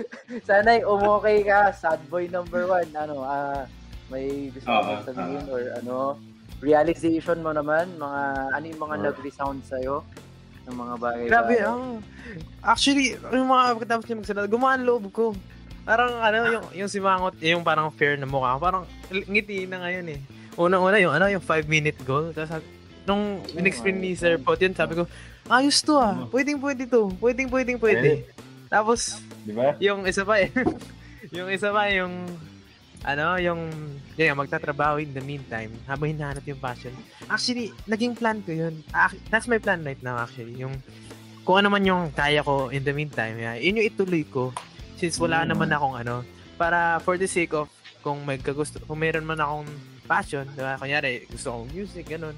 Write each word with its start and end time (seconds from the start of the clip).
Sana'y 0.48 0.84
umokay 0.84 1.44
ka, 1.46 1.72
sad 1.74 2.00
boy 2.08 2.28
number 2.28 2.66
one. 2.66 2.88
Ano, 2.96 3.22
ah, 3.24 3.64
may 4.12 4.50
gusto 4.52 4.68
Oo, 4.68 4.82
mo 4.84 4.92
sabihin 5.04 5.44
oo. 5.48 5.54
or 5.54 5.62
ano, 5.80 5.94
realization 6.62 7.42
mo 7.42 7.50
naman, 7.50 7.90
mga, 7.98 8.22
ano 8.54 8.64
yung 8.64 8.82
mga 8.82 8.96
Oo. 8.98 9.04
nag-resound 9.10 9.60
sa'yo 9.66 10.04
ng 10.68 10.76
mga 10.78 10.94
bagay. 11.00 11.26
Grabe, 11.26 11.54
oh. 11.66 11.98
Actually, 12.62 13.18
yung 13.34 13.50
mga 13.50 13.62
pagkatapos 13.76 14.04
niya 14.06 14.20
magsalita, 14.22 14.46
gumaan 14.46 14.82
loob 14.86 15.10
ko. 15.10 15.34
Parang 15.82 16.14
ano, 16.22 16.38
yung, 16.46 16.64
yung 16.86 16.90
simangot, 16.90 17.34
yung 17.42 17.66
parang 17.66 17.90
fair 17.90 18.14
na 18.14 18.28
mukha, 18.28 18.54
parang 18.62 18.86
ngiti 19.10 19.66
na 19.66 19.82
ngayon 19.82 20.06
eh. 20.14 20.20
Unang-una 20.54 21.02
yung 21.02 21.10
ano, 21.10 21.26
yung 21.26 21.42
5 21.42 21.66
minute 21.66 21.98
goal. 22.06 22.30
Tapos 22.30 22.62
nung 23.02 23.42
in-explain 23.58 23.98
ni 23.98 24.14
Sir 24.14 24.38
Pot 24.38 24.62
yun, 24.62 24.70
sabi 24.78 24.94
ko, 24.94 25.10
ayos 25.50 25.82
to 25.82 25.98
ah. 25.98 26.30
Pwedeng 26.30 26.62
pwede 26.62 26.86
to. 26.86 27.10
Pwedeng 27.18 27.50
pwedeng 27.50 27.82
pwede. 27.82 28.22
Tapos, 28.72 29.20
Di 29.44 29.52
ba? 29.52 29.76
yung 29.78 30.08
isa 30.08 30.24
pa 30.24 30.40
eh. 30.40 30.48
yung 31.36 31.52
isa 31.52 31.68
pa 31.68 31.92
yung 31.92 32.24
ano, 33.02 33.34
yung 33.36 33.60
yun, 34.14 34.32
magtatrabaho 34.32 34.96
in 34.96 35.10
the 35.10 35.20
meantime 35.20 35.74
habang 35.84 36.08
hinahanap 36.08 36.46
yung 36.46 36.56
passion. 36.56 36.94
Actually, 37.26 37.68
naging 37.84 38.14
plan 38.14 38.40
ko 38.40 38.54
yun. 38.54 38.80
That's 39.28 39.44
my 39.44 39.58
plan 39.58 39.82
right 39.82 39.98
now 40.00 40.16
actually. 40.16 40.54
Yung 40.56 40.78
kung 41.42 41.58
ano 41.58 41.68
man 41.68 41.82
yung 41.82 42.08
kaya 42.10 42.40
ko 42.40 42.70
in 42.70 42.80
the 42.80 42.94
meantime, 42.94 43.36
yeah, 43.36 43.58
yun 43.58 43.76
yung 43.76 43.88
ituloy 43.90 44.22
ko 44.24 44.54
since 44.94 45.18
wala 45.18 45.42
Mm. 45.42 45.50
naman 45.50 45.68
akong 45.68 45.96
ano 45.98 46.22
para 46.54 47.02
for 47.02 47.18
the 47.18 47.26
sake 47.26 47.50
of 47.52 47.66
kung 48.00 48.22
may 48.22 48.38
kagusto, 48.38 48.78
kung 48.80 48.96
meron 48.96 49.26
man 49.26 49.36
akong 49.36 49.66
passion, 50.04 50.46
di 50.48 50.62
ba? 50.62 50.78
Kunyari, 50.78 51.26
gusto 51.26 51.50
kong 51.52 51.70
music, 51.70 52.06
ganun. 52.08 52.34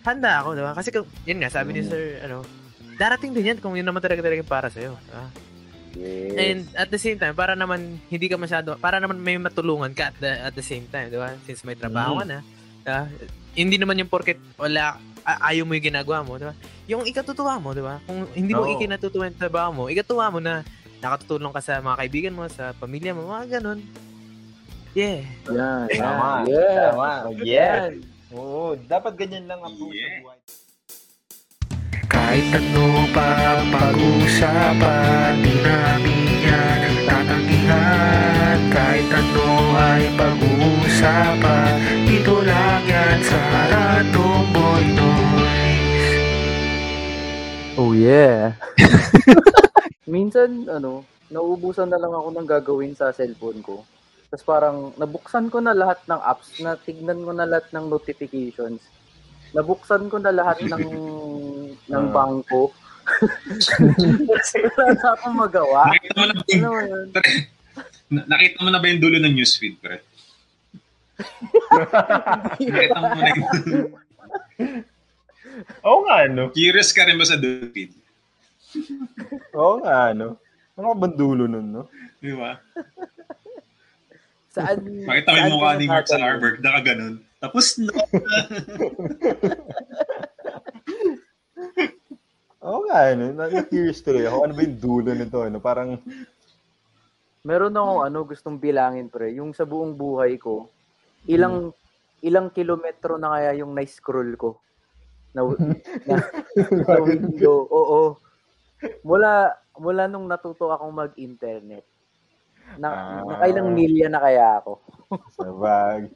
Handa 0.00 0.40
ako, 0.40 0.54
di 0.54 0.62
ba? 0.62 0.72
Kasi 0.72 0.94
yun 1.26 1.38
nga, 1.38 1.50
sabi 1.50 1.74
ni 1.74 1.82
Mm. 1.82 1.90
Sir, 1.90 2.02
ano, 2.22 2.46
darating 2.94 3.30
din 3.30 3.50
yan 3.50 3.58
kung 3.58 3.74
yun 3.74 3.82
naman 3.82 3.98
talaga 3.98 4.22
talaga 4.22 4.42
para 4.42 4.66
sa'yo. 4.66 4.94
di 4.94 5.10
ba? 5.10 5.26
Yes. 5.98 6.34
And 6.38 6.60
at 6.78 6.88
the 6.88 7.00
same 7.00 7.18
time, 7.18 7.34
para 7.34 7.58
naman 7.58 7.98
hindi 8.06 8.26
ka 8.30 8.38
masyado, 8.38 8.78
para 8.78 9.02
naman 9.02 9.18
may 9.18 9.34
matulungan 9.36 9.90
ka 9.90 10.14
at 10.14 10.16
the, 10.22 10.30
at 10.30 10.54
the 10.54 10.62
same 10.62 10.86
time, 10.86 11.10
di 11.10 11.18
ba? 11.18 11.34
Since 11.46 11.66
may 11.66 11.74
trabaho 11.74 12.22
ka 12.22 12.24
na, 12.26 12.38
ah, 12.86 13.06
hindi 13.58 13.74
naman 13.74 13.98
yung 13.98 14.10
porket 14.10 14.38
wala, 14.54 15.02
ayaw 15.26 15.66
mo 15.66 15.74
yung 15.74 15.90
ginagawa 15.90 16.22
mo, 16.22 16.38
di 16.38 16.46
ba? 16.46 16.54
Yung 16.86 17.02
ikatutuwa 17.06 17.58
mo, 17.58 17.74
di 17.74 17.82
ba? 17.82 17.98
Kung 18.06 18.26
hindi 18.34 18.54
mo 18.54 18.66
Oo. 18.66 18.74
ikinatutuwa 18.78 19.26
yung 19.26 19.40
trabaho 19.40 19.70
mo, 19.74 19.82
ikatuwa 19.90 20.30
mo 20.30 20.38
na 20.38 20.62
nakatutulong 21.00 21.50
ka 21.50 21.62
sa 21.64 21.82
mga 21.82 21.96
kaibigan 22.06 22.36
mo, 22.36 22.46
sa 22.46 22.70
pamilya 22.76 23.10
mo, 23.16 23.26
mga 23.26 23.58
ganun. 23.58 23.80
Yeah. 24.90 25.22
Yan, 25.46 25.86
yan. 25.86 26.02
Tama. 26.02 26.30
Yeah. 26.50 26.90
Tama. 26.90 27.10
Yeah. 27.42 27.82
Oo, 28.30 28.78
dapat 28.86 29.18
ganyan 29.18 29.46
lang 29.50 29.58
approach 29.62 29.94
Yeah. 29.94 30.06
sa 30.06 30.22
buhay. 30.22 30.38
Kahit 32.30 32.62
ano 32.62 33.10
pa 33.10 33.26
ang 33.58 33.74
pag-uusapan 33.74 35.42
Di 35.42 35.50
namin 35.66 36.30
yan 36.38 36.82
tatanggihan 37.02 38.58
Kahit 38.70 39.10
ano 39.10 39.50
ay 39.74 40.06
pag-uusapan 40.14 41.74
Dito 42.06 42.38
lang 42.46 42.86
yan 42.86 43.18
sa 43.26 43.40
Random 43.66 44.46
Boy 44.54 44.84
Noise 44.94 46.10
Oh 47.74 47.98
yeah. 47.98 48.54
Minsan, 50.06 50.70
ano, 50.70 51.02
nauubusan 51.34 51.90
na 51.90 51.98
lang 51.98 52.14
ako 52.14 52.28
ng 52.30 52.46
gagawin 52.46 52.94
sa 52.94 53.10
cellphone 53.10 53.58
ko. 53.58 53.82
Tapos 54.30 54.46
parang 54.46 54.94
nabuksan 54.94 55.50
ko 55.50 55.58
na 55.58 55.74
lahat 55.74 55.98
ng 56.06 56.22
apps, 56.22 56.62
na 56.62 56.78
tignan 56.78 57.26
ko 57.26 57.34
na 57.34 57.50
lahat 57.50 57.66
ng 57.74 57.90
notifications. 57.90 58.86
Nabuksan 59.50 60.06
ko 60.06 60.22
na 60.22 60.30
lahat 60.30 60.62
ng 60.62 60.78
ng 61.90 62.06
Ah. 62.06 62.12
bangko. 62.14 62.62
Kasi 64.30 64.56
wala 64.70 64.94
na 64.94 65.08
akong 65.12 65.34
magawa. 65.36 65.90
Nakita 65.90 66.14
mo 66.14 66.24
na 66.24 66.32
ba 66.32 66.42
Ano 66.42 66.54
yung, 66.54 66.62
mo 66.62 66.80
yun? 66.80 67.06
nakita 68.30 68.56
mo 68.60 68.68
na 68.70 68.78
ba 68.78 68.86
yung 68.86 69.02
dulo 69.02 69.18
ng 69.18 69.34
newsfeed, 69.34 69.76
pre? 69.76 69.98
nakita 72.56 72.96
mo 72.96 73.08
na 73.12 73.28
yung 73.28 73.44
Oo 75.82 76.06
nga, 76.06 76.24
no? 76.24 76.54
Curious 76.54 76.94
ka 76.94 77.02
rin 77.04 77.18
ba 77.18 77.26
sa 77.26 77.34
dulo 77.34 77.66
feed? 77.74 77.90
Oo 79.52 79.82
nga, 79.82 80.14
no? 80.14 80.38
Ano 80.78 80.94
ka 80.94 81.02
bandulo 81.02 81.44
nun, 81.44 81.66
no? 81.66 81.82
Di 82.22 82.30
ba? 82.32 82.54
Saan? 84.50 84.78
Makita 85.04 85.28
mo 85.28 85.34
saan 85.34 85.42
yung 85.42 85.54
mukha 85.58 85.70
ni 85.74 85.86
Mark 85.86 86.06
natatanong? 86.06 86.22
Zuckerberg, 86.22 86.56
naka 86.62 86.80
ganun. 86.84 87.14
Tapos 87.40 87.66
na. 87.80 87.90
Oo 92.60 92.84
nga, 92.84 93.12
no? 93.12 93.32
Na- 93.32 93.48
Na-curious 93.48 94.00
tuloy 94.00 94.24
ako. 94.24 94.44
Ano 94.44 94.52
ba 94.52 94.62
yung 94.62 94.78
dulo 94.78 95.10
nito, 95.10 95.40
no? 95.42 95.58
Parang, 95.58 95.96
Meron 97.40 97.72
akong 97.72 98.04
ano 98.04 98.18
gustong 98.22 98.60
bilangin 98.60 99.08
pre, 99.08 99.32
yung 99.32 99.56
sa 99.56 99.64
buong 99.64 99.96
buhay 99.96 100.36
ko, 100.36 100.68
ilang 101.24 101.72
ilang 102.20 102.52
kilometro 102.52 103.16
na 103.16 103.32
kaya 103.32 103.56
yung 103.56 103.72
na-scroll 103.72 104.36
ko. 104.36 104.60
Na, 105.32 105.48
na, 106.08 106.14
na 106.84 106.96
window. 107.00 107.64
Oo. 107.64 108.20
Mula 109.00 109.56
mula 109.80 110.04
nung 110.04 110.28
natuto 110.28 110.68
akong 110.68 110.92
mag-internet. 110.92 111.88
Na, 112.76 112.88
Ah. 112.92 113.24
nakailang 113.24 113.72
milya 113.72 114.12
na 114.12 114.20
kaya 114.20 114.60
ako. 114.60 114.72
sabag. 115.32 116.12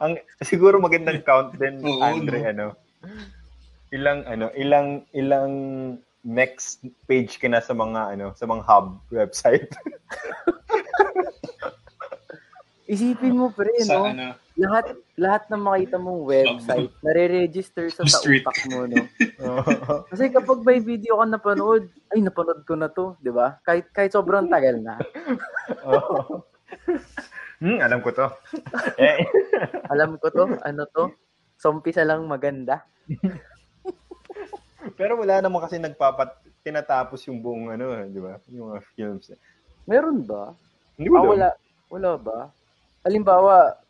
Ang, 0.00 0.16
siguro 0.40 0.80
magandang 0.80 1.20
count 1.20 1.52
din, 1.54 1.84
Andre, 2.00 2.38
no? 2.40 2.48
ano? 2.48 2.66
Ilang, 3.90 4.22
ano, 4.22 4.46
ilang, 4.54 5.02
ilang 5.10 5.52
next 6.22 6.84
page 7.10 7.42
ka 7.42 7.50
na 7.50 7.58
sa 7.58 7.74
mga, 7.74 8.14
ano, 8.14 8.26
sa 8.38 8.46
mga 8.46 8.62
hub 8.62 9.02
website. 9.10 9.66
Isipin 12.90 13.38
mo 13.38 13.54
pre, 13.54 13.70
Sa 13.86 13.94
no? 13.94 14.10
ano, 14.10 14.34
Lahat 14.58 14.92
lahat 15.16 15.42
ng 15.48 15.62
makita 15.62 15.96
mong 15.96 16.26
website, 16.26 16.90
nare-register 17.00 17.86
sa 17.88 18.02
sa 18.12 18.18
utak 18.20 18.58
mo, 18.66 18.84
no? 18.84 19.06
Kasi 20.10 20.28
kapag 20.28 20.60
may 20.66 20.82
video 20.82 21.16
ka 21.16 21.24
napanood, 21.24 21.86
ay 22.12 22.20
napanood 22.20 22.60
ko 22.66 22.74
na 22.76 22.90
to, 22.90 23.14
'di 23.22 23.30
ba? 23.32 23.56
Kahit 23.64 23.88
kahit 23.94 24.12
sobrang 24.12 24.50
tagal 24.50 24.82
na. 24.82 24.98
Oo. 25.86 26.44
hmm, 27.62 27.78
alam 27.80 28.02
ko 28.04 28.10
to. 28.12 28.26
eh, 29.00 29.22
Alam 29.88 30.18
ko 30.20 30.28
to, 30.28 30.44
ano 30.60 30.82
to? 30.92 31.14
So, 31.56 31.72
umpisa 31.72 32.04
lang 32.04 32.26
maganda. 32.28 32.84
Pero 34.98 35.18
wala 35.20 35.40
naman 35.40 35.60
kasi 35.64 35.76
nagpapat 35.76 36.36
tinatapos 36.64 37.24
yung 37.28 37.40
buong 37.40 37.72
ano, 37.72 38.04
di 38.08 38.20
ba? 38.20 38.36
Yung 38.52 38.72
mga 38.72 38.80
films. 38.96 39.32
Meron 39.88 40.24
ba? 40.24 40.52
Hindi 40.96 41.08
Ah, 41.12 41.24
wala. 41.24 41.48
Wala 41.90 42.10
ba? 42.20 42.38
Halimbawa, 43.02 43.80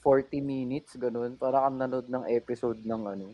40 0.00 0.40
minutes, 0.40 0.96
ganun. 0.96 1.36
Para 1.36 1.66
kang 1.66 1.78
nanood 1.78 2.08
ng 2.08 2.24
episode 2.32 2.80
ng 2.82 3.02
ano. 3.04 3.26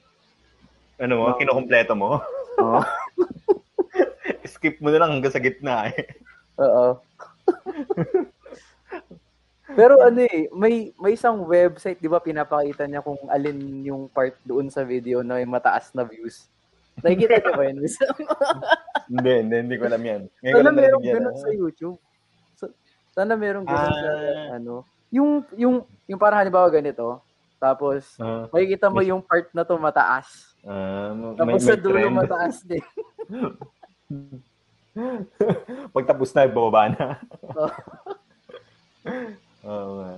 Ano 0.99 1.13
mo, 1.19 1.35
kinukumpleto 1.39 1.95
mo. 1.95 2.21
Oo. 2.61 2.81
Skip 4.53 4.79
mo 4.83 4.91
na 4.91 5.03
lang 5.03 5.19
hanggang 5.19 5.35
sa 5.35 5.43
gitna 5.43 5.91
eh. 5.91 6.07
Oo. 6.59 7.01
Pero 9.73 9.97
ano 10.05 10.21
eh, 10.21 10.53
may 10.53 10.93
may 11.01 11.17
isang 11.17 11.49
website, 11.49 11.97
'di 11.97 12.11
ba, 12.11 12.21
pinapakita 12.21 12.85
niya 12.85 13.01
kung 13.01 13.17
alin 13.33 13.87
yung 13.89 14.05
part 14.05 14.37
doon 14.45 14.69
sa 14.69 14.85
video 14.85 15.25
na 15.25 15.41
may 15.41 15.49
mataas 15.49 15.97
na 15.97 16.05
views. 16.05 16.45
Nakikita 17.01 17.35
niyo 17.39 17.53
ba 17.53 17.65
yun? 17.65 17.77
hindi, 19.11 19.33
hindi, 19.41 19.57
hindi 19.59 19.77
ko 19.77 19.85
alam 19.87 20.03
yan. 20.03 20.23
Ngayon 20.39 20.53
Sana 20.53 20.63
lang 20.63 20.77
merong 20.77 21.03
ganun 21.03 21.27
ah. 21.27 21.39
sa 21.39 21.49
YouTube. 21.51 21.97
Sa- 22.55 22.75
Sana 23.11 23.33
merong 23.35 23.65
ganun 23.65 23.91
sa 23.91 24.09
Ah. 24.11 24.57
ano. 24.57 24.75
Yung 25.09 25.31
yung 25.55 25.75
yung 26.07 26.21
parang 26.21 26.41
halimbawa 26.41 26.69
ganito. 26.69 27.21
Tapos 27.57 28.17
Ah, 28.17 28.49
makikita 28.49 28.89
mo 28.89 29.01
yung 29.01 29.21
part 29.21 29.49
na 29.51 29.63
to 29.63 29.77
mataas. 29.77 30.53
ah, 30.63 31.13
may, 31.13 31.37
Tapos 31.37 31.53
may 31.55 31.61
sa 31.63 31.77
dulo 31.77 31.97
trend. 31.97 32.17
mataas 32.17 32.57
din. 32.61 32.85
Pag 35.91 36.05
tapos 36.05 36.29
na, 36.31 36.45
bababa 36.45 36.91
na. 36.91 37.07
Oo 39.65 39.91
nga. 39.99 40.13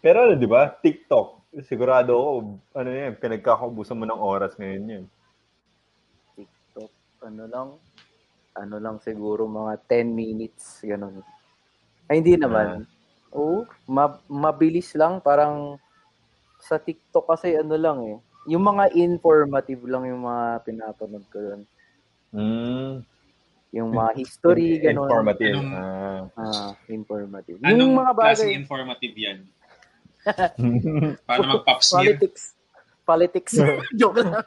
Pero 0.00 0.16
ano, 0.20 0.34
di 0.34 0.48
ba? 0.48 0.66
TikTok. 0.72 1.41
Sigurado 1.60 2.16
ako, 2.16 2.30
ano 2.72 2.88
yan, 2.88 3.12
pinagkakaubusan 3.20 4.00
mo 4.00 4.08
ng 4.08 4.16
oras 4.16 4.56
ngayon 4.56 4.88
yan. 4.88 5.04
TikTok, 6.32 6.88
ano 7.28 7.44
lang, 7.44 7.68
ano 8.56 8.76
lang 8.80 8.96
siguro 9.04 9.44
mga 9.44 9.76
10 9.84 10.08
minutes, 10.08 10.80
ganun. 10.80 11.20
Ay, 12.08 12.24
hindi 12.24 12.40
naman. 12.40 12.88
Oo, 13.36 13.68
ma- 13.84 14.20
mabilis 14.32 14.96
lang, 14.96 15.20
parang 15.20 15.76
sa 16.56 16.80
TikTok 16.80 17.28
kasi 17.28 17.52
ano 17.52 17.76
lang 17.76 17.98
eh, 18.00 18.16
yung 18.48 18.64
mga 18.64 18.96
informative 18.96 19.84
lang 19.84 20.08
yung 20.08 20.24
mga 20.24 20.64
pinapanood 20.64 21.26
ko 21.28 21.36
doon. 21.36 21.62
Mm. 22.32 22.92
Yung 23.72 23.88
mga 23.92 24.10
history, 24.16 24.80
ganun. 24.80 25.04
Informative. 25.04 25.52
Anong- 25.52 25.72
Ah. 25.76 26.20
Ah, 26.32 26.72
informative. 26.88 27.56
anong 27.60 27.76
yung 27.76 27.92
mga 27.92 28.12
klaseng 28.16 28.48
bagay, 28.48 28.60
informative 28.60 29.14
yan? 29.16 29.38
Paano 31.26 31.42
mag-pop 31.58 31.80
smear? 31.82 32.14
politics. 32.18 32.54
politics. 33.02 33.52
Joke 34.00 34.22
lang. 34.22 34.46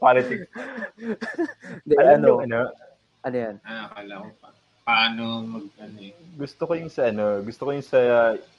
Politics. 0.00 0.48
Hindi, 1.84 1.94
Alam 2.00 2.16
ano, 2.16 2.30
ano, 2.40 2.60
ano 3.20 3.36
yan? 3.36 3.54
Ah, 3.62 3.92
akala 3.92 4.14
ko 4.24 4.28
pa. 4.40 4.48
Paano 4.80 5.24
mag, 5.44 5.64
ano 5.78 5.98
eh. 6.02 6.16
gusto 6.34 6.62
ko 6.66 6.72
yung 6.74 6.90
sa 6.90 7.12
ano, 7.12 7.44
gusto 7.44 7.62
ko 7.68 7.70
yung 7.76 7.84
sa 7.84 8.00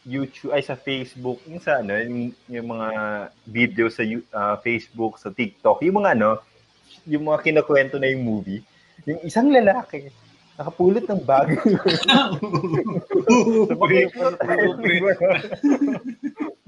YouTube 0.05 0.53
ay 0.53 0.63
sa 0.63 0.77
Facebook, 0.77 1.41
yung 1.49 1.59
sa 1.59 1.81
ano, 1.81 1.97
yung, 1.97 2.31
yung 2.47 2.67
mga 2.69 2.89
video 3.49 3.85
sa 3.89 4.05
ah, 4.31 4.55
Facebook, 4.61 5.17
sa 5.17 5.33
TikTok, 5.33 5.81
yung 5.83 6.05
mga 6.05 6.13
ano, 6.15 6.39
yung 7.09 7.25
mga 7.25 7.41
kinakwento 7.41 7.97
na 7.97 8.07
yung 8.13 8.23
movie, 8.23 8.61
yung 9.09 9.19
isang 9.25 9.49
lalaki 9.49 10.13
nakapulot 10.61 11.05
ng 11.09 11.21
bag. 11.25 11.57
Pre, 13.81 13.99
pre. 14.77 14.95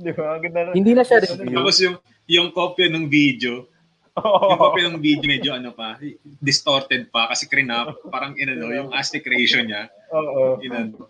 Di 0.02 0.12
ba? 0.12 0.26
Ang 0.36 0.42
ganda 0.42 0.60
na. 0.66 0.72
Hindi 0.74 0.92
na 0.98 1.06
siya 1.06 1.22
review. 1.22 1.54
Tapos 1.54 1.78
yung, 1.80 1.96
yung 2.26 2.48
kopya 2.50 2.90
ng 2.90 3.06
video, 3.06 3.70
yung 4.18 4.60
kopya 4.60 4.90
ng 4.90 5.00
video 5.00 5.26
medyo 5.30 5.54
ano 5.54 5.72
pa, 5.72 6.02
distorted 6.42 7.14
pa 7.14 7.30
kasi 7.30 7.46
crinap, 7.46 7.94
parang 8.10 8.34
inano, 8.36 8.74
yung 8.74 8.90
aspect 8.92 9.30
ratio 9.30 9.62
niya, 9.62 9.88
Oo. 10.12 10.60
inano, 10.60 11.08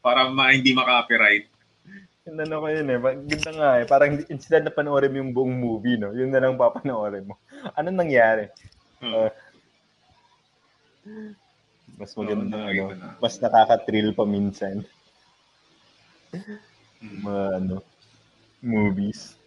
para 0.00 0.32
ma, 0.32 0.50
hindi 0.50 0.72
ma-copyright. 0.72 1.52
Ano 2.22 2.62
ko 2.62 2.66
yun 2.70 2.86
eh. 2.86 2.98
Ganda 3.02 3.50
nga 3.50 3.70
eh. 3.82 3.84
Parang 3.84 4.14
instead 4.30 4.62
na 4.62 4.70
panoorin 4.70 5.10
mo 5.10 5.18
yung 5.26 5.34
buong 5.34 5.54
movie, 5.58 5.98
no? 5.98 6.14
Yun 6.14 6.30
na 6.30 6.38
lang 6.38 6.54
papanoorin 6.54 7.26
mo. 7.26 7.34
Anong 7.74 7.98
nangyari? 7.98 8.46
Oo. 9.02 9.26
Mas 12.02 12.18
maganda, 12.18 12.58
Oo, 12.58 12.66
ano, 12.66 12.98
na. 12.98 13.14
mas 13.22 13.38
nakaka-thrill 13.38 14.10
pa 14.10 14.26
minsan. 14.26 14.82
Mm. 16.98 17.22
Mga 17.22 17.44
ano, 17.62 17.76
movies. 18.58 19.38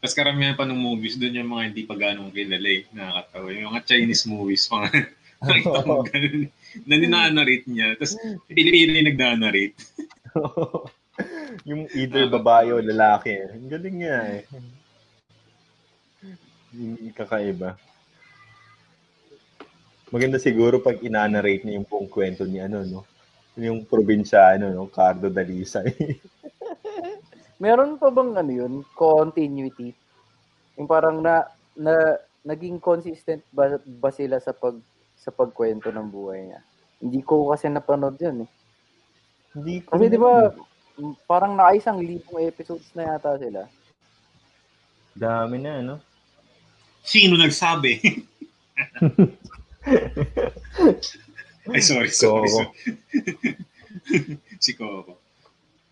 Tapos 0.00 0.16
karamihan 0.16 0.56
pa 0.56 0.64
ng 0.64 0.80
movies, 0.80 1.20
doon 1.20 1.44
yung 1.44 1.52
mga 1.52 1.64
hindi 1.68 1.82
pa 1.84 1.92
ganong 1.92 2.32
kilala 2.32 2.70
eh. 2.72 2.88
Nakakatawa. 2.88 3.46
Yung 3.52 3.68
mga 3.68 3.84
Chinese 3.84 4.24
movies, 4.24 4.64
mga 4.72 4.88
nakita 5.44 5.80
mo 5.84 6.00
ganun. 6.08 6.48
Na 6.88 6.94
ninanarrate 6.96 7.66
niya. 7.68 7.92
Tapos 8.00 8.16
Pilipino 8.48 8.96
yung 8.96 9.08
nagdanarrate. 9.12 9.76
yung 11.68 11.82
either 11.92 12.32
babae 12.32 12.72
o 12.72 12.80
lalaki. 12.80 13.44
Ang 13.44 13.68
galing 13.68 13.98
nga 14.08 14.18
eh. 14.40 14.42
Yung 16.72 17.12
kakaiba. 17.12 17.76
Maganda 20.16 20.40
siguro 20.40 20.80
pag 20.80 20.96
inanarrate 21.04 21.68
niya 21.68 21.76
yung 21.76 21.84
buong 21.84 22.08
kwento 22.08 22.48
ni 22.48 22.56
ano, 22.56 22.80
no? 22.88 23.04
Yung 23.60 23.84
probinsyano, 23.84 24.72
no? 24.72 24.88
Cardo 24.88 25.28
Dalisay. 25.28 25.92
Meron 27.60 28.00
pa 28.00 28.08
bang 28.08 28.32
ano 28.32 28.48
yun? 28.48 28.80
Continuity? 28.96 29.92
Yung 30.80 30.88
parang 30.88 31.20
na, 31.20 31.44
na 31.76 32.16
naging 32.48 32.80
consistent 32.80 33.44
ba, 33.52 33.76
ba 33.76 34.08
sila 34.08 34.40
sa 34.40 34.56
pag 34.56 34.80
sa 35.20 35.28
pagkwento 35.28 35.92
ng 35.92 36.08
buhay 36.08 36.48
niya? 36.48 36.64
Hindi 36.96 37.20
ko 37.20 37.52
kasi 37.52 37.68
napanood 37.68 38.16
yun 38.16 38.48
eh. 38.48 38.50
Hindi 39.52 39.84
ko 39.84 40.00
Kasi 40.00 40.08
di 40.08 40.16
ba, 40.16 40.48
parang 41.28 41.60
nakaisang 41.60 42.00
libong 42.00 42.40
episodes 42.40 42.88
na 42.96 43.20
yata 43.20 43.36
sila. 43.36 43.68
Dami 45.12 45.60
na, 45.60 45.84
no? 45.84 46.00
Sino 47.04 47.36
nagsabi? 47.36 48.00
Ay, 51.70 51.80
sorry, 51.82 52.10
sorry. 52.10 52.50
Coco. 52.50 52.74
sorry. 52.74 52.74
si 54.64 54.74
Coco. 54.74 55.18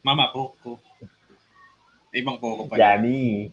Mama 0.03 0.31
Coco. 0.35 0.83
Ibang 2.15 2.39
Coco 2.43 2.67
pala. 2.67 2.99
Yummy. 2.99 3.51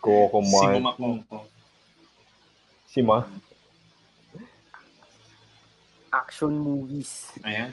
Coco 0.00 0.38
Si 0.44 0.50
Mart. 0.52 0.74
Mama 0.76 0.92
Coco. 0.96 1.38
Si 2.88 3.00
Ma. 3.00 3.24
Action 6.12 6.52
movies. 6.52 7.32
Ayan. 7.40 7.72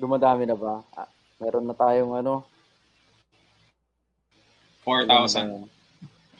Dumadami 0.00 0.48
na 0.48 0.56
ba? 0.56 0.80
Ah, 0.96 1.10
meron 1.38 1.68
na 1.68 1.76
tayong 1.76 2.16
ano? 2.16 2.42
4,000. 4.82 5.79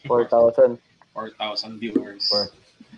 4,000. 0.06 0.78
4,000 1.12 1.76
viewers. 1.76 2.24
Four. 2.28 2.48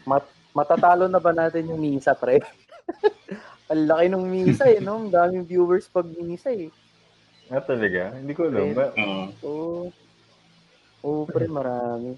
Mat 0.04 0.24
matatalo 0.52 1.08
na 1.08 1.16
ba 1.16 1.32
natin 1.32 1.66
yung 1.66 1.80
Misa, 1.80 2.12
pre? 2.12 2.38
Ang 3.72 3.88
laki 3.88 4.06
ng 4.12 4.26
Misa 4.28 4.68
eh, 4.68 4.78
no? 4.78 5.00
Ang 5.00 5.08
daming 5.08 5.48
viewers 5.48 5.88
pag 5.88 6.04
Misa 6.20 6.52
eh. 6.52 6.68
Ah, 7.48 7.64
talaga? 7.64 8.12
Hindi 8.12 8.32
ko 8.36 8.48
alam. 8.48 8.76
Ba- 8.76 8.92
Oo. 8.94 9.24
Oo. 9.42 9.82
Oo, 11.02 11.22
pre, 11.26 11.48
marami. 11.48 12.14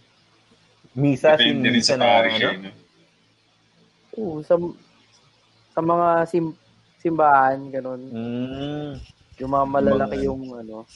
Misa, 0.93 1.39
si 1.39 1.55
Misa 1.55 1.95
sa 1.95 2.03
na, 2.03 2.27
ano? 2.27 2.49
eh, 2.51 2.59
no? 2.59 2.71
Oo, 4.15 4.43
sa, 4.43 4.55
sa 5.75 5.81
mga 5.81 6.09
sim, 6.29 6.55
simbahan, 6.99 7.59
ganun. 7.71 8.03
Mm, 8.11 8.91
Yung 9.43 9.51
mga 9.51 9.67
malalaki 9.67 10.17
yung 10.23 10.43
ano. 10.55 10.87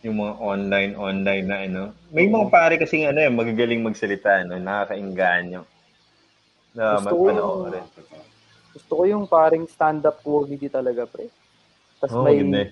Yung 0.00 0.16
mga 0.16 0.34
online, 0.40 0.92
online 0.96 1.44
na 1.44 1.56
ano. 1.60 1.82
May 2.08 2.24
mga 2.24 2.46
pare 2.48 2.74
kasing 2.80 3.08
ano 3.08 3.20
eh, 3.20 3.28
magagaling 3.28 3.84
magsalita, 3.84 4.44
ano, 4.44 4.56
nakakainganyo. 4.56 5.60
Na 6.72 6.96
Gusto 6.96 7.14
ko-. 7.16 7.74
Gusto 8.70 8.92
ko 8.96 9.02
yung 9.04 9.24
paring 9.26 9.66
stand-up 9.66 10.22
comedy 10.22 10.70
talaga, 10.70 11.04
pre. 11.04 11.28
Tapos 12.00 12.16
Oo, 12.16 12.24
may, 12.24 12.40
maganda 12.40 12.58
eh. 12.64 12.70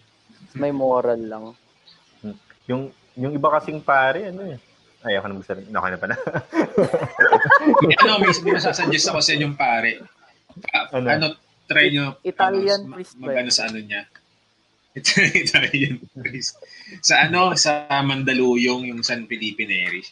may 0.57 0.73
moral 0.73 1.21
lang. 1.21 1.45
Yung, 2.65 2.89
yung 3.19 3.33
iba 3.37 3.49
kasing 3.59 3.83
pare, 3.85 4.33
ano 4.33 4.49
eh. 4.49 4.57
Ay, 5.05 5.15
ako 5.15 5.27
na 5.31 5.39
magsalita. 5.39 5.69
Okay 5.69 5.91
na 5.95 5.99
pa 6.01 6.07
na. 6.11 6.17
May 7.87 7.97
ano, 8.03 8.13
may, 8.19 8.33
masasuggest 8.57 9.07
ako 9.11 9.19
sa 9.23 9.33
inyong 9.37 9.55
pare. 9.55 10.03
Ah, 10.75 10.91
Ano? 10.97 11.07
ano? 11.07 11.27
try 11.69 11.93
nyo 11.93 12.17
Italian 12.25 12.89
ano, 12.89 12.97
priest 12.97 13.15
mag, 13.21 13.29
ba 13.29 13.41
ano 13.45 13.51
sa 13.53 13.69
ano 13.69 13.79
niya. 13.79 14.09
Italian 14.97 16.01
priest. 16.17 16.57
Sa 17.05 17.27
ano, 17.27 17.53
sa 17.59 17.87
Mandaluyong, 17.91 18.89
yung 18.89 19.03
San 19.05 19.27
Felipe 19.29 19.67
Neri. 19.67 20.03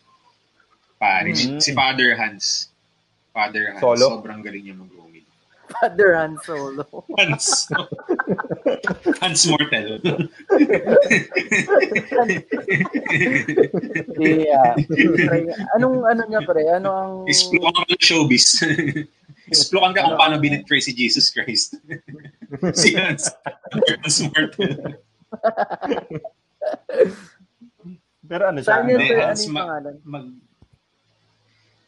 Parish. 0.97 1.49
Mm. 1.49 1.61
Si 1.61 1.71
Father 1.73 2.17
Hans. 2.17 2.69
Father 3.33 3.77
Hans. 3.77 3.83
Solo? 3.83 4.21
Sobrang 4.21 4.41
galing 4.41 4.65
niya 4.65 4.77
mag-rumid. 4.77 5.06
Father 5.71 6.15
Han 6.15 6.39
Solo. 6.43 6.85
Hans. 7.19 7.69
Hans 9.23 9.43
Mortel. 9.47 9.99
yeah. 14.21 14.75
Anong 15.79 16.07
ano 16.07 16.23
niya, 16.31 16.41
pre? 16.47 16.65
Ano 16.71 16.91
ang... 16.93 17.13
Isplukan 17.27 17.73
ka 17.75 17.83
ng 17.91 18.03
showbiz. 18.03 18.63
Isplukan 19.47 19.95
ka 19.95 20.07
kung 20.07 20.19
paano 20.19 20.43
binitray 20.43 20.83
si 20.83 20.91
Jesus 20.95 21.31
Christ. 21.31 21.79
si 22.75 22.95
Hans. 22.95 23.31
Hans 24.03 24.17
Mortel. 24.27 24.99
Pero 28.27 28.43
ano 28.51 28.59
siya? 28.59 28.83
Ano 28.83 28.91
Hans 28.99 29.47
yung 29.47 29.55
pangalan? 29.55 29.95
mag 30.03 30.27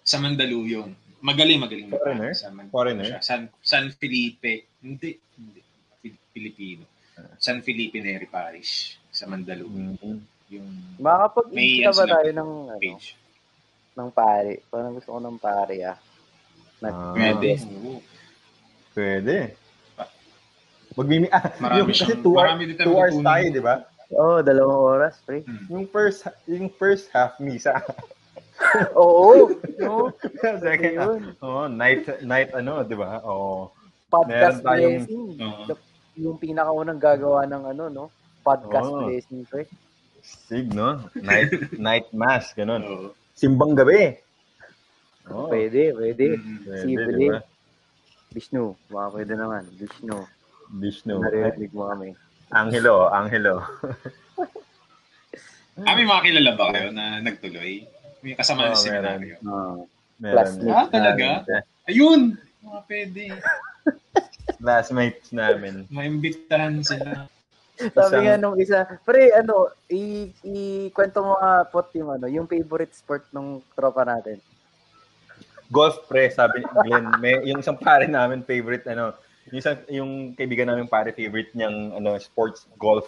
sa 0.09 0.17
Mandaluyong. 0.17 1.08
Magaling, 1.19 1.59
magaling. 1.59 1.87
na 1.89 1.97
Foreigner? 1.97 2.33
Sa 2.33 2.49
Man- 2.49 2.71
Foreigner? 2.71 3.07
siya. 3.09 3.21
San, 3.21 3.41
San 3.59 3.91
Felipe. 3.91 4.71
Hindi. 4.79 5.19
Hindi. 5.35 5.61
Fil- 5.99 6.23
Filipino. 6.31 6.85
San 7.37 7.61
Felipe 7.61 7.99
Neri 7.99 8.27
Parish. 8.27 8.97
Sa 9.11 9.27
Mandaluyong. 9.27 9.99
Mm. 9.99 10.19
Yung 10.49 10.69
Makakapag-imbita 10.97 11.59
May 11.85 11.93
ba 11.93 12.03
ano 12.03 12.13
tayo 12.15 12.31
ng, 12.33 12.51
ano, 12.69 12.81
page. 12.81 13.07
ng 13.93 14.09
pare? 14.15 14.53
Parang 14.71 14.95
gusto 14.95 15.11
ko 15.11 15.19
ng 15.19 15.39
pare, 15.39 15.77
ah. 15.85 15.99
Nag- 16.79 16.95
Ah. 16.95 17.13
Pwede. 17.13 17.51
Pwede. 18.95 19.37
Magmimi 20.95 21.27
ah, 21.31 21.43
Marami 21.59 21.79
yung 21.79 21.89
kasi 21.95 22.15
two, 22.19 22.35
hour, 22.35 22.47
marami 22.49 22.75
tayo 22.75 22.87
two 22.87 22.97
hours 22.99 23.15
tayo, 23.15 23.47
di 23.49 23.63
ba? 23.63 23.75
Oo, 24.09 24.19
oh, 24.19 24.39
dalawang 24.41 24.81
oras, 24.99 25.15
pre. 25.23 25.47
Hmm. 25.47 25.67
Yung 25.69 25.87
first 25.87 26.27
yung 26.49 26.67
first 26.73 27.07
half 27.13 27.39
misa. 27.39 27.75
Oo. 28.95 29.53
no? 29.79 30.11
Second 30.41 30.95
half. 30.97 31.15
Ayun. 31.15 31.23
Oh, 31.39 31.65
night 31.67 32.03
night 32.23 32.51
ano, 32.53 32.83
di 32.83 32.95
ba? 32.95 33.21
Oh. 33.23 33.71
Podcast 34.09 34.63
tayong- 34.63 35.05
blessing. 35.05 35.25
Oo. 35.39 35.63
Yung 36.19 36.37
pinakaunang 36.37 36.99
gagawa 36.99 37.45
ng 37.45 37.63
ano, 37.71 37.83
no? 37.87 38.05
Podcast 38.43 38.89
Oo. 38.89 39.07
blessing, 39.07 39.45
pre. 39.45 39.69
Sig, 40.21 40.67
no? 40.73 40.99
Night 41.15 41.53
night 41.79 42.07
mass, 42.11 42.51
ganun. 42.53 42.83
Oo. 42.83 43.07
Simbang 43.33 43.73
gabi. 43.73 44.19
Oh, 45.29 45.47
Pwede, 45.47 45.93
pwede. 45.93 46.41
Pwede, 46.65 46.83
Sible. 46.83 47.13
di 47.15 47.27
ba? 47.29 47.39
Vishnu, 48.29 48.75
baka 48.89 49.07
pwede 49.15 49.33
naman. 49.37 49.63
Vishnu. 49.77 50.17
Vishnu. 50.75 51.15
Naririnig 51.21 51.71
mo 51.71 51.87
kami. 51.87 52.09
Angelo, 52.49 53.07
Angelo. 53.09 53.61
May 55.79 56.03
mga 56.03 56.23
kilala 56.25 56.51
ba 56.59 56.65
kayo 56.75 56.91
na 56.91 57.23
nagtuloy? 57.23 57.87
May 58.23 58.35
kasama 58.35 58.69
Oo, 58.69 58.75
sa 58.75 58.83
seminaryo. 58.83 59.37
Ah. 59.47 59.79
Meron. 60.19 60.35
Classmate. 60.35 60.75
Ah, 60.75 60.87
talaga? 60.91 61.27
Ayun! 61.87 62.35
Mga 62.63 62.81
pwede. 62.91 63.23
classmates 64.59 65.31
namin. 65.31 65.87
Maimbitahan 65.89 66.83
sila. 66.83 67.31
Sabi 67.79 67.95
Isang- 67.95 68.25
nga 68.27 68.35
nung 68.35 68.59
isa, 68.59 68.79
pre, 69.07 69.31
ano, 69.31 69.71
i, 69.87 70.35
i 70.43 70.57
kwento 70.91 71.23
mo 71.23 71.39
nga 71.39 71.63
pot 71.71 71.87
yung 71.95 72.11
ano, 72.11 72.27
yung 72.27 72.51
favorite 72.51 72.91
sport 72.91 73.23
nung 73.31 73.63
tropa 73.79 74.03
natin. 74.03 74.43
Golf 75.71 76.03
pre, 76.11 76.27
sabi 76.35 76.65
ni 76.65 76.67
Glenn. 76.67 77.07
May, 77.23 77.39
yung 77.47 77.63
isang 77.63 77.79
pare 77.79 78.11
namin 78.11 78.43
favorite 78.43 78.83
ano, 78.91 79.15
yung 79.53 79.59
isang 79.63 79.79
yung 79.87 80.11
kaibigan 80.35 80.67
namin 80.67 80.91
pare 80.91 81.15
favorite 81.15 81.55
niyang 81.55 81.95
ano 81.95 82.19
sports 82.19 82.67
golf. 82.81 83.07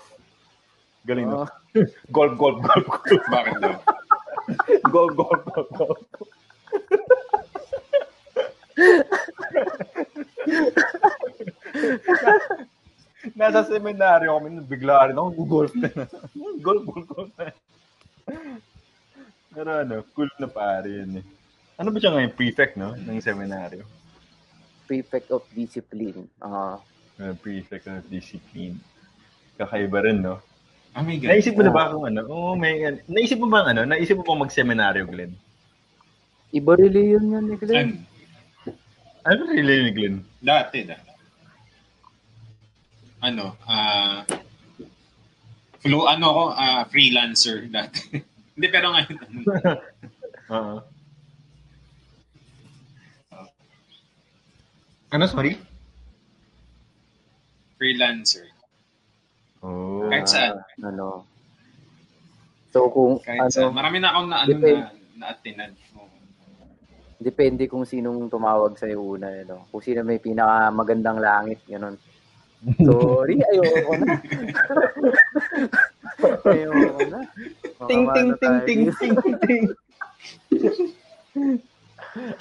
Galing 1.02 1.26
no? 1.26 1.42
Oo. 1.42 1.48
Golf, 2.14 2.34
golf, 2.36 2.58
golf, 2.60 2.86
golf. 2.86 3.24
Bakit 3.30 3.54
daw? 3.62 3.74
Golf, 4.94 5.12
golf, 5.16 5.42
golf, 5.44 5.68
golf. 5.76 6.00
Nasa 13.36 13.64
seminaryo 13.68 14.32
kami, 14.36 14.60
bigla 14.64 15.08
rin 15.12 15.16
ako, 15.16 15.44
golf 15.44 15.72
na. 15.76 15.88
golf, 16.60 16.82
golf, 16.84 17.06
golf 17.08 17.30
na. 17.36 17.52
Pero 19.50 19.70
ano, 19.82 20.06
cool 20.14 20.30
na 20.38 20.46
pare 20.46 21.02
yun 21.02 21.20
eh. 21.20 21.26
Ano 21.80 21.90
ba 21.90 21.98
siya 21.98 22.12
ngayon? 22.14 22.32
Prefect, 22.36 22.74
no? 22.78 22.94
Ng 22.94 23.20
seminaryo. 23.24 23.82
Prefect 24.86 25.28
of 25.32 25.42
discipline. 25.50 26.28
Ah. 26.38 26.78
Uh, 27.18 27.34
prefect 27.40 27.88
of 27.88 28.04
discipline. 28.06 28.78
Kakaiba 29.58 30.04
rin, 30.04 30.22
no? 30.22 30.38
Ah, 30.90 31.06
may 31.06 31.22
ganun. 31.22 31.38
Naisip 31.38 31.54
mo 31.54 31.62
na 31.62 31.72
ba 31.72 31.94
kung 31.94 32.04
ano? 32.10 32.20
Oo, 32.26 32.58
may 32.58 32.82
naisip 33.06 33.38
mo 33.38 33.46
ba 33.46 33.62
ano? 33.62 33.86
Naisip 33.86 34.18
mo 34.18 34.26
ba 34.26 34.42
mag-seminaryo, 34.42 35.06
Glenn? 35.06 35.34
iba 36.50 36.74
reliyon 36.74 37.30
yan 37.30 37.46
ni 37.46 37.56
Glenn. 37.62 38.02
Ano? 39.22 39.46
Ano 39.46 39.54
really 39.54 39.86
ni 39.86 39.92
Glenn? 39.94 40.16
Dati, 40.42 40.82
dati. 40.82 41.10
Ano, 43.22 43.54
ah, 43.70 44.26
flow, 45.78 46.10
ano 46.10 46.24
ako, 46.26 46.44
ah, 46.58 46.82
freelancer 46.90 47.70
dati. 47.70 48.18
Hindi, 48.58 48.66
pero 48.66 48.90
ngayon, 48.90 49.16
ano, 49.22 49.38
Oo. 50.56 50.76
Ano, 55.10 55.24
sorry? 55.26 55.54
freelancer. 57.80 58.44
Oh. 59.60 60.08
Kahit 60.08 60.26
saan. 60.28 60.56
Ano. 60.80 61.28
So 62.72 62.88
kung 62.88 63.20
Kahit 63.20 63.40
ano, 63.44 63.52
saan. 63.52 63.76
Marami 63.76 63.96
na 64.00 64.08
akong 64.14 64.28
na, 64.30 64.36
ano, 64.44 64.48
Depende. 64.48 64.80
na, 64.80 64.90
na-attinan. 65.20 65.70
Oo. 65.96 66.08
depende 67.20 67.68
kung 67.68 67.84
sinong 67.84 68.32
tumawag 68.32 68.80
sa 68.80 68.88
una, 68.96 69.28
ano. 69.28 69.68
Kung 69.68 69.84
sino 69.84 70.00
may 70.00 70.16
pinakamagandang 70.16 71.20
langit, 71.20 71.60
ganun. 71.68 72.00
Sorry, 72.80 73.40
ayoko 73.52 73.92
na. 74.00 74.14
ayoko 76.52 77.00
na. 77.08 77.20
Ting, 77.88 78.04
ting, 78.12 78.30
ting, 78.40 78.56
ting, 78.64 78.82
ting, 78.92 79.36
ting. 79.44 79.64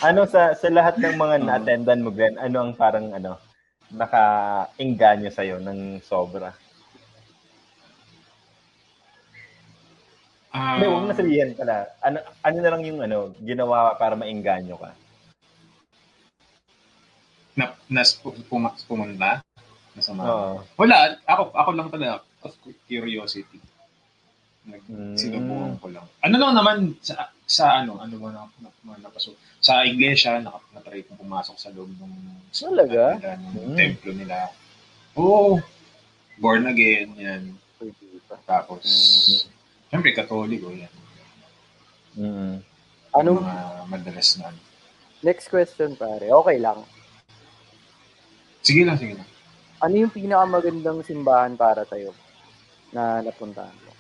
ano 0.04 0.22
sa 0.28 0.52
sa 0.56 0.68
lahat 0.68 1.00
ng 1.00 1.16
mga 1.16 1.36
na-attendan 1.44 2.04
mo, 2.04 2.12
Glenn, 2.12 2.40
ano 2.40 2.58
ang 2.64 2.72
parang 2.76 3.12
ano, 3.12 3.40
naka-engganyo 3.92 5.32
sa'yo 5.32 5.60
ng 5.60 6.04
sobra? 6.04 6.52
Ah, 10.50 10.76
Hindi, 10.76 10.86
huwag 10.90 11.02
mo 11.02 11.08
na 11.08 11.16
sabihin 11.16 11.54
pala. 11.54 11.76
Ano, 12.02 12.18
ano 12.42 12.58
na 12.58 12.72
lang 12.74 12.82
yung 12.82 13.00
ano, 13.00 13.18
ginawa 13.40 13.94
para 13.96 14.16
maengganyo 14.16 14.76
ka? 14.76 14.92
na, 17.54 17.76
nas, 17.92 18.16
pum, 18.16 18.32
pumunta. 18.88 19.44
Nasama. 19.92 20.24
Oo. 20.24 20.64
Wala, 20.80 21.20
ako, 21.28 21.52
ako 21.52 21.70
lang 21.76 21.90
talaga. 21.92 22.24
Of 22.40 22.56
curiosity. 22.88 23.60
Nag, 24.64 24.80
Mm. 24.88 25.18
Sinubukan 25.20 25.76
ko 25.76 25.88
lang. 25.92 26.08
Ano 26.24 26.36
lang 26.40 26.56
naman, 26.56 26.78
sa, 27.04 27.28
sa 27.44 27.84
ano, 27.84 28.00
ano 28.00 28.16
ba 28.16 28.32
na, 28.32 28.42
na, 28.64 28.70
na, 28.80 28.94
napasok. 29.04 29.36
Sa 29.60 29.84
iglesia, 29.84 30.40
na, 30.40 30.56
na-try 30.72 31.04
kong 31.04 31.20
pumasok 31.20 31.60
sa 31.60 31.68
loob 31.70 31.92
ng 31.92 32.14
Talaga? 32.50 33.20
nila, 33.20 33.36
ng 33.36 33.56
Mm. 33.60 33.76
templo 33.76 34.12
nila. 34.16 34.38
Oo. 35.20 35.60
Born 36.40 36.64
again, 36.64 37.12
yan. 37.20 37.44
Tapos, 38.48 38.88
Mm. 38.88 39.59
Syempre, 39.90 40.14
katoliko, 40.14 40.70
yan. 40.70 40.94
Mm. 42.16 42.56
Anong 43.12 43.42
Mga 43.42 43.64
madalas 43.88 44.30
na. 44.38 44.50
ano. 44.50 44.60
next 45.20 45.50
question 45.50 45.96
pare? 45.96 46.30
Okay 46.30 46.58
lang. 46.58 46.80
Sige 48.62 48.86
lang, 48.86 48.96
sige 48.96 49.18
lang. 49.18 49.28
Ano 49.80 49.96
yung 49.98 50.12
pinakamagandang 50.12 51.02
simbahan 51.02 51.56
para 51.56 51.84
tayo 51.84 52.12
na 52.92 53.20
napuntahan 53.20 53.74
mo? 53.74 53.92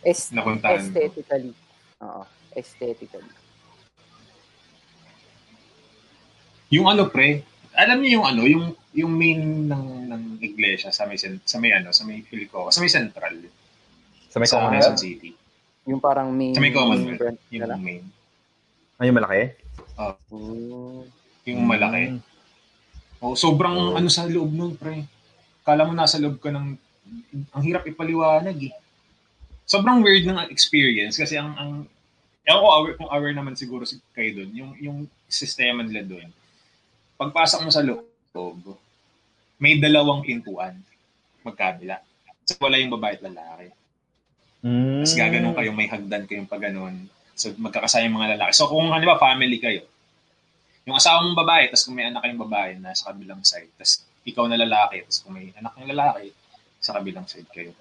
Es- 0.00 0.32
Napuntahan 0.32 0.80
aesthetically. 0.80 1.52
Oo. 2.00 2.22
Aesthetically. 2.52 3.32
Yung 6.68 6.84
ano 6.84 7.08
pre, 7.08 7.44
alam 7.72 8.00
niyo 8.00 8.20
yung 8.20 8.26
ano, 8.26 8.42
yung 8.44 8.64
yung 8.92 9.12
main 9.12 9.40
ng 9.68 9.84
ng 10.08 10.22
iglesia 10.42 10.90
sa 10.90 11.04
may 11.04 11.16
sa 11.16 11.56
may 11.56 11.72
ano, 11.72 11.92
sa 11.92 12.04
may 12.04 12.20
Philico, 12.20 12.68
sa 12.68 12.80
may 12.80 12.90
central, 12.90 13.36
Sa 14.28 14.36
may 14.38 14.48
sa 14.48 14.60
Commonwealth? 14.60 14.94
Quezon 14.94 14.98
City. 14.98 15.30
Yung 15.88 16.00
parang 16.00 16.28
main, 16.30 16.52
Sa 16.52 16.60
may 16.60 16.68
main 16.68 16.76
Commonwealth, 16.76 17.40
yung 17.48 17.64
nila. 17.64 17.76
main. 17.76 18.04
Ay, 18.98 19.08
yung 19.08 19.16
malaki? 19.16 19.42
Mm. 20.30 21.02
Yung 21.48 21.62
malaki. 21.64 22.02
Mm. 22.12 22.20
Oh, 23.18 23.34
sobrang 23.34 23.74
Oh. 23.74 23.96
ano 23.96 24.06
sa 24.06 24.28
loob 24.28 24.50
nun, 24.52 24.76
pre. 24.76 25.08
Kala 25.64 25.88
mo 25.88 25.92
nasa 25.92 26.20
loob 26.20 26.38
ka 26.38 26.52
ng 26.52 26.76
ang 27.50 27.62
hirap 27.64 27.88
ipaliwanag 27.88 28.68
eh. 28.68 28.74
Sobrang 29.64 30.04
weird 30.04 30.28
ng 30.28 30.48
experience 30.52 31.16
kasi 31.16 31.36
ang 31.36 31.56
ang 31.56 31.72
Ewan 32.48 32.64
ko 32.64 32.68
aware, 32.72 32.96
kung 32.96 33.12
aware 33.12 33.36
naman 33.36 33.52
siguro 33.52 33.84
si 33.84 34.00
kayo 34.16 34.40
doon, 34.40 34.50
yung 34.56 34.70
yung 34.80 34.98
sistema 35.28 35.84
nila 35.84 36.00
doon. 36.00 36.32
Pagpasok 37.20 37.60
mo 37.60 37.68
sa 37.68 37.84
loob, 37.84 38.72
may 39.60 39.76
dalawang 39.76 40.24
pintuan 40.24 40.80
magkabila. 41.44 42.00
So, 42.48 42.56
wala 42.56 42.80
yung 42.80 42.88
babae 42.88 43.20
at 43.20 43.24
lalaki. 43.28 43.68
Mm. 44.62 45.04
Tapos 45.04 45.14
gaganon 45.14 45.54
kayo, 45.54 45.70
may 45.70 45.86
hagdan 45.86 46.24
kayong 46.26 46.50
pag 46.50 46.62
ganon. 46.64 47.06
So 47.38 47.54
magkakasaya 47.54 48.10
yung 48.10 48.18
mga 48.18 48.34
lalaki. 48.34 48.52
So 48.56 48.66
kung 48.66 48.90
halimbawa 48.90 49.22
family 49.22 49.58
kayo, 49.62 49.82
yung 50.88 50.96
asawa 50.96 51.20
mong 51.22 51.38
babae, 51.38 51.64
tapos 51.70 51.84
kung 51.86 51.96
may 52.00 52.08
anak 52.08 52.24
kayong 52.24 52.42
babae 52.48 52.70
na 52.80 52.96
sa 52.96 53.12
kabilang 53.12 53.44
side, 53.44 53.70
tapos 53.76 54.02
ikaw 54.24 54.44
na 54.48 54.58
lalaki, 54.58 55.04
tapos 55.04 55.18
kung 55.22 55.32
may 55.36 55.52
anak 55.54 55.72
kayong 55.76 55.92
lalaki, 55.94 56.26
sa 56.78 56.94
kabilang 56.96 57.26
side 57.28 57.50
kayo. 57.52 57.76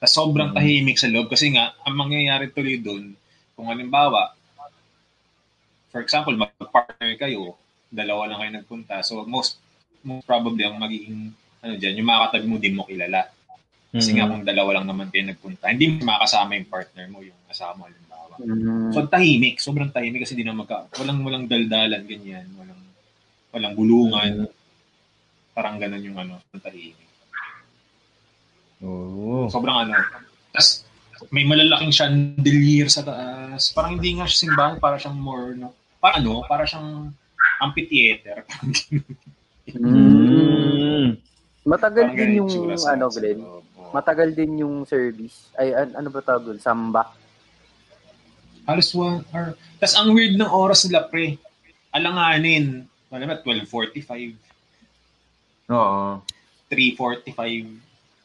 Tapos 0.00 0.12
sobrang 0.16 0.50
Mm. 0.52 0.56
tahimik 0.56 0.98
sa 0.98 1.08
loob 1.12 1.28
kasi 1.30 1.52
nga, 1.54 1.76
ang 1.84 1.94
mangyayari 1.96 2.50
tuloy 2.50 2.80
doon, 2.80 3.12
kung 3.54 3.68
halimbawa, 3.68 4.32
for 5.92 6.00
example, 6.00 6.32
mag-partner 6.34 7.16
kayo, 7.20 7.54
dalawa 7.90 8.30
lang 8.30 8.38
kayo 8.40 8.52
nagpunta, 8.60 9.02
so 9.04 9.22
most, 9.28 9.60
most 10.00 10.24
probably 10.24 10.64
ang 10.64 10.80
magiging 10.80 11.34
ano 11.60 11.74
dyan, 11.76 12.00
yung 12.00 12.08
mga 12.08 12.22
katabi 12.30 12.46
mo 12.48 12.56
din 12.56 12.72
mo 12.72 12.88
kilala. 12.88 13.28
Kasi 13.90 14.14
nga 14.14 14.22
Mm. 14.24 14.30
kung 14.30 14.44
dalawa 14.46 14.70
lang 14.78 14.86
naman 14.86 15.10
kayo 15.10 15.26
nagpunta, 15.26 15.66
hindi 15.66 15.90
mo 15.90 16.06
makasama 16.06 16.54
yung 16.54 16.70
partner 16.70 17.06
mo, 17.10 17.26
yung 17.26 17.34
asawa 17.50 17.74
mo, 17.74 17.90
halimbawa. 17.90 18.34
Mm. 18.38 18.94
So 18.94 19.02
tahimik, 19.04 19.58
sobrang 19.58 19.90
tahimik 19.90 20.22
kasi 20.22 20.38
di 20.38 20.46
na 20.46 20.54
magka, 20.54 20.86
walang 20.96 21.26
walang 21.26 21.50
daldalan 21.50 22.06
ganyan, 22.06 22.46
walang 22.54 22.78
walang 23.50 23.74
bulungan. 23.74 24.46
Parang 25.50 25.82
ganun 25.82 26.06
yung 26.06 26.14
ano, 26.16 26.38
ang 26.38 26.62
tahimik. 26.62 27.10
Oo. 28.80 29.50
Sobrang 29.50 29.84
ano. 29.84 29.98
Tapos 30.54 30.86
may 31.28 31.44
malalaking 31.44 31.92
chandelier 31.92 32.88
sa 32.88 33.02
taas. 33.02 33.74
Parang 33.74 33.98
hindi 33.98 34.16
nga 34.16 34.24
siya 34.24 34.48
simbahan, 34.48 34.78
para 34.78 34.96
siyang 34.96 35.18
more 35.18 35.52
no. 35.52 35.74
Para 35.98 36.16
ano, 36.16 36.46
para 36.46 36.62
siyang 36.64 37.10
amphitheater. 37.58 38.46
Mm. 39.70 41.14
Matagal 41.62 42.10
Parang 42.10 42.18
din 42.18 42.42
yung 42.42 42.50
ano, 42.50 42.74
sa 42.74 42.98
Glenn. 42.98 43.38
loob. 43.38 43.62
Matagal 43.90 44.32
din 44.32 44.58
yung 44.58 44.82
service. 44.84 45.50
Ay, 45.54 45.72
an- 45.72 45.94
ano 45.94 46.08
ba 46.08 46.20
tawag 46.20 46.44
doon? 46.44 46.58
Samba. 46.58 47.10
Halos 48.64 48.94
one 48.94 49.24
hour. 49.28 49.56
Tapos 49.76 49.96
ang 49.96 50.14
weird 50.14 50.36
ng 50.36 50.46
oras 50.46 50.86
nila, 50.86 51.04
pre. 51.04 51.38
Alanganin. 51.90 52.86
Ano 53.10 53.24
ba, 53.26 53.42
12.45, 53.42 54.38
Oo. 55.68 56.22
3.45. 56.70 57.34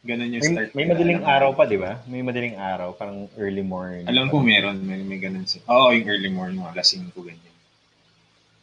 Ganun 0.06 0.30
yung 0.30 0.44
May, 0.46 0.54
start. 0.54 0.70
may 0.78 0.86
nila. 0.86 0.94
madaling 0.94 1.24
araw 1.26 1.50
pa, 1.58 1.66
di 1.66 1.82
ba? 1.82 1.98
May 2.06 2.22
madaling 2.22 2.54
araw, 2.54 2.94
parang 2.94 3.26
early 3.42 3.66
morning. 3.66 4.06
Alam 4.06 4.30
ko 4.30 4.38
meron, 4.38 4.78
may, 4.78 5.02
may 5.02 5.18
ganun 5.18 5.50
sila. 5.50 5.66
Oo, 5.66 5.90
yung 5.90 6.06
early 6.06 6.30
morning, 6.30 6.62
mga 6.62 6.78
alas 6.78 6.94
5, 6.94 7.10
ganyan. 7.18 7.56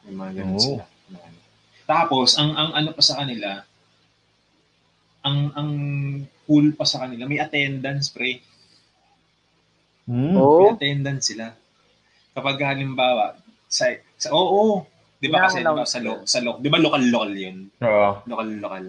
May 0.07 0.15
mga 0.15 0.33
ganun 0.39 0.55
Oo. 0.55 0.63
sila. 0.63 0.85
Tapos, 1.83 2.39
ang, 2.39 2.55
ang 2.55 2.71
ano 2.73 2.95
pa 2.95 3.03
sa 3.03 3.19
kanila, 3.19 3.67
ang 5.23 5.51
ang 5.53 5.71
cool 6.45 6.75
pa 6.75 6.85
sa 6.85 7.07
kanila, 7.07 7.27
may 7.27 7.39
attendance, 7.39 8.11
pre. 8.11 8.43
Hmm. 10.07 10.35
Oo. 10.35 10.67
May 10.67 10.75
attendance 10.75 11.31
sila. 11.33 11.55
Kapag 12.33 12.57
halimbawa, 12.63 13.39
sa, 13.69 13.89
sa 14.19 14.29
oo, 14.35 14.85
di 15.23 15.31
ba 15.31 15.47
kasi 15.47 15.63
diba, 15.63 15.87
sa, 15.87 16.01
lo, 16.03 16.27
sa 16.27 16.39
lo, 16.43 16.59
di 16.59 16.69
ba 16.69 16.83
local-local 16.83 17.33
yun? 17.33 17.71
Oo. 17.81 18.11
Local-local. 18.27 18.87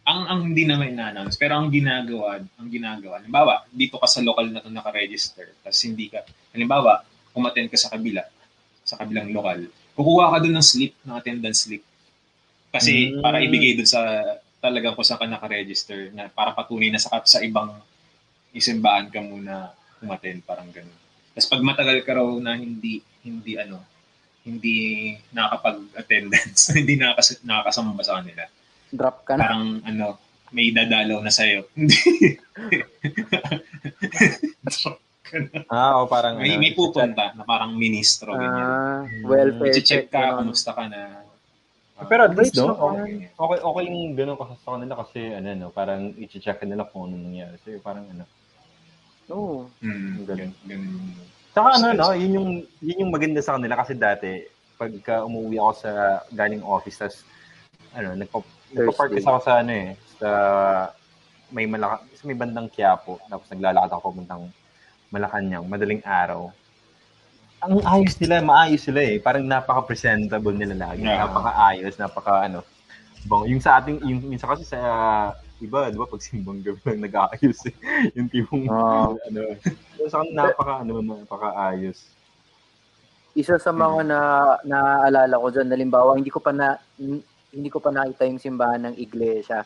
ang 0.00 0.26
ang 0.26 0.40
hindi 0.50 0.66
naman 0.66 0.96
ina-announce, 0.96 1.38
pero 1.38 1.54
ang 1.54 1.70
ginagawa, 1.70 2.42
ang 2.42 2.68
ginagawa, 2.72 3.22
halimbawa, 3.22 3.62
dito 3.70 3.94
ka 4.00 4.10
sa 4.10 4.24
local 4.24 4.50
na 4.50 4.58
to 4.58 4.72
naka-register, 4.72 5.54
tapos 5.62 5.78
hindi 5.86 6.10
ka, 6.10 6.24
halimbawa, 6.50 7.04
umattend 7.36 7.70
ka 7.70 7.78
sa 7.78 7.94
kabila, 7.94 8.24
sa 8.82 8.98
kabilang 8.98 9.30
lokal, 9.30 9.70
kukuha 9.94 10.34
ka 10.34 10.36
doon 10.42 10.58
ng 10.58 10.66
slip, 10.66 10.98
ng 11.06 11.14
attendance 11.14 11.68
slip. 11.68 11.84
Kasi 12.74 13.14
Mm. 13.14 13.22
para 13.22 13.38
ibigay 13.38 13.78
doon 13.78 13.86
sa 13.86 14.02
talagang 14.60 14.92
kung 14.92 15.04
saan 15.04 15.18
ka 15.18 15.26
naka-register, 15.26 16.12
na 16.12 16.28
para 16.28 16.52
patunay 16.52 16.92
na 16.92 17.00
sa, 17.00 17.16
sa 17.24 17.40
ibang 17.40 17.72
isimbahan 18.52 19.08
ka 19.08 19.24
muna 19.24 19.72
umattend, 20.04 20.44
parang 20.44 20.68
ganun. 20.68 20.96
Tapos 21.32 21.48
pag 21.48 21.64
matagal 21.64 22.04
ka 22.04 22.12
raw 22.20 22.28
na 22.38 22.56
hindi, 22.56 23.00
hindi 23.24 23.56
ano, 23.56 23.80
hindi 24.44 24.76
nakakapag-attendance, 25.32 26.60
hindi 26.80 26.94
nakakas- 27.00 27.42
nakakasamba 27.44 28.02
sa 28.04 28.20
kanila, 28.20 28.44
Drop 28.90 29.16
ka 29.24 29.32
na. 29.36 29.40
parang 29.48 29.64
ano, 29.84 30.06
may 30.50 30.74
dadalaw 30.74 31.18
na 31.24 31.32
sa'yo. 31.32 31.64
Ah, 35.70 36.02
o 36.02 36.10
parang 36.10 36.42
may, 36.42 36.58
ano, 36.58 36.62
may 36.62 36.72
pupunta 36.74 37.30
na 37.38 37.46
parang 37.46 37.78
ministro, 37.78 38.34
ganyan. 38.34 38.66
Ah, 38.66 39.06
welfare 39.22 39.78
check. 39.78 40.10
ka, 40.10 40.34
ganun. 40.34 40.50
kumusta 40.50 40.74
ka 40.74 40.90
na. 40.90 41.22
Ah, 42.00 42.08
Pero 42.08 42.24
at 42.24 42.32
least, 42.32 42.56
no? 42.56 42.72
Okay, 42.72 43.28
okay, 43.36 43.58
okay 43.60 43.84
yung 43.92 44.16
ganun 44.16 44.40
kasi 44.40 44.56
sa 44.64 44.72
kanila 44.72 44.94
kasi, 45.04 45.20
ano, 45.36 45.48
no? 45.52 45.68
Parang 45.68 46.16
i-check 46.16 46.64
nila 46.64 46.88
kung 46.88 47.12
ano 47.12 47.20
nangyari. 47.20 47.60
So, 47.60 47.76
parang, 47.84 48.08
ano. 48.08 48.24
Oo. 49.28 49.68
Mm, 49.84 50.24
Ganun. 50.24 50.52
ganun. 50.64 51.12
Saka, 51.52 51.68
ano, 51.76 51.86
no? 51.92 52.16
Yun 52.16 52.32
yung, 52.40 52.50
yun 52.80 53.00
yung 53.04 53.12
maganda 53.12 53.44
sa 53.44 53.60
kanila 53.60 53.76
kasi 53.84 53.92
dati, 54.00 54.48
pagka 54.80 55.28
umuwi 55.28 55.60
ako 55.60 55.72
sa 55.76 55.90
galing 56.32 56.64
office, 56.64 56.96
tas, 56.96 57.16
ano, 57.92 58.16
nagpa, 58.16 58.40
kasi 58.72 59.20
ako 59.20 59.40
sa, 59.44 59.60
ano 59.60 59.72
eh, 59.76 59.92
sa 60.16 60.28
may 61.52 61.68
malaka, 61.68 62.00
sa 62.16 62.24
may 62.24 62.38
bandang 62.38 62.70
Quiapo, 62.72 63.20
tapos 63.28 63.44
naglalakad 63.52 63.92
ako 63.92 64.08
papuntang 64.08 64.48
Malacanang, 65.10 65.66
madaling 65.66 66.00
araw. 66.06 66.54
Ang 67.60 67.84
ayos 67.84 68.16
nila, 68.16 68.40
maayos 68.40 68.82
sila 68.88 69.00
eh. 69.04 69.20
Parang 69.20 69.44
napaka-presentable 69.44 70.56
nila 70.56 70.74
lagi. 70.88 71.04
Yeah. 71.04 71.28
Napaka-ayos, 71.28 72.00
napaka 72.00 72.48
ano. 72.48 72.64
Bang, 73.28 73.44
yung 73.44 73.60
sa 73.60 73.76
ating, 73.76 74.00
yung, 74.00 74.32
sa 74.40 74.48
kasi 74.56 74.64
sa 74.64 74.80
iba, 75.60 75.92
di 75.92 76.00
ba, 76.00 76.08
pag 76.08 76.24
simbang 76.24 76.64
gabi 76.64 76.80
lang 76.88 77.04
nag-aayos 77.04 77.60
eh. 77.68 77.74
yung 78.16 78.32
tipong, 78.32 78.64
Ah. 78.72 79.12
ano, 79.12 79.40
sa 80.08 80.24
akin, 80.24 80.32
napaka, 80.32 80.72
ano, 80.80 81.04
napaka-ayos. 81.04 82.08
Isa 83.36 83.60
sa 83.60 83.70
mga 83.70 84.08
na 84.08 84.18
naaalala 84.64 85.36
ko 85.36 85.46
dyan, 85.52 85.68
halimbawa, 85.68 86.16
hindi 86.16 86.32
ko 86.32 86.40
pa 86.40 86.50
na 86.50 86.80
hindi 87.50 87.68
ko 87.68 87.78
pa 87.78 87.92
nakita 87.92 88.24
yung 88.24 88.40
simbahan 88.40 88.88
ng 88.88 88.96
iglesia. 88.96 89.62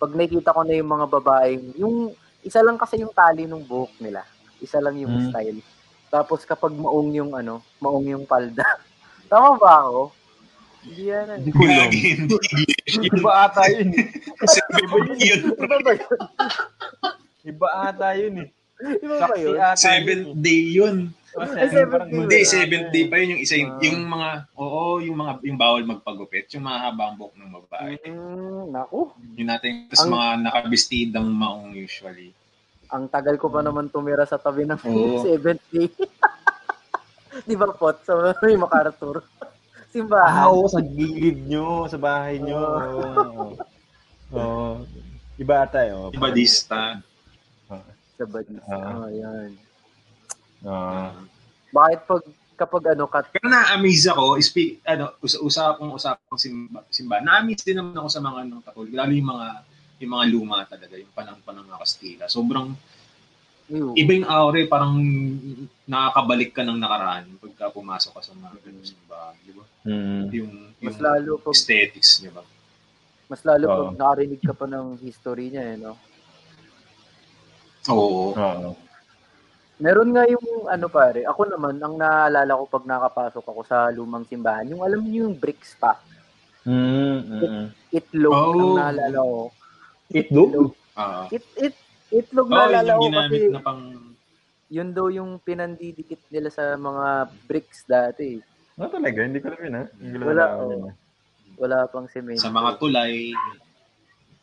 Pag 0.00 0.16
nakita 0.16 0.54
ko 0.54 0.64
na 0.64 0.74
yung 0.74 0.90
mga 0.90 1.06
babaeng, 1.12 1.76
yung 1.76 2.10
isa 2.40 2.64
lang 2.64 2.80
kasi 2.80 2.98
yung 2.98 3.12
tali 3.12 3.44
ng 3.44 3.62
buhok 3.62 4.00
nila. 4.00 4.24
Isa 4.58 4.80
lang 4.80 4.96
yung 4.96 5.12
Mm. 5.12 5.28
style. 5.28 5.60
Tapos 6.14 6.46
kapag 6.46 6.70
maong 6.70 7.10
yung 7.10 7.34
ano, 7.34 7.58
maong 7.82 8.06
yung 8.06 8.22
palda. 8.22 8.62
Tama 9.30 9.58
ba 9.58 9.82
ako? 9.82 10.14
Hindi 10.86 11.10
yan. 11.10 11.26
ah. 11.26 11.36
Hindi 11.42 11.50
ko 11.50 11.60
alam. 11.66 11.90
Iba 13.10 13.30
ata 13.50 13.62
yun 13.66 13.90
eh. 13.98 14.06
Kasi 14.38 14.58
iba 14.78 14.96
yun. 15.10 15.40
Iba 15.58 15.76
ba 15.82 15.90
yun? 15.90 16.18
Iba 17.42 17.68
ata 17.82 18.08
yun 18.14 18.34
eh. 18.46 18.48
Iba 19.02 19.16
ba 19.26 19.34
yun? 19.34 19.56
Seventh 19.74 20.28
yun. 20.30 20.38
day 20.38 20.62
yun. 20.70 20.96
Oh. 21.34 21.42
Hindi, 21.42 22.38
wala 22.38 22.46
seventh 22.46 22.88
day 22.94 23.02
eh. 23.02 23.10
pa 23.10 23.14
yun. 23.18 23.28
Yung 23.34 23.42
isa, 23.42 23.54
Ah. 23.58 23.74
yung 23.82 23.98
mga, 24.06 24.28
oo, 24.54 24.82
yung 25.02 25.16
mga, 25.18 25.32
yung 25.42 25.58
bawal 25.58 25.82
magpagupit, 25.82 26.46
yung 26.54 26.62
mahaba 26.62 27.10
ang 27.10 27.18
buhok 27.18 27.34
ng 27.34 27.50
babae. 27.58 27.92
Mm, 28.06 28.70
naku. 28.70 29.10
Yun 29.34 29.48
natin, 29.50 29.90
tapos 29.90 30.06
Ang- 30.06 30.14
mga 30.14 30.28
nakabistidang 30.46 31.26
maong 31.26 31.74
usually. 31.74 32.30
Ang 32.94 33.10
tagal 33.10 33.34
ko 33.34 33.50
pa 33.50 33.58
naman 33.58 33.90
tumira 33.90 34.22
sa 34.22 34.38
tabi 34.38 34.62
ng 34.62 34.78
Oo. 34.78 35.18
70. 35.26 35.90
Di 37.50 37.54
ba, 37.58 37.66
Pot? 37.74 38.06
Sa 38.06 38.14
may 38.40 38.54
MacArthur. 38.54 39.18
Ah, 39.94 39.94
Simbahan. 39.94 40.50
oo, 40.50 40.66
sa 40.66 40.82
gilid 40.82 41.46
nyo, 41.46 41.86
sa 41.86 41.94
bahay 41.94 42.42
nyo. 42.42 42.58
Oo. 42.58 43.54
Oo. 44.34 44.82
Iba 45.38 45.62
ata 45.62 45.86
yun. 45.86 46.10
Ibadista. 46.10 46.98
Sa 48.18 48.26
badis. 48.26 48.58
Ah. 48.66 49.06
Oh, 49.06 49.06
yan. 49.06 49.54
Ah. 50.66 51.14
Bakit 51.70 52.10
pag 52.10 52.22
kapag 52.58 52.84
ano 52.90 53.06
kat 53.06 53.30
Pero 53.34 53.46
na-amaze 53.46 54.10
ako, 54.10 54.34
speak, 54.42 54.82
ano, 54.82 55.14
usa 55.22 55.38
usapang 55.42 55.94
usapang 55.94 56.42
simba, 56.42 56.82
simba. 56.90 57.22
Na-amaze 57.22 57.62
din 57.62 57.78
naman 57.78 57.94
ako 57.94 58.08
sa 58.10 58.18
mga 58.18 58.38
anong 58.50 58.66
takol, 58.66 58.90
lalo 58.90 59.14
yung 59.14 59.30
mga 59.30 59.46
yung 60.04 60.14
mga 60.14 60.26
luma 60.30 60.58
talaga, 60.68 60.94
yung 61.00 61.12
panang 61.16 61.40
panang 61.40 61.66
mga 61.66 61.80
Kastila. 61.80 62.24
Sobrang 62.28 62.76
Ew. 63.72 63.96
iba 63.96 64.12
yung 64.12 64.28
aura, 64.28 64.60
parang 64.68 64.94
nakakabalik 65.88 66.52
ka 66.52 66.62
ng 66.62 66.76
nakaraan 66.76 67.24
pagka 67.40 67.72
pumasok 67.72 68.12
ka 68.12 68.20
sa 68.20 68.32
mga 68.36 68.60
ganung 68.60 68.84
simbahan, 68.84 69.34
di 69.40 69.52
ba? 69.56 69.64
Mm. 69.88 70.24
Yung, 70.36 70.52
mas 70.84 70.94
yung 70.94 71.00
lalo 71.00 71.30
pag 71.40 71.56
aesthetics, 71.56 72.20
di 72.20 72.28
ba? 72.28 72.44
mas 73.24 73.40
lalo 73.40 73.64
Oo. 73.64 73.76
pag 73.88 73.96
nakarinig 73.96 74.42
ka 74.44 74.52
pa 74.52 74.68
ng 74.68 75.00
history 75.00 75.48
niya, 75.48 75.64
eh, 75.74 75.76
no? 75.80 75.96
Oo. 77.88 78.36
Oo. 78.36 78.70
Meron 79.80 80.12
nga 80.14 80.24
yung 80.28 80.68
ano 80.70 80.86
pare, 80.86 81.26
ako 81.26 81.50
naman 81.50 81.80
ang 81.82 81.98
naalala 81.98 82.54
ko 82.60 82.64
pag 82.68 82.84
nakapasok 82.86 83.42
ako 83.42 83.60
sa 83.66 83.88
lumang 83.90 84.28
simbahan, 84.28 84.68
yung 84.70 84.84
alam 84.84 85.02
niyo 85.02 85.26
yung 85.26 85.36
bricks 85.40 85.74
pa, 85.80 85.98
Mm, 86.64 87.44
mm, 87.44 87.64
itlog 87.92 88.32
Oh. 88.32 88.56
ang 88.56 88.72
naalala 88.80 89.18
ko. 89.20 89.52
Itlog? 90.12 90.76
Ah. 90.94 91.26
It 91.32 91.44
it 91.56 91.74
itlog 92.12 92.48
yun 92.50 92.86
ko 92.86 93.04
yung 93.08 93.14
kasi 93.16 93.38
na 93.50 93.60
pang 93.64 93.82
yun 94.74 94.90
daw 94.90 95.06
yung 95.12 95.38
pinandidikit 95.38 96.18
nila 96.34 96.48
sa 96.50 96.74
mga 96.74 97.30
bricks 97.46 97.86
dati. 97.86 98.42
No, 98.74 98.90
talaga, 98.90 99.22
hindi 99.22 99.38
ko 99.38 99.54
alam 99.54 99.60
yun 99.62 99.76
ha. 99.78 99.84
Hindi 100.02 100.16
ko 100.18 100.24
Wala, 100.26 100.44
yun, 100.50 100.82
ah. 100.90 100.94
Wala 101.54 101.78
pang 101.86 102.06
semento. 102.10 102.42
sa 102.42 102.50
mga 102.50 102.70
tulay. 102.82 103.30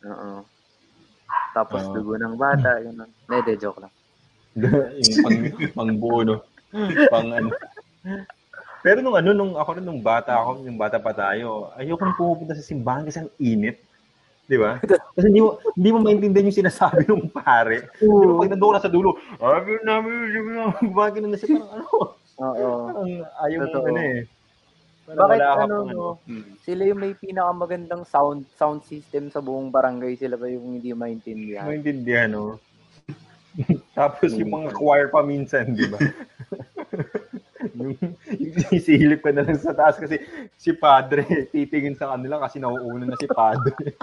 Oo. 0.08 0.40
Tapos 1.52 1.84
Oo. 1.84 1.92
dugo 1.92 2.14
ng 2.16 2.40
bata, 2.40 2.80
yun. 2.80 2.96
Hindi, 3.28 3.52
joke 3.60 3.84
lang. 3.84 3.92
yung 5.04 5.16
pang, 5.20 5.38
pang 5.76 5.92
buo, 6.00 6.24
no? 6.24 6.36
Pang 7.12 7.28
ano. 7.28 7.52
Pero 8.80 8.98
nung 9.04 9.16
ano, 9.20 9.30
nung 9.36 9.52
ako 9.60 9.70
rin, 9.78 9.84
nung 9.84 10.00
bata 10.00 10.32
ako, 10.40 10.64
yung 10.64 10.80
bata 10.80 10.96
pa 10.96 11.12
tayo, 11.12 11.68
ayoko 11.76 12.02
nang 12.02 12.18
pumupunta 12.18 12.56
sa 12.56 12.64
simbahan 12.64 13.04
kasi 13.04 13.20
ang 13.20 13.30
init. 13.36 13.84
Di 14.46 14.58
ba? 14.58 14.82
Kasi 14.82 15.26
hindi 15.30 15.40
mo, 15.40 15.56
hindi 15.78 15.90
mo 15.94 15.98
maintindihan 16.02 16.48
yung 16.50 16.60
sinasabi 16.66 17.06
ng 17.06 17.30
pare. 17.30 17.88
Pero 17.96 18.42
pag 18.42 18.50
nandun 18.50 18.70
ka 18.74 18.76
na 18.76 18.84
sa 18.84 18.92
dulo, 18.92 19.14
sabi 19.38 19.78
namin, 19.86 20.12
sabi 20.34 20.48
namin, 20.50 20.74
gumagano 20.82 21.26
na 21.30 21.38
siya, 21.38 21.56
parang 21.56 21.70
ano, 21.78 21.86
Oo. 22.42 22.68
parang 22.90 23.10
ayaw 23.46 23.58
mo 23.62 23.66
Totoo. 23.70 23.86
ano 23.86 24.00
eh. 24.02 24.18
Parang 25.02 25.18
Bakit 25.18 25.40
ano, 25.42 25.76
no? 25.86 26.06
Hmm. 26.26 26.44
Sila 26.62 26.82
yung 26.86 27.00
may 27.02 27.14
pinakamagandang 27.14 28.02
sound 28.06 28.46
sound 28.54 28.86
system 28.86 29.30
sa 29.30 29.42
buong 29.42 29.70
barangay. 29.70 30.14
Sila 30.18 30.38
pa 30.38 30.46
yung 30.50 30.78
hindi 30.78 30.94
maintindihan. 30.94 31.66
maintindihan, 31.66 32.30
no? 32.30 32.58
Tapos 33.98 34.32
yung 34.34 34.50
mga 34.50 34.70
choir 34.74 35.06
pa 35.10 35.22
minsan, 35.22 35.74
di 35.74 35.86
ba? 35.86 35.98
yung, 37.76 37.96
yung 38.38 38.54
sisilip 38.68 39.20
ka 39.24 39.30
na 39.32 39.44
lang 39.44 39.58
sa 39.58 39.72
taas 39.72 39.96
kasi 39.96 40.20
si 40.56 40.72
padre 40.76 41.48
titingin 41.52 41.96
sa 41.96 42.12
kanila 42.16 42.42
kasi 42.42 42.60
nauuna 42.60 43.08
na 43.08 43.16
si 43.16 43.28
padre. 43.28 43.96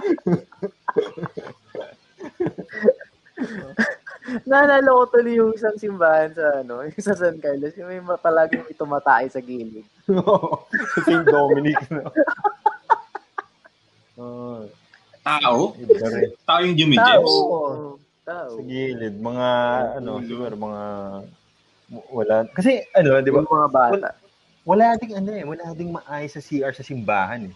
Naalala 4.44 4.86
ko 4.86 5.04
tuloy 5.10 5.40
yung 5.40 5.52
isang 5.56 5.76
simbahan 5.80 6.30
sa 6.36 6.60
ano, 6.60 6.84
yung 6.84 7.04
sa 7.08 7.16
San 7.16 7.40
Carlos. 7.40 7.74
Yung 7.74 7.88
may 7.88 8.02
ma- 8.02 8.20
palaging 8.20 8.62
may 8.68 8.76
tumatay 8.76 9.26
sa 9.32 9.40
gilid. 9.40 9.86
sa 10.94 11.00
St. 11.02 11.24
Dominic. 11.26 11.80
No? 11.88 12.12
Oh, 14.20 14.68
Tao? 15.24 15.72
Tao 16.44 16.60
yung 16.60 16.76
Jimmy 16.76 17.00
Tao. 17.00 17.24
Oo. 17.24 17.96
Tao. 18.24 18.50
Sa 18.60 18.62
gilid. 18.62 19.16
Mga, 19.16 19.48
ano, 19.98 20.20
siguro, 20.20 20.52
mga, 20.54 20.82
wala. 21.90 22.46
Kasi, 22.54 22.86
ano, 22.94 23.18
di 23.20 23.30
ba, 23.34 23.42
Yung 23.42 23.50
mga 23.50 23.70
bata. 23.70 24.08
wala 24.62 24.94
ding 25.00 25.14
ano 25.16 25.30
eh, 25.34 25.44
wala 25.44 25.64
ding 25.74 25.90
maayos 25.90 26.38
sa 26.38 26.42
CR 26.42 26.70
sa 26.70 26.86
simbahan 26.86 27.50
eh. 27.50 27.54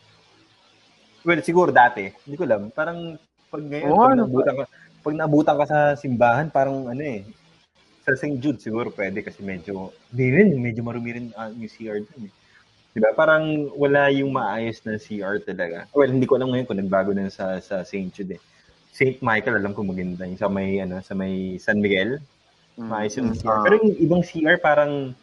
Well, 1.25 1.41
siguro 1.41 1.73
dati, 1.73 2.13
hindi 2.29 2.37
ko 2.37 2.45
alam, 2.45 2.69
parang 2.69 3.17
pag 3.49 3.63
ngayon, 3.65 3.89
Oo, 3.89 3.97
pag 4.03 4.13
ano 4.13 4.21
naabutan 4.27 4.55
ka, 4.59 4.65
pag 5.01 5.15
naabutan 5.17 5.57
ka 5.57 5.65
sa 5.65 5.79
simbahan, 5.97 6.47
parang 6.53 6.91
ano 6.91 7.01
eh, 7.01 7.25
sa 8.05 8.13
St. 8.13 8.37
Jude 8.37 8.61
siguro 8.61 8.93
pwede 8.93 9.25
kasi 9.25 9.41
medyo, 9.41 9.89
hindi 10.13 10.27
rin, 10.29 10.49
medyo 10.61 10.85
marumi 10.85 11.11
rin 11.17 11.27
ah, 11.41 11.49
yung 11.49 11.71
CR 11.73 12.05
dun 12.05 12.29
eh. 12.29 12.33
Diba? 12.95 13.11
Parang 13.17 13.75
wala 13.75 14.07
yung 14.15 14.31
maayos 14.31 14.79
na 14.87 15.01
CR 15.01 15.43
talaga. 15.43 15.89
Well, 15.97 16.13
hindi 16.13 16.29
ko 16.29 16.39
alam 16.39 16.53
ngayon 16.53 16.67
kung 16.69 16.79
nagbago 16.79 17.11
na 17.11 17.27
sa, 17.27 17.59
sa 17.59 17.83
St. 17.83 18.13
Jude 18.13 18.39
eh. 18.39 18.43
St. 18.95 19.19
Michael, 19.19 19.59
alam 19.59 19.75
ko 19.75 19.83
maganda. 19.83 20.23
Yung 20.23 20.39
sa 20.39 20.47
may, 20.47 20.79
ano, 20.79 21.03
sa 21.03 21.17
may 21.19 21.59
San 21.59 21.83
Miguel, 21.83 22.23
maayos 22.77 23.15
yung 23.17 23.31
Mm. 23.31 23.39
CR. 23.39 23.59
Pero 23.63 23.75
yung 23.81 23.97
ibang 23.99 24.23
CR 24.23 24.57
parang, 24.59 25.15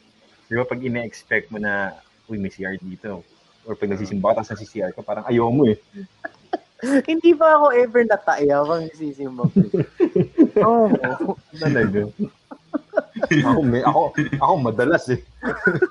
di 0.48 0.56
ba, 0.56 0.64
pag 0.64 0.80
ina-expect 0.80 1.50
mo 1.50 1.58
na, 1.58 1.96
uy, 2.26 2.38
may 2.38 2.50
CR 2.50 2.76
dito. 2.76 3.24
Or 3.64 3.76
pag 3.76 3.90
nagsisimba 3.90 4.32
ka, 4.32 4.42
tapos 4.42 4.52
nasi-CR 4.56 4.92
ka, 4.92 5.02
parang 5.02 5.28
ayaw 5.28 5.52
mo 5.52 5.68
eh. 5.68 5.78
Hindi 7.06 7.38
pa 7.38 7.62
ako 7.62 7.66
ever 7.78 8.04
nataya 8.04 8.66
pang 8.66 8.82
nagsisimba. 8.82 9.44
Oo. 10.66 10.88
Oh, 10.98 11.36
Talaga. 11.54 12.10
ako, 13.22 13.60
may, 13.62 13.84
ako, 13.86 14.02
ako 14.40 14.54
madalas 14.58 15.06
eh. 15.14 15.22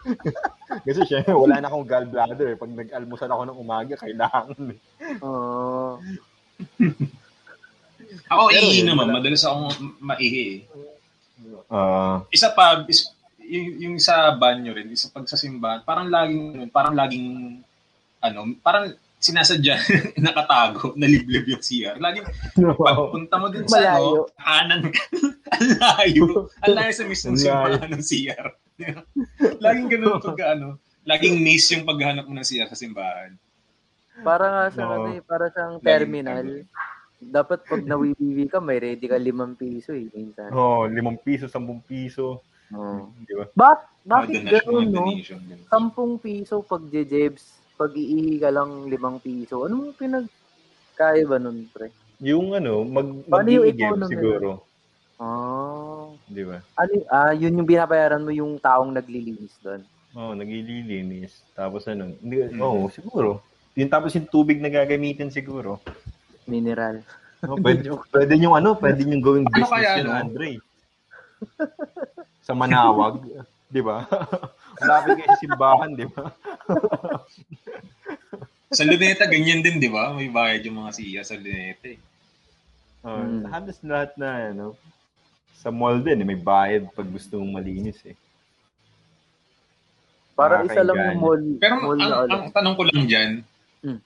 Kasi 0.86 1.00
syempre, 1.06 1.30
wala 1.30 1.60
na 1.60 1.70
akong 1.70 1.86
gallbladder. 1.86 2.58
Pag 2.58 2.74
nag-almusal 2.74 3.30
ako 3.30 3.42
ng 3.46 3.60
umaga, 3.60 3.94
kailangan 3.96 4.74
eh. 4.74 4.78
Oo. 5.22 6.00
Ako, 8.26 8.42
Pero 8.50 8.66
ihi 8.66 8.82
naman. 8.82 9.14
Madalas 9.14 9.46
akong 9.46 9.70
maihi 10.02 10.42
eh. 10.42 10.58
Ah, 11.70 12.26
Isa 12.34 12.50
pa, 12.50 12.82
is, 12.90 13.06
yung, 13.38 13.66
yung 13.78 13.96
sa 14.02 14.34
banyo 14.34 14.74
rin, 14.74 14.90
isa 14.90 15.06
pag 15.10 15.26
sa 15.30 15.38
simbahan, 15.38 15.86
parang 15.86 16.10
laging, 16.10 16.66
parang 16.74 16.94
laging, 16.98 17.58
ano, 18.22 18.40
parang 18.58 18.90
sinasadya, 19.20 19.78
nakatago, 20.24 20.98
naliblib 20.98 21.46
yung 21.46 21.62
CR. 21.62 21.96
Laging, 22.02 22.26
pagpunta 22.74 23.34
mo 23.38 23.46
dun 23.54 23.70
sa, 23.70 23.78
Malayo. 23.78 24.26
ano, 24.26 24.34
kanan 24.34 24.82
ka, 24.90 25.02
ang 25.54 25.68
layo. 25.78 26.24
Ang 26.66 26.74
layo 26.74 26.92
sa 26.94 27.04
mismong 27.06 27.38
simbahan 27.38 27.90
ng 27.90 28.04
CR. 28.04 28.46
laging 29.64 29.88
ganun 29.92 30.18
pag, 30.18 30.40
ano, 30.58 30.68
laging 31.04 31.36
maze 31.38 31.68
yung 31.76 31.84
paghanap 31.86 32.24
mo 32.26 32.34
ng 32.34 32.46
CR 32.46 32.66
sa 32.66 32.78
simbahan. 32.78 33.36
Para 34.20 34.44
nga 34.48 34.64
sa 34.74 34.82
ano 34.84 35.16
eh, 35.16 35.22
para 35.22 35.48
Laging 35.48 35.80
terminal. 35.84 36.46
Dapat 37.20 37.68
pag 37.68 37.84
nawiwiwi 37.84 38.48
ka, 38.48 38.64
may 38.64 38.80
ready 38.80 39.04
ka 39.04 39.20
limang 39.20 39.52
piso 39.52 39.92
eh. 39.92 40.08
Minsan. 40.08 40.50
oh, 40.56 40.88
limang 40.88 41.20
piso, 41.20 41.44
sampung 41.46 41.84
piso. 41.84 42.40
Oo. 42.72 43.12
Di 43.28 43.34
ba? 43.36 43.44
Mga 43.52 43.76
bakit 44.08 44.42
gano'n, 44.48 44.88
no? 44.88 45.04
Sampung 45.68 46.16
piso 46.16 46.64
pag 46.64 46.80
jejebs, 46.88 47.60
pag 47.76 47.92
iihi 47.92 48.40
ka 48.40 48.48
lang 48.48 48.88
limang 48.88 49.20
piso. 49.20 49.68
Ano 49.68 49.74
mo 49.76 49.84
pinag... 49.92 50.24
Kaya 50.96 51.24
ba 51.24 51.36
nun, 51.40 51.68
pre? 51.72 51.92
Yung 52.20 52.52
ano, 52.52 52.84
mag, 52.84 53.08
mag-iigib 53.24 53.76
economy? 53.96 54.12
siguro. 54.12 54.48
Ah. 55.20 56.12
Di 56.28 56.44
ba? 56.44 56.60
Ano, 56.76 56.92
ah, 57.08 57.32
yun 57.32 57.56
yung 57.60 57.68
binabayaran 57.68 58.24
mo 58.24 58.32
yung 58.32 58.56
taong 58.56 58.92
naglilinis 58.92 59.56
doon. 59.60 59.84
Oo, 60.16 60.32
oh, 60.32 60.34
nagililinis. 60.36 61.44
Tapos 61.52 61.84
ano, 61.88 62.12
hindi, 62.20 62.48
Mm. 62.48 62.60
oo, 62.60 62.88
siguro. 62.88 63.40
Yung 63.76 63.88
tapos 63.92 64.12
yung 64.16 64.28
tubig 64.28 64.60
na 64.60 64.68
gagamitin 64.68 65.28
siguro. 65.32 65.80
Mineral. 66.50 66.96
Oh, 67.46 67.56
pwede, 67.56 67.86
pwede 68.14 68.34
yung 68.36 68.54
ano, 68.58 68.74
pwede 68.76 69.00
yung 69.06 69.22
gawing 69.22 69.46
Ano 69.48 69.54
business 69.54 69.72
kaya, 69.72 69.90
yun, 69.96 70.06
no? 70.06 70.18
Andre. 70.18 70.50
Sa 72.44 72.52
Manawag, 72.52 73.14
di 73.74 73.80
ba? 73.80 74.04
Malapit 74.82 75.22
kayo 75.22 75.28
sa 75.30 75.40
simbahan, 75.40 75.90
di 75.94 76.06
ba? 76.10 76.24
Sa 78.70 78.82
Luneta, 78.86 79.26
ganyan 79.26 79.62
din, 79.62 79.78
di 79.78 79.90
ba? 79.90 80.10
May 80.10 80.30
bayad 80.30 80.62
yung 80.64 80.82
mga 80.82 80.98
siya 80.98 81.22
sa 81.22 81.38
Luneta 81.38 81.86
eh. 81.88 82.00
Oh, 83.00 83.16
Mm. 83.16 83.48
Halos 83.48 83.80
lahat 83.80 84.12
na, 84.20 84.52
ano, 84.52 84.76
sa 85.56 85.72
mall 85.72 86.00
din, 86.00 86.20
eh, 86.20 86.26
may 86.26 86.36
bayad 86.36 86.84
pag 86.92 87.08
gusto 87.08 87.40
mong 87.40 87.56
malinis 87.56 87.96
eh. 88.04 88.12
Para 90.36 90.64
isa 90.64 90.84
lang 90.84 91.16
yung 91.16 91.20
mall, 91.20 91.42
Pero 91.56 91.74
mall 91.80 91.96
ang, 91.96 92.28
na 92.28 92.28
ang 92.28 92.52
tanong 92.52 92.74
ko 92.76 92.82
lang 92.84 93.04
dyan, 93.08 93.30
Hmm. 93.80 93.96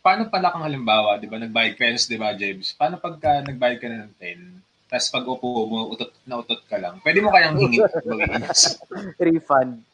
Paano 0.00 0.28
pala 0.32 0.52
kang 0.52 0.64
halimbawa, 0.64 1.20
di 1.20 1.28
ba, 1.28 1.36
nagbayad 1.36 1.76
ka, 1.76 1.84
di 1.92 2.18
ba, 2.20 2.32
James? 2.36 2.72
Paano 2.76 2.96
pagka 2.96 3.44
nagbayad 3.44 3.78
ka 3.80 3.86
na 3.88 4.08
ng 4.08 4.14
10, 4.16 4.90
tapos 4.90 5.08
pag 5.14 5.24
upo 5.28 5.46
mo, 5.70 5.86
utot, 5.94 6.10
na 6.26 6.42
utot 6.42 6.66
ka 6.66 6.74
lang, 6.80 6.98
pwede 7.06 7.22
mo 7.22 7.30
kayang 7.30 7.54
bagiinis? 7.54 8.74
refund. 9.22 9.86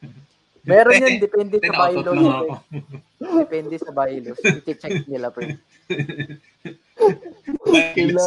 Meron 0.66 0.98
yan, 0.98 1.22
depende 1.22 1.62
sa 1.62 1.72
bylaws. 1.78 2.10
eh. 2.10 2.82
Depende 3.22 3.76
sa 3.78 3.90
bylaws. 3.94 4.40
I-check 4.66 5.06
nila, 5.06 5.30
pre. 5.30 5.54
Bagilis. 7.70 8.26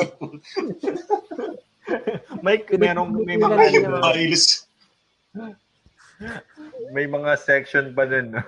May, 2.40 2.64
merong, 2.64 3.12
may 3.28 3.36
mga, 3.36 3.56
Bagilis. 4.00 4.64
may 6.96 7.06
mga 7.12 7.32
section 7.42 7.92
pa 7.92 8.08
din, 8.08 8.40
no? 8.40 8.44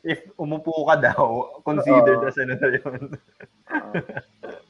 If 0.00 0.24
umupo 0.40 0.72
ka 0.88 0.96
daw, 0.96 1.60
considered 1.60 2.24
Oo. 2.24 2.28
as 2.32 2.40
ano 2.40 2.56
na 2.56 2.68
yun. 2.72 3.02
Oo. 3.12 3.92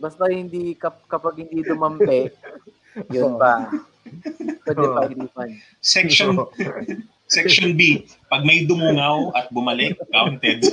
basta 0.02 0.26
hindi, 0.26 0.74
kap, 0.74 0.98
kapag 1.06 1.46
hindi 1.46 1.62
dumampi, 1.62 2.26
yun 3.14 3.38
pa. 3.38 3.70
Pwede 4.66 4.82
pa 4.82 5.06
i-refund. 5.06 5.54
Section 5.78 6.42
Section 7.30 7.78
B, 7.78 8.04
pag 8.28 8.42
may 8.44 8.66
dumungaw 8.66 9.32
at 9.32 9.48
bumalik, 9.54 9.96
counted. 10.12 10.68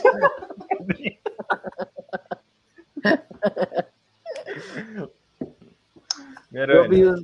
Ano, 6.51 6.91
yun. 6.91 7.21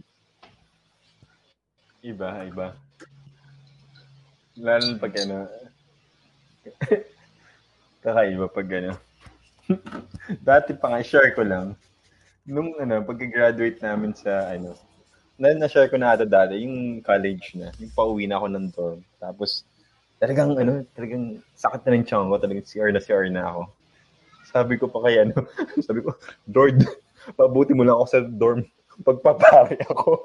iba, 2.05 2.29
iba. 2.47 2.67
Lalo 4.55 4.83
na 4.87 5.01
pag 5.01 5.13
ano, 5.19 5.37
kakaiba 8.05 8.45
pag 8.45 8.69
ano. 8.69 8.93
Dati 10.45 10.77
pa 10.77 10.93
nga, 10.93 11.01
share 11.01 11.33
ko 11.33 11.41
lang. 11.41 11.73
Nung 12.45 12.77
ano, 12.77 13.01
pag-graduate 13.01 13.81
namin 13.81 14.13
sa 14.13 14.53
ano, 14.53 14.77
na, 15.41 15.57
na-share 15.57 15.89
ko 15.89 15.97
na 15.97 16.13
ata 16.13 16.23
dati, 16.23 16.61
yung 16.61 17.01
college 17.01 17.57
na, 17.57 17.73
yung 17.81 17.91
pauwi 17.91 18.29
na 18.29 18.37
ako 18.37 18.47
ng 18.53 18.65
dorm. 18.71 19.01
Tapos, 19.17 19.65
talagang 20.21 20.53
ano, 20.53 20.85
talagang 20.93 21.41
sakit 21.57 21.81
na 21.81 21.91
ng 21.97 22.05
tiyan 22.05 22.29
ko, 22.29 22.35
talagang 22.37 22.67
CR 22.69 22.93
na 22.93 23.01
CR 23.01 23.27
na 23.33 23.43
ako. 23.49 23.61
Sabi 24.45 24.73
ko 24.77 24.85
pa 24.87 25.01
kay 25.09 25.25
ano, 25.25 25.35
sabi 25.87 26.05
ko, 26.05 26.13
Lord, 26.47 26.85
pabuti 27.33 27.73
mo 27.77 27.83
lang 27.83 27.97
ako 27.97 28.05
sa 28.05 28.21
dorm 28.21 28.61
pagpapare 29.03 29.75
ako. 29.91 30.23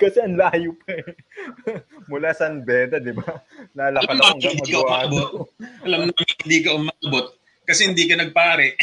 Kasi 0.00 0.16
ang 0.24 0.40
layo 0.40 0.72
pa 0.80 0.96
eh. 0.96 1.04
Mula 2.10 2.32
San 2.32 2.64
Beda, 2.64 2.96
di 2.96 3.12
ba? 3.12 3.36
Lalakad 3.76 4.16
ako 4.16 4.24
hanggang 4.32 4.56
Hindi 4.56 4.72
ka 4.72 4.80
Aguado. 4.80 5.12
umabot. 5.12 5.48
Alam 5.84 5.98
naman 6.08 6.24
hindi 6.40 6.58
ka 6.64 6.70
umabot 6.72 7.26
kasi 7.68 7.80
hindi 7.86 8.04
ka 8.08 8.14
nagpare. 8.16 8.74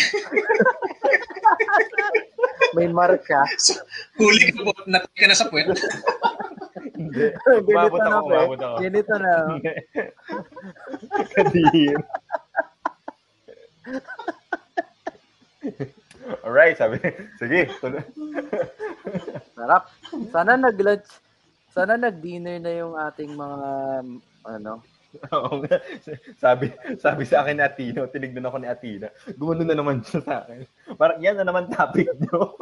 May 2.78 2.88
marka. 2.88 3.42
So, 3.58 3.74
huli 4.22 4.54
ka 4.54 4.62
po, 4.62 4.72
natin 4.86 5.10
ka 5.18 5.26
na 5.28 5.36
sa 5.36 5.50
puwet. 5.50 5.74
Hindi. 6.96 7.34
Umabot 7.68 8.00
na, 8.00 8.22
ako, 8.22 8.28
umabot 8.30 8.60
ako. 8.62 8.76
Ganito 8.80 9.14
na. 9.18 9.32
Kadin. 11.34 11.98
Alright, 16.44 16.76
sabi. 16.76 17.00
Sige, 17.40 17.72
tuloy. 17.80 18.04
Sarap. 19.56 19.88
Sana 20.30 20.60
nag-lunch. 20.60 21.10
Sana 21.72 21.94
nag-dinner 21.96 22.58
na 22.58 22.72
yung 22.74 22.94
ating 22.98 23.32
mga, 23.32 23.70
ano, 24.50 24.74
Oo 25.32 25.64
nga. 25.64 25.80
sabi, 26.38 26.68
sabi 27.00 27.24
sa 27.24 27.42
akin 27.42 27.58
ni 27.58 27.64
Atino, 27.64 28.06
tinignan 28.12 28.44
ako 28.44 28.58
ni 28.60 28.68
Atina. 28.68 29.08
Gumano 29.34 29.64
na 29.64 29.74
naman 29.74 30.04
siya 30.04 30.20
sa 30.22 30.34
akin. 30.44 30.68
Parang 30.94 31.18
yan 31.24 31.40
na 31.40 31.48
naman 31.48 31.72
topic 31.72 32.12
nyo. 32.20 32.54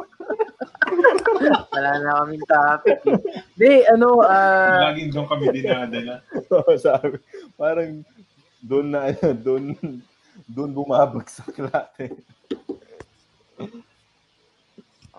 wala 1.74 1.90
na 2.00 2.10
kaming 2.22 2.46
topic. 2.46 2.98
eh. 3.02 3.18
Di, 3.58 3.70
ano, 3.90 4.22
ah, 4.22 4.88
Laging 4.88 5.10
doon 5.10 5.26
kami 5.26 5.44
dinadala. 5.52 6.22
Oo, 6.54 6.70
sabi. 6.78 7.18
Parang 7.58 8.00
doon 8.62 8.86
na, 8.94 9.10
doon, 9.44 9.74
doon 10.46 10.70
bumabagsak 10.70 11.50
lahat 11.60 11.92
eh. 12.08 12.12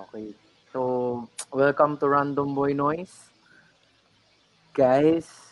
Okay. 0.05 0.33
So, 0.73 1.29
welcome 1.49 1.97
to 1.97 2.05
Random 2.09 2.53
Boy 2.53 2.73
Noise. 2.73 3.33
Guys, 4.73 5.47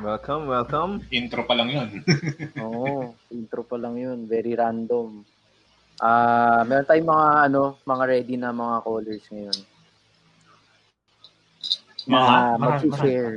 Welcome, 0.00 0.48
welcome. 0.48 1.04
Intro 1.12 1.44
pa 1.44 1.52
lang 1.52 1.68
yun. 1.68 1.88
Oo, 2.64 3.12
intro 3.28 3.66
pa 3.66 3.76
lang 3.76 3.98
yun. 4.00 4.24
Very 4.24 4.56
random. 4.56 5.26
Ah, 5.98 6.62
meron 6.62 6.86
tayong 6.86 7.10
mga 7.10 7.28
ano, 7.50 7.62
mga 7.82 8.04
ready 8.06 8.34
na 8.38 8.54
mga 8.54 8.76
callers 8.86 9.26
ngayon. 9.28 9.58
Mga, 12.08 12.32
mga, 12.32 12.56
mag-share. 12.62 13.36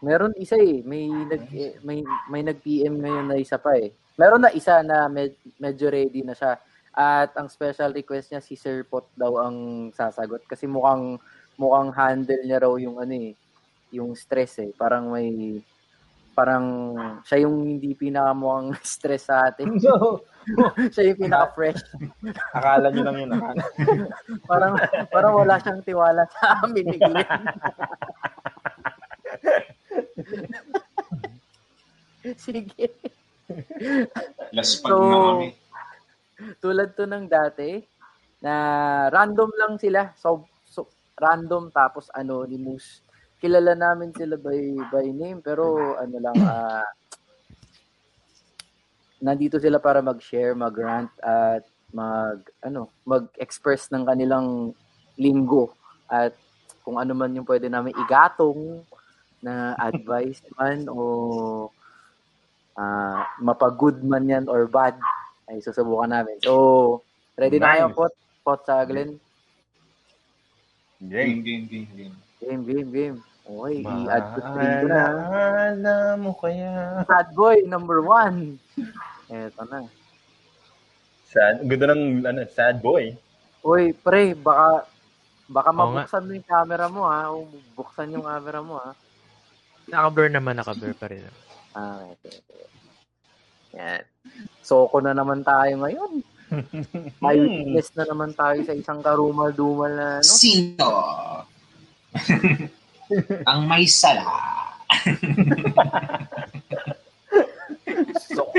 Meron 0.00 0.32
isa 0.40 0.56
eh, 0.56 0.80
may 0.82 1.08
nag 1.08 1.44
eh, 1.52 1.76
may 1.84 2.00
may 2.28 2.42
nag-PM 2.42 2.96
ngayon 3.00 3.26
na 3.28 3.38
isa 3.38 3.60
pa 3.60 3.76
eh. 3.76 3.92
Meron 4.16 4.42
na 4.42 4.50
isa 4.52 4.80
na 4.80 5.06
med- 5.12 5.38
medyo 5.60 5.92
ready 5.92 6.24
na 6.24 6.32
siya. 6.32 6.56
At 6.96 7.36
ang 7.36 7.52
special 7.52 7.92
request 7.92 8.32
niya 8.32 8.40
si 8.40 8.56
Sir 8.56 8.80
Pot 8.88 9.04
daw 9.12 9.36
ang 9.36 9.92
sasagot 9.92 10.40
kasi 10.48 10.64
mukhang 10.64 11.20
mukhang 11.60 11.92
handle 11.92 12.40
niya 12.40 12.64
raw 12.64 12.72
yung 12.80 12.96
ano 12.96 13.12
eh, 13.12 13.36
yung 13.92 14.16
stress 14.16 14.64
eh. 14.64 14.72
Parang 14.72 15.12
may 15.12 15.60
parang 16.36 16.96
siya 17.24 17.44
yung 17.48 17.64
hindi 17.64 17.92
pinakamukhang 17.92 18.76
stress 18.96 19.28
sa 19.28 19.48
atin. 19.48 19.76
So, 19.76 20.24
siya 20.92 21.12
yung 21.12 21.20
pinaka-fresh. 21.20 21.80
akala 22.56 22.88
nyo 22.92 23.02
lang 23.04 23.16
yun. 23.24 23.30
Akala. 23.36 23.62
Parang 24.50 24.72
parang 25.10 25.32
wala 25.34 25.58
siyang 25.58 25.82
tiwala 25.82 26.22
sa 26.30 26.62
amin 26.62 26.86
ni 26.86 26.96
Glenn. 27.02 27.44
Sige. 32.40 32.88
Last 34.54 34.82
pag 34.82 34.90
So, 34.90 34.96
na 35.02 35.18
kami. 35.34 35.48
Tulad 36.62 36.92
to 36.96 37.08
ng 37.08 37.26
dati, 37.28 37.80
na 38.40 38.54
random 39.08 39.50
lang 39.56 39.74
sila. 39.80 40.12
So, 40.18 40.44
so 40.68 40.86
random 41.16 41.72
tapos 41.72 42.12
anonymous. 42.12 43.00
Kilala 43.40 43.76
namin 43.76 44.16
sila 44.16 44.40
by 44.40 44.80
by 44.88 45.06
name 45.12 45.44
pero 45.44 45.96
ano 46.00 46.16
lang 46.20 46.38
ah 46.40 46.88
nandito 49.16 49.56
sila 49.56 49.80
para 49.80 50.04
mag-share, 50.04 50.52
mag-rant 50.52 51.12
at 51.24 51.64
mag 51.92 52.44
ano, 52.60 52.92
mag-express 53.08 53.88
ng 53.92 54.04
kanilang 54.04 54.76
linggo 55.16 55.72
at 56.12 56.36
kung 56.84 57.00
ano 57.00 57.16
man 57.16 57.34
yung 57.34 57.48
pwede 57.48 57.66
namin 57.66 57.96
igatong 57.96 58.84
na 59.40 59.74
advice 59.80 60.44
man 60.54 60.86
o 60.86 61.72
ah 62.76 63.24
mapag-good 63.40 64.04
man 64.04 64.28
yan 64.28 64.44
or 64.46 64.68
bad 64.68 64.94
ay 65.46 65.62
susubukan 65.62 66.10
namin. 66.10 66.36
So, 66.42 67.02
ready 67.38 67.58
na 67.62 67.74
kayo, 67.74 67.86
Nice. 67.90 67.96
Pot? 67.96 68.12
Pot 68.42 68.60
sa 68.66 68.82
Glenn? 68.86 69.18
Game. 71.02 71.42
Game, 71.44 71.64
game, 71.68 71.86
game, 71.94 72.14
game. 72.40 72.62
Game, 72.66 72.90
game. 72.90 73.18
Okay, 73.46 73.78
i-add 73.78 74.26
ko 74.34 74.38
screen 74.42 74.74
ko 74.82 74.86
na. 74.90 75.02
Maalala 75.06 75.94
mo 76.18 76.30
kaya. 76.34 76.72
Sad 77.06 77.30
boy, 77.30 77.62
number 77.62 78.02
one. 78.02 78.58
Eto 79.30 79.62
na. 79.70 79.86
Sad. 81.30 81.62
Ganda 81.62 81.94
ng 81.94 82.26
ano, 82.26 82.42
sad 82.50 82.82
boy. 82.82 83.14
Uy, 83.62 83.94
pre, 83.94 84.34
baka 84.34 84.90
baka 85.46 85.70
Oo 85.70 85.78
mabuksan 85.78 86.26
mo 86.26 86.32
yung 86.34 86.48
camera 86.50 86.86
mo 86.90 87.02
ha. 87.06 87.30
O 87.30 87.46
buksan 87.78 88.18
yung 88.18 88.26
camera 88.26 88.58
mo 88.66 88.82
ha. 88.82 88.98
Naka-blur 89.86 90.26
naman, 90.26 90.58
naka-blur 90.58 90.98
pa 90.98 91.06
rin. 91.06 91.22
Ah, 91.70 92.02
okay, 92.02 92.34
okay. 92.34 92.66
Yan. 93.76 94.02
Soko 94.64 94.98
na 95.04 95.12
naman 95.12 95.44
tayo 95.44 95.84
ngayon. 95.84 96.12
May 97.24 97.36
witness 97.42 97.92
na 97.94 98.04
naman 98.08 98.32
tayo 98.32 98.58
sa 98.64 98.74
isang 98.74 99.04
karumal-dumal 99.04 99.92
na 99.92 100.08
ano. 100.22 100.26
Sino? 100.26 100.88
Ang 103.50 103.60
may 103.70 103.86
sala. 103.86 104.26
So, 108.26 108.50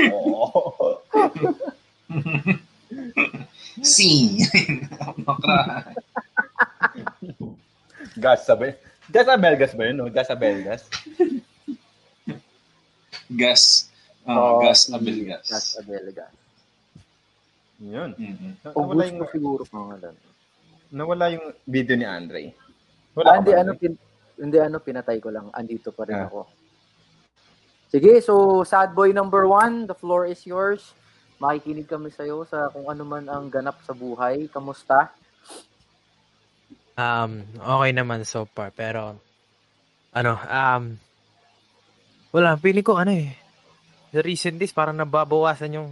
Sing. 3.84 4.40
Makra. 5.28 5.92
gas 8.16 8.48
sabi. 8.48 8.72
Gas 9.08 9.28
Abelgas 9.28 9.72
ba 9.76 9.88
yun? 9.88 9.96
No? 10.00 10.08
Gas 10.08 10.32
Abelgas? 10.32 10.88
Gas. 13.28 13.92
Oo, 14.28 14.60
Uh, 14.60 14.62
gas 14.62 14.92
Abel 14.92 15.18
gas. 15.24 15.44
Gas 15.48 15.66
Abelga. 15.76 16.26
Yun. 17.80 18.10
Mhm. 18.12 18.50
Nawala 18.66 19.02
yung, 19.06 19.20
siguro 19.30 19.62
pangalan. 19.64 20.14
nawala 20.90 21.24
yung 21.30 21.46
video 21.64 21.94
ni 21.94 22.04
Andre. 22.04 22.42
Ah, 22.48 23.16
Wala 23.16 23.30
hindi, 23.40 23.50
ka 23.50 23.56
ba, 23.56 23.62
ano, 23.62 23.72
pin, 23.74 23.92
hindi, 24.36 24.56
ano, 24.58 24.76
pinatay 24.78 25.18
ko 25.18 25.28
lang. 25.28 25.48
Andito 25.50 25.88
pa 25.90 26.04
rin 26.04 26.16
Ah. 26.16 26.26
ako. 26.26 26.44
Sige, 27.88 28.20
so, 28.20 28.60
sad 28.62 28.92
boy 28.92 29.16
number 29.16 29.48
one, 29.48 29.88
the 29.88 29.96
floor 29.96 30.24
is 30.24 30.44
yours. 30.44 30.92
Makikinig 31.38 31.88
kami 31.88 32.10
sa'yo 32.10 32.44
sa 32.44 32.68
kung 32.68 32.84
ano 32.84 33.00
man 33.02 33.24
ang 33.26 33.48
ganap 33.48 33.80
sa 33.80 33.94
buhay. 33.94 34.44
Kamusta? 34.48 35.08
Um, 36.98 37.46
okay 37.54 37.94
naman 37.94 38.26
so 38.26 38.44
far, 38.44 38.68
pero 38.68 39.14
ano, 40.10 40.32
um, 40.36 40.98
wala, 42.28 42.58
feeling 42.58 42.82
ko 42.82 42.98
ano 42.98 43.14
eh, 43.14 43.30
the 44.12 44.20
recent 44.24 44.56
days 44.56 44.72
parang 44.72 44.96
nababawasan 44.96 45.76
yung, 45.76 45.88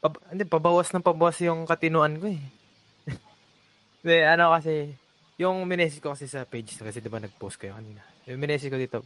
pab, 0.00 0.16
hindi, 0.32 0.44
pabawas 0.48 0.90
ng 0.92 1.04
pabawas 1.04 1.38
yung 1.44 1.68
katinuan 1.68 2.16
ko 2.16 2.26
eh. 2.32 2.42
Hindi, 4.02 4.18
ano 4.22 4.54
kasi, 4.54 4.94
yung 5.42 5.66
minesis 5.66 5.98
ko 5.98 6.14
kasi 6.14 6.30
sa 6.30 6.46
page, 6.46 6.78
kasi 6.78 7.02
di 7.02 7.10
ba 7.10 7.18
nag-post 7.18 7.58
kayo 7.58 7.74
kanina, 7.74 8.02
yung 8.30 8.38
minesis 8.38 8.70
ko 8.70 8.78
dito, 8.78 9.02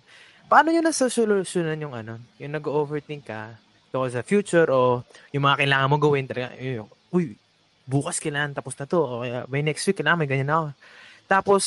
paano 0.52 0.68
nyo 0.68 0.84
nasosolusyonan 0.84 1.80
yung 1.80 1.94
ano, 1.96 2.20
yung 2.36 2.52
nag-overthink 2.52 3.24
ka, 3.24 3.56
tungkol 3.92 4.08
sa 4.08 4.24
future 4.24 4.68
o 4.72 5.04
yung 5.36 5.44
mga 5.44 5.64
kailangan 5.64 5.90
mo 5.92 5.96
gawin 6.00 6.28
talaga, 6.28 6.56
yung, 6.60 6.88
uy, 7.12 7.36
bukas 7.84 8.20
kailangan 8.20 8.56
tapos 8.56 8.76
na 8.80 8.88
to, 8.88 9.00
o 9.00 9.20
kaya 9.24 9.44
by 9.48 9.60
next 9.60 9.84
week 9.84 10.00
kailangan 10.00 10.20
may 10.24 10.30
ganyan 10.30 10.48
na 10.48 10.56
ako. 10.56 10.68
Tapos, 11.28 11.64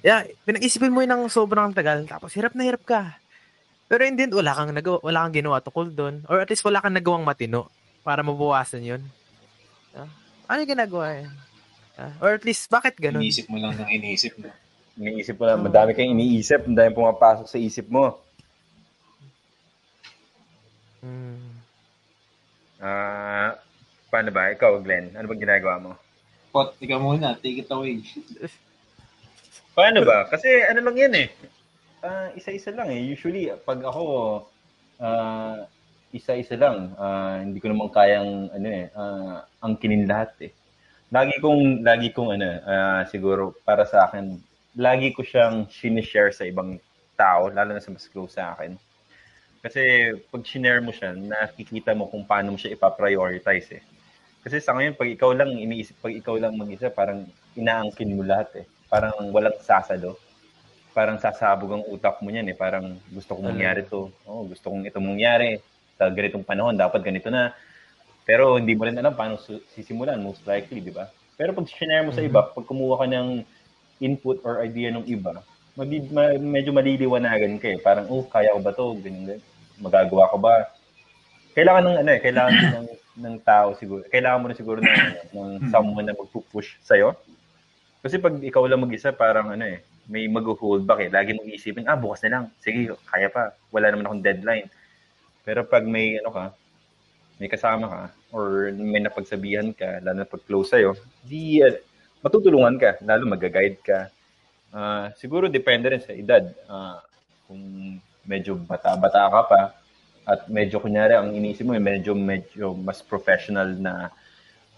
yeah, 0.00 0.24
pinag-isipin 0.44 0.92
mo 0.92 1.04
yun 1.04 1.12
ng 1.12 1.24
sobrang 1.28 1.72
tagal, 1.76 2.04
tapos 2.08 2.32
hirap 2.32 2.56
na 2.56 2.64
hirap 2.64 2.82
ka. 2.84 3.21
Pero 3.88 4.02
in 4.06 4.16
the 4.16 4.24
end, 4.26 4.34
wala 4.34 4.52
kang, 4.56 4.72
nagawa, 4.72 4.98
wala 5.04 5.24
kang 5.26 5.36
ginawa 5.36 5.58
tukol 5.62 5.88
doon. 5.90 6.24
Or 6.28 6.40
at 6.40 6.48
least 6.48 6.64
wala 6.64 6.80
kang 6.80 6.96
nagawang 6.96 7.26
matino 7.26 7.68
para 8.02 8.24
mabawasan 8.24 8.82
yun. 8.82 9.02
Ah, 9.92 10.08
ano 10.48 10.64
yung 10.64 10.72
ginagawa 10.74 11.06
yan? 11.22 11.32
Ah, 12.00 12.12
or 12.24 12.34
at 12.34 12.44
least, 12.46 12.66
bakit 12.72 12.96
ganun? 12.96 13.20
Inisip 13.20 13.46
mo 13.52 13.60
lang 13.60 13.76
ng 13.76 13.90
inisip 13.92 14.32
mo. 14.40 14.48
Iniisip 14.96 15.36
mo 15.36 15.44
lang, 15.44 15.60
madami 15.60 15.92
kang 15.92 16.08
iniisip, 16.08 16.64
madami 16.68 16.90
pumapasok 16.96 17.46
sa 17.48 17.58
isip 17.60 17.86
mo. 17.92 18.16
Hmm. 21.04 21.60
Ah, 22.82 23.58
paano 24.08 24.34
ba? 24.34 24.50
Ikaw, 24.50 24.80
Glenn, 24.80 25.14
ano 25.14 25.26
bang 25.30 25.42
ginagawa 25.44 25.76
mo? 25.78 25.92
Pot, 26.52 26.76
ikaw 26.84 27.00
muna. 27.00 27.32
Take 27.40 27.64
it 27.64 27.72
away. 27.72 28.04
Paano 29.76 30.04
ba? 30.04 30.28
Kasi 30.28 30.68
ano 30.68 30.84
lang 30.84 30.96
yan 31.00 31.14
eh. 31.16 31.28
Ah, 32.02 32.34
isa-isa 32.34 32.74
lang 32.74 32.90
eh. 32.90 32.98
Usually, 33.14 33.46
pag 33.62 33.78
ako, 33.78 34.02
ah, 34.98 35.70
isa-isa 36.10 36.58
lang. 36.58 36.98
Ah, 36.98 37.38
hindi 37.46 37.62
ko 37.62 37.70
naman 37.70 37.94
kayang, 37.94 38.50
ano 38.50 38.68
eh, 38.68 38.86
ah, 38.98 39.46
angkinin 39.62 40.10
lahat 40.10 40.34
eh. 40.42 40.52
Lagi 41.14 41.38
kong, 41.38 41.86
lagi 41.86 42.10
kong, 42.10 42.30
ano, 42.34 42.48
ah, 42.66 43.02
siguro, 43.06 43.54
para 43.62 43.86
sa 43.86 44.10
akin, 44.10 44.34
lagi 44.74 45.14
ko 45.14 45.22
siyang 45.22 45.70
sinishare 45.70 46.34
sa 46.34 46.42
ibang 46.42 46.74
tao, 47.14 47.46
lalo 47.54 47.70
na 47.76 47.82
sa 47.84 47.94
mas 47.94 48.10
close 48.10 48.34
sa 48.34 48.58
akin. 48.58 48.74
Kasi 49.62 50.10
pag 50.26 50.42
sinare 50.42 50.82
mo 50.82 50.90
siya, 50.90 51.14
nakikita 51.14 51.94
mo 51.94 52.10
kung 52.10 52.26
paano 52.26 52.50
mo 52.54 52.58
siya 52.58 52.74
ipaprioritize 52.74 53.78
eh. 53.78 53.82
Kasi 54.42 54.58
sa 54.58 54.74
ngayon, 54.74 54.98
pag 54.98 55.06
ikaw 55.06 55.30
lang 55.38 55.54
iniisip, 55.54 56.02
pag 56.02 56.10
ikaw 56.18 56.34
lang 56.34 56.58
mag-isa, 56.58 56.90
parang 56.90 57.30
inaangkin 57.54 58.10
mo 58.18 58.26
lahat 58.26 58.50
eh. 58.58 58.66
Parang 58.90 59.14
walang 59.30 59.54
sasalo. 59.62 60.18
Parang 60.92 61.16
sasabog 61.16 61.72
ang 61.72 61.84
utak 61.88 62.20
mo 62.20 62.28
niyan 62.28 62.52
eh. 62.52 62.56
Parang 62.56 63.00
gusto 63.08 63.32
kong 63.32 63.56
mangyari 63.56 63.82
to. 63.88 64.12
Oh, 64.28 64.44
gusto 64.44 64.68
kong 64.68 64.84
ito 64.84 65.00
mangyari. 65.00 65.60
Sa 65.96 66.12
ganitong 66.12 66.44
panahon, 66.44 66.76
dapat 66.76 67.00
ganito 67.00 67.32
na. 67.32 67.56
Pero 68.28 68.60
hindi 68.60 68.76
mo 68.76 68.86
rin 68.86 68.96
alam 69.00 69.16
paano 69.16 69.40
sisimulan, 69.74 70.20
most 70.22 70.44
likely, 70.46 70.78
di 70.78 70.94
ba? 70.94 71.10
Pero 71.34 71.56
pag 71.56 71.66
share 71.66 72.04
mo 72.06 72.14
sa 72.14 72.22
iba, 72.22 72.44
pag 72.44 72.64
kumuha 72.68 73.02
ka 73.02 73.06
ng 73.10 73.42
input 73.98 74.38
or 74.46 74.62
idea 74.62 74.94
ng 74.94 75.08
iba, 75.08 75.42
madi- 75.74 76.12
ma- 76.12 76.38
medyo 76.38 76.70
maliliwanagan 76.70 77.58
ka 77.58 77.68
eh. 77.72 77.78
Parang, 77.80 78.06
oh, 78.12 78.22
kaya 78.28 78.54
ko 78.54 78.60
ba 78.62 78.72
to? 78.76 78.94
Ganyan, 79.00 79.36
ganyan. 79.36 79.42
Magagawa 79.82 80.30
ko 80.30 80.36
ba? 80.38 80.70
Kailangan 81.56 81.82
ng 81.82 81.96
ano 82.04 82.10
eh, 82.14 82.20
kailangan 82.22 82.52
ng 82.78 82.88
ng 83.12 83.36
tao 83.44 83.76
siguro. 83.76 84.00
Kailangan 84.08 84.40
mo 84.40 84.46
na 84.48 84.56
siguro 84.56 84.78
ng, 84.80 84.96
ng 85.36 85.50
someone 85.68 86.06
na 86.08 86.16
magpupush 86.16 86.80
sa'yo. 86.80 87.12
Kasi 88.00 88.16
pag 88.16 88.34
ikaw 88.40 88.64
lang 88.64 88.80
mag-isa, 88.80 89.12
parang 89.12 89.52
ano 89.52 89.64
eh, 89.68 89.84
may 90.12 90.28
mag-hold 90.28 90.84
back 90.84 91.08
eh. 91.08 91.08
Lagi 91.08 91.32
mong 91.32 91.48
isipin, 91.48 91.88
ah, 91.88 91.96
bukas 91.96 92.20
na 92.28 92.36
lang. 92.36 92.44
Sige, 92.60 92.92
kaya 93.08 93.32
pa. 93.32 93.56
Wala 93.72 93.88
naman 93.88 94.04
akong 94.04 94.20
deadline. 94.20 94.68
Pero 95.40 95.64
pag 95.64 95.88
may 95.88 96.20
ano 96.20 96.28
ka, 96.28 96.44
may 97.40 97.48
kasama 97.48 97.88
ka, 97.88 98.02
or 98.28 98.68
may 98.76 99.00
napagsabihan 99.00 99.72
ka, 99.72 100.04
lalo 100.04 100.22
na 100.22 100.28
pag 100.28 100.44
close 100.44 100.76
sa'yo, 100.76 100.92
di, 101.24 101.64
uh, 101.64 101.72
matutulungan 102.20 102.76
ka, 102.76 103.00
lalo 103.02 103.24
mag-guide 103.24 103.80
ka. 103.80 104.12
Ah, 104.68 105.10
siguro 105.16 105.48
depende 105.48 105.88
rin 105.88 106.04
sa 106.04 106.12
edad. 106.12 106.44
Ah, 106.68 107.00
kung 107.48 107.96
medyo 108.28 108.54
bata-bata 108.54 109.32
ka 109.32 109.42
pa, 109.48 109.62
at 110.22 110.46
medyo 110.46 110.78
kunyari 110.78 111.18
ang 111.18 111.34
iniisip 111.34 111.66
mo, 111.66 111.74
eh, 111.74 111.82
medyo 111.82 112.14
medyo 112.14 112.76
mas 112.76 113.02
professional 113.02 113.74
na 113.74 114.12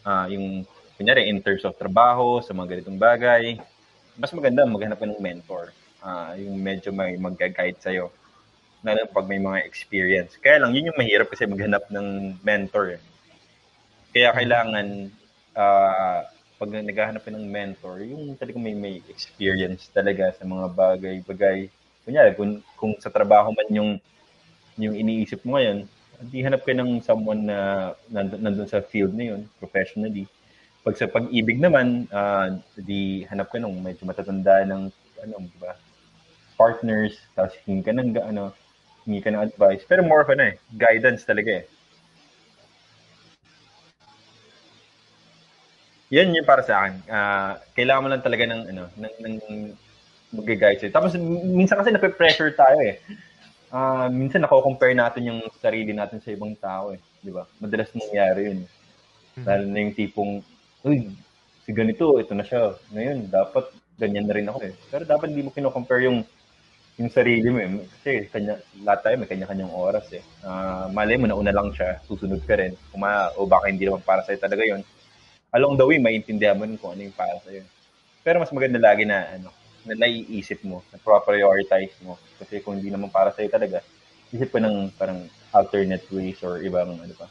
ah, 0.07 0.31
yung 0.31 0.63
kunyari 0.97 1.27
in 1.27 1.43
terms 1.43 1.67
of 1.67 1.75
trabaho, 1.75 2.39
sa 2.39 2.55
mga 2.55 2.79
ganitong 2.79 3.03
bagay, 3.03 3.59
mas 4.19 4.33
maganda 4.35 4.67
maghanap 4.67 4.99
ka 5.01 5.07
ng 5.09 5.23
mentor. 5.23 5.75
Ah, 6.05 6.37
yung 6.37 6.57
medyo 6.61 6.93
may 6.93 7.17
mag-guide 7.17 7.81
sa'yo. 7.81 8.13
Lalo 8.85 9.09
pag 9.09 9.25
may 9.25 9.41
mga 9.41 9.65
experience. 9.65 10.37
Kaya 10.37 10.61
lang, 10.61 10.77
yun 10.77 10.93
yung 10.93 11.01
mahirap 11.01 11.33
kasi 11.33 11.49
maghanap 11.49 11.89
ng 11.89 12.39
mentor. 12.45 13.01
eh. 13.01 13.03
Kaya 14.13 14.31
kailangan, 14.37 14.87
ah, 15.57 16.29
pag 16.55 16.71
naghahanap 16.71 17.25
ng 17.27 17.47
mentor, 17.51 18.05
yung 18.07 18.37
talagang 18.39 18.63
may, 18.63 18.77
may 18.77 18.97
experience 19.11 19.91
talaga 19.91 20.31
sa 20.37 20.45
mga 20.47 20.67
bagay-bagay. 20.71 21.67
Kunyari, 22.05 22.37
kung, 22.37 22.61
kung 22.79 22.93
sa 23.01 23.09
trabaho 23.11 23.51
man 23.51 23.69
yung 23.73 23.91
yung 24.75 24.95
iniisip 24.95 25.43
mo 25.47 25.55
ngayon, 25.55 25.87
di 26.31 26.43
hanap 26.43 26.63
ka 26.63 26.75
ng 26.75 27.03
someone 27.03 27.47
na 27.47 27.59
nandun, 28.11 28.41
nandun 28.43 28.69
sa 28.71 28.83
field 28.83 29.15
na 29.15 29.35
yun, 29.35 29.47
professionally. 29.59 30.27
Pag 30.85 31.01
sa 31.01 31.09
pag-ibig 31.09 31.57
naman, 31.57 32.05
uh, 32.13 32.61
di 32.77 33.25
hanap 33.33 33.49
ka 33.49 33.57
ng 33.57 33.81
medyo 33.81 34.05
matatanda 34.05 34.69
ng 34.69 34.93
ano, 35.25 35.35
di 35.41 35.57
ba? 35.57 35.73
Partners, 36.61 37.17
tapos 37.33 37.57
hingi 37.65 37.81
ka 37.81 37.97
ng 37.97 38.13
ano, 38.21 38.53
hingi 39.09 39.25
ka 39.25 39.33
ng 39.33 39.49
advice. 39.49 39.81
Pero 39.89 40.05
more 40.05 40.21
of 40.21 40.29
ano 40.29 40.53
eh, 40.53 40.61
guidance 40.77 41.25
talaga 41.25 41.65
eh. 41.65 41.67
Yan 46.13 46.37
yung 46.37 46.45
para 46.45 46.61
sa 46.61 46.85
akin. 46.85 46.95
Uh, 47.09 47.53
kailangan 47.73 48.03
mo 48.05 48.09
lang 48.13 48.23
talaga 48.23 48.45
ng 48.45 48.63
ano, 48.71 48.85
ng, 49.01 49.15
ng 49.25 49.35
mag-guide 50.37 50.79
sa'yo. 50.85 50.93
Tapos 50.93 51.17
minsan 51.49 51.81
kasi 51.81 51.91
nape-pressure 51.91 52.53
tayo 52.53 52.79
eh. 52.85 53.01
Uh, 53.75 54.07
minsan 54.13 54.45
nako-compare 54.45 54.95
natin 54.95 55.27
yung 55.33 55.41
sarili 55.59 55.91
natin 55.97 56.21
sa 56.21 56.31
ibang 56.31 56.55
tao 56.61 56.93
eh. 56.93 57.01
Di 57.25 57.33
ba? 57.33 57.49
Madalas 57.59 57.91
nangyayari 57.97 58.53
yun. 58.53 58.61
Mm-hmm. 58.63 59.45
Lalo 59.49 59.65
na 59.67 59.79
yung 59.81 59.95
tipong 59.97 60.33
uy, 60.85 61.09
si 61.65 61.71
ganito, 61.73 62.21
ito 62.21 62.37
na 62.37 62.45
siya. 62.45 62.77
Ngayon, 62.93 63.33
dapat 63.33 63.65
ganyan 63.97 64.29
na 64.29 64.37
rin 64.37 64.49
ako 64.53 64.59
eh. 64.69 64.73
Pero 64.93 65.03
dapat 65.09 65.33
hindi 65.33 65.43
mo 65.49 65.51
kino-compare 65.51 66.13
yung 66.13 66.21
yung 66.95 67.11
sarili 67.11 67.49
mo 67.51 67.59
eh. 67.59 67.89
Kasi 67.99 68.31
kanya, 68.31 68.61
lahat 68.85 69.01
tayo 69.03 69.15
may 69.19 69.27
kanya-kanyang 69.27 69.73
oras 69.75 70.07
eh. 70.15 70.23
Ah, 70.47 70.87
malay 70.93 71.19
mo, 71.19 71.27
nauna 71.27 71.51
lang 71.51 71.75
siya, 71.75 71.99
susunod 72.07 72.45
ka 72.47 72.55
rin. 72.55 72.77
Kuma, 72.95 73.35
o 73.35 73.49
baka 73.49 73.67
hindi 73.73 73.89
naman 73.89 74.05
para 74.05 74.23
sa'yo 74.23 74.39
talaga 74.39 74.63
yon 74.63 74.85
Along 75.51 75.75
the 75.75 75.87
way, 75.87 75.99
maintindihan 75.99 76.55
mo 76.55 76.69
rin 76.69 76.79
kung 76.79 76.95
ano 76.95 77.03
yung 77.03 77.17
para 77.17 77.41
sa'yo. 77.43 77.67
Pero 78.23 78.39
mas 78.39 78.53
maganda 78.55 78.79
lagi 78.79 79.03
na, 79.09 79.27
ano, 79.35 79.51
na 79.89 79.95
naiisip 79.99 80.63
mo, 80.63 80.87
na 80.95 81.01
prioritize 81.03 81.99
mo. 82.07 82.15
Kasi 82.39 82.63
kung 82.63 82.79
hindi 82.79 82.95
naman 82.95 83.11
para 83.11 83.35
sa'yo 83.35 83.51
talaga, 83.51 83.83
isip 84.31 84.55
ko 84.55 84.59
ng 84.63 84.95
parang 84.95 85.27
alternate 85.51 86.07
ways 86.15 86.39
or 86.47 86.63
ibang 86.63 86.95
ano 86.99 87.15
pa, 87.15 87.27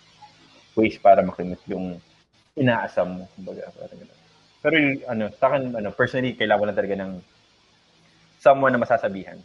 ways 0.75 0.95
para 0.99 1.23
makimit 1.23 1.59
yung 1.67 1.99
inaasam 2.57 3.07
mo. 3.21 3.23
Kumbaga, 3.33 3.69
parang 3.73 3.99
ganun. 3.99 4.19
Pero 4.63 4.75
yung, 4.79 4.91
ano, 5.09 5.23
sa 5.35 5.45
akin, 5.51 5.63
ano, 5.75 5.89
personally, 5.91 6.37
kailangan 6.37 6.61
ko 6.61 6.65
lang 6.69 6.79
talaga 6.79 6.95
ng 7.03 7.11
someone 8.39 8.71
na 8.71 8.83
masasabihan. 8.83 9.39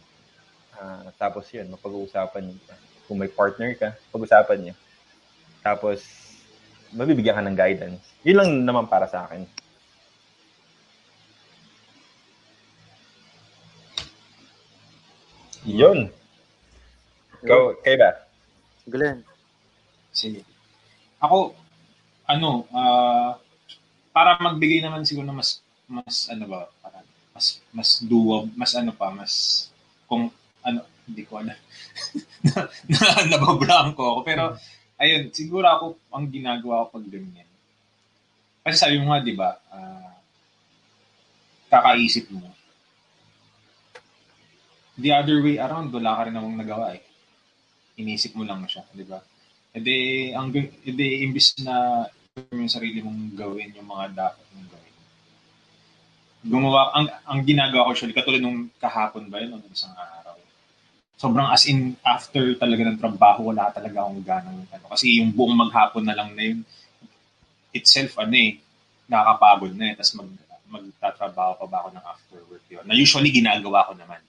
Ah, 0.79 1.11
tapos 1.19 1.49
yun, 1.51 1.67
mapag-uusapan 1.71 2.43
niyo. 2.47 2.57
Kung 3.09 3.19
may 3.19 3.27
partner 3.27 3.73
ka, 3.75 3.89
pag-usapan 4.13 4.57
niyo. 4.63 4.73
Tapos, 5.59 5.99
mabibigyan 6.95 7.35
ka 7.35 7.43
ng 7.43 7.57
guidance. 7.57 8.03
Yun 8.23 8.37
lang 8.39 8.49
naman 8.63 8.85
para 8.87 9.09
sa 9.09 9.27
akin. 9.27 9.43
Yun. 15.67 16.07
Ikaw, 17.43 17.61
kayo 17.83 17.97
ba? 17.99 18.11
Glenn. 18.87 19.19
Sige. 20.15 20.41
Ako, 21.19 21.53
ano, 22.29 22.69
ah, 22.69 23.41
para 24.13 24.37
magbigay 24.37 24.85
naman 24.85 25.01
siguro 25.01 25.25
na 25.25 25.33
mas, 25.33 25.65
mas 25.89 26.29
ano 26.29 26.45
ba, 26.45 26.69
parang, 26.85 27.07
mas, 27.33 27.47
mas 27.73 27.89
doable, 28.05 28.53
mas 28.53 28.71
ano 28.77 28.93
pa, 28.93 29.09
mas, 29.09 29.33
kung, 30.05 30.29
ano, 30.61 30.85
hindi 31.09 31.25
ko 31.25 31.41
alam. 31.41 31.57
na, 32.45 32.69
na, 32.85 33.01
nabablanko 33.33 34.01
ako. 34.05 34.19
Pero, 34.21 34.53
ayun, 35.01 35.33
siguro 35.33 35.65
ako, 35.65 35.85
ang 36.13 36.29
ginagawa 36.29 36.85
ko 36.85 37.01
pag 37.01 37.09
ganyan. 37.09 37.49
Kasi 38.61 38.77
sabi 38.77 39.01
mo 39.01 39.09
nga, 39.09 39.25
di 39.25 39.33
ba, 39.33 39.57
ah, 39.73 40.13
kakaisip 41.73 42.29
mo. 42.29 42.45
The 44.99 45.15
other 45.15 45.41
way 45.41 45.57
around, 45.57 45.89
wala 45.89 46.13
ka 46.13 46.21
rin 46.29 46.35
namang 46.37 46.59
nagawa 46.59 46.93
eh. 46.93 47.01
Inisip 47.97 48.37
mo 48.37 48.45
lang 48.45 48.61
siya, 48.69 48.85
di 48.93 49.07
ba? 49.07 49.17
E 49.73 49.79
di, 49.81 49.97
ang, 50.35 50.53
e 50.53 50.91
di, 50.91 51.23
imbis 51.25 51.57
na 51.63 52.05
yung 52.37 52.71
sarili 52.71 53.01
mong 53.01 53.35
gawin 53.35 53.73
yung 53.75 53.89
mga 53.89 54.05
dapat 54.13 54.45
mong 54.53 54.69
gawin. 54.69 54.95
Gumawa, 56.39 56.81
ang, 56.95 57.07
ang 57.27 57.39
ginagawa 57.43 57.89
ko 57.89 57.91
actually, 57.91 58.15
katulad 58.15 58.39
nung 58.39 58.71
kahapon 58.79 59.27
ba 59.27 59.43
yun, 59.43 59.57
nung 59.57 59.65
isang 59.67 59.91
araw. 59.91 60.37
Sobrang 61.19 61.51
as 61.51 61.67
in, 61.67 61.99
after 61.99 62.55
talaga 62.55 62.87
ng 62.87 62.95
trabaho, 62.95 63.51
wala 63.51 63.67
talaga 63.75 64.07
akong 64.07 64.23
ganang, 64.23 64.63
ano, 64.71 64.85
kasi 64.87 65.19
yung 65.19 65.35
buong 65.35 65.51
maghapon 65.51 66.07
na 66.07 66.15
lang 66.15 66.31
na 66.31 66.43
yun, 66.47 66.59
itself, 67.75 68.15
ano 68.23 68.33
eh, 68.39 68.55
nakakapagod 69.11 69.75
na 69.75 69.91
eh, 69.91 69.93
tapos 69.99 70.13
mag, 70.15 70.29
magtatrabaho 70.69 71.59
pa 71.59 71.65
ba 71.67 71.77
ako 71.83 71.89
ng 71.97 72.05
after 72.05 72.39
work 72.47 72.65
yun. 72.71 72.85
Na 72.87 72.95
usually 72.95 73.33
ginagawa 73.33 73.89
ko 73.89 73.97
naman. 73.97 74.21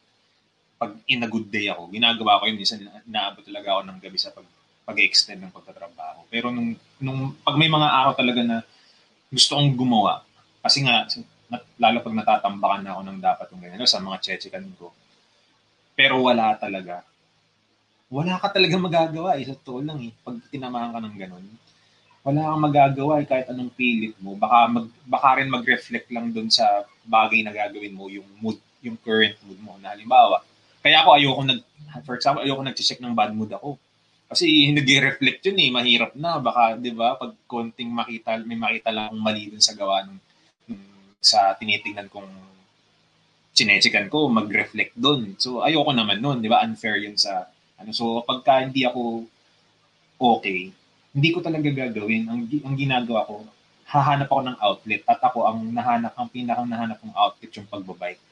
Pag 0.81 0.97
in 1.07 1.23
a 1.23 1.29
good 1.29 1.47
day 1.53 1.69
ako, 1.69 1.93
ginagawa 1.93 2.41
ko 2.41 2.49
yun, 2.49 2.59
minsan 2.59 2.81
naabot 3.07 3.45
talaga 3.47 3.79
ako 3.79 3.81
ng 3.87 3.99
gabi 4.01 4.19
sa 4.19 4.35
pag, 4.35 4.49
pag-extend 4.91 5.41
ng 5.47 5.55
pagtatrabaho. 5.55 6.27
Pero 6.27 6.51
nung, 6.51 6.75
nung, 6.99 7.39
pag 7.47 7.55
may 7.55 7.71
mga 7.71 7.89
araw 7.89 8.13
talaga 8.19 8.43
na 8.43 8.59
gusto 9.31 9.55
kong 9.55 9.79
gumawa, 9.79 10.27
kasi 10.59 10.83
nga, 10.83 11.07
lalo 11.79 12.03
pag 12.03 12.19
natatambakan 12.19 12.83
na 12.83 12.93
ako 12.99 13.03
ng 13.07 13.19
dapat 13.23 13.47
ng 13.51 13.61
ganyan, 13.63 13.87
sa 13.87 14.03
mga 14.03 14.19
chechikan 14.19 14.67
ko, 14.75 14.91
pero 15.95 16.19
wala 16.19 16.59
talaga. 16.59 17.07
Wala 18.11 18.43
ka 18.43 18.51
talaga 18.51 18.75
magagawa 18.75 19.39
eh, 19.39 19.47
sa 19.47 19.55
totoo 19.55 19.81
lang 19.87 20.03
eh. 20.03 20.13
Pag 20.27 20.43
tinamaan 20.51 20.91
ka 20.91 20.99
ng 20.99 21.17
ganun, 21.19 21.47
wala 22.27 22.41
kang 22.53 22.65
magagawa 22.67 23.13
eh, 23.23 23.27
kahit 23.29 23.47
anong 23.49 23.73
pilit 23.73 24.19
mo. 24.19 24.35
Baka, 24.35 24.67
mag, 24.67 24.87
baka 25.07 25.29
rin 25.41 25.49
mag-reflect 25.49 26.11
lang 26.11 26.35
dun 26.35 26.51
sa 26.51 26.85
bagay 27.07 27.47
na 27.47 27.55
gagawin 27.55 27.95
mo, 27.95 28.11
yung 28.11 28.27
mood, 28.43 28.59
yung 28.83 28.99
current 28.99 29.39
mood 29.47 29.61
mo. 29.63 29.79
Na 29.79 29.95
halimbawa, 29.95 30.43
kaya 30.81 31.05
ako 31.05 31.09
ayoko 31.17 31.43
nag, 31.45 31.61
for 32.09 32.17
example, 32.17 32.43
ayoko 32.43 32.65
nag-check 32.65 33.01
ng 33.01 33.15
bad 33.15 33.33
mood 33.37 33.53
ako. 33.53 33.77
Kasi 34.31 34.71
nag-reflect 34.71 35.43
yun 35.51 35.59
eh, 35.59 35.71
mahirap 35.75 36.13
na. 36.15 36.39
Baka, 36.39 36.79
di 36.79 36.95
ba, 36.95 37.19
pag 37.19 37.35
konting 37.51 37.91
makita, 37.91 38.39
may 38.47 38.55
makita 38.55 38.95
lang 38.95 39.11
akong 39.11 39.23
mali 39.27 39.51
dun 39.51 39.63
sa 39.63 39.75
gawa 39.75 40.07
ng, 40.07 40.19
sa 41.19 41.53
tinitingnan 41.59 42.07
kong 42.07 42.31
chinechikan 43.51 44.07
ko, 44.07 44.31
mag-reflect 44.31 44.95
dun. 44.95 45.35
So, 45.37 45.67
ayoko 45.67 45.91
naman 45.91 46.23
nun, 46.23 46.39
di 46.39 46.47
ba? 46.47 46.63
Unfair 46.63 47.03
yun 47.03 47.19
sa, 47.19 47.51
ano. 47.77 47.91
So, 47.91 48.23
pagka 48.23 48.63
hindi 48.63 48.87
ako 48.87 49.27
okay, 50.21 50.71
hindi 51.11 51.29
ko 51.35 51.43
talaga 51.43 51.67
gagawin. 51.67 52.31
Ang, 52.31 52.41
ang 52.63 52.77
ginagawa 52.79 53.27
ko, 53.27 53.43
hahanap 53.91 54.31
ako 54.31 54.43
ng 54.47 54.59
outlet 54.63 55.03
at 55.11 55.19
ako 55.19 55.51
ang 55.51 55.59
nahanap, 55.75 56.15
ang 56.15 56.31
pinakang 56.31 56.71
nahanap 56.71 57.03
kong 57.03 57.17
outlet 57.19 57.51
yung 57.59 57.67
pagbabike 57.67 58.23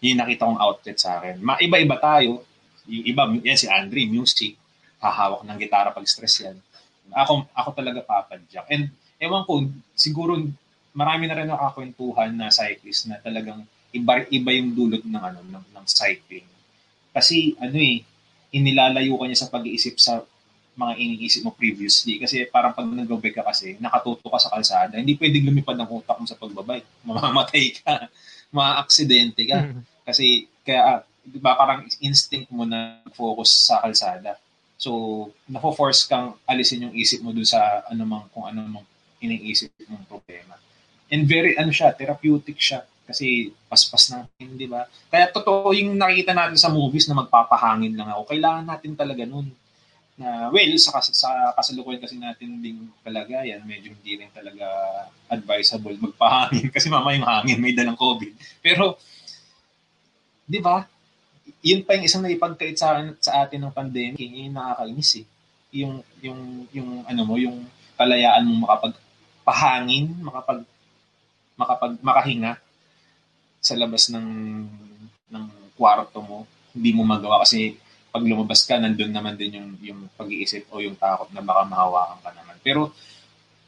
yung 0.00 0.20
nakita 0.20 0.48
kong 0.48 0.60
outlet 0.60 0.96
sa 0.96 1.20
akin. 1.20 1.36
Maiba-iba 1.44 1.96
tayo. 2.00 2.40
Yung 2.90 3.06
iba, 3.06 3.22
yan 3.46 3.58
si 3.58 3.70
Andre, 3.70 4.04
music. 4.10 4.58
Hahawak 4.98 5.46
ng 5.46 5.58
gitara 5.62 5.94
pag 5.94 6.04
stress 6.04 6.42
yan. 6.42 6.58
Ako, 7.14 7.46
ako 7.54 7.68
talaga 7.72 8.02
papadyak. 8.02 8.66
And 8.68 8.90
ewan 9.22 9.46
ko, 9.46 9.64
siguro 9.94 10.36
marami 10.90 11.30
na 11.30 11.38
rin 11.38 11.48
nakakwentuhan 11.48 12.34
na 12.34 12.50
cyclist 12.50 13.06
na 13.06 13.22
talagang 13.22 13.62
iba, 13.94 14.26
iba 14.26 14.50
yung 14.50 14.74
dulot 14.74 15.02
ng, 15.06 15.22
ano, 15.22 15.40
ng, 15.46 15.66
ng 15.70 15.86
cycling. 15.86 16.46
Kasi 17.10 17.54
ano 17.58 17.78
eh, 17.78 18.02
inilalayo 18.50 19.18
ka 19.18 19.24
niya 19.26 19.38
sa 19.46 19.50
pag-iisip 19.50 19.98
sa 19.98 20.22
mga 20.78 20.92
iniisip 20.96 21.42
mo 21.44 21.52
previously. 21.52 22.16
Kasi 22.18 22.46
parang 22.48 22.72
pag 22.72 22.86
nag-bike 22.86 23.42
ka 23.42 23.44
kasi, 23.44 23.76
nakatuto 23.82 24.26
ka 24.30 24.38
sa 24.38 24.52
kalsada, 24.54 24.96
hindi 24.96 25.18
pwedeng 25.18 25.50
lumipad 25.50 25.76
ng 25.76 25.90
utak 25.90 26.16
mo 26.16 26.26
sa 26.26 26.38
pagbabike. 26.38 26.88
Mamamatay 27.08 27.64
ka. 27.82 28.08
Maaaksidente 28.54 29.44
ka. 29.46 29.58
Kasi, 30.06 30.48
kaya, 30.64 31.04
di 31.24 31.38
ba, 31.38 31.54
parang 31.54 31.84
instinct 32.00 32.48
mo 32.50 32.64
na 32.64 33.00
focus 33.12 33.70
sa 33.70 33.80
kalsada. 33.84 34.36
So, 34.80 35.28
nafo-force 35.44 36.08
kang 36.08 36.40
alisin 36.48 36.88
yung 36.88 36.94
isip 36.96 37.20
mo 37.20 37.36
dun 37.36 37.44
sa 37.44 37.84
ano 37.84 38.02
mang, 38.08 38.24
kung 38.32 38.48
ano 38.48 38.64
mang 38.64 38.86
iniisip 39.20 39.68
mong 39.86 40.08
problema. 40.08 40.56
And 41.12 41.28
very, 41.28 41.52
ano 41.60 41.68
siya, 41.68 41.92
therapeutic 41.92 42.56
siya. 42.56 42.88
Kasi 43.04 43.50
paspas 43.66 44.08
na, 44.14 44.24
di 44.38 44.70
ba? 44.70 44.86
Kaya 45.10 45.28
totoo 45.28 45.74
yung 45.74 45.98
nakikita 45.98 46.32
natin 46.32 46.56
sa 46.56 46.70
movies 46.70 47.10
na 47.10 47.18
magpapahangin 47.18 47.98
lang 47.98 48.08
ako. 48.08 48.30
Kailangan 48.30 48.64
natin 48.64 48.94
talaga 48.94 49.26
nun. 49.26 49.50
Na, 50.14 50.48
well, 50.48 50.72
sa, 50.78 51.02
sa 51.02 51.52
kasalukuyan 51.58 52.00
kasi 52.00 52.16
natin 52.16 52.62
ding 52.62 52.86
kalagayan, 53.02 53.60
medyo 53.66 53.90
hindi 53.92 54.22
rin 54.22 54.30
talaga 54.30 54.64
advisable 55.26 55.96
magpahangin. 55.96 56.70
Kasi 56.76 56.92
mama 56.92 57.16
yung 57.16 57.24
hangin, 57.24 57.58
may 57.58 57.72
dalang 57.72 57.96
COVID. 57.96 58.60
Pero, 58.60 59.00
di 60.44 60.60
ba? 60.60 60.84
Yun 61.60 61.84
pa 61.84 61.96
yung 61.96 62.06
isang 62.08 62.24
naipagkait 62.24 62.76
sa, 62.76 62.96
sa 63.20 63.44
atin 63.44 63.60
ng 63.60 63.74
pandemic, 63.74 64.20
yung 64.20 64.56
nakakainis 64.56 65.20
eh. 65.20 65.26
Yung, 65.70 66.00
yung, 66.24 66.40
yung, 66.72 66.90
ano 67.04 67.22
mo, 67.22 67.36
yung 67.36 67.68
kalayaan 68.00 68.48
mong 68.48 68.60
makapagpahangin, 68.64 70.06
makapag, 70.24 70.60
makapag, 71.54 71.94
makahinga 72.00 72.52
sa 73.60 73.76
labas 73.76 74.08
ng, 74.08 74.28
ng 75.28 75.44
kwarto 75.76 76.24
mo. 76.24 76.48
Hindi 76.72 76.96
mo 76.96 77.04
magawa 77.04 77.44
kasi 77.44 77.76
pag 78.10 78.24
lumabas 78.26 78.66
ka, 78.66 78.80
nandun 78.80 79.12
naman 79.12 79.36
din 79.38 79.60
yung, 79.60 79.70
yung 79.84 80.00
pag-iisip 80.18 80.66
o 80.74 80.82
yung 80.82 80.98
takot 80.98 81.30
na 81.30 81.44
baka 81.44 81.62
mahawakan 81.68 82.18
ka 82.24 82.30
naman. 82.34 82.56
Pero, 82.64 82.90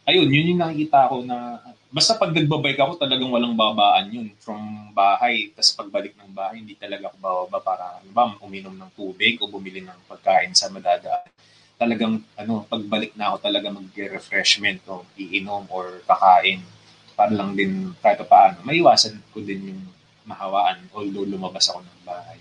ayun, 0.08 0.26
yun 0.26 0.56
yung 0.56 0.62
nakikita 0.64 1.12
ko 1.12 1.22
na 1.22 1.62
basta 1.92 2.16
pag 2.16 2.32
nagbabike 2.32 2.80
ako, 2.80 2.96
talagang 2.96 3.28
walang 3.28 3.52
babaan 3.52 4.08
yun. 4.08 4.28
From 4.40 4.90
bahay, 4.96 5.52
tapos 5.52 5.76
pagbalik 5.76 6.16
ng 6.16 6.32
bahay, 6.32 6.64
hindi 6.64 6.72
talaga 6.74 7.12
ako 7.12 7.16
bababa 7.20 7.58
para, 7.60 7.84
ano 8.00 8.10
ba, 8.10 8.32
uminom 8.40 8.72
ng 8.72 8.90
tubig 8.96 9.36
o 9.44 9.46
bumili 9.46 9.84
ng 9.84 10.00
pagkain 10.08 10.56
sa 10.56 10.72
madadaan. 10.72 11.28
Talagang, 11.76 12.24
ano, 12.40 12.64
pagbalik 12.64 13.12
na 13.12 13.30
ako 13.30 13.36
talaga 13.44 13.68
mag-refreshment 13.68 14.80
o 14.88 15.04
iinom 15.20 15.68
or 15.68 16.00
kakain 16.08 16.64
para 17.12 17.28
lang 17.36 17.52
din 17.52 17.92
kahit 18.00 18.24
paano. 18.24 18.64
Maiwasan 18.64 19.20
ko 19.28 19.44
din 19.44 19.76
yung 19.76 19.82
mahawaan 20.24 20.80
although 20.96 21.28
lumabas 21.28 21.68
ako 21.68 21.84
ng 21.84 22.00
bahay. 22.08 22.40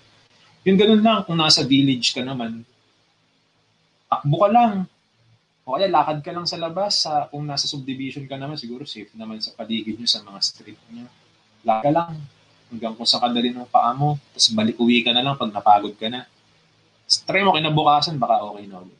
Yung 0.64 0.78
ganun 0.80 1.04
lang, 1.04 1.26
kung 1.28 1.36
nasa 1.36 1.66
village 1.66 2.14
ka 2.16 2.24
naman, 2.24 2.64
akbo 4.08 4.47
ka 4.47 4.49
lang. 4.54 4.74
O 5.72 5.80
kaya 5.80 5.88
lakad 5.88 6.19
ka 6.19 6.36
lang 6.36 6.43
sa 6.43 6.59
labas, 6.59 7.07
sa, 7.07 7.32
kung 7.32 7.47
nasa 7.47 7.63
subdivision 7.63 8.28
ka 8.28 8.36
naman, 8.36 8.59
siguro 8.59 8.84
safe 8.84 9.07
naman 9.15 9.39
sa 9.39 9.55
paligid 9.55 9.95
nyo, 9.95 10.03
sa 10.03 10.19
mga 10.19 10.39
street 10.43 10.82
nyo. 10.91 11.07
Lakad 11.63 11.88
ka 11.88 11.91
lang 11.95 12.11
hanggang 12.67 12.91
kung 12.99 13.07
sa 13.07 13.24
kadali 13.24 13.55
ng 13.55 13.72
paa 13.72 13.95
mo, 13.95 14.19
tapos 14.36 14.51
balik 14.51 14.76
uwi 14.76 14.99
ka 14.99 15.15
na 15.15 15.24
lang 15.24 15.39
pag 15.39 15.47
napagod 15.47 15.95
ka 15.95 16.11
na. 16.11 16.28
Tapos 17.07 17.17
try 17.24 17.39
mo 17.47 17.55
kinabukasan, 17.55 18.19
baka 18.19 18.43
okay 18.43 18.67
na 18.67 18.84
ulit. 18.84 18.99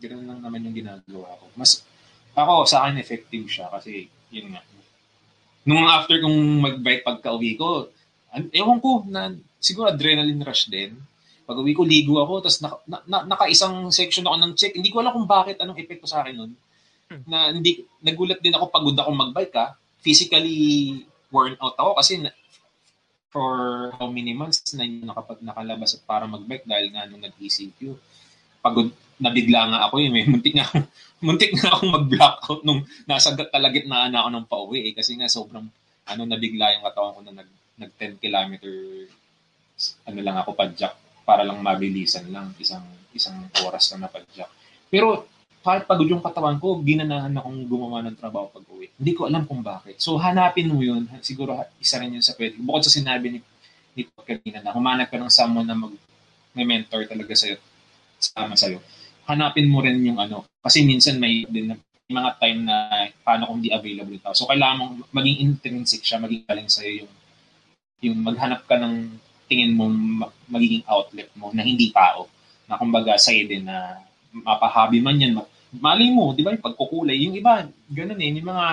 Ganun 0.00 0.24
lang 0.24 0.40
naman 0.40 0.64
yung 0.64 0.76
ginagawa 0.80 1.36
ko. 1.36 1.44
Mas, 1.52 1.84
ako, 2.32 2.64
sa 2.64 2.88
akin 2.88 2.96
effective 2.96 3.44
siya 3.44 3.68
kasi, 3.68 4.08
yun 4.32 4.56
nga. 4.56 4.64
Nung 5.68 5.84
after 5.84 6.16
kong 6.16 6.64
mag-bike 6.64 7.04
pagka 7.04 7.36
uwi 7.36 7.60
ko, 7.60 7.92
an- 8.32 8.48
ewan 8.56 8.80
ko, 8.80 9.04
na, 9.04 9.36
siguro 9.60 9.92
adrenaline 9.92 10.40
rush 10.40 10.72
din. 10.72 10.96
Pag 11.50 11.66
uwi 11.66 11.74
ko, 11.74 11.82
ligo 11.82 12.22
ako, 12.22 12.46
tapos 12.46 12.62
naka, 12.62 12.78
na, 12.86 13.02
na, 13.10 13.18
naka-isang 13.26 13.90
section 13.90 14.22
ako 14.22 14.38
ng 14.38 14.52
check. 14.54 14.70
Hindi 14.70 14.86
ko 14.94 15.02
alam 15.02 15.18
kung 15.18 15.26
bakit, 15.26 15.58
anong 15.58 15.82
epekto 15.82 16.06
sa 16.06 16.22
akin 16.22 16.38
nun. 16.38 16.54
Na 17.26 17.50
hindi, 17.50 17.82
nagulat 18.06 18.38
din 18.38 18.54
ako 18.54 18.70
pagod 18.70 18.94
ako 18.94 19.10
mag-bike 19.10 19.54
ha. 19.58 19.74
Physically 19.98 21.02
worn 21.34 21.58
out 21.58 21.74
ako 21.74 21.98
kasi 21.98 22.22
na, 22.22 22.30
for 23.34 23.90
how 23.98 24.06
many 24.06 24.30
months 24.30 24.62
na 24.78 24.86
yun 24.86 25.10
nakapag 25.10 25.42
nakalabas 25.42 25.98
at 25.98 26.06
para 26.06 26.30
mag-bike 26.30 26.70
dahil 26.70 26.94
nga 26.94 27.10
nung 27.10 27.26
nag-ECQ. 27.26 27.98
Pagod, 28.62 28.94
nabigla 29.18 29.74
nga 29.74 29.78
ako 29.90 30.06
yun. 30.06 30.14
Eh. 30.22 30.24
Muntik 30.30 30.54
nga, 30.54 30.70
muntik 31.18 31.50
nga 31.58 31.74
akong 31.74 31.90
mag-blackout 31.98 32.62
nung 32.62 32.86
nasa 33.10 33.34
kalagitnaan 33.34 34.14
na 34.14 34.22
ako 34.22 34.28
ng 34.30 34.46
pauwi 34.46 34.78
eh. 34.86 34.92
Kasi 34.94 35.18
nga 35.18 35.26
sobrang 35.26 35.66
ano 36.06 36.22
nabigla 36.30 36.78
yung 36.78 36.86
katawan 36.86 37.14
ko 37.18 37.20
na 37.26 37.42
nag, 37.42 37.50
nag 37.74 37.90
10 37.98 38.22
kilometer 38.22 38.74
ano 40.06 40.18
lang 40.22 40.36
ako 40.38 40.54
padjak 40.54 40.94
para 41.24 41.46
lang 41.46 41.60
mabilisan 41.60 42.28
lang 42.30 42.52
isang 42.58 42.84
isang 43.14 43.36
oras 43.66 43.90
na 43.98 44.06
padjak. 44.06 44.48
Pero 44.90 45.26
kahit 45.60 45.84
pagod 45.84 46.08
yung 46.08 46.24
katawan 46.24 46.56
ko, 46.56 46.80
ginanahan 46.80 47.36
akong 47.36 47.68
gumawa 47.68 48.00
ng 48.08 48.16
trabaho 48.16 48.48
pag 48.48 48.64
uwi. 48.72 48.88
Hindi 48.96 49.12
ko 49.12 49.28
alam 49.28 49.44
kung 49.44 49.60
bakit. 49.60 50.00
So, 50.00 50.16
hanapin 50.16 50.72
mo 50.72 50.80
yun. 50.80 51.04
Siguro 51.20 51.52
isa 51.76 52.00
rin 52.00 52.16
yun 52.16 52.24
sa 52.24 52.32
pwede. 52.40 52.56
Bukod 52.56 52.88
sa 52.88 52.92
sinabi 52.92 53.36
ni, 53.36 53.38
ni 53.92 54.08
Pat 54.08 54.24
kanina 54.24 54.64
na 54.64 54.72
humanap 54.72 55.12
ka 55.12 55.20
ng 55.20 55.28
someone 55.28 55.68
na 55.68 55.76
mag, 55.76 55.92
may 56.56 56.64
mentor 56.64 57.04
talaga 57.04 57.36
sa'yo, 57.36 57.60
sama 58.16 58.56
sa'yo. 58.56 58.80
Hanapin 59.28 59.68
mo 59.68 59.84
rin 59.84 60.00
yung 60.00 60.16
ano. 60.16 60.48
Kasi 60.64 60.80
minsan 60.80 61.20
may 61.20 61.44
din 61.44 61.68
na 61.68 61.76
mga 62.10 62.40
time 62.40 62.60
na 62.64 62.76
paano 63.20 63.52
kung 63.52 63.60
di 63.60 63.68
available 63.68 64.16
tao. 64.16 64.32
So, 64.32 64.48
kailangan 64.48 64.76
mong 64.80 64.94
maging 65.12 65.38
intrinsic 65.44 66.00
siya, 66.00 66.24
maging 66.24 66.48
galing 66.48 66.72
sa'yo 66.72 67.04
yung 67.04 67.12
yung 68.00 68.18
maghanap 68.24 68.64
ka 68.64 68.80
ng 68.80 69.12
tingin 69.50 69.74
mo 69.74 69.90
ma- 69.90 70.30
magiging 70.46 70.86
outlet 70.86 71.26
mo 71.34 71.50
na 71.50 71.66
hindi 71.66 71.90
tao. 71.90 72.30
Na 72.70 72.78
kumbaga 72.78 73.18
sa'yo 73.18 73.50
din 73.50 73.66
na 73.66 73.98
mapahabi 74.30 75.02
man 75.02 75.18
yan. 75.18 75.34
Ma- 75.34 75.50
Mali 75.70 76.10
mo, 76.10 76.34
di 76.34 76.42
ba? 76.42 76.50
Yung 76.50 76.66
pagkukulay. 76.66 77.14
Yung 77.14 77.34
iba, 77.38 77.62
ganun 77.90 78.18
eh. 78.18 78.30
Yung 78.34 78.48
mga, 78.50 78.66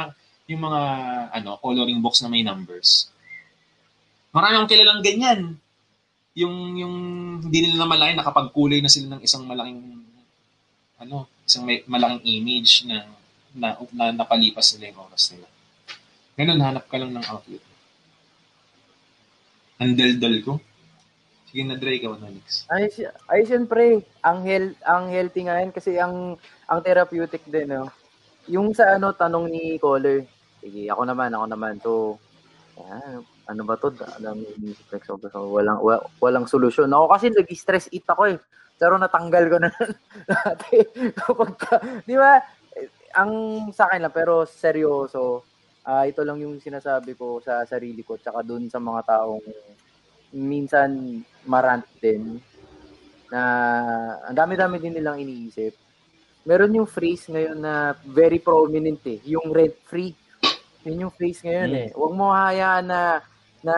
yung 0.49 0.61
mga 0.65 0.81
ano, 1.29 1.49
coloring 1.61 2.01
box 2.01 2.25
na 2.25 2.29
may 2.29 2.41
numbers. 2.41 3.13
Marami 4.33 4.57
akong 4.57 4.71
kilalang 4.73 5.05
ganyan. 5.05 5.41
Yung, 6.33 6.77
yung 6.77 6.95
hindi 7.45 7.57
nila 7.65 7.85
namalayan, 7.85 8.17
nakapagkulay 8.17 8.81
na 8.81 8.89
sila 8.89 9.13
ng 9.13 9.21
isang 9.21 9.45
malaking, 9.45 9.81
ano, 10.97 11.29
isang 11.45 11.69
may, 11.69 11.85
malaking 11.85 12.25
image 12.25 12.85
na, 12.89 13.05
na, 13.53 13.77
na 13.93 14.13
napalipas 14.13 14.73
nila 14.73 14.93
yung 14.93 15.01
oras 15.05 15.33
nila. 15.33 15.47
Ganun, 16.37 16.61
hanap 16.61 16.85
ka 16.89 16.97
lang 16.97 17.13
ng 17.13 17.25
outlet. 17.29 17.65
Ang 19.77 19.93
dal-dal 19.93 20.37
ko. 20.41 20.53
Sige 21.57 21.73
na, 21.73 21.81
Dre, 21.81 21.97
ikaw 21.97 22.13
na 22.21 22.29
next. 22.29 22.69
Ay, 22.69 22.85
ay 23.33 23.41
siyempre, 23.41 24.05
ang 24.21 24.45
health 24.45 24.77
ang 24.85 25.09
healthy 25.09 25.41
nga 25.49 25.57
yan 25.57 25.73
kasi 25.73 25.97
ang 25.97 26.37
ang 26.69 26.79
therapeutic 26.85 27.41
din, 27.49 27.73
no. 27.73 27.89
Yung 28.45 28.77
sa 28.77 28.93
ano 28.93 29.09
tanong 29.09 29.49
ni 29.49 29.81
caller. 29.81 30.21
Sige, 30.61 30.85
ako 30.85 31.09
naman, 31.09 31.33
ako 31.33 31.45
naman. 31.49 31.81
So, 31.81 32.21
yan, 32.77 33.25
ano 33.49 33.61
ba 33.65 33.73
to? 33.73 33.89
Alam 33.89 34.45
flex 34.85 35.09
over 35.09 35.33
so 35.33 35.49
walang 35.49 35.81
wa- 35.81 36.05
walang 36.21 36.45
solusyon. 36.45 36.93
Ako 36.93 37.09
kasi 37.09 37.33
nag-stress 37.33 37.89
eat 37.89 38.05
ako 38.05 38.29
eh. 38.29 38.37
Pero 38.77 39.01
natanggal 39.01 39.49
ko 39.49 39.57
na 39.57 39.73
dati. 40.29 40.77
Kapag, 41.17 41.51
ka- 41.57 42.05
di 42.05 42.21
ba? 42.21 42.37
Ang 43.17 43.33
sa 43.73 43.89
akin 43.89 44.05
lang, 44.05 44.13
pero 44.13 44.45
seryoso. 44.45 45.41
Ah, 45.81 46.05
ito 46.05 46.21
lang 46.21 46.37
yung 46.37 46.61
sinasabi 46.61 47.17
ko 47.17 47.41
sa 47.41 47.65
sarili 47.65 48.05
ko 48.05 48.13
tsaka 48.21 48.45
dun 48.45 48.69
sa 48.69 48.77
mga 48.77 49.09
taong 49.09 49.41
minsan 50.37 51.23
marant 51.47 51.87
din 51.97 52.39
na 53.27 53.41
ang 54.27 54.35
dami-dami 54.35 54.79
din 54.79 54.95
nilang 54.95 55.19
iniisip. 55.19 55.75
Meron 56.47 56.79
yung 56.79 56.87
phrase 56.87 57.27
ngayon 57.27 57.59
na 57.59 57.91
very 58.07 58.39
prominent 58.39 59.03
eh, 59.03 59.19
yung 59.27 59.51
rent 59.51 59.75
free. 59.83 60.15
Yun 60.87 61.07
yung 61.07 61.13
phrase 61.13 61.43
ngayon 61.43 61.71
eh. 61.75 61.89
Huwag 61.91 62.13
mo 62.15 62.31
hayaan 62.31 62.87
na 62.87 63.19
na 63.59 63.75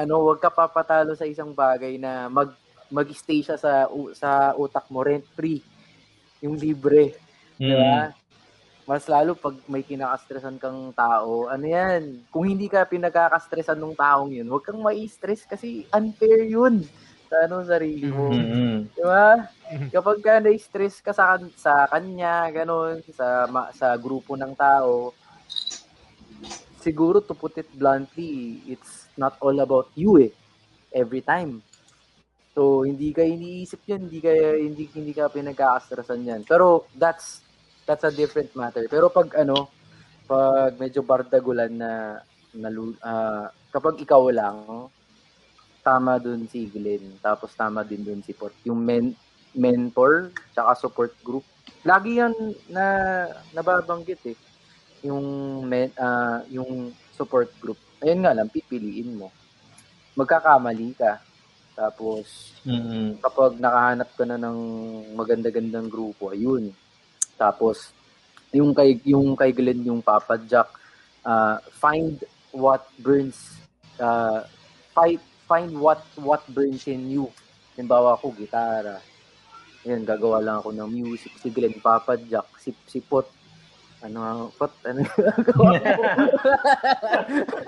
ano, 0.00 0.24
huwag 0.24 0.40
ka 0.40 0.48
papatalo 0.48 1.12
sa 1.12 1.28
isang 1.28 1.52
bagay 1.52 2.00
na 2.00 2.32
mag 2.32 2.56
mag-stay 2.88 3.44
siya 3.44 3.60
sa 3.60 3.84
sa 4.16 4.56
utak 4.56 4.88
mo 4.88 5.04
rent 5.04 5.28
free. 5.36 5.60
Yung 6.40 6.56
libre, 6.56 7.12
di 7.60 7.74
ba? 7.76 8.08
Mas 8.86 9.04
lalo 9.10 9.34
pag 9.34 9.58
may 9.66 9.82
kinakastresan 9.82 10.62
kang 10.62 10.94
tao, 10.94 11.50
ano 11.50 11.66
yan, 11.66 12.22
kung 12.30 12.46
hindi 12.46 12.70
ka 12.70 12.86
pinagkakastresan 12.86 13.76
ng 13.76 13.98
taong 13.98 14.30
yun, 14.30 14.46
huwag 14.46 14.62
kang 14.62 14.78
mai-stress 14.78 15.42
kasi 15.42 15.84
unfair 15.90 16.46
yun 16.46 16.86
sa 17.26 17.36
ano, 17.46 17.62
sarili 17.66 18.08
mo. 18.08 18.30
Mm-hmm. 18.30 18.74
Di 18.94 19.02
ba? 19.02 19.50
Kapag 19.90 20.18
ka 20.22 20.32
na-stress 20.38 21.02
ka 21.02 21.10
sa, 21.10 21.36
sa 21.58 21.86
kanya, 21.90 22.48
ganun, 22.54 23.02
sa, 23.10 23.50
ma- 23.50 23.70
sa 23.74 23.94
grupo 23.98 24.38
ng 24.38 24.54
tao, 24.54 25.10
siguro 26.78 27.18
to 27.18 27.34
put 27.34 27.58
it 27.58 27.66
bluntly, 27.74 28.62
it's 28.70 29.10
not 29.18 29.34
all 29.42 29.58
about 29.58 29.90
you 29.98 30.22
eh. 30.22 30.32
Every 30.94 31.20
time. 31.20 31.60
So, 32.56 32.88
hindi 32.88 33.12
ka 33.12 33.20
iniisip 33.20 33.84
yan, 33.84 34.08
hindi 34.08 34.22
ka, 34.22 34.32
hindi, 34.56 34.88
hindi 34.94 35.12
ka 35.12 35.28
pinagkakastrasan 35.28 36.24
yan. 36.24 36.40
Pero, 36.48 36.88
that's, 36.96 37.44
that's 37.84 38.06
a 38.06 38.14
different 38.14 38.50
matter. 38.56 38.88
Pero 38.88 39.12
pag 39.12 39.30
ano, 39.38 39.68
pag 40.26 40.74
medyo 40.80 41.06
bardagulan 41.06 41.70
na, 41.70 42.22
na 42.56 42.68
ah, 43.04 43.46
kapag 43.70 44.00
ikaw 44.02 44.26
lang, 44.32 44.88
tama 45.86 46.18
dun 46.18 46.50
si 46.50 46.66
Glenn, 46.66 47.22
tapos 47.22 47.54
tama 47.54 47.86
din 47.86 48.02
dun 48.02 48.18
si 48.26 48.34
Port. 48.34 48.58
Yung 48.66 48.82
men, 48.82 49.14
mentor, 49.54 50.34
tsaka 50.50 50.74
support 50.74 51.14
group. 51.22 51.46
Lagi 51.86 52.18
yan 52.18 52.34
na 52.66 52.84
nababanggit 53.54 54.34
eh. 54.34 54.38
Yung 55.06 55.22
men, 55.62 55.94
ah, 55.94 56.42
yung 56.50 56.90
support 57.14 57.54
group. 57.62 57.78
Ayun 58.02 58.26
nga 58.26 58.34
lang, 58.34 58.50
pipiliin 58.50 59.14
mo. 59.14 59.30
Magkakamali 60.18 60.98
ka. 60.98 61.22
Tapos, 61.78 62.50
Mm-hmm. 62.66 63.22
kapag 63.22 63.62
nakahanap 63.62 64.10
ka 64.18 64.26
na 64.26 64.34
ng 64.42 64.58
maganda-gandang 65.14 65.86
grupo, 65.86 66.34
ayun. 66.34 66.74
Tapos, 67.38 67.94
yung 68.50 68.74
kay, 68.74 68.98
yung 69.06 69.38
kay 69.38 69.54
Glenn, 69.54 69.86
yung 69.86 70.02
Papa 70.02 70.34
Jack, 70.34 70.66
ah, 71.22 71.62
find 71.78 72.26
what 72.50 72.82
burns, 72.98 73.54
uh, 74.02 74.42
find, 74.90 75.22
find 75.46 75.72
what 75.78 76.02
what 76.18 76.42
burns 76.50 76.86
in 76.90 77.10
you. 77.10 77.30
Halimbawa 77.74 78.18
ako, 78.18 78.34
gitara. 78.34 79.00
Yan, 79.86 80.02
gagawa 80.02 80.42
lang 80.42 80.58
ako 80.58 80.74
ng 80.74 80.90
music. 80.90 81.30
Si 81.38 81.46
Glenn, 81.52 81.78
Papa 81.78 82.18
Jack, 82.18 82.50
si, 82.58 82.74
si 82.90 82.98
Pot, 82.98 83.30
ano, 84.02 84.50
Pot, 84.58 84.74
ano 84.82 85.06
gagawa 85.06 85.70
ko? 85.78 85.94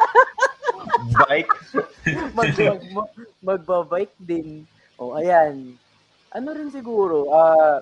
Bike. 1.14 1.54
mag, 2.36 2.50
mag, 2.58 2.82
mag, 2.90 3.10
magbabike 3.38 4.16
din. 4.18 4.66
O, 4.98 5.14
ayan. 5.14 5.78
Ano 6.34 6.48
rin 6.52 6.74
siguro, 6.74 7.30
ah, 7.30 7.80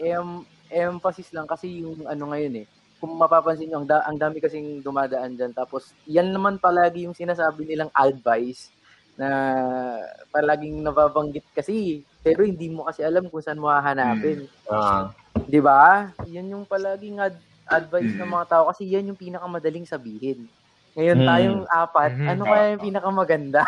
em, 0.00 0.46
emphasis 0.72 1.30
lang 1.36 1.46
kasi 1.46 1.84
yung 1.84 2.08
ano 2.08 2.32
ngayon 2.32 2.64
eh. 2.64 2.66
Kung 3.04 3.20
mapapansin 3.20 3.68
nyo, 3.68 3.76
ang, 3.76 3.86
da- 3.86 4.00
ang 4.02 4.16
dami 4.16 4.40
kasing 4.40 4.80
dumadaan 4.80 5.36
dyan. 5.36 5.52
Tapos, 5.52 5.92
yan 6.08 6.32
naman 6.32 6.56
palagi 6.56 7.04
yung 7.04 7.12
sinasabi 7.12 7.68
nilang 7.68 7.92
advice 7.92 8.72
na 9.14 9.28
palaging 10.32 10.80
nababanggit 10.80 11.44
kasi. 11.52 12.00
Pero 12.18 12.48
hindi 12.48 12.72
mo 12.72 12.88
kasi 12.88 13.04
alam 13.04 13.28
kung 13.28 13.44
saan 13.44 13.60
mo 13.60 13.68
hahanapin. 13.68 14.48
Ah. 14.64 15.12
Di 15.44 15.60
ba? 15.60 16.08
Yan 16.24 16.48
yung 16.48 16.64
palaging 16.64 17.20
ad- 17.20 17.36
advice 17.68 18.16
ng 18.16 18.24
mga 18.26 18.48
tao 18.48 18.72
kasi 18.72 18.88
yan 18.88 19.12
yung 19.12 19.20
pinakamadaling 19.20 19.84
sabihin. 19.84 20.48
Ngayon 20.96 21.18
Hmm. 21.20 21.28
tayong 21.28 21.62
apat, 21.68 22.10
Mhm. 22.16 22.28
ano 22.30 22.42
kaya 22.42 22.64
yung 22.72 22.84
pinakamaganda? 22.86 23.62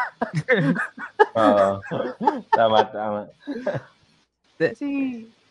Oo. 1.36 1.68
tama, 2.48 2.78
tama. 2.88 3.20
Kasi 4.56 4.88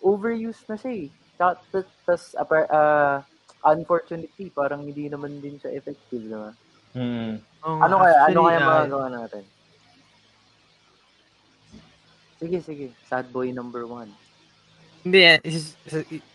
overused 0.01 0.65
na 0.65 0.75
siya 0.75 0.91
eh. 0.95 1.07
Ta- 1.35 1.61
ta- 1.69 1.93
Tas, 2.01 2.33
apar- 2.33 2.69
ah, 2.69 3.21
unfortunately, 3.65 4.47
parang 4.49 4.85
hindi 4.85 5.09
naman 5.09 5.41
din 5.41 5.57
siya 5.57 5.73
effective, 5.73 6.21
diba? 6.21 6.51
Mm. 6.93 7.41
Oo 7.65 7.79
Ano 7.81 7.95
kaya? 7.99 8.17
Ano 8.23 8.39
kaya 8.45 8.59
ah, 8.59 8.67
magagawa 8.69 9.07
natin? 9.11 9.43
Sige, 12.37 12.57
sige. 12.61 12.85
Sad 13.05 13.31
boy 13.31 13.49
number 13.49 13.83
one. 13.83 14.11
Hindi, 15.01 15.19
eh, 15.21 15.37
is- 15.43 15.75
is- 15.83 16.07
i- 16.11 16.25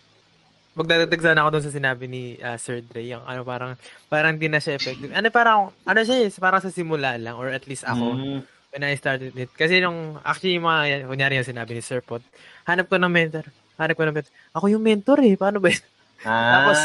magdadagdag 0.73 1.19
sana 1.19 1.43
ako 1.43 1.49
dun 1.51 1.65
sa 1.67 1.75
sinabi 1.75 2.05
ni 2.07 2.23
ah, 2.39 2.55
Sir 2.55 2.79
Dre, 2.81 3.03
yung 3.03 3.23
ano 3.23 3.43
parang, 3.43 3.75
parang 4.07 4.35
di 4.35 4.47
na 4.47 4.59
siya 4.59 4.75
effective. 4.75 5.11
Ano 5.11 5.27
parang, 5.29 5.59
ano 5.83 5.99
siya 6.01 6.23
eh, 6.23 6.31
parang 6.35 6.61
sa 6.61 6.71
simula 6.71 7.15
lang, 7.15 7.35
or 7.35 7.47
at 7.47 7.67
least 7.67 7.83
ako, 7.83 8.15
Mm. 8.15 8.39
when 8.71 8.83
I 8.83 8.95
started 8.95 9.35
it. 9.35 9.51
Kasi 9.51 9.79
nung, 9.79 10.15
actually, 10.21 10.55
yung 10.55 10.65
mga, 10.65 11.05
kunyari 11.05 11.35
yung 11.35 11.47
sinabi 11.47 11.75
ni 11.75 11.83
Sir 11.83 11.99
Pot, 11.99 12.23
hanap 12.63 12.87
ko 12.87 12.95
ng 12.95 13.11
mentor. 13.11 13.45
Hanap 13.75 13.95
ko 13.95 14.03
ng 14.03 14.15
mentor. 14.15 14.31
Ako 14.55 14.65
yung 14.71 14.83
mentor 14.83 15.19
eh, 15.21 15.35
paano 15.35 15.59
ba 15.59 15.69
yun? 15.69 15.83
Ah. 16.21 16.51
Tapos, 16.53 16.77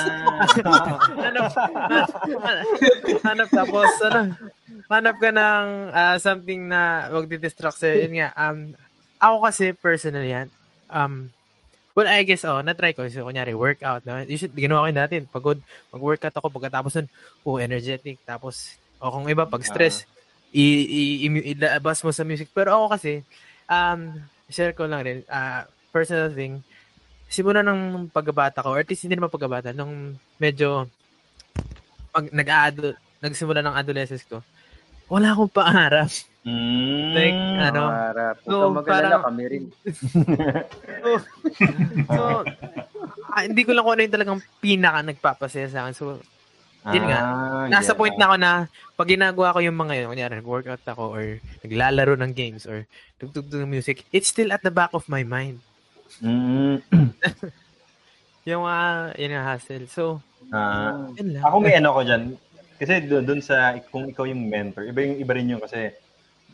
hanap, 1.21 1.47
hanap, 3.23 3.49
tapos, 3.53 3.91
ano, 4.01 4.21
hanap 4.89 5.17
ka 5.21 5.31
ng 5.31 5.67
ah, 5.93 6.17
something 6.17 6.67
na 6.67 7.11
wag 7.13 7.29
di-distract 7.29 7.77
sa'yo. 7.77 8.09
Yun 8.09 8.15
nga, 8.17 8.29
um, 8.33 8.73
ako 9.21 9.37
kasi, 9.45 9.65
personally 9.77 10.33
yan, 10.33 10.49
um, 10.89 11.29
well, 11.93 12.09
I 12.09 12.25
guess, 12.25 12.45
oh, 12.45 12.61
na-try 12.61 12.93
ko. 12.93 13.09
So, 13.09 13.25
kunyari, 13.25 13.57
workout. 13.57 14.05
No? 14.05 14.21
You 14.21 14.37
should, 14.37 14.53
ginawa 14.53 14.85
ko 14.85 14.89
yun 14.93 15.01
natin. 15.01 15.23
Pagod, 15.29 15.59
mag-workout 15.89 16.37
ako, 16.37 16.53
pagkatapos 16.53 16.93
nun, 17.01 17.09
oh, 17.45 17.57
energetic. 17.57 18.21
Tapos, 18.25 18.77
o 19.01 19.09
kung 19.13 19.29
iba, 19.29 19.45
pag 19.49 19.65
stress, 19.65 20.05
i- 20.53 20.89
i- 20.89 21.19
i- 21.29 21.47
ilabas 21.57 22.01
mo 22.05 22.13
sa 22.13 22.25
music. 22.25 22.49
Pero 22.53 22.73
ako 22.73 22.97
kasi, 22.97 23.21
um, 23.69 24.13
share 24.49 24.73
ko 24.73 24.85
lang 24.85 25.05
rin, 25.05 25.19
ah, 25.29 25.65
personal 25.93 26.29
thing, 26.33 26.61
simula 27.27 27.61
ng 27.63 28.11
pagkabata 28.11 28.63
ko, 28.63 28.75
or 28.75 28.81
at 28.81 28.89
least 28.89 29.05
hindi 29.05 29.19
naman 29.19 29.33
pagkabata, 29.33 29.75
nung 29.75 30.15
medyo 30.39 30.87
pag 32.11 32.33
nag 32.33 32.49
nagsimula 33.21 33.61
ng 33.61 33.77
adolescence 33.77 34.25
ko, 34.25 34.41
wala 35.07 35.33
akong 35.33 35.53
pangarap. 35.53 36.11
Mm. 36.47 37.11
Like, 37.11 37.39
ano, 37.71 37.83
Para, 37.91 38.25
So, 38.47 38.55
parang- 38.87 39.25
kami 39.27 39.45
rin. 39.51 39.65
so, 41.03 41.09
so 42.07 42.23
ah, 43.35 43.43
hindi 43.43 43.67
ko 43.67 43.75
lang 43.75 43.83
kung 43.83 43.95
ano 43.99 44.05
yung 44.07 44.15
talagang 44.15 44.41
pinaka 44.63 45.01
nagpapasaya 45.03 45.67
sa 45.67 45.85
akin. 45.87 45.95
So, 45.95 46.23
yun 46.87 47.03
nga, 47.11 47.19
Ah, 47.19 47.67
nasa 47.67 47.93
yeah. 47.93 47.99
point 47.99 48.15
na 48.15 48.27
ako 48.31 48.37
na 48.39 48.53
pag 48.95 49.11
ginagawa 49.11 49.55
ko 49.55 49.59
yung 49.59 49.75
mga 49.75 49.95
yun, 49.99 50.11
kunyari, 50.15 50.33
nag-workout 50.39 50.87
ako 50.87 51.05
or 51.19 51.25
naglalaro 51.67 52.15
ng 52.15 52.31
games 52.31 52.63
or 52.63 52.87
tugtog 53.19 53.51
ng 53.51 53.67
music, 53.67 54.07
it's 54.15 54.31
still 54.31 54.55
at 54.55 54.63
the 54.63 54.71
back 54.71 54.95
of 54.95 55.03
my 55.11 55.27
mind. 55.27 55.59
Mm. 56.23 56.77
Yung 58.49 58.63
mga, 58.63 58.85
yun 59.19 59.33
nga, 59.33 59.45
hassle. 59.45 59.87
So, 59.87 60.23
Ah, 60.55 61.11
yun 61.19 61.35
lang. 61.35 61.43
ako 61.43 61.57
may 61.59 61.75
ano 61.75 61.91
ko 61.91 62.01
dyan. 62.01 62.39
Kasi 62.79 63.03
doon, 63.03 63.27
doon 63.27 63.43
sa, 63.43 63.75
kung 63.91 64.07
ikaw 64.07 64.23
yung 64.23 64.47
mentor, 64.47 64.87
iba 64.87 65.03
yung 65.03 65.19
iba 65.19 65.33
rin 65.35 65.51
yung 65.51 65.59
kasi, 65.59 65.91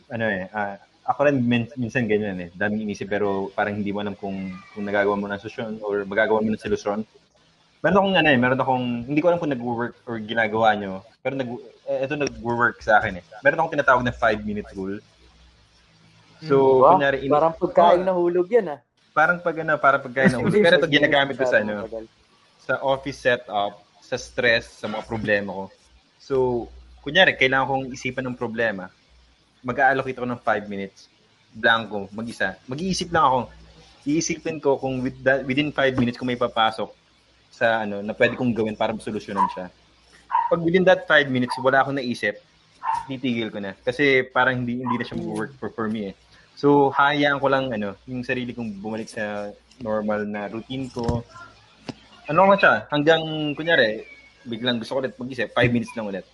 ano 0.09 0.25
eh, 0.25 0.49
ah, 0.49 0.81
ako 1.05 1.29
rin 1.29 1.37
min, 1.37 1.69
minsan 1.75 2.09
ganyan 2.09 2.39
eh. 2.39 2.49
Daming 2.51 2.89
inisip 2.89 3.05
pero 3.05 3.53
parang 3.53 3.77
hindi 3.77 3.93
mo 3.93 4.01
alam 4.01 4.15
kung, 4.15 4.33
kung 4.73 4.81
nagagawa 4.81 5.13
mo 5.13 5.29
ng 5.29 5.37
solusyon 5.37 5.77
or 5.85 6.01
magagawa 6.03 6.41
mo 6.41 6.49
ng 6.49 6.57
solusyon. 6.57 7.05
Meron 7.83 7.97
akong 7.99 8.15
ano 8.15 8.29
eh, 8.31 8.39
meron 8.39 8.57
akong, 8.57 8.85
hindi 9.05 9.19
ko 9.21 9.27
alam 9.29 9.37
kung 9.37 9.53
nag-work 9.53 9.93
or 10.07 10.15
ginagawa 10.17 10.73
nyo, 10.73 10.93
pero 11.19 11.35
nag, 11.35 11.49
eh, 11.85 12.07
ito 12.07 12.15
nag-work 12.15 12.81
sa 12.81 12.97
akin 12.97 13.19
eh. 13.19 13.23
Meron 13.43 13.59
akong 13.59 13.73
tinatawag 13.75 14.01
na 14.01 14.15
5-minute 14.15 14.71
rule. 14.73 14.97
So, 16.41 16.81
Wow, 16.81 16.97
kunyari, 16.97 17.21
ini- 17.21 17.29
parang 17.29 17.53
pagkain 17.53 18.01
Oh, 18.01 18.07
na 18.07 18.13
hulog 18.15 18.49
yan 18.49 18.73
ah. 18.73 18.79
Parang 19.13 19.37
pag 19.39 19.55
ano, 19.61 19.77
parang 19.77 20.01
pagkain 20.01 20.33
ng 20.33 20.49
Pero 20.49 20.81
ito 20.81 20.89
ginagamit 20.89 21.37
ko 21.37 21.45
sa 21.45 21.61
ano, 21.61 21.85
sa 22.65 22.81
office 22.81 23.21
setup, 23.21 23.85
sa 24.01 24.17
stress, 24.17 24.81
sa 24.81 24.89
mga 24.89 25.05
problema 25.05 25.53
ko. 25.53 25.63
So, 26.17 26.35
kunyari, 27.05 27.37
kailangan 27.37 27.69
kong 27.69 27.85
isipan 27.93 28.25
ng 28.27 28.39
problema. 28.39 28.89
Mag-allocate 29.61 30.17
ako 30.17 30.27
ng 30.27 30.41
5 30.41 30.67
minutes. 30.67 31.07
Blanco, 31.53 32.09
mag-isa. 32.11 32.57
Mag-iisip 32.65 33.13
lang 33.13 33.23
ako. 33.23 33.39
Iisipin 34.03 34.59
ko 34.59 34.75
kung 34.75 34.99
with 34.99 35.15
that, 35.23 35.45
within 35.47 35.71
5 35.71 35.95
minutes 35.95 36.17
kung 36.19 36.27
may 36.27 36.39
papasok 36.39 36.91
sa 37.53 37.85
ano 37.85 38.01
na 38.01 38.11
pwede 38.17 38.33
kong 38.33 38.51
gawin 38.51 38.75
para 38.75 38.91
masolusyonan 38.91 39.47
siya. 39.53 39.69
Pag 40.49 40.59
within 40.65 40.83
that 40.83 41.05
5 41.05 41.29
minutes 41.29 41.53
wala 41.61 41.85
akong 41.85 41.95
naisip, 41.95 42.41
titigil 43.07 43.53
ko 43.53 43.61
na. 43.61 43.77
Kasi 43.85 44.25
parang 44.25 44.63
hindi 44.63 44.81
hindi 44.81 44.95
na 44.97 45.05
siya 45.05 45.21
mag-work 45.21 45.55
for, 45.61 45.69
for 45.71 45.87
me 45.87 46.11
eh. 46.11 46.13
So, 46.53 46.93
hayaan 46.93 47.41
ko 47.41 47.47
lang 47.49 47.73
ano, 47.73 47.97
yung 48.05 48.23
sarili 48.23 48.53
kong 48.53 48.79
bumalik 48.79 49.09
sa 49.09 49.51
normal 49.81 50.23
na 50.29 50.47
routine 50.47 50.87
ko, 50.87 51.25
ano 52.29 52.47
lang 52.47 52.59
siya, 52.59 52.87
hanggang, 52.87 53.21
kunyari, 53.57 54.05
biglang 54.47 54.79
gusto 54.79 54.95
ko 54.95 54.99
ulit 55.03 55.15
mag-isip, 55.19 55.51
5 55.51 55.73
minutes 55.73 55.91
lang 55.95 56.07
ulit. 56.07 56.25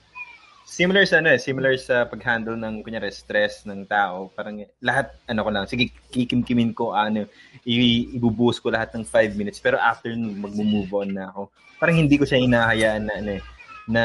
Similar 0.69 1.01
sa 1.09 1.17
ano 1.17 1.33
eh, 1.33 1.41
similar 1.41 1.73
sa 1.81 2.05
pag-handle 2.05 2.53
ng, 2.53 2.85
kunyari, 2.85 3.09
stress 3.09 3.65
ng 3.65 3.89
tao. 3.89 4.29
Parang 4.37 4.61
lahat, 4.85 5.17
ano 5.25 5.41
ko 5.41 5.49
lang, 5.49 5.65
sige, 5.65 5.89
kikimkimin 6.13 6.77
ko, 6.77 6.93
ano, 6.93 7.25
i- 7.65 8.13
ibubuhos 8.13 8.61
ko 8.61 8.69
lahat 8.69 8.93
ng 8.93 9.01
5 9.01 9.33
minutes. 9.33 9.57
Pero 9.57 9.81
after 9.81 10.13
mag-move 10.13 10.93
on 10.93 11.09
na 11.09 11.33
ako. 11.33 11.49
Parang 11.81 11.97
hindi 11.97 12.21
ko 12.21 12.25
siya 12.29 12.37
hinahayaan 12.37 13.01
na, 13.01 13.13
ano 13.17 13.31
eh, 13.33 13.43
na 13.89 14.03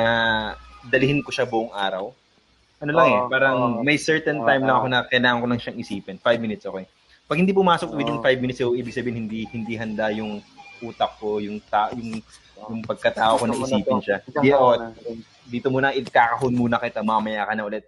dalihin 0.88 1.20
ko 1.20 1.28
siya 1.28 1.44
buong 1.44 1.68
araw. 1.76 2.16
Ano 2.82 2.90
lang 2.90 3.06
eh, 3.06 3.20
parang 3.30 3.56
oo. 3.56 3.80
may 3.86 3.96
certain 4.00 4.42
Oo, 4.42 4.46
time 4.46 4.62
lang 4.66 4.76
oo. 4.76 4.80
ako 4.82 4.88
na 4.90 4.98
kailangan 5.06 5.38
ko 5.40 5.46
lang 5.46 5.60
siyang 5.62 5.78
isipin. 5.78 6.16
5 6.18 6.42
minutes, 6.42 6.64
okay. 6.66 6.84
Pag 7.24 7.38
hindi 7.40 7.52
pumasok 7.56 7.88
within 7.94 8.18
Oo. 8.18 8.24
5 8.24 8.42
minutes, 8.42 8.60
so 8.60 8.74
ibig 8.74 8.92
sabihin 8.92 9.26
hindi 9.26 9.46
hindi 9.48 9.74
handa 9.78 10.10
yung 10.10 10.42
utak 10.82 11.16
ko, 11.22 11.38
yung 11.38 11.62
ta 11.70 11.88
yung 11.94 12.18
yung 12.68 12.80
pagkatao 12.84 13.40
ko 13.40 13.44
na 13.46 13.56
isipin 13.56 14.00
siya. 14.02 14.18
Di, 14.24 14.50
oh, 14.52 14.74
dito 15.48 15.68
muna 15.68 15.92
ikakahon 15.92 16.54
muna 16.54 16.80
kita, 16.80 17.04
mamaya 17.04 17.44
ka 17.44 17.52
na 17.54 17.64
ulit. 17.64 17.84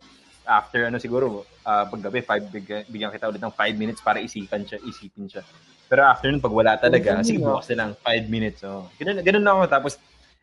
After 0.47 0.87
ano 0.87 1.03
siguro, 1.03 1.43
uh, 1.67 1.85
paggabi, 1.91 2.23
five, 2.23 2.45
bigyan, 2.47 2.87
bigyan 2.87 3.11
kita 3.11 3.27
ulit 3.27 3.43
ng 3.43 3.51
5 3.51 3.75
minutes 3.75 3.99
para 3.99 4.23
isipan 4.23 4.63
siya, 4.63 4.79
isipin 4.87 5.27
siya. 5.27 5.43
Pero 5.87 6.07
after 6.07 6.31
nun, 6.31 6.43
pag 6.43 6.55
wala 6.55 6.79
talaga, 6.79 7.19
Oo, 7.19 7.27
sige, 7.27 7.39
bukas 7.43 7.67
na 7.75 7.77
lang, 7.83 7.91
5 7.99 8.27
minutes. 8.31 8.63
Oh. 8.67 8.87
Ganun, 8.99 9.23
ganun 9.23 9.43
lang 9.43 9.55
ako. 9.59 9.67
Tapos, 9.71 9.93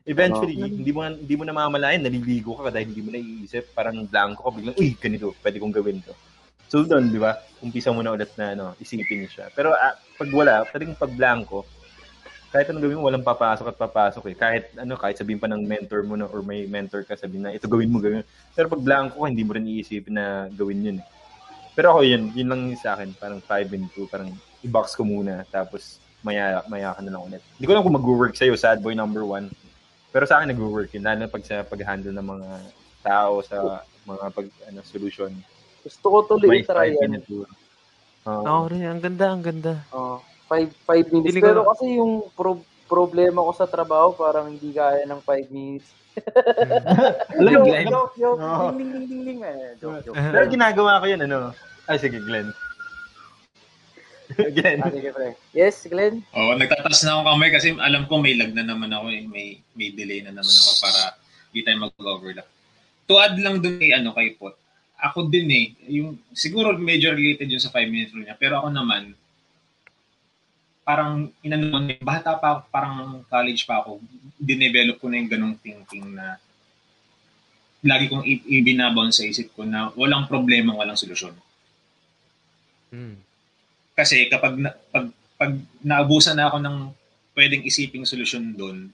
eventually, 0.04 0.56
hindi 0.60 0.92
mo 0.92 1.02
na- 1.04 1.16
hindi 1.16 1.36
mo 1.36 1.44
na 1.48 1.56
mamalayan, 1.56 2.04
naliligo 2.04 2.60
ka 2.60 2.72
dahil 2.72 2.92
hindi 2.92 3.04
mo 3.04 3.10
naiisip, 3.12 3.72
parang 3.72 4.04
blanco 4.04 4.44
ka, 4.44 4.52
biglang, 4.52 4.78
uy, 4.78 4.96
ganito, 5.00 5.32
pwede 5.40 5.58
kong 5.60 5.76
gawin 5.76 6.04
to. 6.04 6.14
So 6.68 6.82
doon, 6.82 7.14
di 7.14 7.22
ba? 7.22 7.38
Umpisa 7.62 7.94
mo 7.94 8.02
na 8.02 8.18
ulit 8.18 8.34
na 8.34 8.58
ano, 8.58 8.66
isipin 8.82 9.30
siya. 9.30 9.54
Pero 9.54 9.78
ah, 9.78 9.94
pag 9.94 10.30
wala, 10.34 10.66
talagang 10.66 10.98
pag 10.98 11.14
blanco, 11.14 11.70
kahit 12.54 12.70
anong 12.70 12.86
gawin 12.86 12.98
mo, 13.02 13.10
walang 13.10 13.26
papasok 13.26 13.74
at 13.74 13.78
papasok 13.78 14.24
eh. 14.30 14.36
Kahit 14.38 14.64
ano, 14.78 14.94
kahit 14.94 15.18
sabihin 15.18 15.42
pa 15.42 15.50
ng 15.50 15.66
mentor 15.66 16.06
mo 16.06 16.14
na 16.14 16.30
or 16.30 16.46
may 16.46 16.70
mentor 16.70 17.02
ka, 17.02 17.18
sabihin 17.18 17.50
na 17.50 17.54
ito 17.54 17.66
gawin 17.66 17.90
mo, 17.90 17.98
gawin 17.98 18.22
mo. 18.22 18.26
Pero 18.54 18.70
pag 18.70 18.82
blanco 18.82 19.22
ka, 19.22 19.30
hindi 19.30 19.42
mo 19.42 19.58
rin 19.58 19.66
iisipin 19.66 20.14
na 20.18 20.50
gawin 20.54 20.86
yun 20.86 20.98
eh. 21.02 21.06
Pero 21.74 21.98
ako 21.98 22.06
yun, 22.06 22.30
yun 22.38 22.50
lang 22.54 22.62
sa 22.78 22.94
akin. 22.94 23.18
Parang 23.18 23.42
5 23.42 23.74
and 23.74 23.90
2, 23.90 24.06
parang 24.06 24.30
i-box 24.62 24.94
ko 24.94 25.02
muna. 25.02 25.42
Tapos 25.50 25.98
maya, 26.22 26.62
maya 26.70 26.94
ka 26.94 27.02
na 27.02 27.18
lang 27.18 27.26
ulit. 27.26 27.42
Hindi 27.58 27.66
ko 27.66 27.74
lang 27.74 27.84
kung 27.86 27.98
mag-work 27.98 28.34
sa'yo, 28.38 28.54
sad 28.54 28.86
boy 28.86 28.94
number 28.94 29.26
one. 29.26 29.50
Pero 30.14 30.30
sa 30.30 30.38
akin 30.38 30.54
nag-work 30.54 30.94
yun, 30.94 31.02
lalo 31.02 31.26
na 31.26 31.34
pag 31.34 31.42
sa 31.42 31.66
pag-handle 31.66 32.14
ng 32.14 32.28
mga 32.38 32.50
tao 33.02 33.42
sa 33.42 33.82
mga 34.06 34.26
pag 34.30 34.48
ano, 34.70 34.80
solution. 34.86 35.34
Gusto 35.82 36.06
ko 36.08 36.18
tuloy 36.30 36.62
i-try 36.62 36.94
5 36.96 37.02
yan. 37.02 37.14
Oo. 38.24 38.44
Ako 38.48 38.66
rin, 38.72 38.88
ang 38.88 39.02
ganda, 39.04 39.26
ang 39.34 39.44
ganda. 39.44 39.74
Oh, 39.92 40.22
five, 40.48 40.72
five 40.88 41.10
minutes. 41.12 41.36
Hindi 41.36 41.44
Pero 41.44 41.68
kasi 41.68 42.00
yung 42.00 42.30
pro- 42.38 42.64
problema 42.88 43.44
ko 43.44 43.52
sa 43.52 43.68
trabaho, 43.68 44.16
parang 44.16 44.54
hindi 44.54 44.72
kaya 44.72 45.04
ng 45.04 45.20
five 45.26 45.50
minutes. 45.52 45.90
Alam 47.42 47.52
mo, 47.58 47.66
joke, 47.66 47.90
joke, 47.90 48.14
joke. 48.16 48.74
Ding, 48.78 48.92
ding, 48.94 48.94
ding, 48.94 49.08
ding, 49.10 49.24
ding. 49.26 49.40
Eh, 49.42 49.74
joke, 49.82 50.00
joke. 50.06 50.16
Pero 50.16 50.46
ginagawa 50.46 51.02
ko 51.02 51.06
yun, 51.10 51.26
ano? 51.26 51.52
Ay, 51.90 51.98
sige, 52.00 52.22
Glenn. 52.22 52.54
Ah, 54.84 54.90
sige, 54.92 55.10
pre. 55.14 55.38
Yes, 55.54 55.86
Glenn? 55.86 56.26
Oo, 56.34 56.58
nagtatas 56.58 57.06
na 57.06 57.20
ako 57.20 57.22
kamay 57.30 57.50
kasi 57.54 57.68
alam 57.78 58.04
ko 58.10 58.20
may 58.20 58.34
lag 58.38 58.52
na 58.52 58.66
naman 58.66 58.92
ako 58.92 59.08
eh. 59.14 59.24
May, 59.28 59.48
may 59.78 59.90
delay 59.94 60.22
na 60.26 60.34
naman 60.34 60.54
ako 60.54 60.72
para 60.82 61.02
di 61.54 61.62
tayo 61.62 61.78
mag-overlap. 61.86 62.48
To 63.06 63.20
add 63.22 63.38
lang 63.38 63.62
dun 63.62 63.78
kay, 63.78 63.94
ano, 63.94 64.16
kay 64.16 64.34
Pot, 64.36 64.58
ako 64.98 65.28
din 65.28 65.48
eh, 65.52 65.66
yung, 66.00 66.16
siguro 66.32 66.74
medyo 66.80 67.12
related 67.12 67.52
yun 67.52 67.60
sa 67.60 67.70
5 67.70 67.92
minute 67.92 68.16
rule 68.16 68.24
niya, 68.24 68.40
pero 68.40 68.64
ako 68.64 68.72
naman, 68.72 69.12
parang 70.84 71.32
inano 71.44 71.80
bata 72.00 72.40
pa 72.40 72.60
ako, 72.60 72.62
parang 72.72 72.96
college 73.28 73.64
pa 73.68 73.84
ako, 73.84 74.00
dinevelop 74.40 75.00
ko 75.00 75.08
na 75.12 75.20
yung 75.20 75.32
ganong 75.32 75.56
thinking 75.60 76.16
na 76.16 76.40
lagi 77.84 78.08
kong 78.08 78.24
i- 78.24 78.48
ibinabound 78.64 79.12
sa 79.12 79.28
isip 79.28 79.52
ko 79.52 79.68
na 79.68 79.92
walang 80.00 80.28
problema, 80.28 80.72
walang 80.72 80.96
solusyon. 80.96 81.36
Mm. 82.96 83.20
Kasi 83.94 84.26
kapag 84.30 84.58
na, 84.58 84.74
pag, 84.90 85.10
pag 85.38 85.52
naabusan 85.86 86.38
na 86.38 86.50
ako 86.50 86.58
ng 86.62 86.78
pwedeng 87.38 87.66
isiping 87.66 88.06
solusyon 88.06 88.54
doon, 88.54 88.90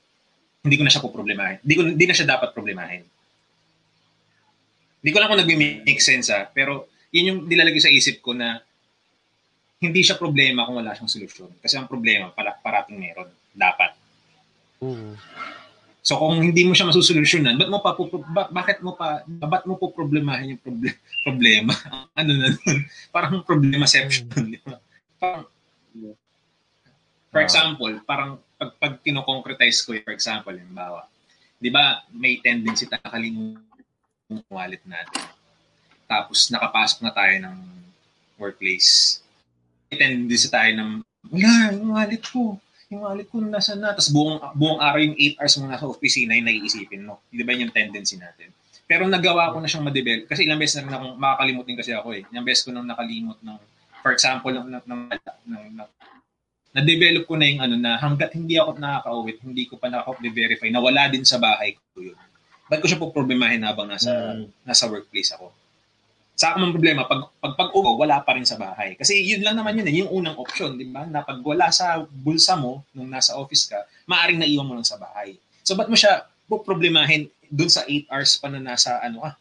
hindi 0.64 0.76
ko 0.76 0.84
na 0.84 0.92
siya 0.92 1.04
poproblemahin. 1.04 1.64
Hindi 1.64 1.76
ko 1.76 1.82
hindi 1.88 2.06
na 2.08 2.16
siya 2.16 2.28
dapat 2.36 2.52
problemahin. 2.52 3.04
Hindi 5.00 5.12
ko 5.16 5.18
lang 5.24 5.30
kung 5.32 5.40
nag-make 5.40 6.04
sense 6.04 6.28
ah, 6.36 6.44
pero 6.52 6.92
yun 7.16 7.30
yung 7.32 7.40
nilalagay 7.48 7.80
sa 7.80 7.92
isip 7.92 8.20
ko 8.20 8.36
na 8.36 8.60
hindi 9.80 10.04
siya 10.04 10.20
problema 10.20 10.68
kung 10.68 10.76
wala 10.76 10.92
siyang 10.92 11.08
solusyon. 11.08 11.56
Kasi 11.64 11.80
ang 11.80 11.88
problema, 11.88 12.36
pala, 12.36 12.52
parating 12.60 13.00
meron. 13.00 13.32
Dapat. 13.56 13.96
Oo. 14.84 15.16
So 16.04 16.16
kung 16.20 16.40
hindi 16.40 16.64
mo 16.68 16.76
siya 16.76 16.88
masusolusyonan, 16.88 17.60
ba't 17.60 17.70
mo 17.72 17.80
pa 17.84 17.96
po, 17.96 18.08
ba, 18.08 18.48
bakit 18.52 18.80
mo 18.80 18.96
pa 18.96 19.24
ba't 19.28 19.68
mo 19.68 19.76
po 19.76 19.92
problemahin 19.92 20.56
yung 20.56 20.62
proble- 20.64 21.00
problema? 21.24 21.76
ano 22.20 22.32
na 22.36 22.48
nun? 22.56 22.80
Parang 23.12 23.44
problemaception, 23.44 24.28
di 24.48 24.60
ba? 24.64 24.80
Parang 25.20 25.46
For 27.30 27.42
example, 27.46 27.94
parang 28.10 28.42
pag, 28.58 28.74
pag 28.82 28.94
kino-concretize 29.06 29.86
ko, 29.86 29.94
for 30.02 30.14
example, 30.14 30.50
halimbawa, 30.50 31.06
di 31.62 31.70
ba 31.70 32.02
may 32.10 32.42
tendency 32.42 32.90
tayo 32.90 33.06
nakalimutan 33.06 33.86
yung 34.34 34.42
wallet 34.50 34.82
natin. 34.90 35.24
Tapos 36.10 36.50
nakapasok 36.50 37.06
na 37.06 37.14
tayo 37.14 37.36
ng 37.46 37.58
workplace. 38.42 39.22
May 39.94 40.02
tendency 40.02 40.50
tayo 40.50 40.74
ng, 40.74 40.92
wala, 41.30 41.54
yung 41.78 41.94
wallet 41.94 42.24
ko. 42.26 42.58
Yung 42.90 43.06
wallet 43.06 43.30
ko 43.30 43.38
nasa 43.46 43.78
na. 43.78 43.94
Tapos 43.94 44.10
buong, 44.10 44.42
buong 44.58 44.82
araw 44.82 44.98
yung 44.98 45.18
8 45.38 45.38
hours 45.38 45.56
mo 45.62 45.66
nasa 45.70 45.86
opisina 45.86 46.34
yung 46.34 46.50
naiisipin 46.50 47.06
mo. 47.06 47.22
Di 47.30 47.46
ba 47.46 47.54
yun 47.54 47.70
yung 47.70 47.76
tendency 47.78 48.18
natin? 48.18 48.50
Pero 48.90 49.06
nagawa 49.06 49.54
ko 49.54 49.62
na 49.62 49.70
siyang 49.70 49.86
ma-develop. 49.86 50.26
Kasi 50.26 50.50
ilang 50.50 50.58
beses 50.58 50.82
na 50.82 50.90
rin 50.90 50.94
akong 50.98 51.14
makakalimutin 51.22 51.78
kasi 51.78 51.94
ako 51.94 52.18
eh. 52.18 52.26
Ilang 52.34 52.46
beses 52.50 52.66
ko 52.66 52.74
nang 52.74 52.90
nakalimot 52.90 53.38
ng, 53.46 53.58
for 54.02 54.12
example, 54.16 54.52
ng, 54.52 54.68
ng, 54.70 54.84
ng, 54.88 55.02
ng, 55.48 55.64
ng 55.78 55.90
na-develop 56.70 57.26
ko 57.26 57.34
na 57.34 57.46
yung 57.50 57.62
ano 57.66 57.76
na 57.82 57.98
hanggat 57.98 58.30
hindi 58.38 58.54
ako 58.56 58.78
nakaka-uwi, 58.78 59.42
hindi 59.42 59.66
ko 59.66 59.82
pa 59.82 59.90
nakaka-verify 59.90 60.70
na 60.70 60.82
wala 60.82 61.10
din 61.10 61.26
sa 61.26 61.42
bahay 61.42 61.74
ko 61.74 62.14
yun. 62.14 62.18
Ba't 62.70 62.80
ko 62.80 62.86
siya 62.86 63.02
po 63.02 63.10
problemahin 63.10 63.66
habang 63.66 63.90
nasa 63.90 64.38
Mm. 64.38 64.54
nasa 64.62 64.86
workplace 64.86 65.34
ako? 65.34 65.50
Sa 66.40 66.54
akin 66.54 66.62
ang 66.64 66.72
problema, 66.72 67.04
pag, 67.04 67.36
pag, 67.42 67.58
pag 67.58 67.74
uwi, 67.76 68.00
wala 68.00 68.24
pa 68.24 68.38
rin 68.38 68.48
sa 68.48 68.56
bahay. 68.56 68.96
Kasi 68.96 69.18
yun 69.18 69.44
lang 69.44 69.60
naman 69.60 69.76
yun, 69.76 69.88
eh, 69.90 69.96
yung 70.00 70.12
unang 70.14 70.40
option, 70.40 70.78
di 70.80 70.88
ba? 70.88 71.04
Na 71.04 71.20
pag 71.26 71.42
wala 71.44 71.68
sa 71.68 72.00
bulsa 72.08 72.56
mo, 72.56 72.86
nung 72.96 73.12
nasa 73.12 73.36
office 73.36 73.68
ka, 73.68 73.84
maaring 74.08 74.40
naiwan 74.40 74.64
mo 74.64 74.74
lang 74.78 74.88
sa 74.88 74.96
bahay. 74.96 75.36
So, 75.68 75.76
ba't 75.76 75.92
mo 75.92 76.00
siya 76.00 76.30
po 76.48 76.64
problemahin 76.64 77.28
dun 77.52 77.68
sa 77.68 77.84
8 77.84 78.08
hours 78.08 78.40
pa 78.40 78.48
na 78.48 78.62
nasa 78.62 79.04
ano 79.04 79.26
ba? 79.26 79.36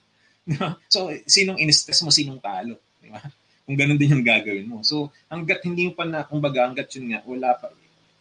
so, 0.90 1.12
sinong 1.28 1.60
in-stress 1.60 2.02
mo, 2.02 2.10
sinong 2.10 2.42
talo? 2.42 2.80
Di 2.98 3.12
ba? 3.14 3.22
Kung 3.68 3.76
ganun 3.76 4.00
din 4.00 4.16
yung 4.16 4.24
gagawin 4.24 4.64
mo. 4.64 4.80
So, 4.80 5.12
hanggat 5.28 5.60
hindi 5.60 5.84
mo 5.84 5.92
pa 5.92 6.08
na, 6.08 6.24
kumbaga, 6.24 6.64
hanggat 6.64 6.88
yun 6.96 7.12
nga, 7.12 7.20
wala 7.28 7.52
pa, 7.52 7.68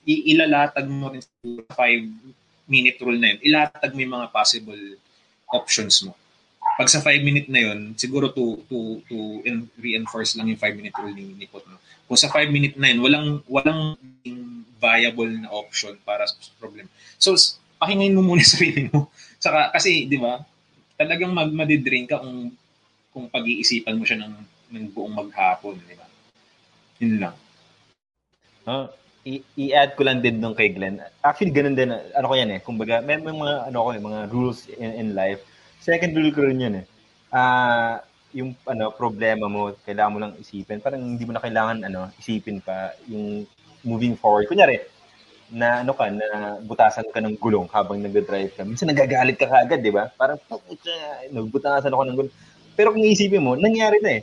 ilalatag 0.03 0.87
mo 0.91 1.07
rin 1.07 1.23
sa 1.23 1.31
5 1.71 2.67
minute 2.67 2.99
rule 2.99 3.15
na 3.15 3.31
yun, 3.31 3.39
ilatag 3.39 3.95
mo 3.95 3.99
yung 4.03 4.15
mga 4.19 4.27
possible 4.35 4.99
options 5.47 6.03
mo. 6.03 6.11
Pag 6.75 6.91
sa 6.91 6.99
5 6.99 7.23
minute 7.23 7.47
na 7.47 7.63
yun, 7.63 7.95
siguro 7.95 8.29
to 8.35 8.59
to 8.67 8.99
to 9.07 9.39
en- 9.47 9.71
reinforce 9.79 10.35
lang 10.35 10.51
yung 10.51 10.59
5 10.59 10.75
minute 10.75 10.95
rule 10.99 11.15
ni, 11.15 11.31
ni 11.33 11.47
Pot. 11.47 11.63
No? 11.63 11.79
Kung 12.05 12.19
sa 12.19 12.27
5 12.27 12.51
minute 12.51 12.75
na 12.75 12.91
yun, 12.91 12.99
walang 12.99 13.27
walang 13.47 13.95
viable 14.77 15.31
na 15.31 15.49
option 15.49 15.95
para 16.03 16.27
sa 16.27 16.35
problem. 16.59 16.85
So, 17.17 17.33
pahingayin 17.79 18.13
mo 18.13 18.21
muna 18.21 18.43
sa 18.43 18.51
sarili 18.59 18.91
mo. 18.91 19.09
Saka, 19.39 19.73
kasi, 19.73 20.05
di 20.05 20.19
ba, 20.19 20.43
talagang 20.99 21.33
mag 21.33 21.49
madidrain 21.49 22.05
ka 22.05 22.21
kung 22.21 22.53
kung 23.09 23.25
pag-iisipan 23.33 23.97
mo 23.97 24.05
siya 24.05 24.21
ng, 24.21 24.33
ng 24.71 24.91
buong 24.91 25.13
maghapon, 25.15 25.79
di 25.87 25.95
ba? 25.95 26.07
Yun 26.99 27.15
lang. 27.21 27.35
I- 29.27 29.43
i-add 29.59 29.99
ko 29.99 30.07
lang 30.07 30.23
din 30.23 30.39
nung 30.39 30.55
kay 30.55 30.71
Glenn. 30.71 31.03
Actually, 31.19 31.51
ganun 31.51 31.75
din. 31.75 31.91
Ano 31.91 32.25
ko 32.31 32.35
yan 32.35 32.51
eh. 32.55 32.59
Kumbaga, 32.63 33.03
may, 33.03 33.19
may 33.19 33.35
mga, 33.35 33.67
ano 33.67 33.77
ko 33.83 33.89
eh, 33.91 33.99
mga 33.99 34.19
rules 34.31 34.71
in, 34.71 34.91
in 34.95 35.09
life. 35.11 35.43
Second 35.83 36.15
rule 36.15 36.31
ko 36.31 36.47
rin 36.47 36.63
yun 36.63 36.75
eh. 36.79 36.85
Ah, 37.31 37.99
yung 38.31 38.55
ano 38.67 38.91
problema 38.95 39.51
mo, 39.51 39.75
kailangan 39.83 40.13
mo 40.15 40.19
lang 40.23 40.33
isipin. 40.39 40.79
Parang 40.79 41.03
hindi 41.03 41.23
mo 41.27 41.35
na 41.35 41.43
kailangan 41.43 41.83
ano, 41.83 42.11
isipin 42.15 42.63
pa 42.63 42.95
yung 43.11 43.43
moving 43.83 44.15
forward. 44.15 44.47
Kunyari, 44.47 44.79
na 45.51 45.83
ano 45.83 45.95
ka, 45.95 46.11
na 46.11 46.59
butasan 46.63 47.07
ka 47.07 47.19
ng 47.23 47.39
gulong 47.39 47.67
habang 47.71 47.99
nagda-drive 47.99 48.51
ka. 48.55 48.67
Minsan 48.67 48.91
nagagalit 48.91 49.39
ka 49.39 49.47
kagad, 49.47 49.79
di 49.79 49.91
ba? 49.91 50.11
Parang, 50.11 50.35
"Putya, 50.43 51.27
nagbutasan 51.31 51.91
ako 51.91 52.03
ng 52.03 52.15
gulong. 52.19 52.35
Pero 52.75 52.91
kung 52.91 53.03
isipin 53.03 53.43
mo, 53.43 53.55
nangyari 53.55 53.99
na 54.03 54.11
eh. 54.19 54.21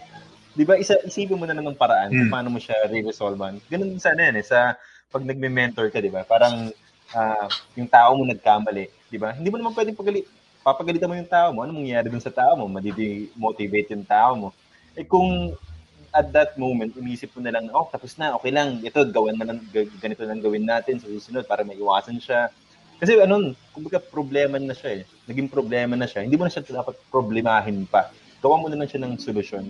Di 0.55 0.63
ba? 0.63 0.79
Isa, 0.79 0.95
isipin 1.03 1.35
mo 1.35 1.45
na 1.45 1.55
lang 1.55 1.67
ng 1.67 1.75
paraan 1.75 2.15
kung 2.15 2.31
Hmm. 2.31 2.35
paano 2.35 2.49
mo 2.55 2.63
siya 2.63 2.87
re-resolve. 2.87 3.39
Ganun 3.67 3.99
sana 3.99 4.31
yan 4.31 4.39
eh. 4.39 4.47
Sa 4.47 4.79
pag 5.11 5.23
nagme-mentor 5.27 5.91
ka, 5.91 5.99
di 5.99 6.11
ba? 6.11 6.23
Parang 6.23 6.71
ah, 7.15 7.47
yung 7.75 7.87
tao 7.87 8.15
mo 8.19 8.27
nagkamali, 8.27 8.91
di 9.07 9.19
ba? 9.19 9.35
Hindi 9.35 9.51
mo 9.51 9.59
naman 9.59 9.75
pwedeng 9.75 9.95
pagalit. 9.95 10.27
Papagalitan 10.65 11.07
mo 11.07 11.15
yung 11.15 11.29
tao 11.31 11.53
mo. 11.55 11.63
Ano 11.63 11.77
mangyayari 11.77 12.11
dun 12.11 12.23
sa 12.23 12.33
tao 12.33 12.57
mo? 12.57 12.67
Madidi-motivate 12.67 13.95
yung 13.95 14.07
tao 14.07 14.33
mo. 14.35 14.49
Eh 14.95 15.05
kung 15.05 15.55
at 16.15 16.31
that 16.31 16.55
moment, 16.55 16.95
inisip 16.95 17.35
mo 17.35 17.43
na 17.43 17.51
lang, 17.51 17.67
oh, 17.75 17.91
tapos 17.91 18.15
na, 18.15 18.39
okay 18.39 18.55
lang, 18.55 18.79
ito, 18.87 19.03
gawan 19.11 19.35
na 19.35 19.51
lang, 19.51 19.59
ganito 19.99 20.23
lang 20.23 20.39
gawin 20.39 20.63
natin 20.63 21.03
sa 21.03 21.11
susunod 21.11 21.43
para 21.43 21.67
maiwasan 21.67 22.23
siya. 22.23 22.55
Kasi 23.03 23.19
ano, 23.19 23.51
kumbaga 23.75 23.99
problema 23.99 24.55
na 24.63 24.79
siya 24.79 25.03
eh. 25.03 25.11
Naging 25.27 25.51
problema 25.51 25.99
na 25.99 26.07
siya. 26.07 26.23
Hindi 26.23 26.39
mo 26.39 26.47
na 26.47 26.55
siya 26.55 26.63
dapat 26.63 26.95
problemahin 27.11 27.83
pa. 27.91 28.15
Gawa 28.39 28.63
mo 28.63 28.71
na 28.71 28.79
lang 28.79 28.87
siya 28.87 29.03
ng 29.03 29.19
solusyon. 29.19 29.67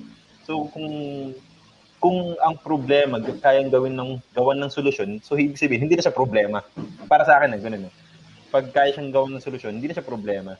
So 0.46 0.68
kung 0.72 0.88
kung 2.02 2.36
ang 2.36 2.60
problema 2.60 3.16
kayang 3.40 3.72
gawin 3.72 3.96
ng 3.96 4.20
gawan 4.36 4.60
ng 4.60 4.68
solusyon, 4.72 5.10
so 5.24 5.40
ibig 5.40 5.56
sabihin 5.56 5.88
hindi 5.88 5.96
na 5.96 6.04
siya 6.04 6.12
problema. 6.12 6.60
Para 7.08 7.24
sa 7.24 7.40
akin 7.40 7.56
na 7.56 7.60
ganun. 7.60 7.88
eh. 7.88 7.92
Pag 8.52 8.70
kaya 8.76 8.92
siyang 8.92 9.10
gawan 9.10 9.32
ng 9.34 9.44
solusyon, 9.44 9.72
hindi 9.80 9.88
na 9.88 9.96
siya 9.96 10.04
problema. 10.04 10.54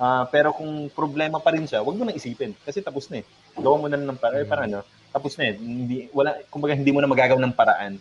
Ah, 0.00 0.26
pero 0.26 0.50
kung 0.50 0.88
problema 0.90 1.38
pa 1.38 1.54
rin 1.54 1.68
siya, 1.68 1.84
wag 1.84 1.94
mo 1.94 2.02
nang 2.02 2.16
isipin 2.16 2.56
kasi 2.66 2.82
tapos 2.82 3.06
na 3.12 3.22
eh. 3.22 3.26
Gawa 3.54 3.76
mo 3.78 3.86
na 3.86 3.96
lang 4.00 4.08
ng 4.10 4.20
paraan, 4.20 4.46
parang 4.50 4.66
ano, 4.66 4.80
tapos 5.14 5.38
na 5.38 5.44
eh. 5.46 5.54
Hindi 5.60 6.10
wala 6.10 6.34
kumbaga 6.50 6.74
hindi 6.74 6.90
mo 6.90 6.98
na 6.98 7.10
magagawa 7.10 7.38
ng 7.38 7.54
paraan. 7.56 7.92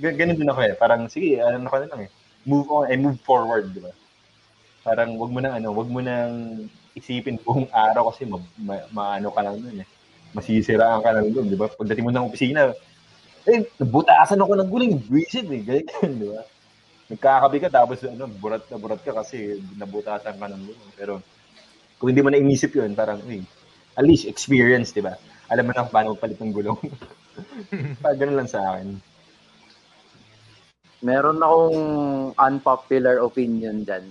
Ga- 0.00 0.16
Ganun 0.16 0.38
din 0.40 0.48
ako 0.48 0.60
eh. 0.64 0.74
Parang 0.78 1.02
sige, 1.12 1.36
ano 1.42 1.68
ka 1.68 1.84
na 1.84 1.90
lang 1.92 2.00
eh. 2.08 2.10
Move 2.48 2.66
on 2.72 2.84
and 2.88 3.00
move 3.04 3.20
forward, 3.20 3.68
di 3.74 3.82
ba? 3.82 3.92
Parang 4.86 5.18
wag 5.20 5.30
mo 5.34 5.38
nang 5.42 5.54
ano, 5.58 5.68
wag 5.76 5.88
mo 5.90 6.00
nang 6.00 6.64
isipin 6.96 7.36
buong 7.42 7.68
araw 7.70 8.08
kasi 8.10 8.24
ma, 8.24 8.38
ma- 8.58 8.88
maano 8.90 9.28
ka 9.30 9.42
lang 9.44 9.58
dun 9.60 9.82
eh. 9.84 9.88
Masisiraan 10.38 11.02
ka 11.02 11.10
lang 11.10 11.34
dun, 11.34 11.50
di 11.50 11.58
ba? 11.58 11.66
Pagdating 11.66 12.06
mo 12.06 12.12
ng 12.14 12.30
opisina, 12.30 12.70
eh, 13.48 13.66
nabutasan 13.82 14.38
ako 14.38 14.52
ng 14.54 14.70
guling, 14.70 14.94
visit 15.10 15.50
eh, 15.50 15.62
ganyan, 15.66 16.10
di 16.14 16.26
ba? 16.30 16.42
Nagkakabi 17.08 17.56
ka, 17.64 17.68
tapos 17.72 18.04
ano, 18.06 18.30
burat 18.30 18.62
na 18.70 18.78
burat 18.78 19.00
ka 19.02 19.10
kasi 19.10 19.58
nabutasan 19.74 20.38
ka 20.38 20.46
ng 20.46 20.62
guling. 20.62 20.92
Pero, 20.94 21.14
kung 21.98 22.14
hindi 22.14 22.22
mo 22.22 22.30
na 22.30 22.38
inisip 22.38 22.70
yun, 22.78 22.94
parang, 22.94 23.18
uy, 23.26 23.42
at 23.98 24.06
least 24.06 24.30
experience, 24.30 24.94
di 24.94 25.02
ba? 25.02 25.18
Alam 25.50 25.68
mo 25.68 25.72
na 25.74 25.82
kung 25.82 25.94
paano 25.96 26.14
palit 26.14 26.38
ng 26.38 26.54
gulong. 26.54 26.78
Parang 28.04 28.18
ganun 28.20 28.38
lang 28.44 28.50
sa 28.50 28.60
akin. 28.74 28.88
Meron 31.00 31.40
akong 31.40 31.80
unpopular 32.36 33.22
opinion 33.22 33.86
dyan. 33.86 34.04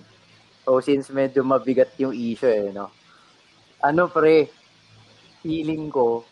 So, 0.66 0.80
since 0.82 1.14
medyo 1.14 1.46
mabigat 1.46 1.94
yung 2.02 2.16
issue 2.16 2.50
eh, 2.50 2.72
no? 2.74 2.92
Ano 3.84 4.10
pre, 4.10 4.50
feeling 5.48 5.88
ko, 5.88 6.28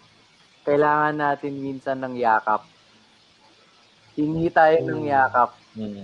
kailangan 0.68 1.16
natin 1.16 1.56
minsan 1.56 2.04
ng 2.04 2.20
yakap. 2.20 2.68
Hingi 4.20 4.52
tayo 4.52 4.76
ng 4.84 5.08
Mm. 5.08 5.12
yakap. 5.16 5.50
Mm. 5.80 6.04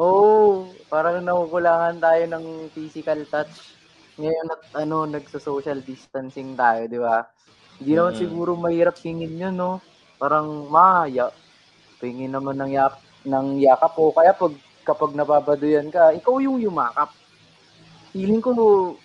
Oo, 0.00 0.16
oh, 0.16 0.52
parang 0.88 1.20
nakukulangan 1.20 2.00
tayo 2.00 2.24
ng 2.24 2.72
physical 2.72 3.20
touch. 3.28 3.76
Ngayon 4.16 4.48
at 4.48 4.62
ano, 4.80 5.04
nagso-social 5.04 5.84
distancing 5.84 6.56
tayo, 6.56 6.88
di 6.88 6.96
ba? 6.96 7.28
Hindi 7.76 7.92
naman 7.92 8.16
Mm. 8.16 8.20
siguro 8.24 8.50
mahirap 8.56 8.96
hingin 9.04 9.36
yun, 9.36 9.54
no? 9.60 9.84
Parang, 10.16 10.48
ma, 10.72 11.04
ya, 11.04 11.28
pingin 12.00 12.32
naman 12.32 12.56
ng, 12.64 12.72
yak, 12.72 12.96
ng 13.28 13.60
yakap 13.60 13.92
o 14.00 14.08
kaya 14.16 14.32
pag, 14.32 14.56
kapag 14.88 15.12
nababaduyan 15.12 15.92
ka, 15.92 16.16
ikaw 16.16 16.40
yung 16.40 16.56
yumakap. 16.64 17.12
Feeling 18.08 18.40
ko 18.40 18.50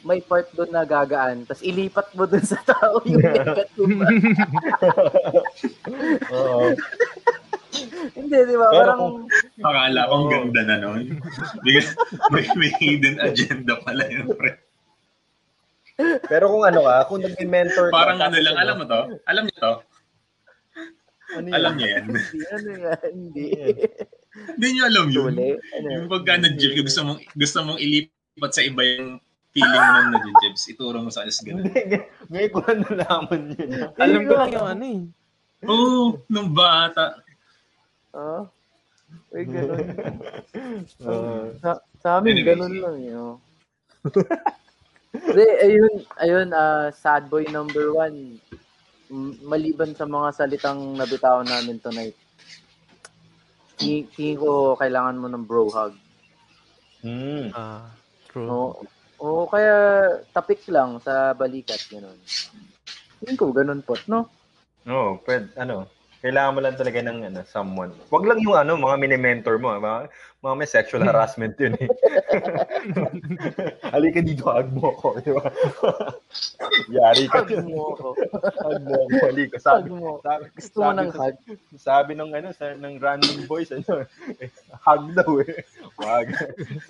may 0.07 0.23
part 0.23 0.47
doon 0.55 0.71
na 0.71 0.87
gagaan, 0.87 1.43
tapos 1.43 1.59
ilipat 1.59 2.07
mo 2.15 2.23
doon 2.23 2.45
sa 2.45 2.55
tao 2.63 3.03
yung 3.03 3.19
nagkatumbas. 3.19 4.11
Oo. 6.33 6.71
Hindi, 8.13 8.37
di 8.45 8.55
ba? 8.55 8.67
Parang, 8.69 8.99
kung- 8.99 9.27
Akala 9.65 10.07
ko 10.07 10.13
ang 10.13 10.25
Oo. 10.27 10.31
ganda 10.31 10.61
na 10.63 10.75
nun. 10.79 11.01
Because 11.65 11.89
may, 12.31 12.45
may 12.55 12.71
hidden 12.79 13.17
agenda 13.19 13.81
pala 13.81 14.05
yun, 14.07 14.29
pre. 14.37 14.61
Pero 16.25 16.49
kung 16.49 16.63
ano 16.65 16.79
ka, 16.87 16.95
kung 17.11 17.21
nag-mentor 17.21 17.89
ka, 17.89 17.93
Parang 17.93 18.19
ano 18.21 18.37
lang, 18.39 18.57
alam 18.57 18.75
mo 18.81 18.85
to? 18.87 19.01
Alam 19.29 19.43
niyo 19.45 19.57
to? 19.61 19.73
Ano 21.33 21.45
yun? 21.49 21.53
Alam 21.53 21.71
niyo 21.77 21.87
yan? 21.89 22.03
hindi, 22.07 22.39
ano 22.49 22.69
yan, 22.71 23.09
hindi. 23.13 23.47
Hindi 24.33 24.67
niyo 24.73 24.83
alam 24.89 25.07
yun. 25.13 25.33
Tuli. 25.37 25.51
Ano? 25.77 25.87
Yung 25.93 26.07
pagka 26.09 26.41
nag-gym 26.41 26.81
gusto 26.81 27.01
mong, 27.05 27.21
gusto 27.37 27.57
mong 27.61 27.79
ilipat 28.33 28.51
sa 28.53 28.65
iba 28.65 28.81
yung 28.81 29.21
feeling 29.53 29.83
mo 29.85 29.89
nung 29.93 30.11
nag-gyms. 30.17 30.65
Ituro 30.73 30.97
mo 31.05 31.13
sa 31.13 31.21
alas 31.21 31.37
ganun. 31.45 31.69
Hindi, 31.69 32.01
ngayon 32.33 32.49
ko 32.49 32.59
lang 32.65 32.81
nalaman 32.89 33.41
yun. 33.53 33.69
Alam 34.01 34.21
ko 34.25 34.33
lang 34.33 34.51
yung 34.51 34.67
ano 34.67 34.83
eh. 34.89 35.01
Oo, 35.63 35.77
oh, 35.77 36.07
nung 36.27 36.49
bata. 36.49 37.21
Ah. 38.09 38.49
Uy, 39.29 39.45
ganun. 39.45 39.85
Oo. 41.05 41.53
sa, 41.61 41.77
sa 42.01 42.09
amin, 42.17 42.41
Anyway, 42.41 42.49
ganun 42.49 42.75
lang 42.81 42.97
yun. 42.99 43.37
Hindi, 45.13 45.45
ayun, 45.61 45.93
ayun, 46.17 46.49
ah, 46.57 46.89
sad 46.89 47.29
boy 47.29 47.45
number 47.53 47.93
one. 47.93 48.41
Maliban 49.45 49.93
sa 49.93 50.09
mga 50.09 50.33
salitang 50.33 50.97
nabitawan 50.97 51.45
namin 51.45 51.77
tonight. 51.77 52.17
Tingin 53.77 54.41
ko 54.41 54.73
kailangan 54.73 55.21
mo 55.21 55.29
ng 55.29 55.45
bro 55.45 55.69
hug. 55.69 55.93
Hmm. 57.05 57.53
Ah, 57.53 57.93
true. 58.33 58.49
O, 58.49 58.81
o 59.21 59.45
kaya 59.47 60.09
tapik 60.33 60.65
lang 60.67 60.97
sa 60.99 61.31
balikat, 61.37 61.79
gano'n. 61.87 62.17
Tingin 63.23 63.37
ko, 63.39 63.53
ganun 63.55 63.85
po, 63.85 63.95
no? 64.09 64.27
Oo, 64.89 65.21
pwede, 65.23 65.53
ano. 65.55 65.87
Kailangan 66.23 66.55
mo 66.55 66.59
lang 66.63 66.75
talaga 66.79 66.99
ng 67.03 67.19
ano, 67.31 67.39
someone. 67.47 67.91
Wag 68.07 68.23
lang 68.27 68.39
yung 68.43 68.55
ano, 68.55 68.79
mga 68.79 68.95
mini-mentor 68.99 69.59
mo. 69.59 69.75
ah. 69.75 69.79
Mga, 69.79 69.99
mga 70.43 70.55
may 70.59 70.67
sexual 70.67 71.07
harassment 71.07 71.55
yun 71.55 71.71
eh. 71.79 71.87
Halika 73.95 74.19
dito, 74.19 74.43
hug 74.43 74.69
mo 74.75 74.91
ako. 74.91 75.23
Di 75.23 75.31
ba? 75.31 75.47
Yari 76.99 77.31
ka. 77.31 77.47
Hug 77.47 77.63
mo 77.63 77.95
ako. 77.95 78.07
hug 78.59 78.81
mo 78.83 78.95
ako. 79.07 79.15
Halika. 79.23 79.55
Hug 79.55 79.63
Sabi, 79.63 79.87
mo. 79.87 80.19
sabi, 80.19 80.43
Gusto 80.51 80.75
mo 80.75 80.83
sabi 80.83 80.99
ng 80.99 81.09
sa- 81.09 81.21
hug? 81.23 81.35
Sabi 81.79 82.11
ng 82.19 82.31
ano, 82.35 82.47
sa, 82.51 82.65
ng 82.75 82.95
random 82.99 83.37
boys, 83.47 83.71
ano, 83.71 84.03
eh, 84.43 84.51
hug 84.85 85.03
daw 85.15 85.31
eh. 85.47 85.63
Wag. 85.95 86.27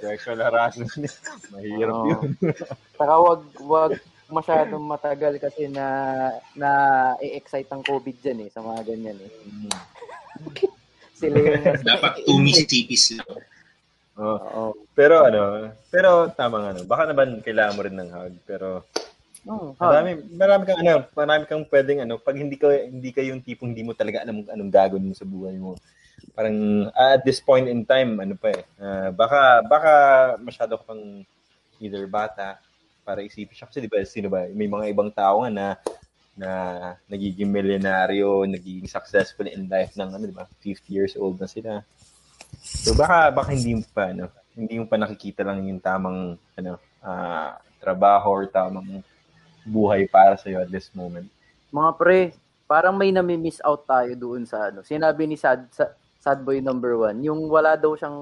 Sexual 0.01 0.41
harassment. 0.41 0.89
Mahirap 1.53 1.93
Oo. 1.93 2.09
yun. 2.09 2.29
Saka 2.97 3.13
wag, 3.21 3.41
wag 3.61 3.93
masyadong 4.33 4.81
matagal 4.81 5.37
kasi 5.37 5.69
na 5.69 5.85
na 6.57 6.69
i-excite 7.21 7.69
ang 7.69 7.85
COVID 7.85 8.17
dyan 8.17 8.39
eh, 8.41 8.49
sa 8.49 8.65
mga 8.65 8.81
ganyan 8.81 9.17
eh. 9.21 9.29
Sila 11.23 11.37
yung 11.39 11.79
Dapat 11.81 12.11
two 12.27 12.37
Mississippis 12.43 13.15
lang. 13.15 13.31
Oo. 14.19 14.35
Oo. 14.37 14.63
Pero 14.93 15.23
ano, 15.25 15.71
pero 15.89 16.29
tama 16.35 16.61
nga 16.61 16.69
ano, 16.75 16.81
baka 16.85 17.03
naman 17.09 17.39
kailangan 17.41 17.73
mo 17.73 17.81
rin 17.81 17.97
ng 17.97 18.09
hug, 18.11 18.33
pero 18.43 18.67
Oh, 19.43 19.75
hug. 19.75 19.79
marami 19.79 20.11
marami 20.31 20.63
kang 20.63 20.79
ano, 20.79 21.03
marami 21.11 21.43
kang 21.49 21.65
pwedeng 21.67 21.99
ano, 22.05 22.15
pag 22.15 22.35
hindi 22.37 22.55
ka 22.55 22.67
hindi 22.87 23.09
ka 23.11 23.19
yung 23.25 23.43
tipong 23.43 23.73
hindi 23.75 23.83
mo 23.83 23.91
talaga 23.91 24.23
alam 24.23 24.43
kung 24.43 24.51
anong 24.53 24.71
gagawin 24.71 25.07
mo 25.09 25.15
sa 25.17 25.27
buhay 25.27 25.55
mo. 25.57 25.75
Parang 26.31 26.87
ah, 26.95 27.17
at 27.17 27.25
this 27.25 27.43
point 27.43 27.67
in 27.67 27.83
time, 27.83 28.21
ano 28.21 28.37
pa 28.39 28.53
eh, 28.53 28.63
ah, 28.79 29.09
baka 29.11 29.65
baka 29.65 29.91
masyado 30.39 30.79
ka 30.79 30.93
pang 30.93 31.25
either 31.81 32.07
bata 32.07 32.55
para 33.03 33.19
isipin 33.19 33.51
siya 33.51 33.67
kasi 33.67 33.83
di 33.83 33.91
ba 33.91 33.99
sino 34.07 34.31
ba 34.31 34.47
may 34.47 34.69
mga 34.69 34.87
ibang 34.95 35.11
tao 35.11 35.43
nga 35.43 35.51
na 35.51 35.67
na 36.33 36.49
nagiging 37.05 37.49
milyonaryo, 37.49 38.49
nagiging 38.49 38.89
successful 38.89 39.45
in 39.45 39.69
life 39.69 39.93
ng 39.93 40.09
ano, 40.09 40.23
di 40.25 40.33
ba? 40.33 40.49
50 40.61 40.89
years 40.89 41.13
old 41.13 41.37
na 41.37 41.45
sila. 41.49 41.85
So 42.63 42.97
baka 42.97 43.29
baka 43.29 43.53
hindi 43.53 43.77
mo 43.77 43.85
pa 43.93 44.09
ano, 44.09 44.29
hindi 44.57 44.81
mo 44.81 44.85
pa 44.89 44.97
nakikita 44.97 45.45
lang 45.45 45.65
yung 45.65 45.81
tamang 45.81 46.37
ano, 46.57 46.73
ah, 47.05 47.57
trabaho 47.77 48.41
or 48.41 48.45
tamang 48.49 49.03
buhay 49.63 50.09
para 50.09 50.35
sa 50.35 50.49
at 50.57 50.69
this 50.69 50.89
moment. 50.95 51.27
Mga 51.73 51.91
pre, 51.97 52.19
parang 52.67 52.95
may 52.95 53.11
nami-miss 53.11 53.61
out 53.63 53.85
tayo 53.85 54.11
doon 54.15 54.47
sa 54.47 54.69
ano. 54.69 54.81
Sinabi 54.83 55.27
ni 55.27 55.35
Sad, 55.39 55.67
sa, 55.71 55.91
Sad 56.19 56.39
Boy 56.43 56.63
number 56.63 56.95
one, 56.95 57.19
yung 57.23 57.47
wala 57.51 57.75
daw 57.75 57.95
siyang 57.95 58.17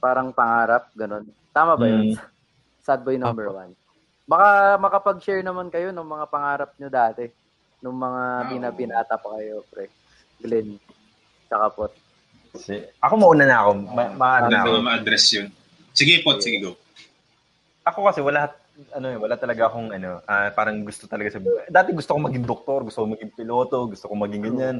parang 0.00 0.32
pangarap, 0.32 0.88
ganun. 0.96 1.28
Tama 1.52 1.76
ba 1.76 1.86
yun? 1.88 2.12
Mm. 2.12 2.16
Sad 2.86 3.04
Boy 3.04 3.20
number 3.20 3.48
one. 3.52 3.72
Baka 4.30 4.78
makapag-share 4.78 5.42
naman 5.42 5.74
kayo 5.74 5.90
ng 5.90 6.06
mga 6.06 6.24
pangarap 6.30 6.70
nyo 6.78 6.86
dati. 6.86 7.26
Nung 7.82 7.98
mga 7.98 8.46
binabinata 8.46 9.18
pa 9.18 9.34
kayo, 9.34 9.66
pre. 9.66 9.90
Glenn. 10.38 10.78
Tsaka 11.50 11.66
pot. 11.74 11.92
Kasi, 12.54 12.86
ako 13.02 13.14
mauna 13.18 13.42
na 13.42 13.58
ako. 13.66 13.70
Ma, 13.90 14.02
ma- 14.14 14.38
ano 14.38 14.46
Wala 14.46 14.54
na 14.54 14.62
ko 14.62 14.70
ako. 14.70 14.86
ma-address 14.86 15.24
yun. 15.34 15.46
Sige 15.90 16.22
po, 16.22 16.38
sige 16.38 16.62
go. 16.62 16.78
ako 17.82 18.06
kasi 18.06 18.22
wala 18.22 18.54
ano 18.94 19.06
eh, 19.12 19.18
wala 19.18 19.34
talaga 19.36 19.66
akong 19.68 19.90
ano, 19.92 20.22
ah, 20.24 20.48
parang 20.54 20.80
gusto 20.86 21.04
talaga 21.10 21.36
sa 21.36 21.42
buhay. 21.42 21.66
Dati 21.68 21.90
gusto 21.92 22.14
ko 22.16 22.20
maging 22.22 22.46
doktor, 22.46 22.78
gusto 22.86 23.02
ko 23.04 23.06
maging 23.12 23.32
piloto, 23.34 23.76
gusto 23.90 24.06
ko 24.06 24.14
maging 24.14 24.42
ganyan. 24.46 24.76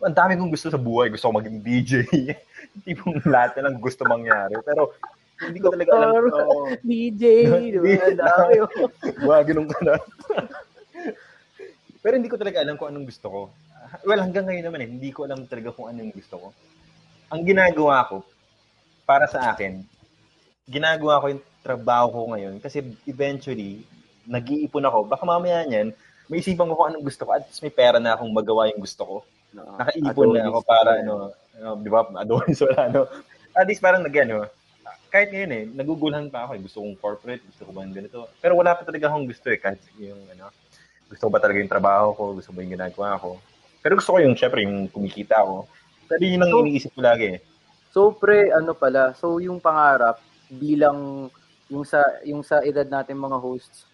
Ang 0.00 0.16
dami 0.16 0.34
kong 0.34 0.50
gusto 0.50 0.72
sa 0.72 0.80
buhay, 0.80 1.12
gusto 1.12 1.28
ko 1.28 1.38
maging 1.38 1.58
DJ. 1.60 1.92
Tipong 2.86 3.20
lahat 3.28 3.58
na 3.58 3.68
lang 3.68 3.76
gusto 3.78 4.02
mangyari. 4.08 4.58
Pero 4.64 4.96
hindi 5.46 5.58
ko 5.62 5.70
talaga 5.70 5.90
alam 5.94 6.12
kung 6.26 6.74
DJ, 6.82 7.22
di 7.74 7.78
ba? 7.78 8.10
Dami. 8.10 8.54
oh. 8.64 9.40
Ganun 9.48 9.68
ka 9.70 9.78
na. 9.86 9.94
Pero 12.02 12.14
hindi 12.18 12.30
ko 12.30 12.38
talaga 12.38 12.62
alam 12.62 12.74
kung 12.74 12.90
anong 12.90 13.06
gusto 13.06 13.26
ko. 13.30 13.40
Well, 14.04 14.20
hanggang 14.20 14.46
ngayon 14.50 14.64
naman 14.66 14.80
eh, 14.84 14.88
hindi 14.90 15.10
ko 15.14 15.24
alam 15.24 15.46
talaga 15.46 15.70
kung 15.74 15.88
anong 15.90 16.12
gusto 16.14 16.34
ko. 16.36 16.48
Ang 17.30 17.42
ginagawa 17.46 18.08
ko, 18.08 18.24
para 19.08 19.24
sa 19.24 19.52
akin, 19.52 19.80
ginagawa 20.68 21.22
ko 21.22 21.26
yung 21.32 21.44
trabaho 21.64 22.06
ko 22.12 22.20
ngayon 22.36 22.54
kasi 22.60 22.84
eventually, 23.08 23.84
nag-iipon 24.28 24.84
ako. 24.84 25.08
Baka 25.08 25.24
mamaya 25.24 25.64
niyan, 25.64 25.96
may 26.28 26.44
isipan 26.44 26.68
ko 26.68 26.76
kung 26.76 26.92
anong 26.92 27.08
gusto 27.08 27.24
ko 27.24 27.32
at 27.32 27.48
least 27.48 27.64
may 27.64 27.72
pera 27.72 27.96
na 27.96 28.12
akong 28.12 28.28
magawa 28.28 28.68
yung 28.68 28.84
gusto 28.84 29.02
ko. 29.04 29.16
Nakaipon 29.56 30.36
na 30.36 30.52
ako 30.52 30.60
para 30.60 31.00
ano, 31.00 31.32
ano, 31.56 31.68
di 31.80 31.88
ba, 31.88 32.04
Adonis 32.20 32.60
wala, 32.60 32.82
no? 32.92 33.08
At 33.56 33.64
least 33.64 33.80
parang 33.80 34.04
nag, 34.04 34.12
ano, 34.12 34.44
kahit 35.08 35.28
ngayon 35.28 35.52
eh, 35.52 35.64
nagugulhan 35.66 36.28
pa 36.28 36.44
ako 36.44 36.52
eh. 36.54 36.62
Gusto 36.62 36.78
kong 36.80 36.96
corporate, 36.96 37.42
gusto 37.44 37.62
ko 37.64 37.70
ba 37.72 37.82
yung 37.82 37.96
ganito. 37.96 38.28
Pero 38.38 38.54
wala 38.54 38.72
pa 38.72 38.84
talaga 38.84 39.08
akong 39.08 39.26
gusto 39.26 39.46
eh, 39.48 39.58
kahit 39.58 39.80
yung 39.96 40.20
ano, 40.28 40.52
gusto 41.08 41.22
ko 41.24 41.30
ba 41.30 41.40
talaga 41.40 41.58
yung 41.58 41.72
trabaho 41.72 42.12
ko, 42.12 42.22
gusto 42.32 42.48
ko 42.48 42.54
ba 42.54 42.62
yung 42.62 42.74
ginagawa 42.74 43.16
ko. 43.16 43.40
Pero 43.80 43.96
gusto 43.96 44.10
ko 44.12 44.18
yung, 44.18 44.36
syempre, 44.36 44.62
yung 44.62 44.86
kumikita 44.86 45.40
ako. 45.40 45.64
Pero 46.06 46.22
yun 46.22 46.40
ang 46.40 46.52
So- 46.52 46.62
iniisip 46.62 46.92
ko 46.92 47.00
lagi 47.00 47.26
eh. 47.34 47.38
So 47.88 48.12
pre, 48.12 48.52
ano 48.52 48.72
pala, 48.72 49.12
so 49.12 49.40
yung 49.40 49.58
pangarap 49.58 50.20
bilang 50.46 51.28
yung 51.68 51.84
sa 51.84 52.00
yung 52.22 52.40
sa 52.40 52.60
edad 52.60 52.84
natin 52.84 53.16
mga 53.16 53.36
hosts, 53.36 53.84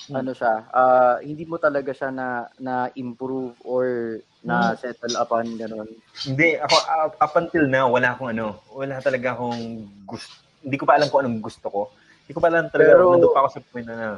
Hmm. 0.00 0.16
ano 0.16 0.32
siya, 0.32 0.64
ah, 0.72 1.20
hindi 1.20 1.44
mo 1.44 1.60
talaga 1.60 1.92
siya 1.92 2.08
na 2.08 2.28
na 2.56 2.88
improve 2.94 3.52
or 3.60 4.16
na 4.40 4.72
settle 4.72 5.12
upon 5.14 5.44
ganun. 5.54 5.84
Hindi, 6.16 6.56
ako, 6.56 6.76
up, 6.88 7.12
up 7.20 7.34
until 7.36 7.68
now, 7.68 7.84
wala 7.86 8.16
akong 8.16 8.32
ano, 8.32 8.64
wala 8.72 8.96
talaga 8.98 9.36
akong 9.36 9.60
gusto, 10.08 10.32
hindi 10.60 10.76
ko 10.76 10.84
pa 10.84 10.96
alam 10.96 11.08
kung 11.08 11.24
anong 11.24 11.40
gusto 11.40 11.66
ko. 11.66 11.82
Hindi 12.24 12.32
ko 12.32 12.40
pa 12.40 12.48
alam 12.48 12.68
talaga, 12.68 12.90
Pero- 12.94 13.10
nandun 13.12 13.32
pa 13.32 13.40
ako 13.42 13.48
sa 13.50 13.60
point 13.64 13.86
na, 13.86 13.94
na 13.94 14.08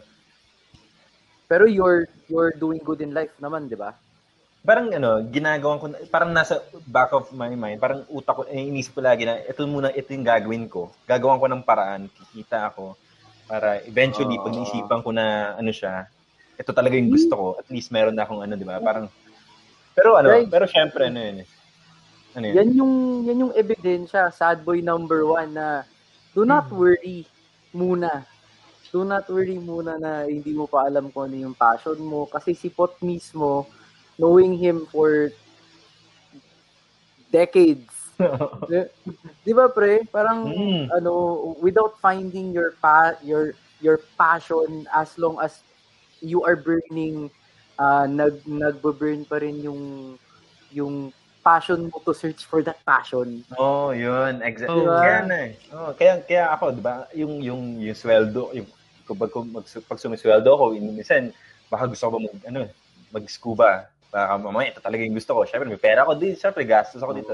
Pero 1.46 1.68
you're 1.68 2.08
you're 2.26 2.52
doing 2.52 2.80
good 2.80 3.00
in 3.00 3.12
life 3.12 3.32
naman, 3.36 3.68
'di 3.68 3.76
ba? 3.76 3.92
parang 4.62 4.94
ano, 4.94 5.18
ginagawan 5.26 5.82
ko, 5.82 5.90
parang 6.06 6.30
nasa 6.30 6.62
back 6.86 7.10
of 7.10 7.26
my 7.34 7.50
mind, 7.50 7.82
parang 7.82 8.06
utak 8.06 8.30
ko, 8.30 8.42
eh, 8.46 8.62
inisip 8.62 8.94
ko 8.94 9.02
lagi 9.02 9.26
na 9.26 9.42
ito 9.42 9.58
muna, 9.66 9.90
ito 9.90 10.14
yung 10.14 10.22
gagawin 10.22 10.70
ko. 10.70 10.86
Gagawan 11.02 11.42
ko 11.42 11.50
ng 11.50 11.66
paraan, 11.66 12.06
kikita 12.06 12.70
ako, 12.70 12.94
para 13.50 13.82
eventually, 13.82 14.38
Ah. 14.38 14.46
pag 14.46 14.54
naisipan 14.54 15.02
ko 15.02 15.10
na 15.10 15.58
ano 15.58 15.74
siya, 15.74 16.06
ito 16.54 16.70
talaga 16.70 16.94
yung 16.94 17.10
gusto 17.10 17.34
ko, 17.34 17.46
at 17.58 17.66
least 17.74 17.90
meron 17.90 18.14
na 18.14 18.22
akong 18.22 18.38
ano, 18.38 18.54
di 18.54 18.62
ba? 18.62 18.78
Parang, 18.78 19.10
pero 19.98 20.14
ano, 20.14 20.30
Right. 20.30 20.46
pero 20.46 20.70
syempre, 20.70 21.10
ano 21.10 21.18
yun, 21.18 21.36
eh. 21.42 21.46
ano 22.38 22.44
yun? 22.46 22.54
Yan 22.54 22.68
yung 22.70 22.92
yan 23.26 23.42
yung 23.42 23.52
ebidensya, 23.58 24.30
sad 24.30 24.62
boy 24.62 24.78
number 24.78 25.26
one 25.26 25.58
na 25.58 25.82
do 26.34 26.44
not 26.44 26.68
Hmm. 26.68 26.76
worry 26.76 27.24
muna. 27.72 28.24
Do 28.92 29.04
not 29.04 29.24
worry 29.28 29.56
muna 29.56 29.96
na 29.96 30.28
hindi 30.28 30.52
mo 30.52 30.68
pa 30.68 30.84
alam 30.84 31.08
kung 31.08 31.32
ano 31.32 31.48
yung 31.48 31.56
passion 31.56 31.96
mo 31.96 32.28
kasi 32.28 32.52
si 32.52 32.68
Pot 32.68 33.00
mismo 33.00 33.64
knowing 34.20 34.52
him 34.56 34.84
for 34.88 35.32
decades. 37.30 37.88
di, 38.68 38.84
di 39.42 39.52
ba 39.56 39.72
pre? 39.72 40.04
Parang 40.06 40.44
Mm. 40.46 40.92
ano 40.92 41.12
without 41.58 41.96
finding 41.98 42.52
your 42.52 42.76
pa 42.78 43.16
your 43.24 43.56
your 43.80 43.98
passion 44.14 44.84
as 44.92 45.16
long 45.16 45.40
as 45.40 45.64
you 46.20 46.44
are 46.44 46.54
burning 46.54 47.26
uh, 47.80 48.06
nag 48.06 48.44
nagbo-burn 48.46 49.24
pa 49.26 49.40
rin 49.42 49.58
yung 49.64 50.14
yung 50.70 51.10
passion 51.42 51.90
mo 51.90 51.98
to 52.06 52.14
search 52.14 52.46
for 52.46 52.62
that 52.62 52.78
passion. 52.86 53.42
Oh, 53.58 53.90
yun. 53.90 54.40
Exactly. 54.40 54.86
Oh. 54.86 54.96
Kaya 54.96 55.20
na 55.26 55.36
eh. 55.50 55.52
Oh, 55.74 55.90
kaya, 55.92 56.22
kaya 56.22 56.44
ako, 56.54 56.64
di 56.78 56.82
ba, 56.82 57.10
yung, 57.12 57.42
yung, 57.42 57.62
yung 57.82 57.98
sweldo, 57.98 58.54
yung, 58.54 58.70
kapag 59.04 59.34
mag, 59.50 59.66
pag 59.66 59.98
sumisweldo 59.98 60.48
ako, 60.48 60.78
minsan, 60.78 61.34
baka 61.66 61.90
gusto 61.90 62.06
ko 62.06 62.12
ba 62.14 62.20
mag, 62.22 62.36
ano, 62.46 62.60
mag-scuba. 63.10 63.70
Baka 64.12 64.32
mamaya, 64.38 64.70
ito 64.70 64.80
talaga 64.80 65.02
yung 65.02 65.18
gusto 65.18 65.32
ko. 65.34 65.40
Siyempre, 65.42 65.68
may 65.68 65.82
pera 65.82 66.06
ako 66.06 66.12
din. 66.16 66.38
Siyempre, 66.38 66.62
gastos 66.62 67.02
ako 67.02 67.12
dito. 67.16 67.32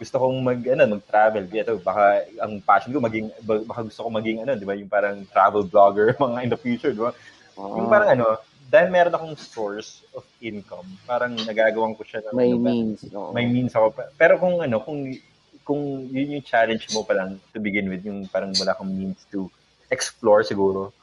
Gusto 0.00 0.16
kong 0.16 0.36
mag, 0.40 0.60
ano, 0.64 0.82
mag-travel. 0.96 1.44
Ito, 1.46 1.78
baka, 1.84 2.24
ang 2.40 2.58
passion 2.64 2.96
ko 2.96 2.98
maging, 3.04 3.28
baka 3.44 3.80
gusto 3.84 4.00
ko 4.02 4.08
maging, 4.08 4.42
ano, 4.42 4.56
di 4.56 4.66
ba, 4.66 4.74
yung 4.74 4.90
parang 4.90 5.22
travel 5.28 5.68
blogger, 5.68 6.16
mga 6.22 6.48
in 6.48 6.50
the 6.50 6.58
future, 6.58 6.96
di 6.96 7.02
ba? 7.02 7.12
Yung 7.60 7.92
parang, 7.92 8.16
ano, 8.16 8.40
dahil 8.70 8.88
meron 8.94 9.14
akong 9.18 9.34
source 9.34 10.06
of 10.14 10.22
income, 10.38 10.86
parang 11.02 11.34
nagagawan 11.34 11.98
ko 11.98 12.06
siya 12.06 12.22
ng, 12.30 12.34
may 12.38 12.54
ano 12.54 12.62
means. 12.62 13.02
oo. 13.10 13.34
may 13.34 13.46
means 13.50 13.74
ako. 13.74 13.90
Pa- 13.98 14.14
Pero 14.14 14.38
kung 14.38 14.62
ano, 14.62 14.78
kung 14.78 15.10
kung 15.66 16.06
yun 16.06 16.38
yung 16.38 16.46
challenge 16.46 16.86
mo 16.94 17.02
pa 17.02 17.18
lang 17.18 17.42
to 17.50 17.58
begin 17.58 17.90
with, 17.90 18.06
yung 18.06 18.30
parang 18.30 18.54
wala 18.54 18.78
kang 18.78 18.94
means 18.94 19.26
to 19.34 19.50
explore 19.90 20.46
siguro. 20.46 20.94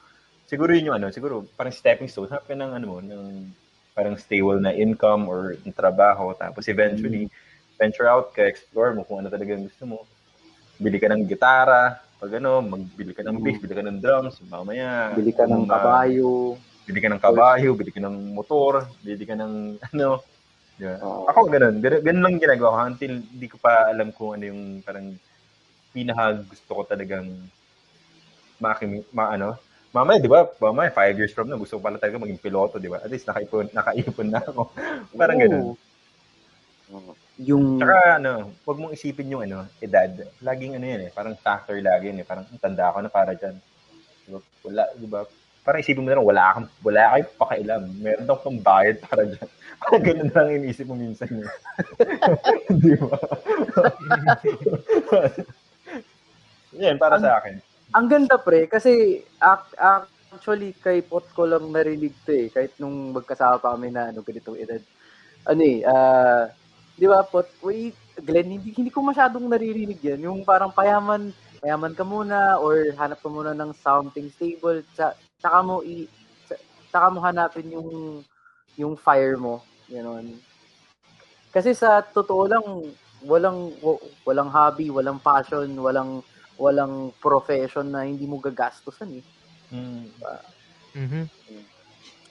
Siguro 0.47 0.71
yun 0.71 0.95
yung 0.95 0.97
ano, 1.03 1.11
siguro 1.11 1.43
parang 1.59 1.75
stepping 1.75 2.07
stone. 2.07 2.31
Hanap 2.31 2.47
ng 2.47 2.71
ano 2.71 2.85
mo, 2.87 2.97
ng 3.03 3.51
parang 3.91 4.15
stable 4.15 4.63
na 4.63 4.71
income 4.71 5.27
or 5.27 5.59
ng 5.59 5.75
trabaho. 5.75 6.31
Tapos 6.39 6.63
eventually, 6.71 7.27
venture 7.75 8.07
out 8.07 8.31
ka, 8.31 8.47
explore 8.47 8.95
mo 8.95 9.03
kung 9.03 9.19
ano 9.19 9.27
talaga 9.27 9.59
ang 9.59 9.67
gusto 9.67 9.83
mo. 9.83 10.07
Bili 10.79 11.03
ka 11.03 11.11
ng 11.11 11.27
gitara, 11.27 11.99
pag 12.17 12.31
ano, 12.39 12.63
magbili 12.63 13.11
ka 13.11 13.27
ng 13.27 13.37
bass, 13.43 13.59
bili 13.59 13.73
ka 13.75 13.83
ng 13.83 13.99
drums, 13.99 14.39
mamaya. 14.47 15.13
Bili 15.13 15.35
ka 15.35 15.45
ng 15.45 15.67
ah, 15.67 15.69
kabayo. 15.69 16.55
Bili 16.87 16.99
ka 17.03 17.11
ng 17.11 17.19
kabayo, 17.19 17.75
bili 17.75 17.91
ka 17.91 17.99
ng 17.99 18.31
motor, 18.31 18.87
bili 19.03 19.27
ka 19.27 19.35
ng 19.35 19.75
ano. 19.91 20.23
Di 20.79 20.87
ba? 20.87 20.95
Ako 21.27 21.51
ganun, 21.51 21.83
ganun, 21.83 22.01
ganun 22.01 22.23
lang 22.23 22.35
ginagawa 22.39 22.71
ko 22.71 22.79
until 22.87 23.13
hindi 23.19 23.47
ko 23.51 23.57
pa 23.59 23.91
alam 23.91 24.15
kung 24.15 24.39
ano 24.39 24.43
yung 24.47 24.61
parang 24.85 25.19
pinaka 25.91 26.39
gusto 26.47 26.71
ko 26.71 26.81
talagang 26.87 27.27
makimi, 28.63 29.03
ma, 29.11 29.35
ano. 29.35 29.59
Mamaya, 29.91 30.21
di 30.21 30.29
ba? 30.29 30.45
Mamaya, 30.61 30.93
five 30.93 31.15
years 31.17 31.33
from 31.33 31.49
now, 31.49 31.57
gusto 31.57 31.79
ko 31.79 31.83
pala 31.83 31.97
talaga 31.97 32.21
maging 32.21 32.39
piloto, 32.39 32.77
di 32.77 32.91
ba? 32.91 33.01
At 33.01 33.09
least 33.09 33.25
nakaipon, 33.27 33.71
nakaipon 33.73 34.29
na 34.29 34.39
ako. 34.43 34.71
parang 35.19 35.39
ganun. 35.39 35.65
Oo. 36.93 37.11
Yung 37.37 37.77
Tsaka 37.77 38.17
ano, 38.17 38.53
huwag 38.65 38.77
mong 38.81 38.95
isipin 38.97 39.29
yung 39.33 39.43
ano, 39.45 39.67
edad. 39.77 40.09
Laging 40.41 40.77
ano 40.77 40.85
yan 40.85 41.01
eh, 41.07 41.11
parang 41.13 41.37
factor 41.37 41.77
lagi 41.77 42.09
yan 42.09 42.21
eh. 42.21 42.27
Parang 42.27 42.45
"Ang 42.49 42.61
tanda 42.61 42.89
ako 42.89 42.97
na 43.05 43.11
para 43.13 43.31
dyan. 43.37 43.55
Diba? 44.25 44.39
Wala, 44.65 44.83
di 44.97 45.07
ba? 45.07 45.21
Parang 45.67 45.83
isipin 45.83 45.99
mo 45.99 46.07
na 46.07 46.15
lang, 46.15 46.23
wala 46.23 46.45
kang, 46.55 46.67
wala 46.79 47.01
kang 47.11 47.27
pakailam. 47.35 47.81
Meron 47.99 48.23
daw 48.23 48.39
kang 48.39 48.63
bayad 48.63 49.03
para 49.03 49.27
dyan. 49.27 49.49
Parang 49.83 49.99
ganun 50.01 50.31
lang 50.31 50.55
iniisip 50.55 50.87
mo 50.87 50.95
minsan 50.95 51.27
eh. 51.27 51.49
di 52.81 52.95
ba? 52.95 53.19
yan, 56.79 56.95
para 56.95 57.19
sa 57.19 57.43
akin. 57.43 57.59
ang 57.87 58.07
ganda 58.07 58.35
pre 58.35 58.67
kasi 58.67 59.23
ac- 59.39 59.75
actually 59.79 60.75
kay 60.83 60.99
Pot 60.99 61.23
ko 61.31 61.47
lang 61.47 61.71
narinig 61.71 62.11
to 62.27 62.35
eh 62.35 62.47
kahit 62.51 62.75
nung 62.79 63.15
magkasama 63.15 63.59
pa 63.59 63.75
kami 63.75 63.91
na 63.91 64.11
ano 64.11 64.23
ganitong 64.23 64.59
edad. 64.59 64.79
Ano 65.47 65.61
eh, 65.63 65.83
ah, 65.87 66.51
'di 66.95 67.07
ba 67.07 67.23
Pot? 67.23 67.47
Wait, 67.63 67.95
Glenn, 68.19 68.59
hindi 68.59 68.71
hindi 68.75 68.91
ko 68.91 68.99
masyadong 69.03 69.47
naririnig 69.47 69.99
'yan. 70.03 70.19
Yung 70.27 70.39
parang 70.43 70.71
payaman, 70.71 71.31
payaman 71.59 71.95
ka 71.95 72.03
muna 72.03 72.59
or 72.59 72.91
hanap 72.95 73.19
ka 73.23 73.29
muna 73.31 73.55
ng 73.55 73.71
something 73.79 74.27
stable 74.35 74.83
tsa- 74.95 75.15
tsaka 75.37 75.57
mo 75.61 75.81
i 75.85 76.05
tsaka 76.89 77.07
mo 77.09 77.19
hanapin 77.21 77.67
yung 77.69 77.89
yung 78.77 78.93
fire 78.93 79.37
mo, 79.37 79.61
gano'n. 79.89 80.37
Kasi 81.49 81.73
sa 81.73 82.01
totoo 82.01 82.43
lang 82.45 82.65
walang 83.25 83.73
wa- 83.81 84.01
walang 84.21 84.49
hobby, 84.49 84.93
walang 84.93 85.17
passion, 85.17 85.65
walang 85.81 86.21
walang 86.57 87.09
profession 87.17 87.89
na 87.89 88.05
hindi 88.05 88.25
mo 88.25 88.37
gagastusan 88.37 89.17
eh. 89.17 89.25
Mm. 89.73 90.05
Mhm. 90.93 91.23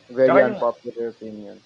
Very 0.07 0.31
Tsaka 0.31 0.39
yung- 0.39 0.55
unpopular 0.55 1.07
opinion. 1.11 1.57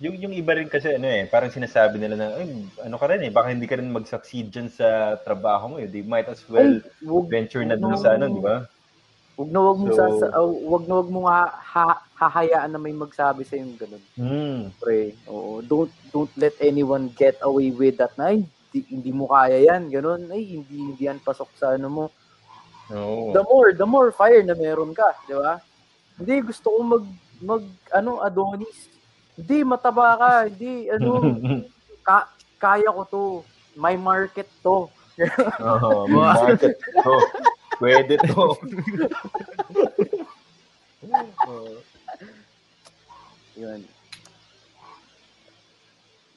Yung, 0.00 0.16
yung 0.16 0.32
iba 0.32 0.56
rin 0.56 0.64
kasi 0.72 0.96
ano 0.96 1.04
eh, 1.04 1.28
parang 1.28 1.52
sinasabi 1.52 2.00
nila 2.00 2.16
na, 2.16 2.26
ay, 2.40 2.48
ano 2.80 2.96
ka 2.96 3.04
rin 3.04 3.20
eh, 3.20 3.28
baka 3.28 3.52
hindi 3.52 3.68
ka 3.68 3.76
rin 3.76 3.92
mag-succeed 3.92 4.48
dyan 4.48 4.72
sa 4.72 5.20
trabaho 5.20 5.68
mo 5.68 5.76
eh. 5.76 5.84
They 5.84 6.00
might 6.00 6.24
as 6.24 6.40
well 6.48 6.80
Ay, 6.80 7.04
wag, 7.04 7.28
venture 7.28 7.60
na 7.68 7.76
dun 7.76 7.92
no. 7.92 8.00
sa 8.00 8.16
ano, 8.16 8.32
di 8.32 8.40
ba? 8.40 8.64
Wag 9.40 9.48
na 9.48 9.60
wag 9.64 9.78
mo 9.78 9.88
So- 9.88 9.96
sa, 9.96 10.04
sa 10.12 10.26
oh, 10.36 10.52
wag 10.68 10.84
na 10.84 10.94
wag 11.00 11.08
mo 11.08 11.24
ha, 11.24 11.48
ha- 11.48 12.02
hahayaan 12.14 12.68
na 12.68 12.76
may 12.76 12.92
magsabi 12.92 13.42
sa 13.42 13.56
yung 13.56 13.72
ganun. 13.74 14.04
Hmm. 14.12 14.60
Pre. 14.76 15.16
Oo. 15.26 15.64
Don't 15.64 15.88
don't 16.10 16.28
let 16.36 16.52
anyone 16.60 17.08
get 17.10 17.40
away 17.40 17.72
with 17.72 17.96
that 17.96 18.12
na 18.14 18.30
ay, 18.30 18.44
hindi, 18.44 18.80
hindi 18.86 19.10
mo 19.10 19.24
kaya 19.26 19.56
yan, 19.58 19.88
ganun. 19.88 20.28
Ay, 20.28 20.60
hindi 20.60 20.76
hindi 20.92 21.02
yan 21.02 21.18
pasok 21.18 21.48
sa 21.56 21.72
ano 21.72 21.88
mo. 21.88 22.04
Oo. 22.90 23.32
The 23.32 23.40
more, 23.42 23.70
the 23.72 23.86
more 23.86 24.12
fire 24.12 24.42
na 24.42 24.52
meron 24.52 24.92
ka, 24.92 25.08
di 25.24 25.32
ba? 25.32 25.56
Hindi 26.14 26.44
gusto 26.44 26.68
ko 26.68 26.78
mag 26.82 27.04
mag 27.40 27.64
ano 27.90 28.20
Adonis. 28.20 28.92
Hindi 29.32 29.64
mataba 29.64 30.12
ka, 30.14 30.30
hindi 30.44 30.92
ano 30.92 31.24
ka, 32.06 32.28
kaya 32.58 32.92
ko 32.92 33.02
to. 33.06 33.22
My 33.72 33.94
market 33.94 34.50
to. 34.60 34.90
Oo, 35.62 36.04
may 36.04 36.20
market 36.20 36.76
to. 36.76 37.14
Pwede 37.80 38.20
to. 38.28 38.52
Oo. 41.48 41.80
Yun. 43.56 43.80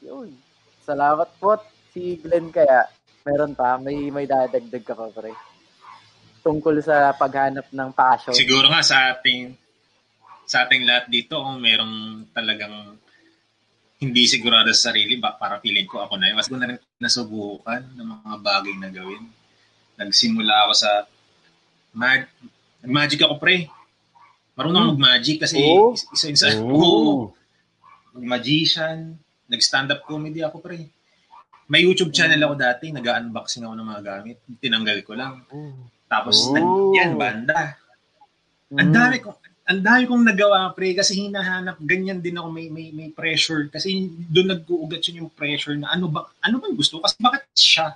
Yun. 0.03 0.29
Salamat 0.83 1.29
po 1.39 1.59
si 1.91 2.19
Glenn 2.23 2.47
kaya. 2.47 2.87
Meron 3.23 3.55
pa, 3.55 3.79
may 3.79 4.11
may 4.11 4.27
dadagdag 4.27 4.83
ka 4.83 4.95
pa 4.95 5.07
pre. 5.11 5.31
Tungkol 6.43 6.83
sa 6.83 7.15
paghanap 7.15 7.71
ng 7.71 7.89
passion. 7.95 8.35
Siguro 8.35 8.67
nga 8.67 8.83
sa 8.83 9.15
ating 9.15 9.55
sa 10.43 10.67
ating 10.67 10.83
lahat 10.83 11.07
dito, 11.07 11.39
kung 11.39 11.63
merong 11.63 12.27
talagang 12.35 12.99
hindi 14.03 14.27
sigurado 14.27 14.67
sa 14.75 14.91
sarili, 14.91 15.15
ba, 15.15 15.39
para 15.39 15.63
feeling 15.63 15.87
ko 15.87 16.03
ako 16.03 16.19
na 16.19 16.27
yun. 16.27 16.35
Mas 16.35 16.51
ko 16.51 16.59
na 16.59 16.67
rin 16.67 16.79
nasubukan 16.99 17.79
ng 17.95 18.07
mga 18.19 18.37
bagay 18.43 18.75
na 18.75 18.91
gawin. 18.91 19.23
Nagsimula 19.95 20.67
ako 20.67 20.73
sa 20.75 21.07
mag 21.93 22.27
magic 22.83 23.21
ako 23.21 23.37
pre. 23.37 23.69
Marunong 24.53 24.77
ako 24.79 24.89
mag-magic 24.93 25.37
kasi 25.39 25.57
Oh. 25.57 25.93
isa 25.93 26.29
isa, 26.29 26.47
isa 26.51 26.61
Oo. 26.61 27.33
magician, 28.13 29.17
nag-stand-up 29.47 30.03
comedy 30.03 30.41
ako 30.41 30.59
pre. 30.59 30.89
May 31.65 31.81
YouTube 31.81 32.11
channel 32.11 32.43
ako 32.43 32.53
dati, 32.55 32.91
nag-unboxing 32.91 33.63
ako 33.63 33.73
ng 33.73 33.87
mga 33.87 34.01
gamit. 34.03 34.37
Tinanggal 34.59 34.99
ko 35.01 35.15
lang. 35.15 35.41
Tapos, 36.05 36.45
Oh. 36.45 36.53
nag, 36.53 36.65
yan, 36.93 37.11
banda. 37.15 37.79
Ang 38.73 38.89
Mm. 38.89 38.95
dami 38.95 39.17
kong 39.19 39.37
ang 39.63 39.79
dami 39.79 40.03
kong 40.03 40.27
nagawa 40.27 40.75
pre 40.75 40.91
kasi 40.91 41.15
hinahanap 41.15 41.79
ganyan 41.79 42.19
din 42.19 42.35
ako 42.35 42.51
may 42.51 42.67
may 42.67 42.91
may 42.91 43.07
pressure 43.07 43.71
kasi 43.71 43.95
doon 44.27 44.51
nag-uugat 44.51 44.99
yun 45.07 45.23
yung 45.23 45.31
pressure 45.31 45.79
na 45.79 45.87
ano 45.87 46.11
ba 46.11 46.27
ano 46.43 46.59
bang 46.59 46.75
gusto 46.75 46.99
ko? 46.99 47.07
kasi 47.07 47.15
bakit 47.17 47.47
siya 47.55 47.95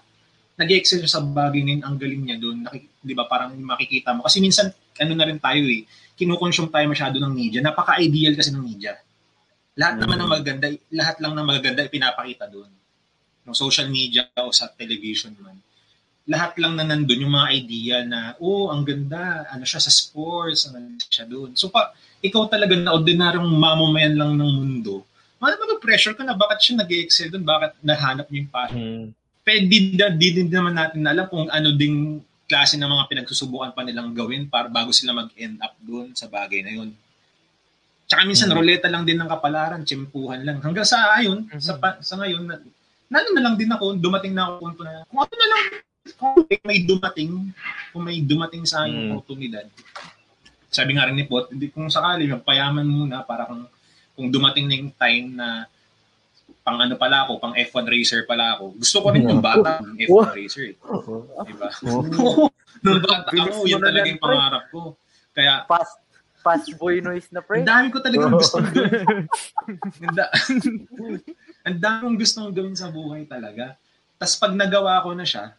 nag-excel 0.58 1.06
sa 1.06 1.22
bagay 1.22 1.62
na 1.62 1.72
yun, 1.78 1.84
ang 1.86 1.96
galing 2.02 2.24
niya 2.26 2.38
doon 2.42 2.66
'di 3.06 3.14
ba 3.14 3.30
parang 3.30 3.54
makikita 3.56 4.12
mo. 4.18 4.26
Kasi 4.26 4.42
minsan 4.42 4.74
ano 4.74 5.14
na 5.14 5.26
rin 5.30 5.38
tayo 5.38 5.62
eh 5.62 5.86
kinukonsume 6.18 6.74
tayo 6.74 6.90
masyado 6.90 7.22
ng 7.22 7.30
media. 7.30 7.62
Napaka-ideal 7.62 8.34
kasi 8.34 8.50
ng 8.50 8.66
media. 8.66 8.98
Lahat 9.78 10.02
naman 10.02 10.18
ng 10.18 10.32
maganda 10.34 10.68
lahat 10.90 11.22
lang 11.22 11.38
ng 11.38 11.46
maganda 11.46 11.86
ipinapakita 11.86 12.50
doon 12.50 12.74
ng 13.46 13.56
social 13.56 13.88
media 13.88 14.26
o 14.42 14.50
sa 14.50 14.68
television 14.74 15.38
man. 15.40 15.62
Lahat 16.28 16.58
lang 16.60 16.76
na 16.76 16.84
nandun 16.84 17.24
yung 17.24 17.32
mga 17.32 17.50
idea 17.56 17.96
na, 18.04 18.36
oh, 18.44 18.68
ang 18.68 18.84
ganda, 18.84 19.48
ano 19.48 19.64
siya 19.64 19.80
sa 19.80 19.88
sports, 19.88 20.68
ano 20.68 21.00
siya 21.00 21.24
doon. 21.24 21.56
So, 21.56 21.72
pa, 21.72 21.96
ikaw 22.20 22.52
talaga 22.52 22.76
na 22.76 22.92
ordinaryong 22.92 23.48
mamamayan 23.48 24.20
lang 24.20 24.36
ng 24.36 24.52
mundo, 24.60 25.08
ano 25.40 25.80
pressure 25.80 26.20
ka 26.20 26.28
na, 26.28 26.36
bakit 26.36 26.60
siya 26.60 26.84
nag 26.84 26.92
excel 26.92 27.32
doon, 27.32 27.48
bakit 27.48 27.72
nahanap 27.80 28.28
niyo 28.28 28.44
yung 28.44 28.52
passion? 28.52 28.84
Hmm. 28.84 29.08
Pwede 29.48 29.64
di, 29.64 29.96
di, 29.96 30.28
din 30.36 30.52
naman 30.52 30.76
natin 30.76 31.00
na 31.00 31.16
alam 31.16 31.32
kung 31.32 31.48
ano 31.48 31.72
ding 31.72 32.20
klase 32.44 32.76
ng 32.76 32.84
mga 32.84 33.08
pinagsusubukan 33.08 33.72
pa 33.72 33.80
nilang 33.80 34.12
gawin 34.12 34.44
para 34.44 34.68
bago 34.68 34.92
sila 34.92 35.16
mag-end 35.16 35.56
up 35.60 35.72
doon 35.80 36.12
sa 36.12 36.28
bagay 36.28 36.60
na 36.60 36.76
yun. 36.76 36.92
Tsaka 38.08 38.28
minsan, 38.28 38.52
Hmm. 38.52 38.60
roleta 38.60 38.88
lang 38.88 39.04
din 39.04 39.16
ng 39.16 39.28
kapalaran, 39.28 39.84
tsempuhan 39.84 40.44
lang. 40.44 40.60
Hanggang 40.60 40.84
sa 40.84 41.16
ayun, 41.16 41.48
sa, 41.60 41.76
pa- 41.76 42.00
sa 42.00 42.16
ngayon, 42.16 42.44
na, 42.44 42.56
nalo 43.08 43.28
na 43.32 43.44
lang 43.44 43.56
din 43.56 43.68
ako, 43.68 43.96
dumating 43.96 44.36
na 44.36 44.48
ako 44.48 44.54
punto 44.62 44.82
na, 44.84 45.08
kung 45.08 45.20
ano 45.20 45.34
na 45.34 45.48
lang, 45.48 45.64
kung 46.16 46.36
may 46.64 46.80
dumating, 46.84 47.32
kung 47.92 48.04
may 48.04 48.20
dumating 48.20 48.64
sa 48.64 48.84
akin 48.84 48.96
Mm. 48.96 49.08
oportunidad. 49.12 49.68
Sabi 50.68 50.96
nga 50.96 51.08
rin 51.08 51.16
ni 51.16 51.24
Pot, 51.24 51.52
hindi 51.52 51.68
kung 51.68 51.88
sakali, 51.88 52.28
magpayaman 52.28 52.84
muna 52.84 53.24
para 53.24 53.44
kung, 53.44 53.64
kung 54.12 54.28
dumating 54.28 54.68
na 54.68 54.76
yung 54.76 54.92
time 54.94 55.28
na 55.32 55.48
pang 56.68 56.84
ano 56.84 57.00
pala 57.00 57.24
ako, 57.24 57.40
pang 57.40 57.56
F1 57.56 57.88
racer 57.88 58.28
pala 58.28 58.60
ako. 58.60 58.76
Gusto 58.76 59.00
ko 59.00 59.08
rin 59.16 59.24
yung 59.24 59.40
bata 59.40 59.80
ng 59.80 60.04
F1 60.04 60.36
racer. 60.36 60.64
Eh. 60.68 60.76
Diba? 61.48 61.72
Nung 62.84 63.00
bata 63.00 63.32
ako, 63.32 63.64
yun 63.64 63.80
talaga 63.80 64.08
yung 64.12 64.20
pangarap 64.20 64.68
ko. 64.68 65.00
Kaya, 65.32 65.64
fast 65.64 65.96
fast 66.44 66.68
boy 66.76 67.00
noise 67.00 67.32
na 67.32 67.40
pre. 67.40 67.64
ang 67.64 67.68
dami 67.72 67.88
ko 67.88 68.04
talagang 68.04 68.36
Oo. 68.36 68.40
gustong 68.44 68.68
gawin. 68.68 69.28
ang, 70.04 70.16
da- 70.16 70.32
ang 71.68 71.78
dami 71.80 72.00
kong 72.04 72.18
gustong 72.20 72.52
gawin 72.52 72.76
sa 72.76 72.92
buhay 72.92 73.24
talaga. 73.24 73.80
Tapos 74.20 74.36
pag 74.36 74.52
nagawa 74.52 75.00
ko 75.08 75.16
na 75.16 75.24
siya, 75.24 75.56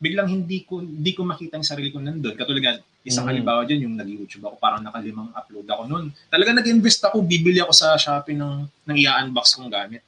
biglang 0.00 0.28
hindi 0.32 0.64
ko 0.64 0.80
hindi 0.80 1.12
ko 1.12 1.28
makita 1.28 1.60
yung 1.60 1.68
sarili 1.68 1.92
ko 1.92 2.00
nandun. 2.00 2.40
Katulad 2.40 2.60
nga, 2.64 2.74
isang 3.04 3.28
Mm. 3.28 3.30
halimbawa 3.36 3.60
dyan, 3.68 3.84
yung 3.84 3.96
nag-YouTube 4.00 4.44
ako, 4.48 4.56
parang 4.56 4.80
nakalimang 4.80 5.28
upload 5.34 5.66
ako 5.66 5.82
noon. 5.90 6.04
Talaga 6.28 6.50
nag-invest 6.56 7.02
ako, 7.04 7.20
bibili 7.20 7.58
ako 7.60 7.72
sa 7.74 7.94
Shopee 7.98 8.38
ng, 8.38 8.66
ng 8.88 8.96
i-unbox 8.96 9.58
kong 9.58 9.70
gamit. 9.72 10.02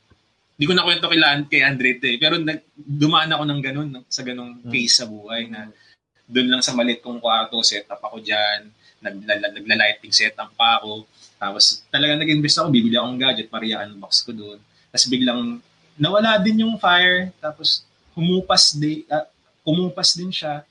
Hindi 0.54 0.64
ko 0.70 0.74
na 0.74 0.86
kwento 0.86 1.10
kay, 1.10 1.20
kay 1.50 1.62
Andre 1.66 1.90
eh. 1.98 2.16
Pero 2.18 2.38
nag, 2.38 2.60
dumaan 2.78 3.34
ako 3.34 3.42
ng 3.42 3.60
ganun, 3.62 3.88
sa 4.06 4.22
ganung 4.22 4.62
Mm. 4.62 4.70
phase 4.70 4.94
sa 5.02 5.06
buhay 5.10 5.50
na 5.50 5.66
doon 6.30 6.48
lang 6.48 6.62
sa 6.62 6.72
malit 6.72 7.02
kong 7.02 7.18
kwarto, 7.20 7.58
set 7.60 7.84
up 7.90 8.00
ako 8.00 8.22
dyan, 8.22 8.70
nagla- 9.04 9.52
nagla-lighting 9.52 10.14
setup 10.14 10.54
pa 10.56 10.80
ako. 10.80 11.04
Tapos 11.36 11.84
talaga 11.92 12.16
nag-invest 12.16 12.62
ako, 12.62 12.72
bibili 12.72 12.96
akong 12.96 13.20
gadget 13.20 13.48
para 13.52 13.66
i-unbox 13.66 14.24
ko 14.24 14.32
doon. 14.32 14.58
Tapos 14.88 15.06
biglang 15.10 15.60
nawala 16.00 16.40
din 16.40 16.64
yung 16.64 16.80
fire, 16.80 17.28
tapos 17.42 17.84
humupas 18.16 18.72
di, 18.78 19.04
ah, 19.10 19.26
humupas 19.66 20.16
din 20.16 20.30
siya 20.30 20.62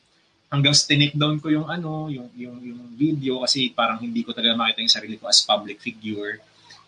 hanggang 0.50 0.74
sa 0.74 0.86
tinake 0.86 1.18
down 1.18 1.38
ko 1.38 1.50
yung 1.50 1.68
ano, 1.68 2.08
yung, 2.10 2.30
yung, 2.38 2.58
yung 2.62 2.82
video 2.94 3.42
kasi 3.44 3.74
parang 3.74 4.00
hindi 4.00 4.22
ko 4.22 4.32
talaga 4.34 4.54
makita 4.54 4.86
yung 4.86 4.96
sarili 4.96 5.16
ko 5.18 5.26
as 5.26 5.42
public 5.42 5.82
figure 5.82 6.40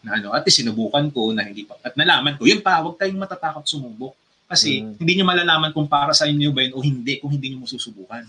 na 0.06 0.22
ano, 0.22 0.30
at 0.32 0.46
least 0.46 0.62
sinubukan 0.62 1.10
ko 1.10 1.34
na 1.34 1.42
hindi 1.42 1.66
pa, 1.66 1.74
at 1.82 1.98
nalaman 1.98 2.38
ko, 2.38 2.46
yun 2.46 2.62
pa, 2.62 2.78
huwag 2.80 3.02
tayong 3.02 3.18
matatakot 3.18 3.66
sumubok. 3.66 4.14
Kasi 4.46 4.86
Mm. 4.86 5.02
hindi 5.02 5.12
nyo 5.18 5.26
malalaman 5.26 5.74
kung 5.74 5.90
para 5.90 6.14
sa 6.14 6.30
inyo 6.30 6.54
ba 6.54 6.62
yun 6.62 6.74
o 6.78 6.86
hindi 6.86 7.18
kung 7.18 7.34
hindi 7.34 7.50
nyo 7.50 7.66
mo 7.66 7.68
susubukan. 7.68 8.22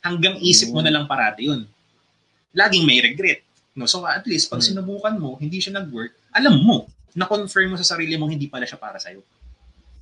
Hanggang 0.00 0.40
isip 0.40 0.72
mo 0.72 0.80
Mm. 0.80 0.86
na 0.88 0.92
lang 0.96 1.04
parati 1.04 1.44
yun. 1.44 1.68
Laging 2.56 2.88
may 2.88 3.04
regret. 3.04 3.44
No? 3.76 3.84
So 3.84 4.00
at 4.08 4.24
least 4.24 4.48
pag 4.48 4.64
Mm. 4.64 4.72
sinubukan 4.72 5.14
mo, 5.20 5.36
hindi 5.36 5.60
siya 5.60 5.76
nag-work, 5.76 6.16
alam 6.32 6.64
mo, 6.64 6.88
na-confirm 7.12 7.74
mo 7.74 7.76
sa 7.76 7.84
sarili 7.84 8.16
mo 8.16 8.24
hindi 8.24 8.48
pala 8.48 8.64
siya 8.64 8.80
para 8.80 8.96
sa'yo. 8.96 9.20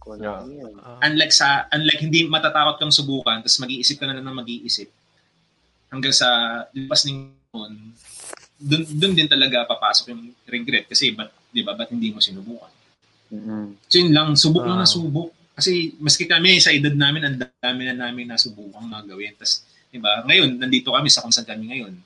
Yeah. 0.07 0.47
Ah, 0.87 1.03
Unlike 1.11 1.35
sa 1.35 1.67
unlike 1.75 1.99
hindi 1.99 2.31
matatakot 2.31 2.79
kang 2.79 2.95
subukan, 2.95 3.43
tapos 3.43 3.59
mag-iisip 3.59 3.99
ka 3.99 4.07
na 4.07 4.15
lang 4.15 4.23
ng 4.23 4.39
mag-iisip. 4.39 4.87
Hanggang 5.91 6.15
sa 6.15 6.29
lipas 6.71 7.03
ng 7.11 7.27
taon, 7.51 7.75
dun, 8.57 8.83
dun 8.89 9.13
din 9.13 9.29
talaga 9.29 9.69
papasok 9.69 10.13
yung 10.13 10.33
regret 10.49 10.89
kasi 10.89 11.13
ba't, 11.13 11.29
di 11.53 11.61
ba, 11.61 11.77
ba't 11.77 11.93
hindi 11.93 12.11
mo 12.13 12.21
sinubukan? 12.21 12.73
Mm-mm. 13.33 13.77
So 13.87 14.01
yun 14.01 14.13
lang, 14.15 14.33
subok 14.35 14.65
lang 14.65 14.81
na 14.81 14.87
Ah. 14.87 14.91
subok. 14.91 15.33
Kasi 15.57 15.97
maski 15.97 16.29
kami 16.29 16.61
sa 16.61 16.69
edad 16.69 16.93
namin, 16.93 17.23
ang 17.25 17.37
dami 17.41 17.83
na 17.89 17.97
namin 17.97 18.29
nasubukan 18.29 18.85
mga 18.85 19.09
gawin. 19.09 19.33
Tapos, 19.41 19.65
di 19.89 19.97
ba, 19.97 20.21
ngayon, 20.29 20.61
nandito 20.61 20.93
kami 20.93 21.09
sa 21.09 21.25
kung 21.25 21.33
saan 21.33 21.49
kami 21.49 21.73
ngayon. 21.73 21.97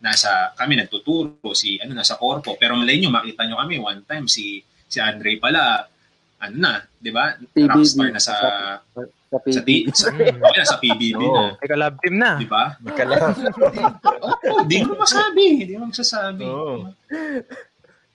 Nasa, 0.00 0.56
kami 0.56 0.80
nagtuturo, 0.80 1.52
si, 1.52 1.76
ano, 1.76 1.92
nasa 1.92 2.16
korpo. 2.16 2.56
Pero 2.56 2.72
malay 2.72 2.96
nyo, 2.96 3.12
makita 3.12 3.44
nyo 3.44 3.60
kami 3.60 3.76
one 3.76 4.00
time, 4.08 4.24
si, 4.32 4.64
si 4.88 4.96
Andre 4.96 5.36
pala, 5.36 5.84
ano 6.46 6.56
na, 6.56 6.72
di 6.96 7.10
ba? 7.10 7.34
PBB. 7.34 7.68
Rockstar 7.68 8.08
na 8.08 8.20
sa, 8.20 8.34
Sa 8.86 9.02
sa, 9.26 9.38
PB. 9.42 9.68
T- 9.68 9.92
sa, 9.92 10.08
okay, 10.08 10.30
nasa 10.54 10.78
PBB 10.78 11.18
Oo. 11.18 11.34
na. 11.34 11.58
Ika 11.58 11.74
love 11.74 11.98
team 11.98 12.16
na. 12.16 12.30
Di 12.38 12.46
ba? 12.46 12.64
Magkala. 12.78 13.14
Oo, 14.46 14.62
di 14.64 14.78
mo 14.80 14.92
masabi. 14.96 15.46
Di 15.66 15.74
mo 15.74 15.90
masasabi. 15.90 16.44
Oo. 16.46 16.86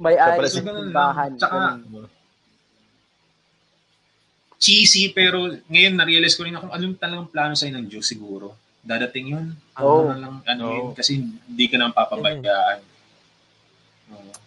May 0.02 0.16
Sa 0.16 0.24
ayos 0.34 0.50
So, 0.50 0.64
sa 0.64 0.72
simbahan. 0.72 1.32
Tsaka, 1.36 1.60
cheesy, 4.58 5.10
pero 5.10 5.38
ngayon 5.68 5.94
na-realize 5.98 6.38
ko 6.38 6.46
rin 6.46 6.54
na 6.54 6.62
kung 6.62 6.70
anong 6.70 6.98
talagang 6.98 7.28
plano 7.28 7.54
sa'yo 7.54 7.74
ng 7.74 7.88
Diyos 7.90 8.06
siguro. 8.06 8.54
Dadating 8.82 9.28
yun. 9.30 9.46
Ano 9.74 9.86
Oo. 9.86 10.06
na 10.08 10.18
lang, 10.18 10.36
ano 10.42 10.64
Oo. 10.64 10.74
yun, 10.74 10.88
kasi 10.94 11.18
hindi 11.18 11.66
ka 11.68 11.76
nang 11.78 11.94
papabayaan. 11.94 12.80
Oo, 12.80 12.90
Yeah, 14.12 14.26
yeah. 14.28 14.40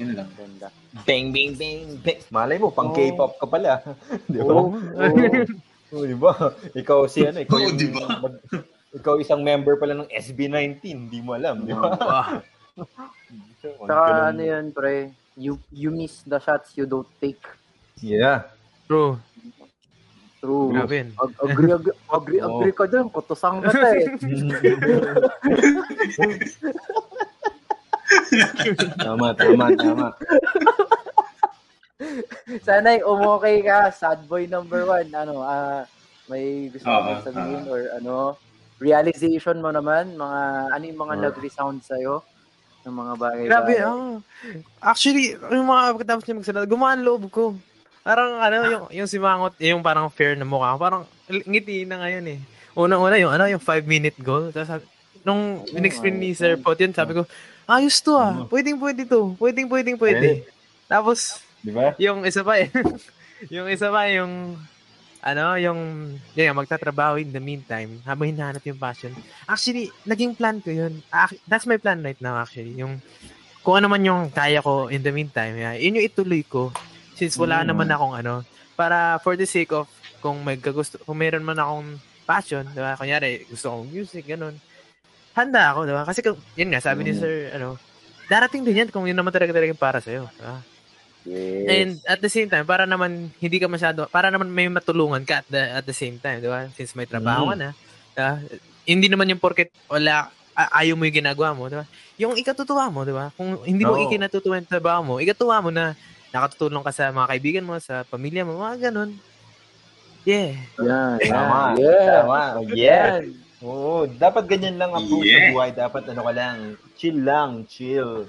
Yun 0.00 0.16
lang. 0.16 0.28
Ganda. 0.32 0.68
Bang, 1.04 1.26
bang, 1.30 1.52
bang, 1.54 1.84
bang. 2.00 2.20
Malay 2.32 2.56
mo, 2.56 2.72
pang 2.72 2.88
Oo. 2.88 2.96
K-pop 2.96 3.36
ka 3.36 3.46
pala. 3.46 3.84
di 4.32 4.40
ba? 4.40 4.52
Oo. 4.56 4.72
Oo. 4.72 5.26
Oh, 5.90 6.06
di 6.06 6.14
ba? 6.14 6.30
Ikaw 6.70 7.10
si 7.10 7.26
ano, 7.26 7.42
ikaw 7.42 7.58
Oo, 7.58 7.66
yung, 7.66 7.74
di 7.74 7.90
ba? 7.90 8.22
mag- 8.22 8.42
ikaw 8.94 9.18
isang 9.18 9.42
member 9.42 9.74
pala 9.74 9.98
ng 9.98 10.06
SB19, 10.06 11.10
di 11.10 11.18
mo 11.18 11.34
alam, 11.34 11.66
di 11.66 11.74
ba? 11.74 11.98
Ah, 11.98 12.28
Saka 13.58 14.30
ano 14.30 14.38
yan, 14.38 14.70
pre, 14.70 15.10
you, 15.34 15.58
you 15.74 15.90
miss 15.90 16.22
the 16.22 16.38
shots 16.38 16.78
you 16.78 16.86
don't 16.86 17.10
take. 17.18 17.42
Yeah. 17.98 18.46
true. 18.86 19.18
True. 20.38 20.72
Grabe. 20.72 21.10
Ag- 21.20 21.38
agree, 21.42 21.74
agree, 21.74 21.96
agree, 22.08 22.40
agree 22.40 22.72
ka 22.72 22.86
dun. 22.88 23.10
Kutusang 23.12 23.60
ka 23.60 23.74
eh. 23.92 24.08
Tama, 29.00 29.34
tama, 29.34 29.66
tama. 29.76 30.08
Sana'y 32.64 33.04
umokay 33.04 33.62
ka. 33.62 33.92
Sad 33.92 34.24
boy 34.26 34.48
number 34.48 34.86
one. 34.88 35.08
Ano, 35.12 35.44
ah, 35.44 35.84
may 36.30 36.70
gusto 36.72 36.88
Oo, 36.88 37.02
mo 37.04 37.12
sabihin 37.20 37.62
oo. 37.66 37.72
or 37.74 37.82
ano, 37.98 38.14
realization 38.80 39.60
mo 39.60 39.68
naman, 39.74 40.16
mga, 40.16 40.40
ano 40.72 40.82
yung 40.86 41.00
mga 41.00 41.14
Oo. 41.18 41.22
nag-resound 41.28 41.78
sa'yo 41.84 42.24
ng 42.88 42.94
mga 42.96 43.12
bagay 43.20 43.44
Grabe, 43.44 43.74
ah. 43.84 44.16
Actually, 44.80 45.36
yung 45.36 45.68
mga 45.68 45.82
pagkatapos 46.00 46.24
niya 46.24 46.38
magsalita, 46.40 46.70
gumaan 46.70 47.04
loob 47.04 47.28
ko. 47.28 47.52
Parang 48.00 48.40
ano, 48.40 48.58
yung, 48.64 48.84
yung 49.04 49.08
si 49.10 49.20
Mangot, 49.20 49.52
yung 49.60 49.84
parang 49.84 50.08
fair 50.08 50.32
na 50.32 50.48
mukha, 50.48 50.72
parang 50.80 51.04
ngiti 51.28 51.84
na 51.84 52.00
ngayon 52.00 52.24
eh. 52.32 52.40
Unang-una 52.72 53.20
yung 53.20 53.34
ano, 53.34 53.44
yung 53.44 53.60
5 53.60 53.84
minute 53.84 54.16
goal. 54.24 54.48
Tapos 54.48 54.80
nung 55.22 55.64
in-explain 55.68 56.16
ni 56.16 56.32
ayos 56.32 56.38
Sir. 56.38 56.52
Pot 56.56 56.78
yun, 56.78 56.92
sabi 56.92 57.12
ko, 57.14 57.24
ayos 57.66 58.00
to 58.00 58.16
ah. 58.16 58.44
Oo. 58.44 58.48
Pwedeng 58.48 58.80
pwede 58.80 59.04
to. 59.04 59.36
Pwedeng 59.36 59.68
pwedeng 59.68 59.96
pwede. 59.96 60.44
Tapos, 60.86 61.40
Di 61.60 61.70
ba? 61.70 61.92
yung 62.00 62.24
isa 62.24 62.40
pa 62.40 62.56
eh. 62.58 62.72
yung 63.54 63.68
isa 63.68 63.88
pa 63.88 64.08
yung 64.08 64.56
ano, 65.20 65.52
yung 65.60 65.80
yun, 66.32 66.48
yung 66.48 66.58
magtatrabaho 66.58 67.20
in 67.20 67.28
the 67.28 67.38
meantime 67.38 68.00
habang 68.08 68.32
hinahanap 68.32 68.64
yung 68.64 68.80
passion. 68.80 69.12
Actually, 69.44 69.92
naging 70.02 70.32
plan 70.32 70.64
ko 70.64 70.72
yun. 70.72 71.04
That's 71.44 71.68
my 71.68 71.76
plan 71.76 72.00
right 72.00 72.16
now 72.18 72.40
actually. 72.40 72.72
Yung 72.74 73.04
kung 73.60 73.76
ano 73.76 73.92
man 73.92 74.00
yung 74.00 74.32
kaya 74.32 74.64
ko 74.64 74.88
in 74.88 75.04
the 75.04 75.12
meantime, 75.12 75.52
yeah, 75.60 75.76
yun 75.76 76.00
yung 76.00 76.08
ituloy 76.08 76.40
ko. 76.40 76.72
Since 77.20 77.36
wala 77.36 77.60
Mm. 77.60 77.68
naman 77.68 77.88
akong 77.92 78.16
ano, 78.16 78.34
para 78.72 79.20
for 79.20 79.36
the 79.36 79.44
sake 79.44 79.76
of 79.76 79.84
kung 80.24 80.40
may 80.40 80.56
gusto, 80.56 80.96
kung 81.04 81.20
meron 81.20 81.44
man 81.44 81.60
akong 81.60 82.00
passion, 82.24 82.64
di 82.72 82.80
ba? 82.80 82.96
Kunyari, 82.96 83.44
gusto 83.44 83.68
kong 83.68 83.92
music, 83.92 84.24
ganun. 84.24 84.56
Handa 85.40 85.72
ako, 85.72 85.88
di 85.88 85.94
ba? 85.96 86.04
Kasi 86.04 86.20
kung, 86.20 86.36
yun 86.54 86.68
nga, 86.68 86.84
sabi 86.84 87.08
ni 87.08 87.16
Mm. 87.16 87.20
Sir, 87.20 87.34
ano, 87.56 87.80
darating 88.28 88.62
din 88.62 88.84
yan 88.84 88.90
kung 88.92 89.08
yun 89.08 89.16
naman 89.16 89.32
talaga 89.32 89.56
talaga 89.56 89.72
yung 89.72 89.80
para 89.80 89.98
sa'yo. 90.04 90.28
di 90.28 90.42
ba? 90.44 90.56
Yes. 91.20 91.66
And 91.68 91.90
at 92.08 92.20
the 92.24 92.32
same 92.32 92.48
time, 92.48 92.64
para 92.64 92.88
naman 92.88 93.28
hindi 93.40 93.60
ka 93.60 93.68
masyado, 93.68 94.08
para 94.08 94.32
naman 94.32 94.48
may 94.48 94.68
matulungan 94.72 95.20
ka 95.24 95.44
at 95.44 95.48
the, 95.52 95.62
at 95.80 95.84
the 95.84 95.96
same 95.96 96.16
time, 96.16 96.40
di 96.40 96.48
ba? 96.48 96.68
Since 96.72 96.96
may 96.96 97.04
trabaho 97.04 97.52
ka 97.52 97.56
na, 97.56 97.68
ah, 98.16 98.40
hindi 98.88 99.08
naman 99.08 99.28
yung 99.28 99.40
porket 99.40 99.68
wala, 99.84 100.32
ayaw 100.56 100.96
mo 100.96 101.04
yung 101.04 101.20
ginagawa 101.20 101.52
mo, 101.52 101.68
di 101.68 101.76
ba? 101.76 101.84
Yung 102.16 102.36
ikatutuwa 102.40 102.88
mo, 102.88 103.04
di 103.04 103.12
ba? 103.12 103.28
Kung 103.36 103.60
hindi 103.68 103.84
mo 103.84 103.96
Oo. 103.96 104.04
ikinatutuwa 104.08 104.60
yung 104.60 104.70
trabaho 104.70 105.00
mo, 105.04 105.14
ikatuwa 105.20 105.60
mo 105.60 105.68
na 105.68 105.92
nakatutulong 106.32 106.84
ka 106.84 106.92
sa 106.94 107.12
mga 107.12 107.26
kaibigan 107.36 107.64
mo, 107.68 107.76
sa 107.80 108.06
pamilya 108.08 108.48
mo, 108.48 108.56
mga 108.56 108.90
ganun. 108.90 109.12
Yeah. 110.24 110.56
Yan, 110.80 111.16
yan. 111.20 111.32
Tama. 111.32 111.60
Yeah. 111.80 112.08
Tama. 112.12 112.40
Yeah. 112.76 113.12
Oo, 113.60 114.08
dapat 114.08 114.48
ganyan 114.48 114.80
lang 114.80 114.90
approach 114.90 115.28
sa 115.28 115.36
Yeah. 115.36 115.52
buhay. 115.52 115.70
Dapat 115.70 116.02
ano 116.08 116.20
ka 116.22 116.32
lang, 116.32 116.56
chill 116.96 117.18
lang, 117.20 117.50
chill. 117.66 118.24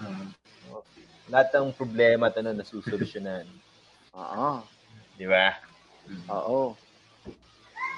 Lahat 1.32 1.48
ng 1.54 1.72
problema 1.72 2.28
at 2.28 2.36
ano, 2.36 2.52
nasusolusyonan. 2.52 3.48
Oo. 4.14 4.60
Di 5.16 5.24
ba? 5.24 5.56
Oo. 6.28 6.76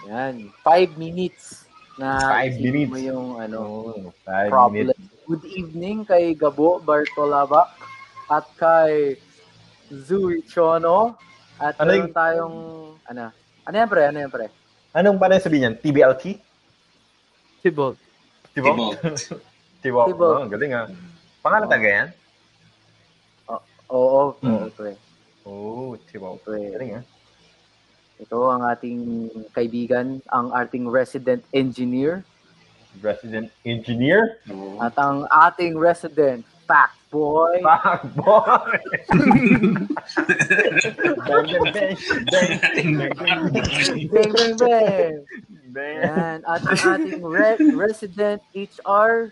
Yan. 0.05 0.53
Five 0.61 0.93
minutes 0.93 1.65
na 1.97 2.21
Five 2.21 2.53
minutes. 2.59 2.91
mo 2.91 2.97
yung 2.99 3.27
ano, 3.36 3.57
Oo, 3.59 4.13
five 4.21 4.51
problem. 4.53 4.93
minutes. 4.93 5.01
Good 5.25 5.45
evening 5.47 6.05
kay 6.05 6.36
Gabo 6.36 6.77
Bartolaba 6.77 7.71
at 8.27 8.45
kay 8.53 9.17
Zui 9.89 10.45
Chono. 10.45 11.17
At 11.57 11.79
Ano 11.79 11.95
yung- 11.95 12.11
tayong, 12.11 12.57
ano, 13.07 13.23
ano 13.63 13.73
yan 13.73 13.88
pre, 13.88 14.03
ano 14.05 14.17
yan 14.19 14.29
pre? 14.29 14.51
Anong 14.91 15.17
paano 15.17 15.39
sabihin 15.39 15.71
yan? 15.71 15.75
TBLT? 15.75 16.38
Tibok? 17.64 17.95
Tibok. 18.51 18.99
Tibok. 19.82 20.05
Tibok. 20.11 20.36
Oh, 20.36 20.45
galing 20.45 20.74
ah. 20.76 20.88
Pangalan 21.39 21.68
taga 21.68 21.88
yan? 21.88 22.07
Oo, 23.88 24.36
Hmm. 24.41 24.68
oo 24.68 24.70
pre. 24.74 24.91
Oo, 25.45 25.95
oh, 25.95 26.01
Tibok. 26.09 26.43
Pre. 26.43 26.59
Galing 26.76 26.99
ah. 26.99 27.03
Ito 28.20 28.38
ang 28.47 28.64
ating 28.64 28.99
kaibigan, 29.51 30.20
ang 30.28 30.51
ating 30.51 30.88
resident 30.88 31.43
engineer 31.51 32.24
Resident 33.01 33.49
engineer? 33.66 34.38
at 34.78 34.93
ang 35.01 35.26
ating 35.26 35.74
resident 35.74 36.45
fact 36.74 36.97
boy. 37.13 37.61
Fuck, 37.61 38.01
boy! 38.17 38.74
bang, 41.30 41.45
bang, 41.45 41.65
bang. 41.69 41.93
Bang, 44.09 44.32
bang, 44.34 44.53
bang. 44.57 45.13
Yan. 45.78 46.39
At 46.49 46.61
ang 46.65 46.82
ating 46.97 47.21
re- 47.21 47.61
resident 47.78 48.41
HR, 48.57 49.30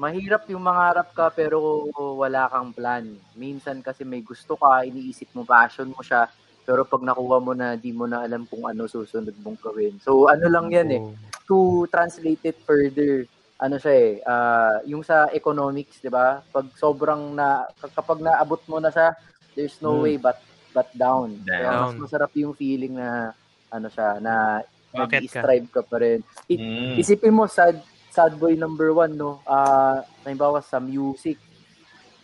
mahirap 0.00 0.48
yung 0.48 0.64
mangarap 0.64 1.12
ka 1.12 1.28
pero 1.28 1.92
wala 2.16 2.48
kang 2.48 2.72
plan. 2.72 3.04
Minsan 3.36 3.84
kasi 3.84 4.08
may 4.08 4.24
gusto 4.24 4.56
ka, 4.56 4.88
iniisip 4.88 5.28
mo, 5.36 5.44
passion 5.44 5.92
mo 5.92 6.00
siya, 6.00 6.32
pero 6.64 6.88
pag 6.88 7.04
nakuha 7.04 7.36
mo 7.44 7.52
na, 7.52 7.76
di 7.76 7.92
mo 7.92 8.08
na 8.08 8.24
alam 8.24 8.48
kung 8.48 8.64
ano 8.64 8.88
susunod 8.88 9.36
mong 9.44 9.60
gawin. 9.60 10.00
So 10.00 10.32
ano 10.32 10.48
lang 10.48 10.72
yan 10.72 10.88
eh, 10.96 11.02
to 11.44 11.84
translate 11.92 12.40
it 12.48 12.56
further, 12.64 13.28
ano 13.62 13.78
siya 13.78 13.94
eh, 13.94 14.10
ah, 14.26 14.82
yung 14.82 15.06
sa 15.06 15.30
economics, 15.30 16.02
di 16.02 16.10
ba? 16.10 16.42
Pag 16.50 16.74
sobrang 16.74 17.30
na, 17.30 17.62
kapag 17.94 18.18
naabot 18.18 18.58
mo 18.66 18.82
na 18.82 18.90
siya, 18.90 19.14
there's 19.54 19.78
no 19.78 19.94
Hmm. 19.94 20.02
way 20.02 20.18
but 20.18 20.34
but 20.74 20.90
down. 20.98 21.38
Kaya 21.46 21.70
mas 21.70 21.94
Down. 21.94 22.02
masarap 22.02 22.32
yung 22.34 22.58
feeling 22.58 22.98
na, 22.98 23.30
ano 23.70 23.86
siya, 23.86 24.18
na 24.18 24.64
Bakit 24.90 25.30
ka? 25.30 25.46
nag-strive 25.46 25.68
ka 25.70 25.80
pa 25.86 25.96
rin. 26.02 26.20
I- 26.50 26.58
Mm. 26.58 26.98
Isipin 26.98 27.32
mo, 27.32 27.46
sad, 27.46 27.78
sad 28.10 28.34
boy 28.36 28.58
number 28.58 28.90
one, 28.90 29.14
no? 29.14 29.40
Ah, 29.46 30.02
halimbawa 30.26 30.58
sa 30.60 30.82
music, 30.82 31.38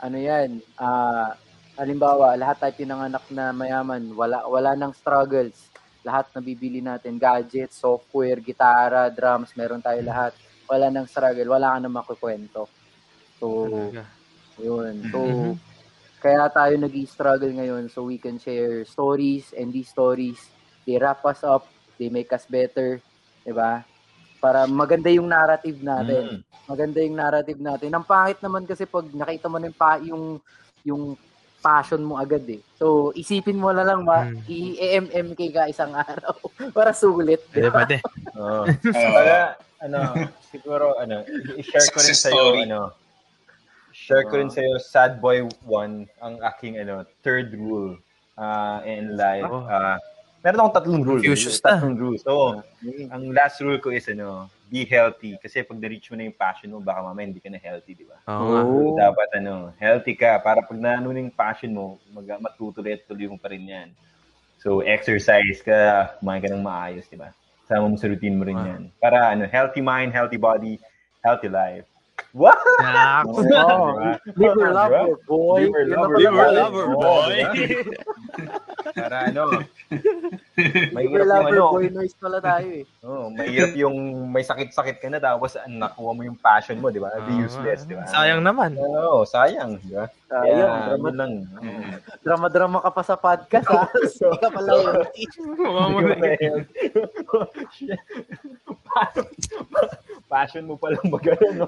ano 0.03 0.19
yan, 0.19 0.59
ah, 0.75 1.39
halimbawa, 1.79 2.35
lahat 2.35 2.59
tayo 2.59 2.75
pinanganak 2.75 3.23
na 3.31 3.55
mayaman, 3.55 4.03
wala, 4.13 4.43
wala 4.51 4.75
nang 4.75 4.91
struggles. 4.93 5.71
Lahat 6.03 6.27
na 6.35 6.43
bibili 6.43 6.83
natin, 6.83 7.15
gadgets, 7.17 7.79
software, 7.79 8.43
gitara, 8.43 9.07
drums, 9.09 9.55
meron 9.55 9.79
tayo 9.81 10.03
lahat. 10.03 10.35
Wala 10.69 10.93
nang 10.93 11.09
struggle, 11.09 11.49
wala 11.49 11.75
ka 11.75 11.79
na 11.81 11.89
makukwento. 11.89 12.69
So, 13.41 13.67
Talaga. 13.67 14.05
yun. 14.61 14.95
So, 15.09 15.19
Mhm. 15.25 15.53
kaya 16.21 16.45
tayo 16.53 16.75
nag 16.77 16.95
struggle 17.09 17.53
ngayon 17.57 17.89
so 17.89 18.05
we 18.05 18.19
can 18.21 18.37
share 18.37 18.85
stories 18.85 19.55
and 19.57 19.73
these 19.73 19.89
stories, 19.89 20.39
they 20.85 20.99
wrap 21.01 21.25
us 21.25 21.41
up, 21.47 21.73
they 21.97 22.11
make 22.13 22.29
us 22.35 22.45
better, 22.51 23.01
'di 23.47 23.55
ba? 23.55 23.87
Para 24.43 24.67
maganda 24.69 25.09
yung 25.11 25.31
narrative 25.31 25.79
natin. 25.81 26.25
Mm. 26.29 26.45
Maganda 26.69 26.99
yung 27.01 27.17
narrative 27.17 27.61
natin. 27.65 27.91
Ang 27.97 28.05
pangit 28.05 28.39
naman 28.45 28.69
kasi 28.69 28.85
pag 28.85 29.09
nakita 29.09 29.49
mo 29.49 29.57
na 29.57 29.73
yung, 29.73 29.79
pa, 29.79 29.91
yung, 30.05 30.25
yung 30.85 31.03
passion 31.59 32.03
mo 32.03 32.15
agad 32.17 32.47
eh. 32.47 32.63
So, 32.79 33.11
isipin 33.13 33.59
mo 33.59 33.75
na 33.75 33.83
lang, 33.83 34.07
ma, 34.07 34.31
Mm. 34.31 34.39
i-MMK 34.47 35.41
ka 35.51 35.63
isang 35.67 35.91
araw 35.93 36.35
para 36.77 36.95
sulit. 36.95 37.43
Pwede, 37.51 37.71
pwede. 37.75 37.97
Oo. 38.39 38.65
Para, 39.17 39.59
ano, 39.83 39.99
siguro, 40.51 40.95
ano, 40.99 41.27
i-share 41.59 41.91
ko 41.91 41.99
rin 41.99 42.17
sa'yo, 42.17 42.45
ano, 42.63 42.81
share 43.91 44.25
ko 44.27 44.39
rin 44.39 44.51
sa'yo, 44.51 44.79
Sad 44.79 45.19
Boy 45.19 45.43
1, 45.67 46.23
ang 46.23 46.35
aking 46.55 46.79
ano, 46.79 47.03
third 47.23 47.51
rule 47.55 47.99
uh, 48.39 48.79
in 48.87 49.19
life. 49.19 49.47
Oh. 49.47 49.67
Uh, 49.67 49.99
meron 50.47 50.63
akong 50.63 50.77
tatlong 50.83 51.03
rules. 51.03 51.23
Confucius 51.27 51.59
na. 51.63 51.75
Tatlong 51.75 51.97
rules. 51.99 52.23
So, 52.23 52.63
ang 53.11 53.35
last 53.35 53.59
rule 53.59 53.83
ko 53.83 53.91
is 53.91 54.07
ano, 54.07 54.47
be 54.69 54.85
healthy. 54.85 55.35
Kasi 55.37 55.61
pag 55.63 55.77
na-reach 55.77 56.09
mo 56.09 56.17
na 56.17 56.25
yung 56.25 56.37
passion 56.37 56.69
mo, 56.69 56.79
baka 56.79 57.01
mamaya 57.01 57.25
hindi 57.25 57.41
ka 57.41 57.49
na 57.49 57.57
healthy, 57.57 57.93
di 57.93 58.05
ba? 58.05 58.21
Oo 58.29 58.45
nga. 58.47 58.61
Oo. 58.63 58.95
Dapat 58.95 59.29
ano, 59.37 59.73
healthy 59.77 60.13
ka 60.13 60.37
para 60.39 60.61
pag 60.61 60.77
naano 60.77 61.09
na 61.09 61.19
yung 61.19 61.33
passion 61.33 61.73
mo, 61.73 61.97
mag 62.09 62.29
matutuloy 62.39 62.93
at 62.93 63.03
tuloy 63.05 63.27
mo 63.27 63.35
pa 63.35 63.49
rin 63.49 63.65
yan. 63.65 63.89
So, 64.59 64.81
exercise 64.81 65.59
ka, 65.61 66.13
kumain 66.19 66.39
ka 66.39 66.51
ng 66.51 66.61
maayos, 66.61 67.07
di 67.07 67.17
ba? 67.17 67.33
Sama 67.65 67.87
mo 67.87 67.97
sa 67.97 68.09
routine 68.09 68.37
mo 68.37 68.45
rin 68.45 68.57
Ah. 68.57 68.69
yan. 68.69 68.83
Para 68.97 69.33
ano, 69.33 69.45
healthy 69.45 69.81
mind, 69.81 70.13
healthy 70.13 70.37
body, 70.37 70.77
healthy 71.21 71.49
life. 71.49 71.89
What? 72.37 72.61
Oo. 72.61 73.97
Diba? 74.37 74.53
Love 74.69 74.93
Diba? 74.93 75.03
or 75.07 75.19
boy. 75.25 75.61
Live 75.65 75.73
or 75.73 75.81
Yun 75.81 75.89
love 75.89 76.05
ang 76.05 76.13
or 76.13 76.19
Live 76.19 76.29
or 76.29 76.37
pala- 76.37 76.59
love 76.61 76.75
or 76.75 76.87
Oo, 76.87 76.99
boy. 76.99 77.39
Para 78.99 79.17
ano, 79.31 79.43
mahirap 80.93 81.27
yung 81.27 81.47
ano, 81.55 81.63
boy 81.73 81.87
noise 81.89 82.17
pala 82.19 82.39
tayo 82.43 82.69
eh. 82.69 82.85
oh, 83.07 83.31
mahirap 83.31 83.73
yung 83.75 83.97
may 84.29 84.43
sakit-sakit 84.43 84.99
ka 84.99 85.07
na 85.07 85.23
tapos 85.23 85.55
nakuha 85.65 86.11
mo 86.13 86.23
yung 86.27 86.39
passion 86.39 86.79
mo, 86.79 86.91
di 86.91 86.99
ba? 86.99 87.15
Di 87.23 87.33
Ah, 87.33 87.45
useless, 87.47 87.87
di 87.87 87.95
ba? 87.95 88.05
Sayang 88.07 88.43
naman. 88.43 88.75
Oo, 88.75 89.23
sayang, 89.23 89.79
di 89.81 89.95
ba? 89.95 90.11
Sayang, 90.27 90.59
Kaya, 90.59 90.67
drama, 90.93 91.07
yun 91.09 91.17
lang. 91.17 91.33
Oo. 91.57 91.81
drama-drama 92.21 92.79
ka 92.83 92.91
pa 92.91 93.03
sa 93.03 93.15
podcast 93.17 93.69
ha. 93.71 93.87
Hindi 93.95 94.39
ka 94.43 94.49
pala 94.51 94.71
healthy. 94.75 95.25
Mukha 95.59 95.85
mo 95.89 95.99
na 96.03 96.15
yun. 96.37 96.61
Passion 100.29 100.65
mo 100.67 100.75
palang 100.77 101.07
mag 101.09 101.25
ano, 101.25 101.65
no? 101.65 101.67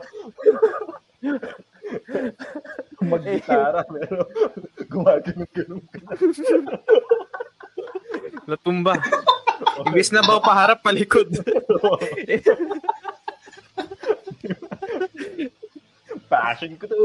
Mag-gitara, 3.01 3.81
pero 3.89 4.25
gumagano'n-ganon 4.89 5.83
ka 5.89 5.99
na. 6.05 6.13
Natumba. 8.47 8.95
Imbis 9.87 10.11
na 10.11 10.25
ba 10.25 10.41
paharap, 10.41 10.81
palikod. 10.81 11.29
Passion 16.31 16.79
ko 16.79 16.85
to. 16.87 17.01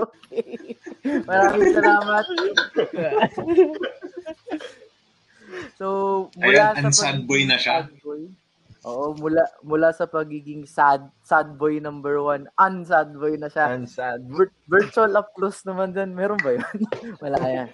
Okay. 0.00 0.78
Maraming 1.26 1.72
salamat. 1.76 2.24
so, 5.76 5.86
mula 6.38 6.72
Ayan, 6.72 6.74
sa 6.78 6.88
unsad 6.88 7.18
boy 7.26 7.42
na 7.44 7.56
siya. 7.58 7.84
sad 7.84 7.94
boy, 8.00 8.26
Oo, 8.88 9.12
mula 9.12 9.44
mula 9.60 9.92
sa 9.92 10.08
pagiging 10.08 10.64
sad 10.64 11.04
sad 11.20 11.60
boy 11.60 11.76
number 11.84 12.16
one, 12.16 12.48
unsad 12.56 13.12
boy 13.12 13.36
na 13.36 13.52
siya. 13.52 13.76
And 13.76 13.84
sad. 13.84 14.24
Vir- 14.24 14.56
virtual 14.64 15.12
applause 15.20 15.60
naman 15.68 15.92
dyan. 15.92 16.16
Meron 16.16 16.40
ba 16.40 16.56
yun? 16.56 16.64
Wala 17.22 17.40
yan. 17.44 17.68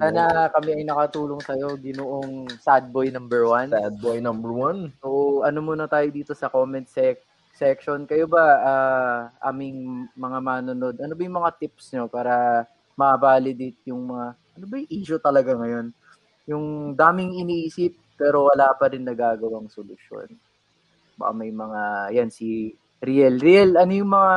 Sana 0.00 0.48
kami 0.48 0.80
ay 0.80 0.84
nakatulong 0.88 1.44
sa'yo, 1.44 1.76
ginoong 1.76 2.48
sad 2.56 2.88
boy 2.88 3.12
number 3.12 3.44
one. 3.44 3.68
Sad 3.68 4.00
boy 4.00 4.16
number 4.16 4.52
one. 4.52 4.96
So, 5.04 5.40
ano 5.44 5.60
muna 5.60 5.84
tayo 5.84 6.08
dito 6.08 6.32
sa 6.32 6.48
comment 6.48 6.88
sec 6.88 7.20
section. 7.56 8.04
Kayo 8.04 8.28
ba, 8.28 8.44
ah, 8.60 9.20
aming 9.48 10.08
mga 10.12 10.38
manonood, 10.44 10.96
ano 11.00 11.12
ba 11.16 11.24
yung 11.24 11.38
mga 11.40 11.56
tips 11.56 11.96
nyo 11.96 12.04
para 12.04 12.64
ma-validate 12.96 13.80
yung 13.88 14.12
mga, 14.12 14.26
ano 14.36 14.64
ba 14.68 14.74
yung 14.76 14.92
issue 14.92 15.20
talaga 15.20 15.56
ngayon? 15.56 15.86
Yung 16.46 16.92
daming 16.92 17.40
iniisip, 17.40 17.96
pero 18.16 18.48
wala 18.48 18.72
pa 18.74 18.88
rin 18.88 19.04
nagagawang 19.04 19.68
solusyon. 19.68 20.32
Baka 21.16 21.32
may 21.32 21.52
mga, 21.52 22.12
yan, 22.12 22.28
si 22.32 22.72
Riel. 23.00 23.36
Riel, 23.38 23.76
ano 23.76 23.92
yung 23.92 24.12
mga 24.12 24.36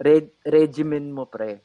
red, 0.00 0.26
regimen 0.44 1.08
mo, 1.12 1.24
pre? 1.24 1.60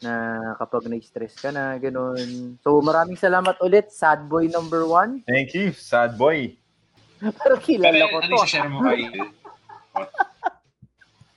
Na 0.00 0.12
kapag 0.60 0.84
na-stress 0.88 1.40
ka 1.40 1.48
na, 1.48 1.76
ganun. 1.80 2.56
So, 2.60 2.80
maraming 2.84 3.16
salamat 3.16 3.56
ulit, 3.60 3.88
sad 3.88 4.28
boy 4.28 4.48
number 4.48 4.84
one. 4.84 5.24
Thank 5.24 5.56
you, 5.56 5.72
sad 5.72 6.16
boy. 6.16 6.52
Pero 7.20 7.56
Pero 7.56 7.60
kilala 7.60 8.04
ko 8.12 8.16
ano 8.20 8.28
to. 8.28 8.36
yung 8.36 8.48
share 8.48 8.68
mo 8.68 8.84
kay 8.84 9.00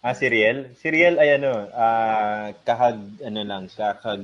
Ah, 0.03 0.15
si 0.15 0.27
Riel? 0.29 0.71
Si 0.79 0.87
Riel 0.87 1.19
ay 1.19 1.35
ano, 1.35 1.67
ah, 1.71 2.51
kakag, 2.63 2.99
ano 3.23 3.39
lang, 3.43 3.63
kakag, 3.67 4.23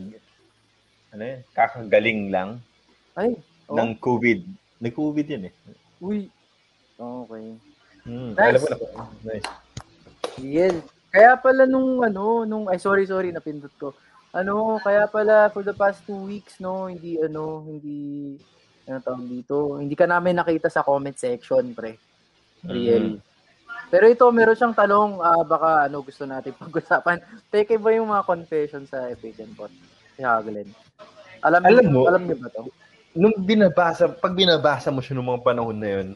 ano 1.11 1.21
yun, 1.23 1.39
kakagaling 1.51 2.21
lang 2.31 2.49
Ay, 3.13 3.35
oh, 3.73 3.77
ng 3.77 3.97
COVID. 3.97 4.39
Nag-COVID 4.79 5.25
yun 5.27 5.43
eh. 5.49 5.53
uy. 5.97 6.19
Okay. 6.93 7.45
Hmm, 8.03 8.31
Nice. 8.31 8.53
Alam 8.53 8.61
mo 8.61 8.67
na. 8.67 8.75
Nice. 9.23 9.47
Yes. 10.37 10.75
Kaya 11.09 11.33
pala 11.35 11.63
nung 11.63 12.01
ano, 12.01 12.43
nung, 12.43 12.65
ay 12.67 12.77
sorry, 12.77 13.05
sorry, 13.05 13.29
napindot 13.29 13.73
ko. 13.75 13.93
Ano, 14.29 14.77
kaya 14.77 15.05
pala 15.05 15.49
for 15.49 15.61
the 15.61 15.71
past 15.71 16.01
two 16.03 16.25
weeks, 16.25 16.57
no, 16.57 16.89
hindi, 16.89 17.21
ano, 17.21 17.61
hindi, 17.61 18.33
ano 18.83 18.97
tawag 18.99 19.29
dito, 19.29 19.77
hindi 19.77 19.93
ka 19.93 20.09
namin 20.09 20.35
nakita 20.35 20.67
sa 20.67 20.81
comment 20.81 21.13
section, 21.13 21.69
pre. 21.71 22.01
Real. 22.65 23.21
Pero 23.87 24.09
ito, 24.09 24.25
meron 24.33 24.57
siyang 24.57 24.73
talong, 24.73 25.21
ah, 25.21 25.45
baka 25.45 25.85
ano 25.85 26.01
gusto 26.01 26.25
natin 26.25 26.57
pag-usapan. 26.61 27.21
Teke 27.47 27.77
ba 27.77 27.93
yung 27.93 28.09
mga 28.09 28.25
confession 28.25 28.89
sa 28.89 29.05
Epic 29.05 29.37
and 29.37 29.53
Pot? 29.53 29.69
Si 30.17 30.25
Haglen. 30.25 30.65
Alam, 31.45 31.61
Alam 31.61 31.77
niyo, 31.77 31.91
mo- 31.93 32.07
alam 32.09 32.21
niyo 32.25 32.37
ba 32.41 32.49
to? 32.49 32.65
Nung 33.13 33.37
binabasa, 33.37 34.09
pag 34.09 34.33
binabasa 34.33 34.89
mo 34.89 34.97
siya 34.97 35.13
nung 35.13 35.29
mga 35.29 35.45
panahon 35.45 35.77
na 35.77 35.89
yun, 36.01 36.07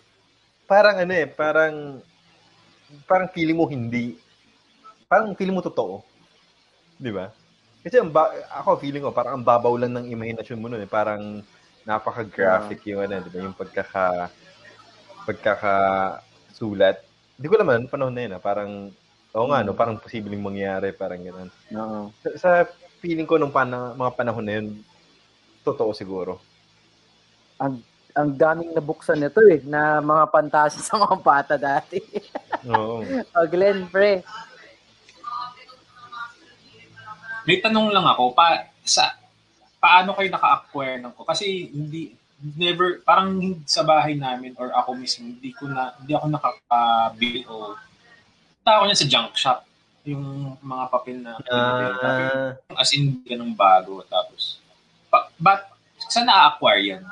parang 0.66 0.98
ano 0.98 1.14
eh, 1.14 1.30
parang, 1.30 2.02
parang 3.06 3.30
feeling 3.30 3.58
mo 3.58 3.70
hindi, 3.70 4.18
parang 5.06 5.38
feeling 5.38 5.54
mo 5.54 5.62
totoo. 5.62 6.02
Di 6.98 7.14
ba? 7.14 7.30
Kasi 7.86 8.02
ang 8.02 8.10
ba- 8.10 8.34
ako 8.50 8.82
feeling 8.82 9.06
ko, 9.06 9.14
parang 9.14 9.40
ang 9.40 9.46
babaw 9.46 9.78
lang 9.78 9.94
ng 9.94 10.10
imahinasyon 10.10 10.60
mo 10.60 10.68
nun 10.68 10.82
eh. 10.82 10.90
Parang 10.90 11.46
napaka-graphic 11.86 12.82
yung 12.90 13.06
ano, 13.06 13.22
di 13.22 13.30
ba? 13.30 13.40
Yung 13.46 13.56
pagkaka, 13.56 14.34
pagkakasulat. 15.24 16.98
Hindi 17.38 17.48
ko 17.48 17.56
naman, 17.62 17.86
panahon 17.86 18.12
na 18.18 18.26
yun 18.26 18.36
ah, 18.36 18.42
parang, 18.42 18.90
oo 19.38 19.46
nga, 19.54 19.62
no, 19.62 19.78
parang 19.78 20.02
posibleng 20.02 20.42
mangyari, 20.42 20.90
parang 20.98 21.22
gano'n. 21.22 21.50
Oo. 21.78 22.00
Sa, 22.26 22.30
sa 22.42 22.50
feeling 22.98 23.30
ko 23.30 23.38
nung 23.38 23.54
pana, 23.54 23.94
mga 23.94 24.12
panahon 24.18 24.42
na 24.42 24.54
yun, 24.58 24.82
totoo 25.62 25.94
siguro. 25.94 26.42
Ang 27.58 27.82
ang 28.18 28.34
daming 28.34 28.74
nabuksan 28.74 29.22
nito 29.22 29.38
eh, 29.46 29.62
na 29.62 30.02
mga 30.02 30.26
pantasa 30.34 30.82
sa 30.90 30.98
mga 30.98 31.18
bata 31.22 31.54
dati. 31.54 32.02
Oo. 32.66 33.06
oh, 33.06 33.48
Glenn, 33.48 33.86
pre. 33.94 34.26
May 37.46 37.62
tanong 37.64 37.94
lang 37.94 38.04
ako, 38.04 38.34
pa, 38.34 38.68
sa, 38.84 39.16
paano 39.80 40.18
kayo 40.18 40.28
naka-acquire 40.34 41.00
ng 41.00 41.14
ko? 41.16 41.24
Kasi 41.24 41.70
hindi, 41.72 42.12
never, 42.58 43.00
parang 43.06 43.40
hindi 43.40 43.64
sa 43.70 43.88
bahay 43.88 44.20
namin 44.20 44.58
or 44.60 44.74
ako 44.74 44.98
mismo, 44.98 45.32
hindi 45.32 45.56
ko 45.56 45.70
na, 45.70 45.96
hindi 46.02 46.12
ako 46.12 46.28
nakaka-bill 46.28 47.40
o, 47.48 47.78
ako 48.68 48.84
niya 48.84 49.00
sa 49.00 49.08
junk 49.08 49.32
shop, 49.40 49.64
yung 50.04 50.58
mga 50.60 50.86
papel 50.92 51.18
na, 51.24 51.40
Ah, 51.48 52.52
as 52.76 52.92
in, 52.92 53.24
ganung 53.24 53.56
bago, 53.56 54.04
tapos, 54.12 54.60
pa, 55.08 55.32
but, 55.40 55.72
saan 56.12 56.28
na-acquire 56.28 56.84
yan? 56.84 57.04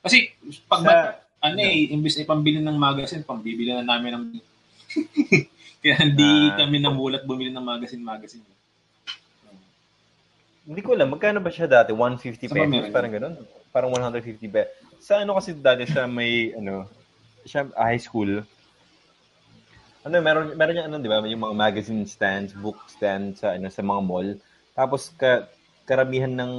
Kasi, 0.00 0.32
pag, 0.64 0.82
Sa- 0.82 1.16
ano 1.40 1.58
eh, 1.58 1.88
imbis 1.88 2.16
na 2.16 2.24
pambili 2.26 2.60
ng 2.60 2.76
magazine, 2.76 3.22
pambibili 3.22 3.70
na 3.70 3.84
namin 3.84 4.12
ng, 4.12 4.24
kaya 5.80 5.96
hindi 5.98 6.28
Ah. 6.50 6.56
kami 6.58 6.76
namulat 6.78 7.24
bumili 7.24 7.48
ng 7.48 7.64
magazine-magazine. 7.64 8.44
hindi 10.60 10.80
ko 10.80 10.94
alam, 10.94 11.10
magkano 11.10 11.42
ba 11.42 11.50
siya 11.50 11.66
dati? 11.66 11.90
150 11.90 12.46
Sa 12.46 12.54
ba 12.54 12.62
pesos? 12.62 12.70
meron? 12.70 12.92
Parang 12.94 13.10
ganun? 13.10 13.34
Parang 13.72 13.90
150 13.90 14.46
pesos. 14.46 14.70
Sa 15.00 15.18
ano 15.18 15.34
kasi 15.34 15.50
dati 15.52 15.82
sa 15.84 16.06
may, 16.06 16.54
ano, 16.54 16.86
siya, 17.42 17.66
high 17.74 17.98
school, 17.98 18.44
ano, 20.00 20.14
meron, 20.22 20.54
meron 20.54 20.78
yung 20.78 20.86
ano, 20.86 20.96
di 20.96 21.10
ba, 21.10 21.24
yung 21.26 21.42
mga 21.42 21.56
magazine 21.58 22.04
stands, 22.06 22.54
book 22.54 22.78
stands 22.86 23.42
sa, 23.42 23.58
ano, 23.58 23.66
sa 23.66 23.82
mga 23.82 24.00
mall. 24.00 24.28
Tapos, 24.70 25.10
ka, 25.12 25.48
karamihan 25.84 26.30
ng 26.30 26.52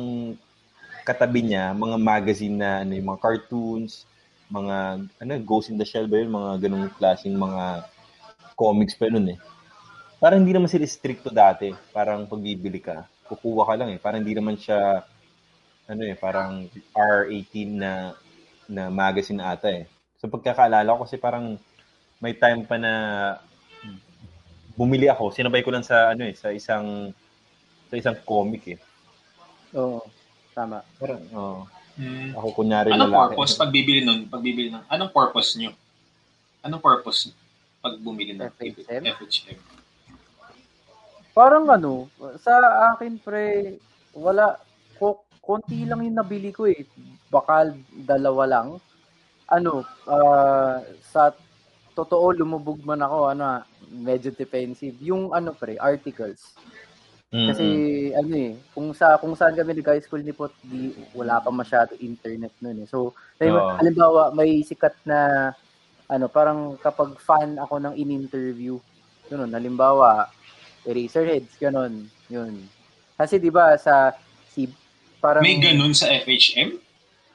katabi 1.04 1.46
niya, 1.46 1.74
mga 1.74 1.98
magazine 1.98 2.56
na, 2.58 2.82
ano, 2.86 2.94
yung 2.96 3.10
mga 3.12 3.22
cartoons, 3.22 4.06
mga, 4.52 5.08
ano, 5.22 5.32
Ghost 5.46 5.70
in 5.72 5.78
the 5.80 5.88
Shell 5.88 6.08
ba 6.08 6.22
yun? 6.22 6.32
Mga 6.32 6.52
ganung 6.68 6.88
klaseng 6.96 7.36
mga 7.36 7.86
comics 8.56 8.94
pa 8.96 9.10
yun 9.10 9.34
eh. 9.34 9.40
Parang 10.22 10.46
hindi 10.46 10.54
naman 10.54 10.70
sila 10.70 10.86
stricto 10.86 11.34
dati. 11.34 11.74
Parang 11.90 12.30
pagbibili 12.30 12.78
ka, 12.78 13.10
kukuha 13.26 13.66
ka 13.66 13.76
lang 13.78 13.90
eh. 13.96 14.00
Parang 14.00 14.22
hindi 14.22 14.38
naman 14.38 14.56
siya, 14.60 15.02
ano 15.90 16.02
eh, 16.06 16.14
parang 16.14 16.70
R18 16.94 17.52
na, 17.74 18.14
na 18.70 18.88
magazine 18.94 19.42
ata 19.42 19.68
eh. 19.68 19.90
So 20.22 20.30
pagkakaalala 20.30 20.94
ko 20.94 21.10
kasi 21.10 21.18
parang 21.18 21.58
may 22.22 22.38
time 22.38 22.62
pa 22.62 22.78
na 22.78 22.94
bumili 24.78 25.10
ako, 25.10 25.34
sinabay 25.34 25.66
ko 25.66 25.74
lang 25.74 25.82
sa 25.82 26.14
ano 26.14 26.30
eh, 26.30 26.38
sa 26.38 26.54
isang 26.54 27.10
sa 27.90 27.96
isang 27.98 28.18
comic 28.24 28.78
eh. 28.78 28.80
Oo. 29.76 30.06
Tama. 30.52 30.84
Parang, 30.98 31.24
oh, 31.34 31.62
Hmm. 31.92 32.32
ako 32.34 32.64
kunyari 32.64 32.88
Anong 32.88 33.12
lalaki. 33.12 33.36
purpose 33.36 33.54
pagbibili 33.60 34.00
nun? 34.02 34.24
Pagbibili 34.26 34.72
ng, 34.72 34.88
anong 34.88 35.12
purpose 35.12 35.60
nyo? 35.60 35.76
Anong 36.64 36.80
purpose? 36.80 37.36
pag 37.82 37.98
bumili 37.98 38.38
ng 38.38 38.46
FHM? 38.46 39.04
FHM? 39.10 39.58
Parang 41.34 41.66
ano, 41.66 42.14
sa 42.38 42.54
akin 42.94 43.18
pre, 43.18 43.76
wala, 44.14 44.62
ko, 45.02 45.26
konti 45.42 45.90
lang 45.90 46.06
yung 46.06 46.14
nabili 46.14 46.54
ko 46.54 46.70
eh. 46.70 46.86
Baka 47.34 47.74
dalawa 47.90 48.46
lang. 48.46 48.68
Ano, 49.50 49.82
ah, 50.06 50.78
sa 51.02 51.34
totoo 51.98 52.38
lumubog 52.38 52.86
man 52.86 53.02
ako, 53.02 53.34
ano, 53.34 53.44
ah, 53.44 53.62
medyo 53.90 54.30
defensive. 54.30 54.96
Yung 55.02 55.34
ano 55.34 55.58
pre, 55.58 55.82
articles. 55.82 56.54
Kasi 57.32 57.64
ano 58.12 58.34
eh, 58.36 58.60
kung 58.76 58.92
sa 58.92 59.16
kung 59.16 59.32
saan 59.40 59.56
kami 59.56 59.72
nag 59.80 59.88
high 59.88 60.04
school 60.04 60.20
ni 60.20 60.36
Pot, 60.36 60.52
di, 60.68 60.92
wala 61.16 61.40
pa 61.40 61.48
masyado 61.48 61.96
internet 62.04 62.52
noon 62.60 62.84
eh. 62.84 62.88
So, 62.92 63.16
Oo. 63.16 63.72
halimbawa 63.80 64.36
may 64.36 64.60
sikat 64.68 65.00
na 65.08 65.52
ano, 66.12 66.28
parang 66.28 66.76
kapag 66.84 67.16
fan 67.24 67.56
ako 67.56 67.80
ng 67.80 67.96
in-interview, 67.96 68.76
yun, 69.32 69.48
halimbawa, 69.48 70.28
Eraserheads, 70.84 71.56
ganun, 71.56 72.12
yun. 72.28 72.68
Kasi 73.16 73.40
'di 73.40 73.48
ba 73.48 73.80
sa 73.80 74.12
si 74.52 74.68
parang 75.24 75.40
May 75.40 75.56
ganun 75.56 75.96
sa 75.96 76.12
FHM? 76.12 76.84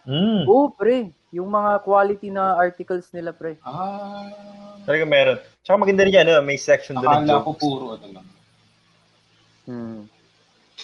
Mm. 0.05 0.45
Oo, 0.45 0.77
pre. 0.77 1.09
Yung 1.33 1.49
mga 1.49 1.81
quality 1.83 2.29
na 2.29 2.53
articles 2.61 3.09
nila, 3.17 3.33
pre. 3.33 3.57
Ah, 3.65 4.29
Talaga 4.85 5.09
meron. 5.09 5.39
Tsaka 5.65 5.77
maganda 5.81 6.05
rin 6.05 6.15
yan, 6.21 6.29
ano, 6.31 6.45
may 6.45 6.61
section 6.61 7.01
doon 7.01 7.25
akala 7.27 7.43
ko 7.43 7.51
puro 7.57 7.97
ano 7.97 8.07
lang. 8.13 8.27
Hmm. 9.67 10.07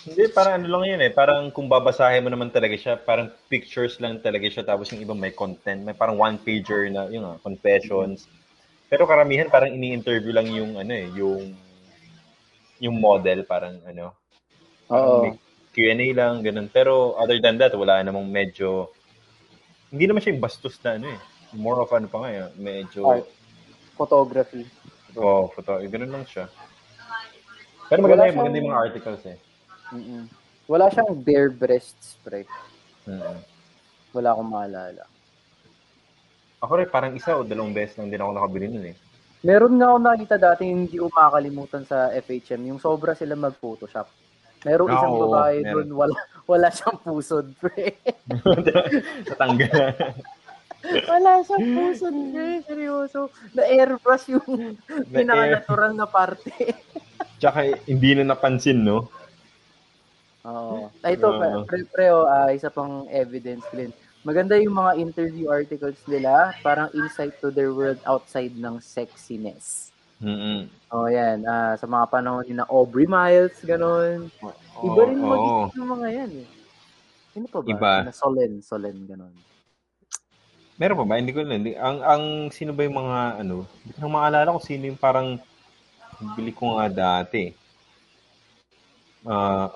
Hindi, 0.02 0.24
parang 0.32 0.58
ano 0.58 0.66
lang 0.72 0.84
yun 0.96 1.00
eh. 1.04 1.12
Parang 1.12 1.52
kung 1.52 1.68
babasahin 1.68 2.24
mo 2.24 2.32
naman 2.32 2.48
talaga 2.48 2.74
siya, 2.74 2.96
parang 2.98 3.30
pictures 3.46 4.00
lang 4.00 4.18
talaga 4.18 4.48
siya. 4.48 4.64
Tapos 4.64 4.90
yung 4.90 5.04
iba 5.04 5.14
may 5.14 5.30
content. 5.30 5.84
May 5.84 5.94
parang 5.94 6.18
one-pager 6.18 6.90
na, 6.90 7.06
yun 7.12 7.22
nga, 7.22 7.38
confessions. 7.44 8.26
Pero 8.88 9.06
karamihan 9.06 9.52
parang 9.52 9.70
ini-interview 9.72 10.32
lang 10.34 10.48
yung, 10.50 10.80
ano 10.80 10.92
eh, 10.92 11.06
yung, 11.14 11.54
yung 12.82 12.96
model, 12.98 13.44
parang 13.46 13.78
ano. 13.84 14.16
Oo. 14.90 15.38
Q&A 15.72 16.08
lang, 16.12 16.42
ganun. 16.42 16.68
Pero 16.68 17.16
other 17.16 17.38
than 17.40 17.56
that, 17.60 17.72
wala 17.76 18.02
namang 18.02 18.28
medyo, 18.28 18.90
hindi 19.92 20.08
naman 20.08 20.20
siya 20.24 20.32
yung 20.34 20.44
bastos 20.44 20.76
na 20.82 20.96
ano 20.96 21.06
eh. 21.12 21.20
More 21.52 21.84
of 21.84 21.92
ano 21.92 22.08
pa 22.08 22.24
nga 22.24 22.30
eh, 22.32 22.48
medyo, 22.56 23.04
Art. 23.04 23.28
Photography. 23.92 24.64
oh, 25.20 25.52
photo, 25.52 25.76
ganun 25.84 26.12
lang 26.16 26.24
siya. 26.24 26.48
Pero 27.92 28.00
maganda 28.00 28.24
yung, 28.24 28.38
maganda 28.40 28.56
yung 28.56 28.70
mga 28.72 28.82
articles 28.88 29.22
eh. 29.28 29.36
Mm-mm. 29.92 30.22
Wala 30.64 30.88
siyang 30.88 31.12
bare 31.20 31.52
breasts, 31.52 32.16
pre. 32.24 32.48
Mm. 33.04 33.36
Wala 34.12 34.28
akong 34.32 34.48
maalala. 34.48 35.04
Ako 36.62 36.72
rin, 36.78 36.88
parang 36.88 37.12
isa 37.12 37.36
o 37.36 37.44
dalawang 37.44 37.74
beses 37.74 37.98
lang 37.98 38.08
din 38.08 38.16
ako 38.16 38.32
nakabili 38.32 38.66
nun 38.66 38.86
eh. 38.88 38.96
Meron 39.42 39.74
nga 39.74 39.90
ako 39.90 39.98
nakita 39.98 40.36
dati 40.38 40.62
hindi 40.64 40.96
ko 40.96 41.10
makakalimutan 41.10 41.82
sa 41.82 42.08
FHM, 42.14 42.62
yung 42.70 42.78
sobra 42.78 43.12
sila 43.12 43.34
mag-photoshop. 43.34 44.06
Merong 44.62 44.88
Ah, 44.88 44.94
isang 44.94 45.14
babae 45.18 45.56
meron. 45.60 45.74
doon, 45.74 45.88
wala, 45.98 46.16
wala 46.54 46.68
siyang 46.70 46.98
pusod, 47.02 47.46
pre. 47.58 47.98
Natanggal. 49.28 49.90
wala 51.10 51.30
siyang 51.42 51.66
pusod, 51.74 52.14
pre. 52.30 52.48
Seryoso. 52.62 53.20
Na-airbrush 53.52 54.30
yung 54.30 54.78
pinaka-natural 55.10 55.92
na 55.92 56.06
parte. 56.06 56.54
Tsaka 57.42 57.74
hindi 57.90 58.14
na 58.14 58.30
napansin, 58.30 58.86
no? 58.86 59.10
Oo. 60.46 60.94
Ay, 61.02 61.18
ito, 61.18 61.26
Oo. 61.26 61.66
pre, 61.66 61.82
pre, 61.90 62.06
oh, 62.14 62.22
ah, 62.22 62.54
isa 62.54 62.70
pang 62.70 63.10
evidence, 63.10 63.66
Glenn. 63.74 63.90
Maganda 64.22 64.54
yung 64.54 64.78
mga 64.78 65.02
interview 65.02 65.50
articles 65.50 65.98
nila, 66.06 66.54
parang 66.62 66.86
insight 66.94 67.34
to 67.42 67.50
their 67.50 67.74
world 67.74 67.98
outside 68.06 68.54
ng 68.54 68.78
sexiness. 68.78 69.90
Mm-mm. 70.22 70.70
Oh, 70.94 71.10
yan. 71.10 71.42
Ah, 71.42 71.74
sa 71.74 71.90
mga 71.90 72.06
panahon 72.06 72.46
ni 72.46 72.54
na 72.54 72.66
Aubrey 72.70 73.10
Miles, 73.10 73.58
ganun. 73.66 74.30
Iba 74.86 75.00
rin 75.10 75.18
Oo, 75.18 75.26
magiging 75.26 75.82
yung 75.82 75.90
mga 75.98 76.08
yan 76.14 76.32
eh. 76.46 76.48
Sino 77.34 77.46
pa 77.50 77.58
ba? 77.58 77.70
Iba. 77.74 77.92
Na 78.06 78.14
Solen, 78.14 78.52
Solen, 78.62 78.96
ganun. 79.10 79.34
Meron 80.78 80.98
pa 81.02 81.06
ba? 81.10 81.18
Hindi 81.18 81.34
ko. 81.34 81.42
Hindi. 81.42 81.74
Ang, 81.74 81.98
ang, 82.06 82.24
sino 82.54 82.70
ba 82.70 82.86
yung 82.86 83.02
mga, 83.02 83.42
ano, 83.42 83.66
hindi 83.82 83.92
ko 83.94 83.98
na 83.98 84.14
maalala 84.14 84.54
kung 84.54 84.62
sino 84.62 84.86
yung 84.86 85.00
parang, 85.02 85.42
bili 86.38 86.52
ko 86.54 86.78
nga 86.78 86.88
dati. 86.88 87.50
Ah, 89.26 89.70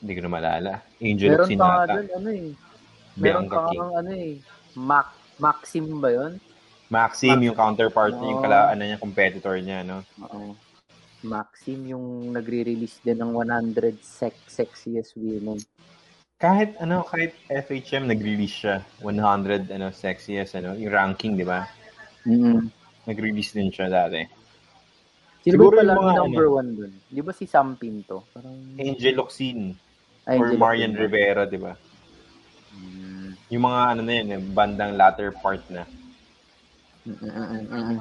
hindi 0.00 0.12
ko 0.12 0.20
na 0.22 0.30
maalala. 0.30 0.72
Angel 1.02 1.30
Meron 1.34 1.48
pa 1.48 1.50
nga 1.50 1.50
Sinata. 1.50 1.94
doon, 1.94 2.08
ano 2.14 2.28
eh. 2.30 2.48
Meron 3.16 3.46
pa 3.48 3.58
nga 3.66 3.86
ano 4.02 4.12
eh. 4.12 4.32
Mac, 4.76 5.08
Maxim 5.40 5.86
ba 5.98 6.10
yun? 6.12 6.32
Maxim, 6.86 7.42
yung 7.42 7.58
counterpart, 7.58 8.14
Oo. 8.14 8.22
yung 8.22 8.40
kala, 8.44 8.70
ano 8.70 8.82
niya, 8.86 9.02
competitor 9.02 9.58
niya, 9.58 9.82
no? 9.82 10.06
Oo. 10.22 10.54
Maxim 11.26 11.82
yung 11.90 12.30
nagre-release 12.30 13.02
din 13.02 13.18
ng 13.18 13.34
100 13.34 13.98
sex 13.98 14.38
sexiest 14.46 15.18
women. 15.18 15.58
Kahit, 16.38 16.76
ano, 16.78 17.02
kahit 17.02 17.34
FHM 17.48 18.06
nag-release 18.06 18.56
siya, 18.62 18.76
100, 19.02 19.72
ano, 19.72 19.90
sexiest, 19.90 20.54
ano, 20.54 20.78
yung 20.78 20.92
ranking, 20.92 21.34
di 21.34 21.42
ba? 21.42 21.66
Mm-hmm. 22.28 22.70
Nag-release 23.10 23.56
din 23.56 23.72
siya 23.72 23.90
dati. 23.90 24.22
Sino 25.46 25.62
Siguro 25.62 25.78
ba 25.78 25.86
pala 25.86 25.94
yung 25.94 26.02
mga 26.02 26.10
yung 26.10 26.22
number 26.26 26.46
one 26.50 26.70
dun? 26.74 26.92
Di 27.06 27.22
ba 27.22 27.30
si 27.30 27.46
Sam 27.46 27.78
Pinto? 27.78 28.26
Parang... 28.34 28.58
Angel 28.82 29.14
Locsin, 29.14 29.78
Ay, 30.26 30.42
or 30.42 30.50
hindi 30.50 30.58
Marian 30.58 30.98
Rivera, 30.98 31.46
di 31.46 31.54
ba? 31.54 31.70
Mm. 32.74 33.30
Yung 33.54 33.62
mga, 33.62 33.80
ano 33.94 34.00
na 34.02 34.12
yun, 34.18 34.26
yung 34.34 34.46
bandang 34.50 34.98
latter 34.98 35.30
part 35.38 35.62
na. 35.70 35.86
Mm, 37.06 37.14
mm, 37.14 37.30
mm, 37.30 37.46
mm, 37.62 37.84
mm. 37.94 37.98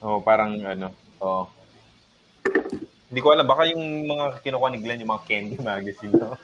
Oh, 0.00 0.24
parang 0.24 0.56
ano, 0.64 0.96
oh. 1.20 1.44
Hindi 3.12 3.20
ko 3.20 3.28
alam, 3.36 3.44
baka 3.44 3.68
yung 3.68 3.84
mga 4.08 4.40
kinukuha 4.40 4.72
ni 4.72 4.80
Glenn, 4.80 5.04
yung 5.04 5.12
mga 5.12 5.26
candy 5.28 5.60
magazine, 5.76 6.16
no? 6.16 6.40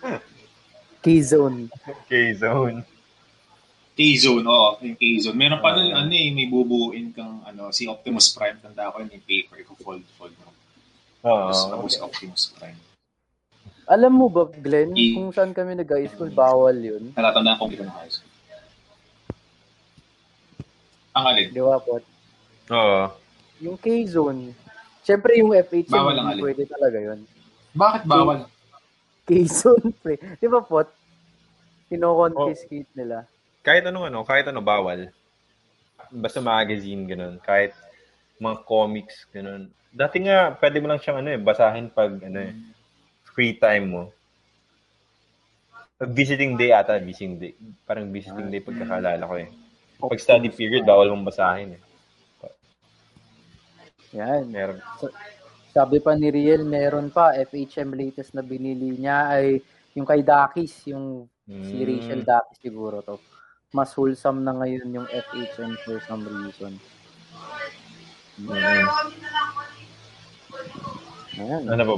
K-Zone. 1.01 1.73
K-Zone. 2.05 2.85
K-Zone, 4.01 4.40
oo, 4.43 4.81
yung 4.81 4.97
K-Zone. 4.97 5.36
Meron 5.36 5.60
pa 5.60 5.77
nun, 5.77 5.93
Ah. 5.93 6.01
ano 6.01 6.09
eh, 6.10 6.32
may 6.32 6.48
bubuin 6.48 7.12
kang, 7.12 7.44
ano, 7.44 7.68
si 7.68 7.85
Optimus 7.85 8.32
Prime, 8.32 8.56
tanda 8.56 8.89
ko 8.89 8.97
yun, 8.98 9.12
yung 9.12 9.20
paper 9.22 9.60
ko, 9.60 9.77
fold, 9.77 10.01
fold 10.16 10.32
mo. 10.40 10.48
Oo. 11.22 11.52
Tapos 11.52 11.68
ako 11.68 11.85
si 11.86 11.98
Optimus 12.01 12.48
Prime. 12.56 12.81
Alam 13.86 14.12
mo 14.14 14.27
ba, 14.27 14.48
Glenn, 14.48 14.97
I- 14.97 15.12
kung 15.12 15.28
saan 15.31 15.52
kami 15.52 15.77
nag-high 15.77 16.09
school, 16.09 16.32
bawal 16.32 16.72
yun? 16.74 17.12
Natatandaan 17.12 17.59
ko 17.59 17.68
hindi 17.68 17.77
ko 17.77 17.85
na 17.85 17.94
high 17.94 18.09
school. 18.09 18.32
Ang 21.10 21.24
alin? 21.27 21.48
Di 21.51 21.60
ba, 21.60 21.77
Pot? 21.77 22.05
Oo. 22.70 23.02
Yung 23.60 23.77
K-Zone, 23.77 24.56
syempre 25.02 25.36
yung 25.36 25.52
FHM, 25.52 25.93
Bawal 25.93 26.16
ang 26.16 26.27
hindi 26.27 26.35
alin. 26.39 26.44
pwede 26.47 26.62
talaga 26.64 26.98
yun. 26.98 27.20
Bakit 27.70 28.02
bawal? 28.06 28.39
K-Zone, 29.27 29.93
pre. 30.01 30.16
Di 30.16 30.48
ba, 30.48 30.64
Pot? 30.64 30.89
Kino-confiscate 31.90 32.89
nila. 32.94 33.28
Kahit 33.71 33.87
anong 33.87 34.11
ano, 34.11 34.27
kahit 34.27 34.51
ano 34.51 34.59
bawal. 34.59 35.15
Basta 36.11 36.43
magazine, 36.43 37.07
ganun. 37.07 37.39
Kahit 37.39 37.71
mga 38.43 38.67
comics, 38.67 39.31
ganun. 39.31 39.71
Dati 39.95 40.27
nga, 40.27 40.51
pwede 40.59 40.83
mo 40.83 40.91
lang 40.91 40.99
siyang 40.99 41.23
ano 41.23 41.31
eh, 41.31 41.39
basahin 41.39 41.87
pag 41.87 42.19
ano 42.19 42.51
eh, 42.51 42.51
free 43.31 43.55
time 43.55 43.87
mo. 43.87 44.03
Pag 46.03 46.11
visiting 46.11 46.59
day 46.59 46.75
ata, 46.75 46.99
visiting 46.99 47.39
day. 47.39 47.55
Parang 47.87 48.11
visiting 48.11 48.51
day 48.51 48.59
pagkakalala 48.59 49.23
ko 49.23 49.39
eh. 49.39 49.55
Pag 50.03 50.19
study 50.19 50.51
period, 50.51 50.83
bawal 50.83 51.15
mong 51.15 51.31
basahin 51.31 51.79
eh. 51.79 51.83
Yan. 54.19 54.51
Meron. 54.51 54.83
Sabi 55.71 56.03
pa 56.03 56.19
ni 56.19 56.27
Riel, 56.27 56.67
meron 56.67 57.15
pa, 57.15 57.39
FHM 57.39 57.95
latest 57.95 58.35
na 58.35 58.43
binili 58.43 58.99
niya 58.99 59.31
ay 59.31 59.63
yung 59.95 60.03
kay 60.03 60.27
Dakis, 60.27 60.91
yung 60.91 61.31
si 61.47 61.79
Mm. 61.79 61.87
Rachel 61.87 62.23
Dakis 62.27 62.59
siguro 62.59 62.99
to. 63.07 63.15
Mas 63.71 63.95
wholesome 63.95 64.43
na 64.43 64.51
ngayon 64.51 64.91
yung 64.91 65.07
FHM 65.07 65.79
for 65.87 66.03
some 66.11 66.27
reason. 66.27 66.75
Mm. 68.43 68.87
Ayan. 71.39 71.65
Ano 71.71 71.83
ba? 71.87 71.95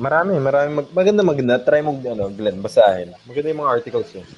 Marami, 0.00 0.40
marami. 0.40 0.68
Mag, 0.80 0.88
maganda, 0.96 1.20
maganda. 1.20 1.54
Try 1.60 1.84
mo, 1.84 1.92
ano, 2.00 2.32
Glenn, 2.32 2.64
basahin. 2.64 3.12
Maganda 3.28 3.52
yung 3.52 3.60
mga 3.60 3.74
articles 3.76 4.10
yun. 4.16 4.28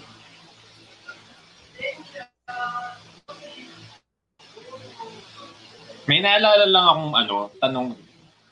May 6.11 6.19
naalala 6.19 6.67
lang 6.67 6.87
akong 6.91 7.15
ano, 7.15 7.37
tanong, 7.63 7.95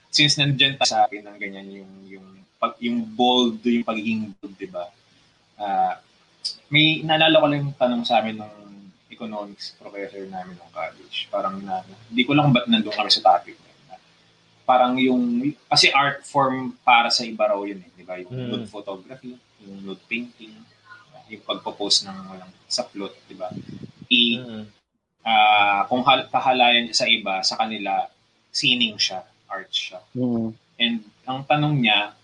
since 0.07 0.39
nandyan 0.39 0.78
tayo 0.78 0.86
sa 0.86 1.02
akin 1.11 1.27
ng 1.27 1.39
ganyan 1.43 1.82
yung, 1.82 1.93
yung, 2.07 2.27
pag, 2.62 2.78
yung 2.78 3.02
bold, 3.11 3.59
yung 3.66 3.82
pagiging 3.82 4.31
bold, 4.39 4.55
di 4.55 4.70
ba? 4.70 4.86
Ah, 5.59 5.98
may 6.70 7.02
naalala 7.02 7.40
ko 7.40 7.46
lang 7.46 7.60
yung 7.66 7.76
tanong 7.76 8.02
sa 8.02 8.22
amin 8.22 8.38
ng 8.38 8.54
economics 9.10 9.76
professor 9.76 10.24
namin 10.26 10.56
ng 10.56 10.70
college. 10.72 11.28
Parang 11.28 11.60
na, 11.60 11.84
hindi 12.08 12.22
ko 12.24 12.32
lang 12.32 12.48
kung 12.48 12.56
ba't 12.56 12.66
nandun 12.66 12.94
kami 12.94 13.10
sa 13.10 13.20
topic. 13.20 13.58
na 13.58 13.68
yun. 13.68 14.00
Parang 14.64 14.94
yung, 14.96 15.22
kasi 15.66 15.90
art 15.90 16.22
form 16.22 16.78
para 16.80 17.10
sa 17.10 17.26
iba 17.26 17.44
raw 17.44 17.60
yun 17.60 17.82
eh, 17.82 17.90
di 17.92 18.04
ba? 18.06 18.16
Yung 18.16 18.30
Mm. 18.30 18.48
nude 18.48 18.68
photography, 18.70 19.34
yung 19.60 19.82
nude 19.82 20.00
painting, 20.06 20.54
yung 21.28 21.42
pagpo-post 21.44 22.06
ng 22.06 22.16
walang 22.26 22.50
sa 22.66 22.86
plot, 22.86 23.12
di 23.26 23.34
ba? 23.34 23.50
I, 24.08 24.22
Mm. 24.38 24.64
ah 25.20 25.84
kung 25.84 26.00
hal- 26.00 26.26
kahalayan 26.26 26.88
sa 26.90 27.04
iba, 27.04 27.42
sa 27.44 27.58
kanila, 27.58 28.08
sining 28.50 28.96
siya, 28.96 29.20
art 29.46 29.68
siya. 29.68 30.00
Mm. 30.16 30.48
And 30.80 30.96
ang 31.26 31.44
tanong 31.44 31.76
niya, 31.76 32.14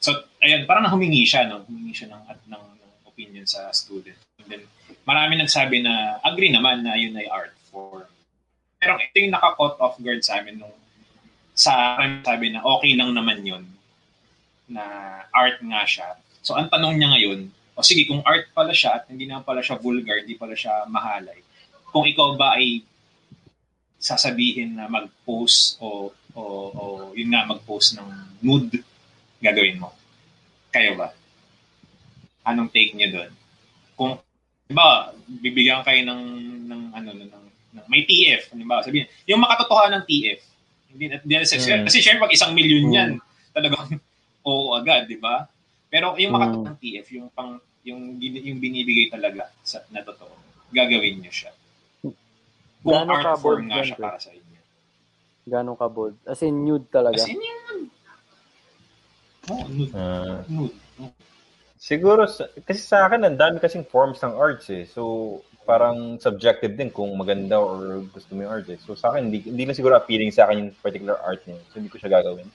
so, 0.00 0.10
ayan, 0.40 0.64
parang 0.64 0.88
humingi 0.88 1.26
siya, 1.26 1.44
no? 1.44 1.62
Humingi 1.62 1.92
siya 1.92 2.08
ng, 2.10 2.22
ng, 2.48 2.64
ng 2.72 2.75
opinion 3.16 3.48
sa 3.48 3.72
student. 3.72 4.20
And 4.36 4.46
then, 4.52 4.62
marami 5.08 5.40
nagsabi 5.40 5.80
na, 5.80 6.20
agree 6.20 6.52
naman 6.52 6.84
na 6.84 7.00
yun 7.00 7.16
ay 7.16 7.24
art 7.32 7.56
form. 7.72 8.04
Pero 8.76 9.00
ito 9.00 9.16
yung 9.16 9.32
naka-caught 9.32 9.80
off 9.80 9.96
guard 9.96 10.20
sa 10.20 10.44
amin 10.44 10.60
nung 10.60 10.76
sa 11.56 11.96
akin 11.96 12.20
sabi 12.20 12.52
na 12.52 12.60
okay 12.60 12.92
lang 12.92 13.16
naman 13.16 13.40
yun 13.40 13.64
na 14.68 14.84
art 15.32 15.56
nga 15.64 15.88
siya. 15.88 16.20
So, 16.44 16.52
ang 16.52 16.68
tanong 16.68 17.00
niya 17.00 17.16
ngayon, 17.16 17.48
o 17.72 17.80
sige, 17.80 18.04
kung 18.04 18.20
art 18.28 18.52
pala 18.52 18.76
siya 18.76 19.00
at 19.00 19.08
hindi 19.08 19.24
naman 19.24 19.48
pala 19.48 19.64
siya 19.64 19.80
vulgar, 19.80 20.20
hindi 20.20 20.36
pala 20.36 20.52
siya 20.52 20.84
mahalay, 20.84 21.40
kung 21.88 22.04
ikaw 22.04 22.36
ba 22.36 22.60
ay 22.60 22.84
sasabihin 23.96 24.76
na 24.76 24.92
mag-post 24.92 25.80
o, 25.80 26.12
o, 26.36 26.42
o 26.76 26.82
yun 27.16 27.32
nga, 27.32 27.48
mag-post 27.48 27.96
ng 27.96 28.08
nude, 28.44 28.84
gagawin 29.40 29.80
mo. 29.80 29.96
Kayo 30.68 31.00
ba? 31.00 31.16
Anong 32.46 32.70
take 32.70 32.94
niyo 32.94 33.10
doon? 33.10 33.30
Kung, 33.98 34.12
di 34.64 34.74
ba, 34.74 35.10
bibigyan 35.26 35.82
kayo 35.82 36.00
ng, 36.06 36.22
ng 36.70 36.82
ano, 36.94 37.10
ng, 37.10 37.26
ng, 37.26 37.44
ng 37.74 37.84
may 37.90 38.06
TF, 38.06 38.54
di 38.54 38.62
ba? 38.62 38.80
Sabihin, 38.80 39.10
yung 39.26 39.42
makatotohanan 39.42 40.02
ng 40.02 40.06
TF, 40.06 40.40
hindi, 40.94 41.04
hindi 41.10 41.34
na 41.34 41.42
sex. 41.42 41.66
Mm. 41.66 41.84
Kasi 41.84 41.98
syempre, 41.98 42.30
pag 42.30 42.34
isang 42.34 42.54
milyon 42.54 42.86
Mm. 42.86 42.94
yan, 42.94 43.10
talagang 43.50 43.82
oo 44.48 44.78
agad, 44.78 45.10
di 45.10 45.18
ba? 45.18 45.50
Pero 45.90 46.14
yung 46.16 46.30
Mm. 46.30 46.36
makatotohanan 46.38 46.70
ng 46.72 46.80
TF, 46.80 47.06
yung 47.18 47.26
pang, 47.34 47.58
yung, 47.82 48.00
gin- 48.16 48.44
yung 48.46 48.58
binibigay 48.62 49.10
talaga 49.10 49.50
sa, 49.60 49.82
na 49.90 50.06
totoo, 50.06 50.30
gagawin 50.70 51.18
niyo 51.18 51.32
siya. 51.34 51.50
Kung 52.86 52.94
Gaano 53.02 53.10
art 53.18 53.24
ka 53.26 53.42
form 53.42 53.66
bold 53.66 53.70
nga 53.74 53.82
siya 53.82 53.98
para 53.98 54.18
sa 54.22 54.30
inyo. 54.30 54.60
Gano'n 55.46 55.78
ka 55.78 55.86
bold? 55.90 56.14
As 56.22 56.42
in, 56.42 56.62
nude 56.62 56.86
talaga. 56.86 57.18
As 57.18 57.26
in 57.26 57.38
yun. 57.38 57.78
Oh, 59.46 59.66
nude. 59.66 59.90
Ah. 59.94 60.42
nude. 60.46 60.74
Siguro, 61.86 62.26
kasi 62.66 62.82
sa 62.82 63.06
akin, 63.06 63.22
ang 63.22 63.38
dami 63.38 63.62
kasing 63.62 63.86
forms 63.86 64.18
ng 64.18 64.34
arts 64.34 64.66
eh. 64.74 64.82
So, 64.90 65.38
parang 65.62 66.18
subjective 66.18 66.74
din 66.74 66.90
kung 66.90 67.14
maganda 67.14 67.62
or 67.62 68.02
gusto 68.10 68.34
mo 68.34 68.42
yung 68.42 68.54
art 68.58 68.66
eh. 68.66 68.78
So, 68.82 68.98
sa 68.98 69.14
akin, 69.14 69.30
hindi, 69.30 69.46
hindi 69.46 69.70
na 69.70 69.74
siguro 69.74 69.94
appealing 69.94 70.34
sa 70.34 70.50
akin 70.50 70.66
yung 70.66 70.70
particular 70.82 71.14
art 71.22 71.46
niya. 71.46 71.62
So, 71.70 71.78
hindi 71.78 71.86
ko 71.86 72.02
siya 72.02 72.10
gagawin. 72.10 72.50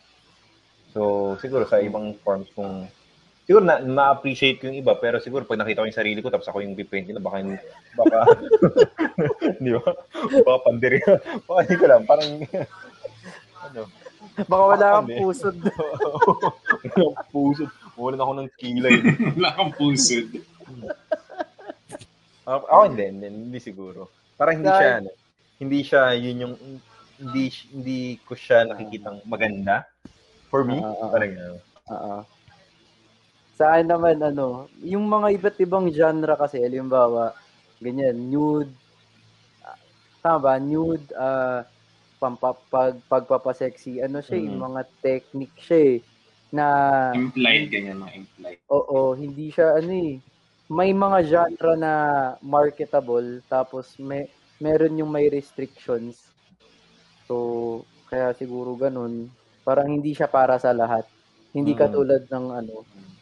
So, 0.91 0.99
siguro 1.40 1.64
sa 1.64 1.80
ibang 1.80 2.12
forms 2.28 2.52
kung 2.52 2.91
siguro 3.48 3.64
na 3.64 3.80
ma-appreciate 3.80 4.60
ko 4.60 4.68
yung 4.68 4.84
iba 4.84 4.99
pero 4.99 5.24
siguro 5.24 5.48
pag 5.48 5.64
nakita 5.64 5.84
ko 5.84 5.88
yung 5.88 5.99
sarili 5.99 6.20
ko 6.20 6.30
tapos 6.32 6.48
ako 6.48 6.62
yung 6.64 6.78
pipaint 6.78 7.10
nila 7.10 7.20
baka 7.20 7.41
baka 7.98 8.20
di 9.64 9.76
ba 9.76 9.91
baka 10.45 10.60
pandiri 10.62 11.02
baka 11.49 11.60
hindi 11.66 11.76
ko 11.76 11.86
lang 11.90 12.03
parang 12.06 12.30
ano 13.66 13.82
Baka 14.48 14.64
wala 14.76 14.85
kang 14.99 15.10
pusod. 15.19 15.56
Walang 16.95 17.27
puso 17.34 17.65
wala 17.99 18.15
na 18.18 18.23
ako 18.26 18.34
ng 18.39 18.49
kilay 18.57 18.95
Wala 19.38 19.49
kang 19.53 19.73
pusod. 19.77 20.26
ako 22.48 22.64
ako 22.65 22.81
hindi, 22.89 23.06
hindi 23.11 23.27
hindi 23.27 23.60
siguro 23.61 24.10
parang 24.39 24.64
hindi 24.64 24.72
siya 24.73 24.91
ano, 24.98 25.11
hindi 25.61 25.80
siya 25.85 26.02
yun 26.18 26.38
yung 26.41 26.56
hindi 27.22 27.43
hindi 27.69 27.99
ko 28.26 28.34
siya 28.34 28.65
nakikitang 28.65 29.22
maganda 29.30 29.85
for 30.49 30.65
me 30.65 30.81
ah. 30.81 31.07
parang 31.14 31.31
ano. 31.38 31.57
Oo. 31.91 32.15
Sa 33.61 33.77
akin 33.77 33.93
naman, 33.93 34.18
ano, 34.18 34.65
yung 34.81 35.06
mga 35.06 35.38
iba't 35.38 35.57
ibang 35.61 35.85
genre 35.93 36.34
kasi, 36.34 36.57
halimbawa, 36.57 37.38
ganyan, 37.77 38.18
nude, 38.18 38.73
tama 40.26 40.39
ba? 40.41 40.53
Nude, 40.57 41.06
ah, 41.14 41.61
pampa, 42.22 42.53
pag, 42.69 43.02
pagpapasexy, 43.10 44.06
ano 44.06 44.22
siya, 44.22 44.38
yung 44.45 44.57
Mhm. 44.57 44.61
mga 44.61 44.81
technique 45.02 45.57
siya 45.60 45.80
eh, 45.98 45.99
na, 46.53 46.68
Implied, 47.14 47.68
ganyan 47.72 47.99
mga 47.99 48.14
implied. 48.23 48.60
oo, 48.72 49.14
hindi 49.18 49.52
siya, 49.53 49.77
ano 49.80 49.91
eh, 49.91 50.14
may 50.72 50.91
mga 50.95 51.19
genre 51.27 51.72
na 51.76 51.93
marketable, 52.41 53.43
tapos 53.52 53.99
may, 53.99 54.31
meron 54.61 54.95
yung 55.02 55.11
may 55.11 55.27
restrictions. 55.27 56.31
So, 57.30 57.35
kaya 58.10 58.34
siguro 58.38 58.76
ganun. 58.80 59.34
Parang 59.65 59.89
hindi 59.91 60.14
siya 60.18 60.27
para 60.31 60.57
sa 60.61 60.72
lahat. 60.76 61.06
Hindi 61.56 61.73
Mm. 61.73 61.77
katulad 61.77 62.26
ng 62.31 62.48
ano, 62.64 62.77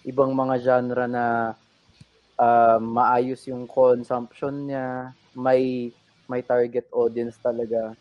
ibang 0.08 0.32
mga 0.36 0.56
genre 0.64 1.06
na 1.10 1.26
ah, 2.40 2.80
maayos 2.82 3.44
yung 3.52 3.66
consumption 3.70 4.68
niya, 4.70 5.14
may 5.36 5.94
may 6.30 6.42
target 6.46 6.88
audience 6.96 7.38
talaga. 7.42 7.96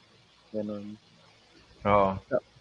Ganun. 0.53 0.97
Oo. 1.85 2.11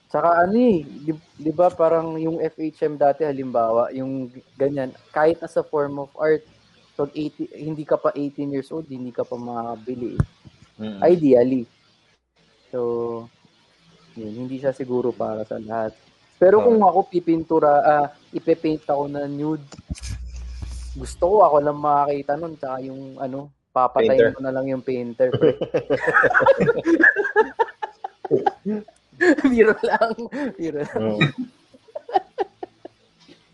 Saka 0.07 0.47
ano 0.47 0.55
eh, 0.55 0.87
di, 0.87 1.11
di 1.35 1.51
ba 1.51 1.67
parang 1.67 2.15
yung 2.15 2.39
FHM 2.39 2.95
dati 2.95 3.27
halimbawa, 3.27 3.91
yung 3.91 4.31
ganyan, 4.55 4.95
kahit 5.11 5.43
nasa 5.43 5.59
form 5.59 5.99
of 5.99 6.11
art, 6.15 6.47
pag 6.95 7.11
80, 7.11 7.51
hindi 7.53 7.83
ka 7.83 7.99
pa 7.99 8.15
18 8.15 8.49
years 8.55 8.71
old, 8.71 8.87
hindi 8.87 9.11
ka 9.11 9.27
pa 9.27 9.35
makabili. 9.35 10.15
eh. 10.15 10.23
Mm. 10.79 10.99
Ideally. 11.03 11.63
So, 12.71 12.79
yun, 14.15 14.47
hindi 14.47 14.57
siya 14.57 14.71
siguro 14.71 15.11
para 15.11 15.43
sa 15.43 15.59
lahat. 15.59 15.93
Pero 16.37 16.61
kung 16.61 16.81
ako 16.85 17.09
pipintura, 17.09 17.71
ah, 17.81 18.07
ipe-paint 18.29 18.85
ako 18.85 19.09
na 19.09 19.25
nude, 19.25 19.65
gusto 20.97 21.23
ko 21.29 21.35
ako 21.45 21.57
lang 21.61 21.77
makakita 21.77 22.33
nun, 22.37 22.53
tsaka 22.57 22.77
yung 22.81 23.17
ano, 23.21 23.49
papatayin 23.73 24.33
Painter. 24.33 24.33
ko 24.33 24.41
na 24.41 24.53
lang 24.53 24.65
yung 24.65 24.81
painter. 24.81 25.29
Biro 29.51 29.73
lang. 29.81 30.11
Biro 30.57 30.79
lang. 30.83 31.01
Oo. 31.01 31.19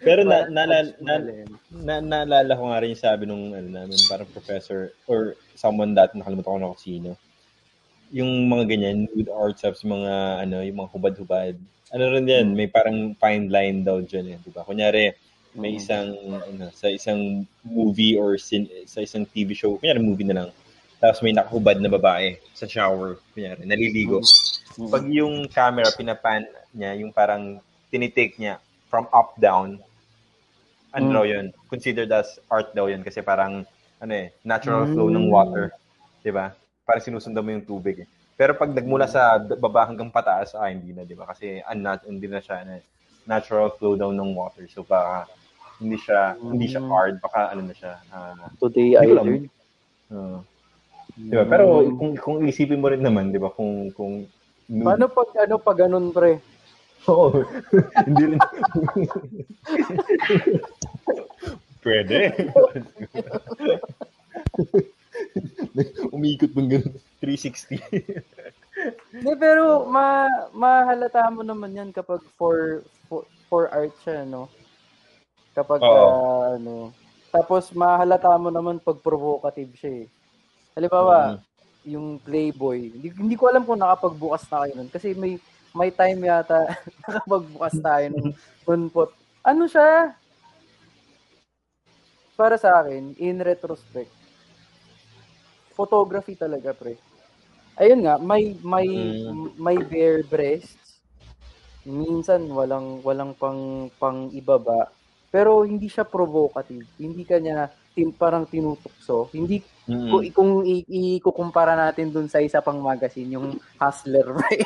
Pero 0.03 0.27
na, 0.27 0.51
na, 0.51 0.67
na, 0.67 0.79
na, 0.99 1.15
na, 1.71 1.95
naalala 2.03 2.59
ko 2.59 2.63
nga 2.67 2.79
rin 2.83 2.91
yung 2.91 3.03
sabi 3.07 3.23
nung 3.23 3.55
ano 3.55 3.69
namin, 3.71 3.95
parang 4.11 4.27
professor 4.35 4.91
or 5.07 5.39
someone 5.55 5.95
dati 5.95 6.19
nakalimutan 6.19 6.51
ko 6.51 6.59
na 6.59 6.71
kung 6.75 6.83
sino. 6.83 7.09
Yung 8.11 8.51
mga 8.51 8.67
ganyan, 8.67 9.07
nude 9.07 9.31
art 9.31 9.55
subs, 9.63 9.87
mga 9.87 10.43
ano, 10.43 10.59
yung 10.59 10.83
mga 10.83 10.91
hubad-hubad. 10.91 11.55
Ano 11.95 12.03
rin 12.11 12.27
yan, 12.27 12.51
may 12.51 12.67
parang 12.67 13.15
fine 13.15 13.47
line 13.47 13.87
daw 13.87 14.03
dyan 14.03 14.35
eh, 14.35 14.37
di 14.43 14.51
ba? 14.51 14.67
Kunyari, 14.67 15.15
may 15.55 15.77
Mm. 15.77 15.79
isang, 15.79 16.07
ano, 16.51 16.65
sa 16.75 16.89
isang 16.91 17.47
movie 17.63 18.17
or 18.19 18.35
sin, 18.35 18.67
sa 18.89 18.99
isang 18.99 19.23
TV 19.23 19.55
show, 19.55 19.77
kunyari 19.79 20.03
movie 20.03 20.27
na 20.27 20.35
lang, 20.43 20.49
tapos 20.99 21.23
may 21.23 21.31
nakahubad 21.31 21.79
na 21.79 21.87
babae 21.87 22.35
sa 22.51 22.67
shower, 22.67 23.21
kunyari, 23.31 23.63
naliligo. 23.63 24.19
Mm. 24.75 24.89
Pag 24.89 25.03
yung 25.09 25.35
camera 25.49 25.89
pinapan 25.93 26.41
niya, 26.73 26.91
yung 26.97 27.11
parang 27.13 27.61
tinitake 27.93 28.35
niya 28.37 28.57
from 28.89 29.05
up 29.13 29.37
down, 29.37 29.77
ano 30.93 31.05
Mm. 31.09 31.13
daw 31.15 31.25
yun? 31.25 31.45
Considered 31.69 32.11
as 32.13 32.37
art 32.49 32.69
daw 32.77 32.85
yun 32.85 33.01
kasi 33.01 33.21
parang 33.21 33.65
ano 34.03 34.13
eh, 34.13 34.29
natural 34.43 34.85
flow 34.93 35.09
ng 35.09 35.25
Mm. 35.29 35.33
water. 35.33 35.63
'Di 36.21 36.31
ba? 36.31 36.53
Parang 36.83 37.03
sinusundan 37.03 37.43
mo 37.43 37.51
yung 37.55 37.65
tubig 37.65 38.03
eh. 38.03 38.07
Pero 38.35 38.57
pag 38.57 38.73
nagmula 38.73 39.05
sa 39.07 39.37
d- 39.39 39.55
baba 39.57 39.85
hanggang 39.87 40.09
pataas, 40.11 40.53
ah, 40.57 40.67
hindi 40.69 40.91
na, 40.91 41.05
'di 41.05 41.15
ba? 41.15 41.25
Kasi 41.29 41.61
unnat 41.63 42.05
hindi 42.05 42.27
na 42.27 42.41
siya 42.43 42.61
ano, 42.65 42.77
natural 43.25 43.71
flow 43.79 43.95
down 43.95 44.13
ng 44.17 44.35
water. 44.35 44.67
So 44.67 44.83
baka 44.83 45.25
hindi 45.79 45.97
siya 45.97 46.35
hindi 46.37 46.67
siya 46.69 46.81
Mm. 46.83 46.91
art, 46.93 47.15
baka 47.23 47.39
ano 47.53 47.61
na 47.65 47.73
siya. 47.73 47.93
ah, 48.11 48.35
Today 48.59 48.97
I 48.99 49.05
learned. 49.07 49.47
uh, 50.11 50.39
'di 51.15 51.35
ba? 51.39 51.45
Pero 51.47 51.65
kung 51.97 52.11
kung 52.19 52.37
isipin 52.45 52.81
mo 52.81 52.91
rin 52.91 53.01
naman, 53.01 53.31
'di 53.31 53.39
ba? 53.41 53.49
Kung 53.49 53.89
kung 53.95 54.27
nude- 54.73 54.85
Paano 54.89 55.05
pag 55.07 55.29
ano 55.37 55.55
pag 55.61 55.77
ganun 55.77 56.09
pre? 56.09 56.41
Oo. 57.05 57.43
hindi 58.07 58.23
rin. 58.33 58.41
Pwede. 61.83 62.31
Umikot 66.15 66.51
bang 66.55 66.69
ganun? 66.79 66.95
360. 67.19 67.79
Hindi, 69.13 69.31
pero 69.39 69.85
ma 69.87 70.25
mahalata 70.51 71.27
mo 71.29 71.43
naman 71.45 71.75
yan 71.75 71.89
kapag 71.91 72.23
for 72.35 72.81
for, 73.07 73.23
for 73.47 73.69
art 73.69 73.93
siya, 74.03 74.23
no? 74.25 74.47
Kapag 75.53 75.79
Oo. 75.83 75.91
ah, 75.91 76.57
ano. 76.57 76.89
Tapos 77.29 77.69
mahalata 77.75 78.31
mo 78.39 78.49
naman 78.49 78.81
pag 78.81 78.97
provocative 79.03 79.71
siya 79.77 79.93
eh. 80.03 80.07
Halimbawa, 80.73 81.37
yung 81.83 82.19
Playboy. 82.19 82.91
Hindi, 82.95 83.07
hindi 83.13 83.35
ko 83.35 83.47
alam 83.47 83.63
kung 83.63 83.79
nakapagbukas 83.79 84.47
na 84.47 84.63
kayo 84.65 84.73
nun. 84.75 84.89
Kasi 84.89 85.11
may 85.13 85.35
may 85.73 85.89
time 85.89 86.21
yata 86.23 86.69
nakapagbukas 87.03 87.75
tayo 87.77 88.05
nun. 88.11 88.29
nun 88.63 88.83
po. 88.89 89.11
Ano 89.43 89.67
siya? 89.67 90.15
Para 92.33 92.57
sa 92.57 92.81
akin, 92.81 93.13
in 93.21 93.37
retrospect, 93.39 94.09
photography 95.71 96.33
talaga, 96.33 96.73
pre. 96.73 96.97
Ayun 97.75 98.05
nga, 98.05 98.17
may 98.17 98.53
may 98.61 98.87
Mm. 99.29 99.57
may 99.57 99.77
bare 99.81 100.21
breasts. 100.25 101.01
Minsan 101.83 102.47
walang 102.49 103.01
walang 103.03 103.33
pang 103.35 103.89
pang 103.97 104.29
ibaba. 104.31 104.87
Pero 105.29 105.65
hindi 105.65 105.89
siya 105.89 106.05
provocative. 106.05 106.85
Hindi 106.95 107.25
kanya 107.25 107.67
tin, 107.91 108.13
parang 108.13 108.45
tinutukso. 108.45 109.27
Hindi 109.33 109.65
Mm. 109.83 110.07
kung, 110.07 110.23
kung 110.31 110.51
i- 110.63 110.87
ikukumpara 111.13 111.75
natin 111.75 112.07
dun 112.07 112.31
sa 112.31 112.39
isa 112.39 112.63
pang 112.63 112.79
magazine, 112.79 113.35
yung 113.35 113.47
Hustler, 113.75 114.23
right? 114.39 114.63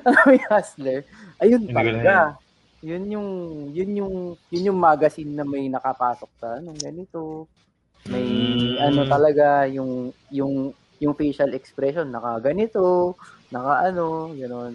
Alam 0.00 0.22
mo 0.22 0.32
yung 0.32 0.46
Hustler? 0.48 1.00
Ayun 1.38 1.62
talaga. 1.66 2.38
Yun 2.80 3.04
yung, 3.10 3.28
yun 3.70 3.90
yung, 3.94 4.14
yun 4.46 4.68
yung 4.70 4.78
magazine 4.78 5.28
na 5.28 5.42
may 5.42 5.66
nakapasok 5.66 6.30
sa 6.36 6.56
anong 6.56 6.78
ganito. 6.78 7.50
May 8.06 8.24
Mm. 8.24 8.78
ano 8.80 9.00
talaga, 9.04 9.66
yung, 9.66 10.08
yung, 10.30 10.70
yung 10.96 11.12
facial 11.12 11.50
expression, 11.50 12.06
naka 12.06 12.38
ganito, 12.46 13.12
naka 13.50 13.90
ano, 13.90 14.30
gano'n. 14.32 14.72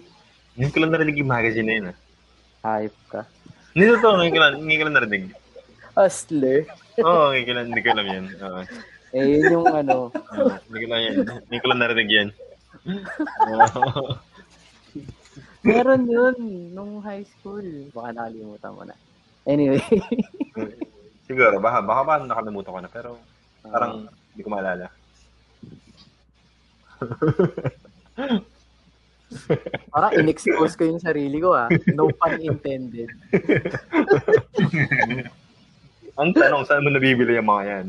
Ngayon 0.53 0.71
ko 0.71 0.77
lang 0.77 0.91
narinig 0.91 1.17
yung 1.17 1.31
magazine 1.31 1.65
na 1.65 1.73
yun. 1.73 1.85
Ah. 1.87 1.97
Hype 2.77 2.99
ka. 3.07 3.21
Hindi 3.71 3.85
totoo, 3.91 4.13
ngayon 4.17 4.33
ko 4.33 4.39
lang, 4.39 4.53
ngayon 4.59 4.77
ko 4.77 4.85
lang 4.85 4.97
narinig. 4.97 5.23
Hustler. 5.95 6.59
Oo, 6.99 7.31
ngayon 7.31 7.45
ko 7.45 7.53
lang, 7.53 7.65
hindi 7.71 7.81
ko 7.81 7.89
alam 7.89 8.05
yan. 8.05 8.25
Oo. 8.37 8.61
Eh, 9.15 9.39
yun 9.39 9.63
yung 9.63 9.67
ano, 9.71 10.11
hindi 10.67 10.77
ko 10.83 10.87
lang 10.91 11.01
yan. 11.07 11.15
Hindi 11.47 11.57
ko 11.63 11.65
lang 11.71 11.79
narinig 11.79 12.11
yan. 12.11 12.29
Meron 15.65 16.03
yun 16.03 16.35
nung 16.75 16.99
high 16.99 17.23
school. 17.23 17.63
Baka 17.95 18.11
nakalimutan 18.11 18.75
mo 18.75 18.83
na. 18.83 18.91
Anyway. 19.47 19.79
Siguro, 21.31 21.63
baka, 21.63 21.79
baka 21.79 22.01
ba 22.03 22.19
nakalimutan 22.19 22.75
ko 22.75 22.79
na, 22.83 22.91
pero 22.91 23.15
parang 23.63 24.11
hindi 24.35 24.41
ko 24.43 24.51
maalala. 24.51 24.91
Parang 29.95 30.11
in-expose 30.19 30.75
ko 30.75 30.91
yung 30.91 30.99
sarili 30.99 31.39
ko 31.39 31.55
ah. 31.55 31.71
No 31.95 32.11
pun 32.11 32.35
intended. 32.43 33.15
Ang 36.19 36.35
tanong, 36.35 36.67
saan 36.67 36.83
mo 36.83 36.91
nabibili 36.91 37.39
yung 37.39 37.47
mga 37.47 37.63
yan? 37.63 37.87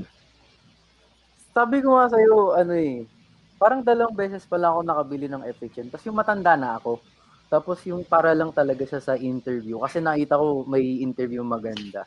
Sabi 1.57 1.81
ko 1.81 1.97
nga 1.97 2.13
sa'yo, 2.13 2.53
ano 2.53 2.77
eh, 2.77 3.09
parang 3.57 3.81
dalawang 3.81 4.13
beses 4.13 4.45
pa 4.45 4.61
lang 4.61 4.77
ako 4.77 4.81
nakabili 4.85 5.25
ng 5.25 5.41
FHM. 5.57 5.89
Tapos 5.89 6.05
yung 6.05 6.21
matanda 6.21 6.53
na 6.53 6.77
ako. 6.77 7.01
Tapos 7.49 7.81
yung 7.89 8.05
para 8.05 8.37
lang 8.37 8.53
talaga 8.53 8.85
siya 8.85 9.01
sa 9.01 9.17
interview. 9.17 9.81
Kasi 9.81 10.05
nakita 10.05 10.37
ko 10.37 10.69
may 10.69 11.01
interview 11.01 11.41
maganda. 11.41 12.05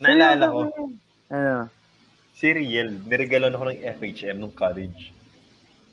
Naalala 0.00 0.48
ko, 0.48 0.60
Ano? 1.28 1.68
si 2.32 2.48
Riel, 2.56 3.04
niregalan 3.04 3.52
ako 3.52 3.64
ng 3.68 3.80
FHM 4.00 4.36
nung 4.40 4.56
college. 4.56 5.12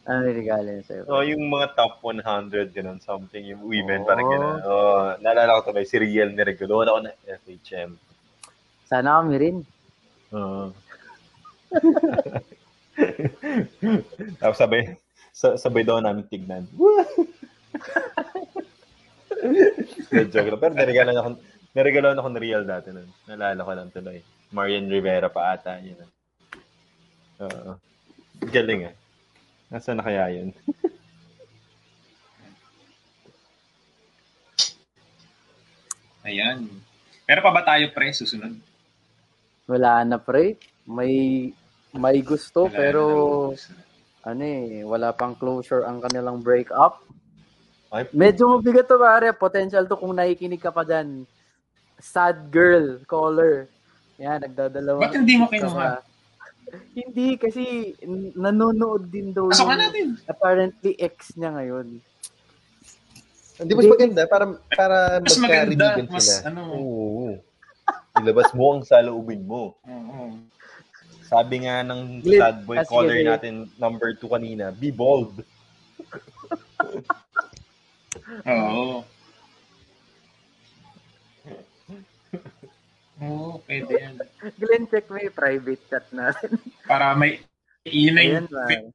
Ano 0.07 0.23
niregalo 0.23 0.72
niya 0.72 0.85
sa'yo? 0.88 1.03
So, 1.11 1.27
yung 1.27 1.43
mga 1.43 1.76
top 1.76 1.99
100, 1.99 2.72
ganun, 2.72 3.03
something, 3.03 3.43
yung 3.43 3.68
women, 3.68 4.01
Oh. 4.01 4.07
parang 4.07 4.27
gano'n. 4.31 4.57
Oh, 4.63 5.05
naalala 5.19 5.59
ko 5.59 5.76
ito, 5.76 5.84
si 5.84 5.99
Riel, 5.99 6.31
niregalan 6.31 6.88
ako 6.88 6.99
ng 7.03 7.18
FHM. 7.27 7.91
Sana 8.88 9.19
kami 9.19 9.35
rin. 9.35 9.55
Oo. 10.31 10.72
Tapos 14.41 14.57
sabay, 14.60 14.95
sa, 15.31 15.56
sabay 15.56 15.84
daw 15.88 15.99
namin 16.03 16.27
tignan. 16.27 16.68
The 20.11 20.30
joke 20.30 20.53
lang. 20.53 20.61
Pero 20.61 20.73
naregalan 20.77 21.15
ako, 21.18 21.30
naregalan 21.73 22.19
ako 22.19 22.27
ng 22.30 22.41
Real 22.41 22.64
dati 22.68 22.93
nun. 22.93 23.10
Naalala 23.26 23.65
ko 23.65 23.72
lang 23.73 23.89
tuloy. 23.89 24.19
Marian 24.52 24.91
Rivera 24.91 25.31
pa 25.31 25.56
ata 25.56 25.80
yun. 25.80 25.98
Oo. 27.41 27.80
Galing 28.52 28.91
ah. 28.91 28.95
Nasaan 29.72 29.98
na 29.98 30.06
kaya 30.06 30.27
yun? 30.30 30.52
Ayan. 36.22 36.69
Pero 37.26 37.39
pa 37.41 37.49
ba 37.56 37.64
tayo 37.65 37.89
pre 37.95 38.14
susunod? 38.14 38.53
Wala 39.65 40.03
na 40.03 40.19
pre. 40.19 40.60
May 40.85 41.49
may 41.93 42.22
gusto 42.22 42.65
Wala 42.65 42.73
pero 42.73 43.03
na 43.03 43.57
susunod. 43.57 43.84
ano 44.23 44.43
eh, 44.43 44.63
wala 44.84 45.09
pang 45.11 45.34
closure 45.34 45.84
ang 45.84 45.99
kanilang 45.99 46.39
breakup. 46.39 47.03
Ay, 47.89 48.07
Medyo 48.09 48.47
mabigat 48.49 48.88
to 48.88 48.95
pare. 48.95 49.34
Potential 49.34 49.84
to 49.84 49.99
kung 49.99 50.15
nakikinig 50.15 50.57
ka 50.57 50.72
pa 50.72 50.81
dyan. 50.81 51.27
Sad 51.97 52.47
girl 52.47 53.03
caller. 53.03 53.68
Yan, 54.15 54.39
nagdadalawa. 54.39 55.01
Ba't 55.01 55.13
hindi 55.13 55.35
mo 55.35 55.51
kinuha? 55.51 55.99
hindi, 56.97 57.35
kasi 57.35 57.91
nanonood 58.31 59.11
din 59.11 59.35
daw 59.35 59.51
Pasok 59.51 59.76
natin. 59.76 60.15
apparently 60.23 60.95
ex 60.95 61.35
niya 61.35 61.51
ngayon. 61.51 61.99
Hindi 63.59 63.73
mas 63.76 63.85
maganda 63.85 64.22
para 64.26 64.45
para 64.72 64.97
Mas 65.19 65.38
maganda, 65.38 65.88
mas 66.07 66.23
sila. 66.23 66.47
ano. 66.47 66.61
Oo. 66.72 67.27
Ilabas 68.18 68.49
mo 68.55 68.65
ang 68.73 68.84
saloobin 68.84 69.43
mo. 69.43 69.76
Oo. 69.84 70.39
Sabi 71.32 71.64
nga 71.64 71.80
ng 71.88 72.20
sad 72.28 72.68
boy 72.68 72.76
ah, 72.76 72.84
caller 72.84 73.24
natin, 73.24 73.72
number 73.80 74.12
2 74.20 74.28
kanina, 74.28 74.68
be 74.76 74.91
bold. 74.91 75.32
Oo. 78.52 79.08
Oo, 83.24 83.64
pwede 83.64 83.95
yan. 83.95 84.20
Glenn, 84.60 84.91
check 84.91 85.08
mo 85.08 85.24
yung 85.24 85.32
private 85.32 85.80
chat 85.88 86.03
natin. 86.12 86.60
Para 86.91 87.16
may, 87.16 87.40
yun 87.88 88.20
na 88.20 88.28
yung 88.28 88.52
fi- 88.68 88.91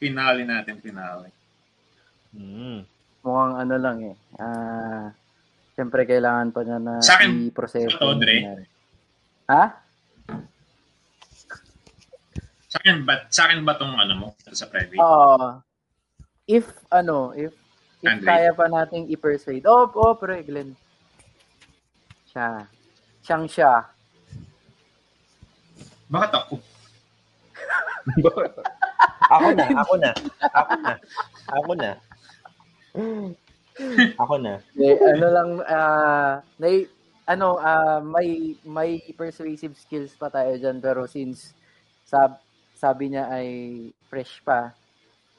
finale 0.00 0.48
natin, 0.48 0.80
finale. 0.80 1.28
Mm. 2.32 2.88
Mukhang 3.20 3.54
ano 3.60 3.76
lang 3.76 4.00
eh. 4.00 4.16
Ah, 4.40 5.12
Siyempre, 5.76 6.08
kailangan 6.08 6.56
pa 6.56 6.64
niya 6.64 6.80
na 6.80 7.04
Sa 7.04 7.20
akin, 7.20 7.52
ito, 7.52 7.84
yung 7.84 8.16
Dre. 8.16 8.64
Ha? 9.52 9.84
Sa 12.76 12.84
akin 12.84 13.08
ba, 13.08 13.14
sa 13.32 13.42
akin 13.48 13.64
ba 13.64 13.72
tong 13.80 13.96
ano 13.96 14.12
mo 14.20 14.28
sa 14.52 14.68
private? 14.68 15.00
Oo. 15.00 15.64
if, 16.44 16.68
ano, 16.92 17.32
if, 17.32 17.56
if 18.04 18.12
Andre. 18.12 18.28
kaya 18.28 18.52
pa 18.52 18.68
nating 18.68 19.08
i-persuade. 19.16 19.64
Oh, 19.64 19.88
oh, 19.96 20.12
pre, 20.12 20.44
Glenn. 20.44 20.76
Siya. 22.28 22.68
Siyang 23.24 23.48
siya. 23.48 23.80
Bakit 26.12 26.32
ako? 26.36 26.60
ako 29.32 29.48
na, 29.56 29.64
ako 29.80 29.94
na. 29.96 30.10
Ako 30.52 30.74
na. 30.76 30.92
Ako 31.48 31.72
na. 31.72 31.90
Ako 34.20 34.34
na. 34.36 34.54
Eh, 34.76 34.96
ano 35.16 35.26
lang, 35.32 35.50
ah, 35.64 36.44
may, 36.60 36.84
ano, 37.24 37.56
ah, 37.56 38.04
may, 38.04 38.52
may 38.68 39.00
persuasive 39.16 39.72
skills 39.80 40.12
pa 40.20 40.28
tayo 40.28 40.60
dyan, 40.60 40.76
pero 40.84 41.08
since 41.08 41.56
sab, 42.04 42.36
sabi 42.76 43.10
niya 43.10 43.32
ay 43.32 43.48
fresh 44.06 44.44
pa, 44.44 44.76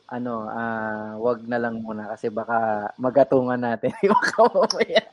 ano, 0.10 0.48
ah, 0.48 1.14
wag 1.22 1.46
na 1.46 1.62
lang 1.62 1.80
muna 1.80 2.10
kasi 2.10 2.28
baka 2.28 2.90
magatungan 2.98 3.60
natin. 3.60 3.94
baka 4.18 4.38
mamaya, 4.50 5.04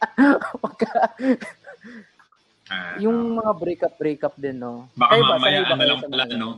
baka, 0.59 0.92
Ah, 2.64 2.96
yung 2.96 3.36
mga 3.36 3.52
breakup-breakup 3.60 4.40
din, 4.40 4.56
no? 4.56 4.88
baka 4.96 5.20
ba, 5.20 5.36
mamaya 5.36 5.68
ba 5.68 5.76
ano 5.76 5.84
lang 5.84 6.01
pala, 6.01 6.24
ano? 6.24 6.48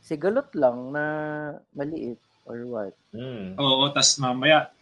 Sigalot 0.00 0.48
lang 0.56 0.88
na 0.88 1.04
maliit 1.76 2.16
or 2.48 2.64
what? 2.64 2.96
Mm. 3.12 3.60
Oo, 3.60 3.92
tas 3.92 4.16
mamaya 4.16 4.72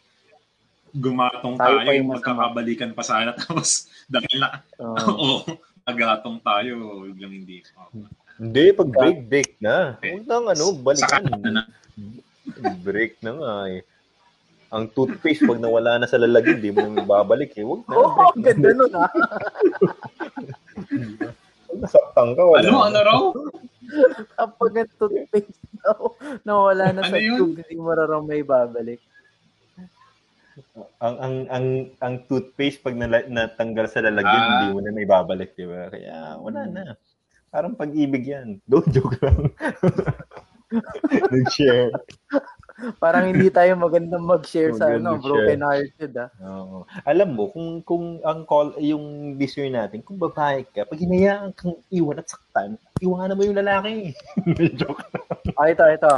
gumatong 0.94 1.58
Tayo 1.58 1.82
tayo, 1.82 1.86
pa 1.88 1.98
yung 1.98 2.10
magkakabalikan 2.14 2.90
pa 2.94 3.02
sana 3.02 3.34
tapos 3.38 3.90
dahil 4.06 4.38
na 4.38 4.62
Oh. 4.78 4.94
oo, 4.94 5.30
nagatong 5.90 6.38
tayo, 6.38 7.02
biglang 7.10 7.42
hindi. 7.42 7.58
Oo. 7.74 8.06
Hindi, 8.36 8.64
pag 8.72 8.88
break, 8.88 9.18
break 9.26 9.50
na. 9.58 9.96
Huwag 9.98 10.24
nang 10.24 10.46
ano, 10.46 10.64
balikan. 10.74 11.22
na, 11.42 11.62
Break 12.80 13.20
na 13.20 13.32
nga 13.32 13.54
eh. 13.68 13.82
Ang 14.68 14.88
toothpaste, 14.88 15.44
pag 15.44 15.60
nawala 15.60 15.96
na 15.96 16.06
sa 16.06 16.16
lalagyan, 16.16 16.58
di 16.58 16.70
mo 16.70 16.82
na 16.82 17.04
babalik 17.04 17.52
eh. 17.54 17.62
Huwag 17.62 17.84
na. 17.84 17.94
Oh, 17.94 18.32
ganda 18.34 18.68
nun 18.72 18.92
ah. 18.92 19.10
Pag 21.62 21.78
nasaktan 21.78 22.28
ka, 22.32 22.42
wala. 22.42 22.62
ano, 22.62 22.78
ano 22.82 22.98
raw? 23.00 23.20
Kapag 24.34 24.72
ang 24.78 24.92
toothpaste 24.96 25.52
daw, 25.78 26.00
nawala 26.42 26.84
na 26.90 27.02
sa 27.02 27.12
Ano 27.12 27.20
yun? 27.20 27.38
tube, 27.38 27.60
hindi 27.60 27.76
mo 27.76 27.90
rarang 27.90 28.24
may 28.24 28.42
babalik. 28.42 29.00
ang 30.98 31.16
ang 31.18 31.36
ang 31.48 31.66
ang 31.98 32.14
toothpaste 32.26 32.80
pag 32.80 32.92
nala, 32.92 33.24
natanggal 33.24 33.88
sa 33.88 34.00
lalagyan, 34.00 34.36
Ah. 34.38 34.48
hindi 34.58 34.66
mo 34.70 34.80
na 34.80 34.90
may 34.90 35.04
babalik, 35.04 35.52
di 35.52 35.64
ba? 35.64 35.88
Kaya 35.88 36.36
wala 36.38 36.60
na. 36.66 36.82
Parang 37.52 37.76
pag-ibig 37.76 38.24
yan. 38.24 38.56
Don't 38.70 38.88
joke 38.88 39.20
lang. 39.20 39.52
Nag-share. 41.32 41.92
Parang 42.96 43.28
hindi 43.28 43.52
tayo 43.52 43.76
magandang 43.76 44.24
mag-share 44.24 44.72
sa 44.72 44.88
ano, 44.88 45.20
broken 45.20 45.60
hearted 45.60 46.16
ah. 46.16 46.32
Oo. 46.40 46.88
Alam 47.04 47.36
mo, 47.36 47.52
kung 47.52 47.84
kung 47.84 48.24
ang 48.24 48.48
call, 48.48 48.72
yung 48.80 49.36
listener 49.36 49.68
natin, 49.68 50.00
kung 50.00 50.16
babae 50.16 50.64
ka, 50.64 50.88
pag 50.88 50.96
hinayaan 50.96 51.52
kang 51.52 51.76
iwan 51.92 52.24
at 52.24 52.32
saktan, 52.32 52.80
iwanan 53.04 53.36
mo 53.36 53.44
yung 53.44 53.60
lalaki. 53.60 54.16
joke 54.80 55.04
Ah, 55.60 55.68
ito, 55.68 55.84
ito. 55.84 56.12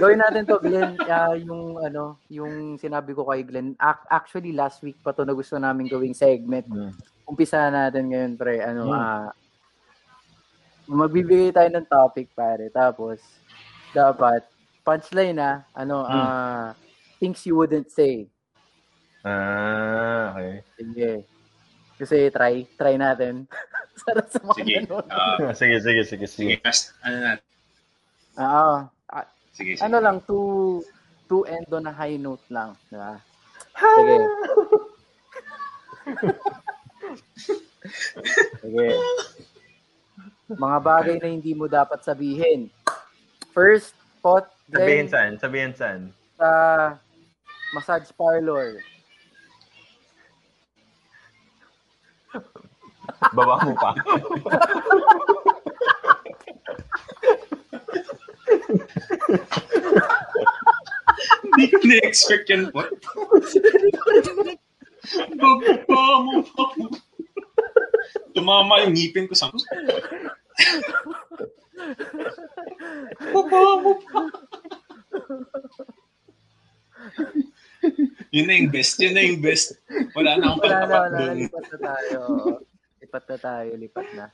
Gawin 0.00 0.24
natin 0.24 0.48
to, 0.48 0.56
Glenn. 0.56 0.96
Ah, 1.04 1.36
yung 1.36 1.76
ano, 1.76 2.16
yung 2.32 2.80
sinabi 2.80 3.12
ko 3.12 3.28
kay 3.28 3.44
Glenn. 3.44 3.76
Ac- 3.76 4.08
actually, 4.08 4.56
last 4.56 4.80
week 4.80 4.96
pa 5.04 5.12
to 5.12 5.28
na 5.28 5.36
gusto 5.36 5.60
namin 5.60 5.92
gawing 5.92 6.16
segment. 6.16 6.64
Mm. 6.66 6.96
umpisa 7.22 7.68
natin 7.68 8.08
ngayon, 8.08 8.32
pre. 8.34 8.60
Ano, 8.60 8.88
Hmm. 8.88 8.96
ah, 8.96 9.28
magbibigay 10.92 11.50
tayo 11.50 11.68
ng 11.72 11.88
topic, 11.88 12.28
pare. 12.32 12.68
Tapos, 12.68 13.18
dapat, 13.92 14.44
punchline 14.82 15.36
na, 15.36 15.64
ano, 15.72 16.04
Hmm. 16.04 16.12
ah, 16.12 16.68
things 17.18 17.42
you 17.46 17.56
wouldn't 17.56 17.88
say. 17.88 18.26
Ah, 19.22 20.34
okay. 20.34 20.54
Sige. 20.76 21.12
Kasi 21.94 22.16
try, 22.34 22.66
try 22.74 22.94
natin. 22.98 23.46
Sarap 24.02 24.26
sa 24.26 24.40
mga 24.42 24.56
Sige. 24.58 24.74
ganun. 24.82 25.06
Ah, 25.06 25.38
sige, 25.58 25.76
sige, 25.78 26.02
sige, 26.02 26.26
sige, 26.26 26.54
sige. 26.58 26.88
ano 27.06 27.16
na. 27.20 27.32
Ah, 28.34 28.78
ah, 29.06 29.26
Sige, 29.54 29.76
sige. 29.78 29.84
ano 29.84 29.96
lang, 30.02 30.18
to, 30.26 30.80
to 31.28 31.44
end 31.46 31.68
on 31.70 31.86
a 31.86 31.94
high 31.94 32.18
note 32.18 32.42
lang. 32.50 32.74
Diba? 32.90 33.20
Sige. 33.78 34.16
Sige. 38.62 38.86
Mga 40.58 40.78
bagay 40.82 41.16
na 41.20 41.28
hindi 41.30 41.52
mo 41.56 41.68
dapat 41.68 42.04
sabihin. 42.04 42.68
First, 43.52 43.94
pot, 44.24 44.48
Sabihin 44.72 45.08
saan? 45.08 45.36
Sabihin 45.36 45.72
saan? 45.76 46.12
sa 46.42 46.50
massage 47.70 48.10
parlor. 48.18 48.82
Baba 53.30 53.62
mo 53.62 53.72
pa. 53.78 53.94
Hindi 61.46 61.64
ko 61.70 61.76
na-expect 61.86 62.50
yan 62.50 62.74
po. 62.74 62.82
Baba 65.38 66.14
mo 66.26 66.42
pa. 66.42 66.64
Tumama 68.34 68.82
yung 68.82 68.98
ngipin 68.98 69.30
ko 69.30 69.34
sa... 69.38 69.46
Pa. 73.32 74.22
yun 78.30 78.46
na 78.46 78.54
yung 78.60 78.70
best. 78.70 78.94
Yun 79.00 79.14
na 79.16 79.22
yung 79.26 79.40
best. 79.42 79.74
Wala 80.14 80.38
na 80.38 80.44
akong 80.54 80.60
Wala 80.62 80.76
na, 80.76 80.86
pantapat 80.86 80.92
wala 80.92 81.08
na. 81.10 81.18
doon. 81.18 81.36
Lipat 81.42 81.64
na 81.66 81.78
tayo. 81.78 82.18
Lipat 83.02 83.24
na 83.26 83.36
tayo, 83.38 83.70
lipat 83.76 84.08
na. 84.14 84.24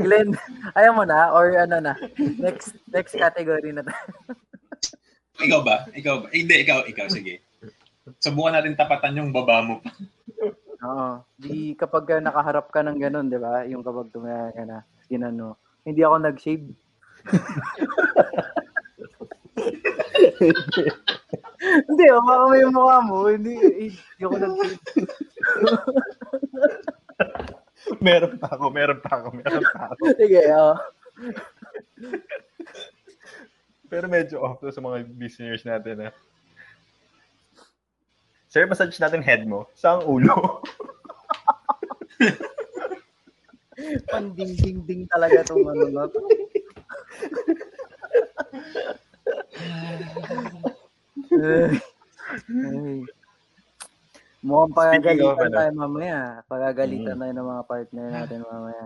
Glenn, 0.00 0.32
ayaw 0.76 0.92
mo 0.96 1.04
na? 1.04 1.32
Or 1.32 1.52
ano 1.52 1.76
na? 1.80 1.94
Next 2.40 2.72
next 2.88 3.14
category 3.16 3.72
na 3.72 3.84
tayo. 3.84 4.04
Ikaw 5.40 5.60
ba? 5.64 5.88
Ikaw 5.96 6.14
ba? 6.24 6.26
Hindi, 6.32 6.54
ikaw, 6.64 6.84
ikaw. 6.84 7.06
Sige. 7.08 7.40
Subukan 8.18 8.58
natin 8.58 8.74
tapatan 8.74 9.22
yung 9.22 9.30
baba 9.30 9.62
mo 9.62 9.78
pa. 9.78 9.94
Oo. 10.90 11.22
Di 11.36 11.76
kapag 11.76 12.08
ka 12.08 12.16
nakaharap 12.18 12.72
ka 12.72 12.80
ng 12.82 12.96
ganun, 12.96 13.28
di 13.28 13.36
ba? 13.36 13.68
Yung 13.68 13.84
kapag 13.84 14.08
tumaya 14.10 14.48
ka 14.50 14.64
na, 14.64 14.80
ginano. 15.06 15.60
Hindi 15.84 16.00
ako 16.02 16.16
nag-shave. 16.18 16.72
hindi, 21.88 22.04
oh, 22.08 22.24
baka 22.24 22.44
may 22.48 22.64
mukha 22.64 22.98
mo. 23.04 23.28
Hindi, 23.28 23.60
hindi 23.60 24.24
ako 24.24 24.36
nag-shave. 24.40 24.80
meron 28.06 28.40
pa 28.40 28.48
ako, 28.56 28.72
meron 28.72 29.00
pa 29.04 29.20
ako, 29.20 29.28
meron 29.36 29.64
pa 29.68 29.92
ako. 29.92 30.16
Sige, 30.16 30.40
oh. 30.56 30.80
Pero 33.90 34.06
medyo 34.06 34.38
off 34.40 34.62
to 34.62 34.70
sa 34.72 34.80
mga 34.80 35.04
listeners 35.18 35.66
natin, 35.66 36.08
ha? 36.08 36.10
Sir, 38.50 38.66
massage 38.66 38.98
natin 38.98 39.22
head 39.22 39.46
mo. 39.46 39.70
Saan 39.78 40.02
ulo? 40.02 40.58
Panding-ding-ding 44.10 45.06
talaga 45.06 45.46
itong 45.46 45.64
ano 45.64 45.86
na 45.88 46.04
to. 46.10 46.20
Mukhang 54.40 54.72
pagagalitan 54.72 55.48
ano? 55.52 55.56
tayo 55.56 55.70
mamaya. 55.76 56.18
Pagagalitan 56.48 57.14
Mm. 57.16 57.20
tayo 57.20 57.32
ng 57.36 57.48
mga 57.52 57.64
partner 57.68 58.06
natin 58.08 58.38
mamaya. 58.42 58.84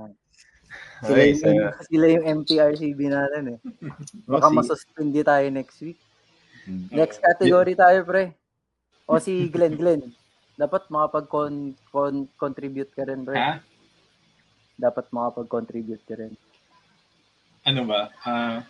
Sila, 1.05 1.15
Okay, 1.15 1.29
yung, 1.31 1.61
sila 1.87 2.07
yung 2.11 2.25
MTRCB 2.43 3.01
natin 3.07 3.43
eh. 3.55 3.59
Baka 4.27 4.47
si- 4.51 4.57
masuspindi 4.59 5.23
tayo 5.23 5.47
next 5.55 5.79
week. 5.79 5.99
Mm. 6.67 6.91
Next 6.91 7.23
category 7.23 7.79
tayo, 7.79 8.03
pre. 8.03 8.35
O 9.05 9.21
si 9.21 9.53
Glenn, 9.53 9.77
Glenn. 9.77 10.17
Dapat 10.57 10.89
makapag-contribute 10.89 12.89
ka 12.97 13.05
rin, 13.05 13.21
pre. 13.27 13.37
Ha? 13.37 13.61
Dapat 14.81 15.13
makapag-contribute 15.13 16.01
ka 16.09 16.17
rin. 16.17 16.33
Ano 17.69 17.85
ba? 17.85 18.09
Ah... 18.25 18.65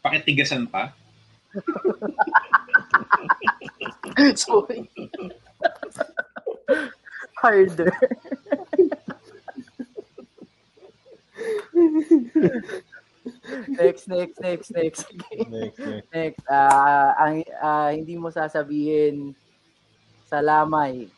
pakitigasan 0.00 0.64
pa? 0.68 0.92
Sorry. 4.36 4.88
Harder. 7.40 7.92
next, 13.68 14.08
next, 14.08 14.36
next, 14.40 14.68
next. 14.70 15.04
Okay. 15.10 15.44
Next, 15.48 15.78
next. 15.78 16.08
Next, 16.12 16.44
ah 16.50 17.14
ang 17.18 17.44
ah, 17.62 17.90
hindi 17.90 18.14
mo 18.16 18.30
sasabihin 18.30 19.34
sa 20.30 20.38
lamay. 20.38 21.10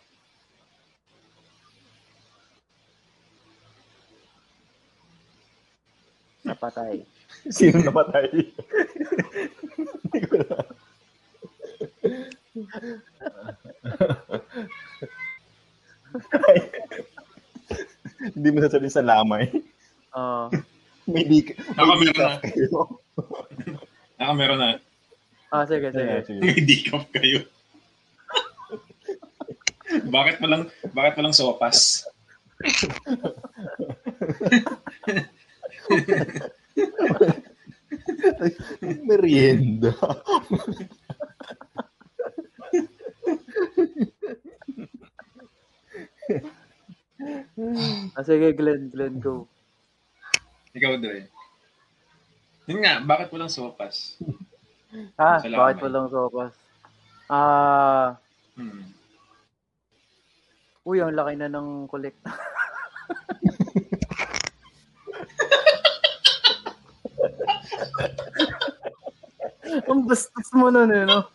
Napatay. 6.43 7.07
Sino 7.55 7.79
namatay? 7.83 8.29
Hindi 10.03 10.21
ko. 10.27 10.37
Ay. 16.51 16.59
Hindi 18.35 18.49
mo 18.53 18.59
sasabihin 18.63 18.95
sa 18.95 19.07
lamay. 19.07 19.49
Oh. 20.13 20.51
May 21.11 21.27
di 21.27 21.43
Ako 21.75 21.99
meron 21.99 22.15
na. 22.15 22.39
Naka 24.19 24.33
meron 24.39 24.59
na. 24.63 24.79
Ah, 25.51 25.67
sige, 25.67 25.91
sige. 25.91 26.23
Sige, 26.23 26.25
sige. 26.25 26.41
May 26.41 26.63
decaf 26.63 27.05
kayo. 27.11 27.43
bakit 30.15 30.39
mo 30.39 30.47
lang, 30.47 30.71
bakit 30.95 31.19
mo 31.19 31.27
lang 31.27 31.35
sopas? 31.35 32.07
Merienda. 39.03 39.91
Ah, 48.15 48.23
sige, 48.23 48.55
Glenn, 48.55 48.95
Glenn, 48.95 49.19
go. 49.19 49.51
Ikaw 50.73 50.97
doon. 50.97 51.29
Yun 52.65 52.81
nga, 52.81 53.05
bakit 53.05 53.29
walang 53.33 53.53
sopas? 53.53 54.17
Ah, 55.17 55.41
Sa 55.41 55.49
bakit 55.49 55.89
walang 55.89 56.13
sopas? 56.13 56.53
Ah, 57.25 58.21
Hmm. 58.53 58.93
uy, 60.85 61.01
ang 61.01 61.17
laki 61.17 61.41
na 61.41 61.49
ng 61.49 61.89
kolekta. 61.89 62.29
ang 69.89 70.05
bastos 70.05 70.53
mo 70.53 70.69
nun 70.69 70.93
eh, 70.93 71.09
no? 71.09 71.23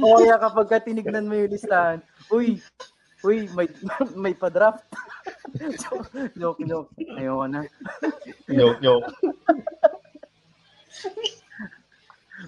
o 0.00 0.16
kaya 0.16 0.40
kapag 0.40 0.68
ka 0.72 0.80
tinignan 0.80 1.28
mo 1.28 1.36
yung 1.36 1.52
listahan, 1.52 2.00
uy, 2.32 2.64
uy, 3.24 3.48
may, 3.52 3.66
may 4.24 4.34
pa-draft. 4.36 4.84
joke, 6.40 6.60
joke. 6.62 6.90
Ayoko 7.16 7.44
na. 7.48 7.60
Yok, 8.46 8.76
yok. 8.80 9.02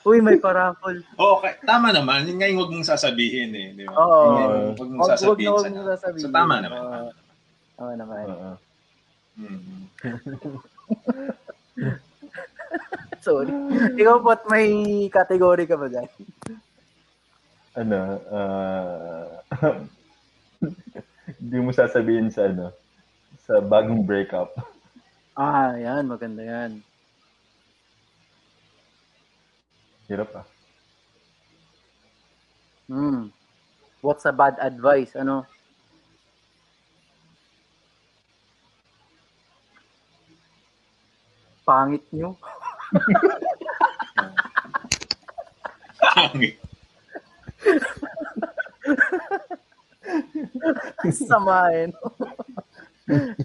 Uy, 0.06 0.20
may 0.20 0.36
pa-raffle. 0.38 1.02
Oo, 1.18 1.40
okay. 1.40 1.56
Tama 1.64 1.90
naman. 1.90 2.28
Yun 2.28 2.36
nga 2.38 2.46
yung 2.46 2.58
huwag 2.62 2.70
mong 2.70 2.86
sasabihin 2.86 3.50
eh. 3.50 3.68
Di 3.74 3.82
ba? 3.88 3.96
Oo. 3.96 4.38
Yung 4.38 4.76
Huwag 4.76 4.90
mong 4.92 5.08
sasabihin. 5.10 5.46
na 5.46 5.50
wag 5.50 5.64
sa- 5.64 5.72
mo 5.72 5.82
sasabihin. 5.88 6.22
So, 6.22 6.30
tama 6.30 6.54
naman. 6.62 6.78
Oo. 6.78 7.10
Tama 7.74 7.92
naman. 7.96 8.24
Oo. 8.28 8.50
Hmm. 9.36 9.84
Sorry. 13.26 13.50
Ikaw 13.98 14.16
po, 14.22 14.30
may 14.46 14.66
category 15.10 15.66
ka 15.66 15.74
ba 15.74 15.90
dyan? 15.90 16.06
Ano, 17.74 17.98
ah, 18.30 19.26
hindi 21.40 21.58
mo 21.58 21.72
sasabihin 21.74 22.30
sa 22.30 22.46
ano, 22.48 22.72
sa 23.46 23.62
bagong 23.62 24.02
breakup. 24.02 24.54
Ah, 25.36 25.76
yan. 25.76 26.08
Maganda 26.08 26.42
yan. 26.42 26.80
Hirap 30.08 30.32
ah. 30.38 30.46
Hmm. 32.88 33.28
What's 34.00 34.24
a 34.24 34.32
bad 34.32 34.56
advice? 34.62 35.12
Ano? 35.18 35.44
Pangit 41.66 42.06
nyo. 42.14 42.38
Pangit. 46.00 46.56
Samahin. 51.12 51.90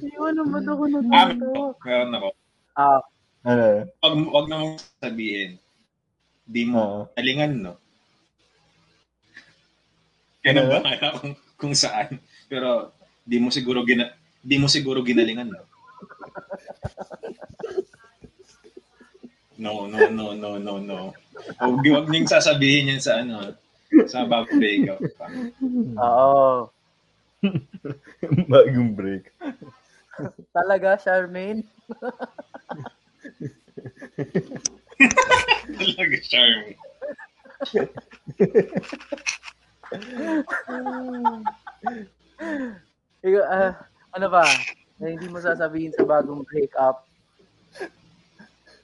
Iwan 0.02 0.34
naman 0.36 0.64
ako 0.66 0.84
na 0.88 1.00
Ah, 1.12 1.30
dito. 1.30 1.76
meron 1.80 2.18
ako. 2.18 2.30
Ah, 2.74 3.02
Ano? 3.42 3.90
Wag, 3.98 4.14
wag 4.30 4.46
na 4.48 4.58
mong 4.60 4.78
sabihin. 4.98 5.58
Di 6.46 6.62
mo 6.64 6.78
Oo. 6.78 7.00
alingan, 7.18 7.58
no? 7.58 7.74
Kaya 10.42 10.62
Ano? 10.62 10.78
ba 10.78 11.18
kung, 11.18 11.34
kung 11.58 11.74
saan. 11.74 12.22
Pero 12.46 12.94
di 13.22 13.38
mo 13.38 13.50
siguro 13.50 13.82
gina, 13.82 14.14
di 14.42 14.58
mo 14.58 14.70
siguro 14.70 15.02
ginalingan, 15.02 15.50
no? 15.50 15.64
No, 19.62 19.86
no, 19.86 20.10
no, 20.10 20.34
no, 20.34 20.58
no, 20.58 20.74
no. 20.78 21.00
Huwag, 21.62 21.86
huwag 21.86 22.06
niyong 22.10 22.30
sasabihin 22.30 22.94
yan 22.94 23.02
sa 23.02 23.22
ano, 23.22 23.54
sa 24.08 24.26
bago 24.26 24.48
breakup. 24.56 25.02
oo. 26.00 26.72
Bagong 28.52 28.94
break. 28.94 29.34
Talaga, 30.54 30.98
Charmaine? 31.02 31.66
Talaga, 35.82 36.18
charm. 36.22 36.78
Ikaw, 43.22 43.44
ah, 43.46 43.78
ano 44.14 44.28
ba? 44.30 44.46
Na 45.02 45.10
hindi 45.10 45.26
mo 45.30 45.42
sasabihin 45.42 45.94
sa 45.94 46.04
bagong 46.06 46.46
breakup. 46.46 47.06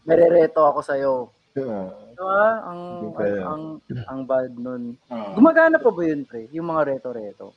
Merereto 0.08 0.66
ako 0.66 0.82
sa'yo. 0.82 1.30
Ah, 1.58 1.90
Diba? 2.18 2.42
Ang, 2.66 2.80
Hindi 2.82 3.08
ang, 3.08 3.16
kaya. 3.18 3.42
ang, 3.46 3.64
ang 4.10 4.22
bad 4.26 4.52
nun. 4.58 4.84
Ah. 5.08 5.34
Gumagana 5.34 5.78
pa 5.78 5.90
ba 5.94 6.02
yun, 6.02 6.26
pre? 6.26 6.50
Yung 6.50 6.70
mga 6.70 6.98
reto-reto. 6.98 7.54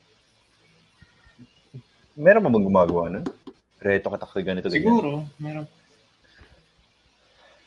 Meron 2.17 2.45
ba 2.45 2.53
bang 2.53 2.67
gumagawa 2.69 3.03
nun? 3.09 3.25
Reto 3.81 4.13
ka 4.13 4.21
takto 4.21 4.41
ganito. 4.45 4.69
ganyan. 4.69 4.77
Siguro, 4.85 5.25
meron. 5.41 5.65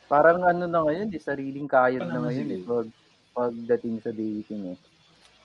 Parang 0.05 0.45
ano 0.45 0.69
na 0.69 0.85
ngayon, 0.85 1.10
di 1.10 1.18
sariling 1.18 1.65
kayod 1.65 2.05
na 2.05 2.22
ngayon 2.22 2.49
eh. 2.53 2.61
Pag, 2.61 2.88
pagdating 3.34 3.97
sa 3.97 4.14
dating 4.14 4.73
eh. 4.73 4.77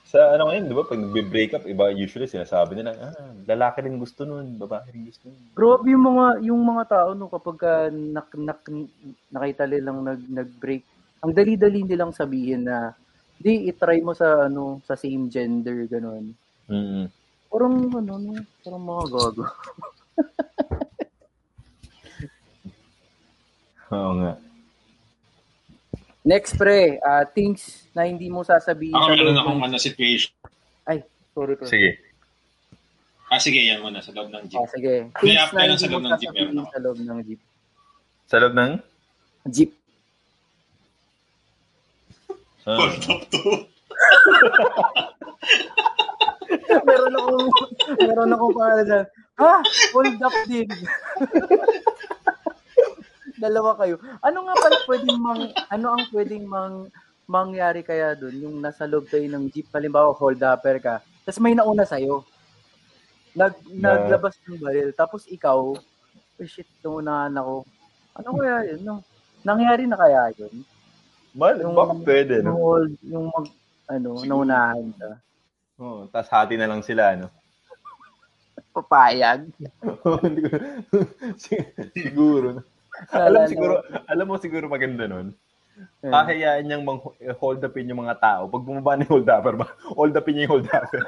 Sa 0.09 0.33
ano 0.33 0.49
ngayon, 0.49 0.73
di 0.73 0.77
ba? 0.77 0.89
Pag 0.89 1.05
nagbe-break 1.05 1.53
up, 1.53 1.69
iba 1.69 1.93
usually 1.93 2.25
sinasabi 2.25 2.81
nila, 2.81 2.97
ah, 2.97 3.13
lalaki 3.45 3.85
rin 3.85 4.01
gusto 4.01 4.25
nun, 4.25 4.57
babae 4.57 4.89
rin 4.89 5.05
gusto 5.05 5.29
nun. 5.29 5.53
Grabe 5.53 5.93
yung 5.93 6.05
mga 6.09 6.27
yung 6.49 6.65
mga 6.65 6.85
tao 6.89 7.13
no 7.13 7.29
kapag 7.29 7.57
ka 7.61 7.93
nak, 7.93 8.33
nak, 8.33 8.65
nakita 9.29 9.69
nilang 9.69 10.01
nag 10.01 10.25
nag-break. 10.25 10.81
Ang 11.21 11.37
dali-dali 11.37 11.85
nilang 11.85 12.17
sabihin 12.17 12.65
na 12.65 12.97
di 13.37 13.69
i-try 13.69 14.01
mo 14.01 14.17
sa 14.17 14.49
ano 14.49 14.81
sa 14.89 14.97
same 14.97 15.29
gender 15.29 15.85
ganun. 15.85 16.33
Mm-hmm. 16.73 17.05
Parang 17.53 17.77
ano 17.93 18.13
no, 18.17 18.33
parang 18.65 18.81
mga 18.89 19.05
gago. 19.13 19.45
Oo 23.93 24.13
nga. 24.25 24.33
Next 26.29 26.61
pre, 26.61 27.01
ah, 27.01 27.25
things 27.25 27.89
na 27.97 28.05
hindi 28.05 28.29
mo 28.29 28.45
sasabihin 28.45 28.93
Ako 28.93 29.01
sa 29.03 29.17
meron 29.17 29.33
akong 29.35 29.57
ng- 29.57 29.65
ano 29.65 29.81
situation. 29.81 30.29
Ay, 30.85 31.01
sorry 31.33 31.57
pre. 31.57 31.65
Sige. 31.65 31.91
Ah, 33.27 33.41
sige, 33.41 33.57
yan 33.59 33.81
muna 33.81 34.01
sa 34.01 34.13
loob 34.13 34.29
ng 34.29 34.45
jeep. 34.45 34.61
Ah, 34.61 34.69
sige. 34.69 35.09
May 35.09 35.17
Things 35.23 35.37
after 35.39 35.57
na 35.57 35.61
lang 35.63 35.71
hindi 35.71 35.81
sa 35.81 35.89
mo 35.89 35.93
loob 35.95 36.05
ng 36.05 36.13
jeep, 36.13 36.29
sasabihin 36.29 36.45
meron 36.45 36.59
ako. 36.59 36.69
sa 36.69 36.79
loob 36.79 36.99
ng 36.99 37.19
jeep. 37.23 37.41
Sa 38.27 38.37
loob 38.37 38.53
ng? 38.55 38.73
Jeep. 39.49 39.71
Ah, 42.63 42.77
Hold 42.77 43.05
up 43.07 43.23
to. 43.33 43.41
meron 46.85 47.13
akong 47.15 47.49
meron 47.99 48.31
akong 48.31 48.53
pangalan 48.53 48.85
dyan. 48.85 49.07
Ha? 49.39 49.53
Hold 49.95 50.21
up 50.21 50.37
din. 50.45 50.69
Dalawa 53.39 53.79
kayo. 53.79 53.97
Ano 54.21 54.45
nga 54.47 54.55
pala 54.59 54.77
pwedeng 54.85 55.19
mang, 55.19 55.43
ano 55.71 55.87
ang 55.95 56.05
pwedeng 56.11 56.45
mang, 56.45 56.75
mangyari 57.29 57.87
kaya 57.87 58.19
doon? 58.19 58.35
Yung 58.41 58.57
nasa 58.59 58.85
loob 58.85 59.07
kayo 59.07 59.25
ng 59.31 59.47
jeep, 59.49 59.71
halimbawa 59.71 60.11
hold 60.13 60.43
upper 60.43 60.83
ka, 60.83 60.95
tapos 61.23 61.39
may 61.39 61.55
nauna 61.55 61.87
sa'yo. 61.87 62.25
Nag, 63.37 63.55
Na- 63.71 63.95
naglabas 64.01 64.35
ng 64.43 64.59
baril, 64.59 64.91
tapos 64.91 65.29
ikaw, 65.29 65.77
oh 65.77 66.47
shit, 66.49 66.67
naunahan 66.83 67.37
ako. 67.39 67.63
Ano 68.19 68.29
kaya 68.35 68.75
yun? 68.75 68.81
No? 68.83 68.95
Nangyari 69.47 69.87
na 69.87 69.95
kaya 69.95 70.35
yun? 70.35 70.65
Mal, 71.37 71.61
Yung- 71.63 71.77
baka 71.77 71.95
pwede, 72.03 72.43
Yung 72.43 72.49
no? 72.49 72.59
hold, 72.59 72.93
yung 73.07 73.27
mag, 73.31 73.47
ano, 73.87 74.11
naunahan 74.25 74.89
ka. 74.97 75.11
Oo, 75.79 76.11
tas 76.11 76.27
hati 76.27 76.59
na 76.59 76.67
lang 76.67 76.83
sila, 76.83 77.15
no? 77.15 77.31
Papayag. 78.75 79.47
Siguro. 81.95 82.65
Alam 83.15 83.47
siguro, 83.47 83.75
alam 84.07 84.27
mo 84.27 84.37
siguro 84.39 84.67
maganda 84.67 85.07
nun. 85.07 85.35
Eh. 86.03 86.11
Kahayaan 86.11 86.67
niyang 86.67 86.83
mang 86.83 86.99
hold 87.39 87.63
upin 87.63 87.87
yung 87.87 88.03
mga 88.03 88.19
tao. 88.19 88.51
Pag 88.51 88.67
bumaba 88.67 88.99
ni 88.99 89.07
hold 89.07 89.31
upper 89.31 89.55
ba, 89.55 89.67
hold 89.95 90.15
upin 90.19 90.35
niya 90.35 90.45
yung 90.51 90.55
hold 90.59 90.69
upper. 90.75 91.03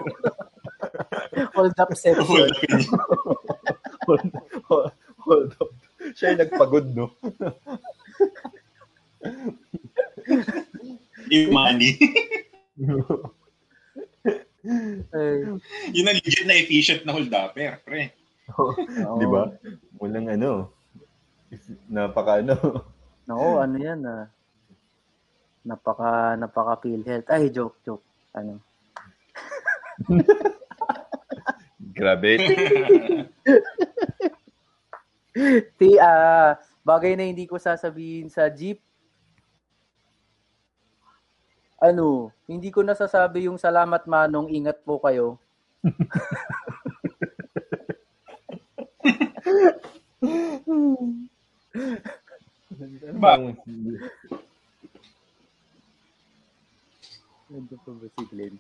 hold 1.59 1.75
up 1.75 1.91
section. 1.99 2.47
hold, 4.07 4.25
hold, 4.71 4.93
hold 5.27 5.51
up. 5.59 5.71
Siya 6.15 6.35
yung 6.35 6.41
nagpagod, 6.47 6.87
no? 6.95 7.11
Yung 11.31 11.53
money. 11.53 11.95
Ay, 15.13 15.37
Yun 15.93 16.09
ang 16.09 16.19
legit 16.21 16.45
na 16.45 16.57
efficient 16.57 17.03
na 17.05 17.13
hold 17.17 17.33
upper, 17.33 17.81
pre. 17.85 18.13
oo. 18.57 18.73
Di 19.21 19.27
ba? 19.29 19.49
Walang 20.01 20.29
ano. 20.29 20.73
Napaka 21.91 22.39
ano. 22.43 22.55
Oo, 23.35 23.59
ano 23.59 23.77
yan 23.79 24.03
ah. 24.07 24.27
Napaka, 25.67 26.39
napaka 26.39 26.81
feel 26.83 27.03
health. 27.05 27.29
Ay, 27.31 27.51
joke, 27.51 27.79
joke. 27.85 28.07
Ano? 28.35 28.59
Grabe. 31.99 32.39
Ti, 35.79 35.91
ah, 36.01 36.59
bagay 36.83 37.15
na 37.15 37.29
hindi 37.29 37.47
ko 37.47 37.61
sasabihin 37.61 38.33
sa 38.33 38.49
jeep. 38.51 38.81
Ano, 41.81 42.29
hindi 42.45 42.69
ko 42.69 42.85
nasasabi 42.85 43.49
yung 43.49 43.57
salamat 43.57 44.05
manong, 44.05 44.53
ingat 44.53 44.85
po 44.85 45.01
kayo. 45.01 45.41
Ba? 53.17 53.33
Nandiyan 57.51 57.81
pa 57.83 57.91
ba 57.91 58.07
si 58.09 58.23
Glenn? 58.27 58.55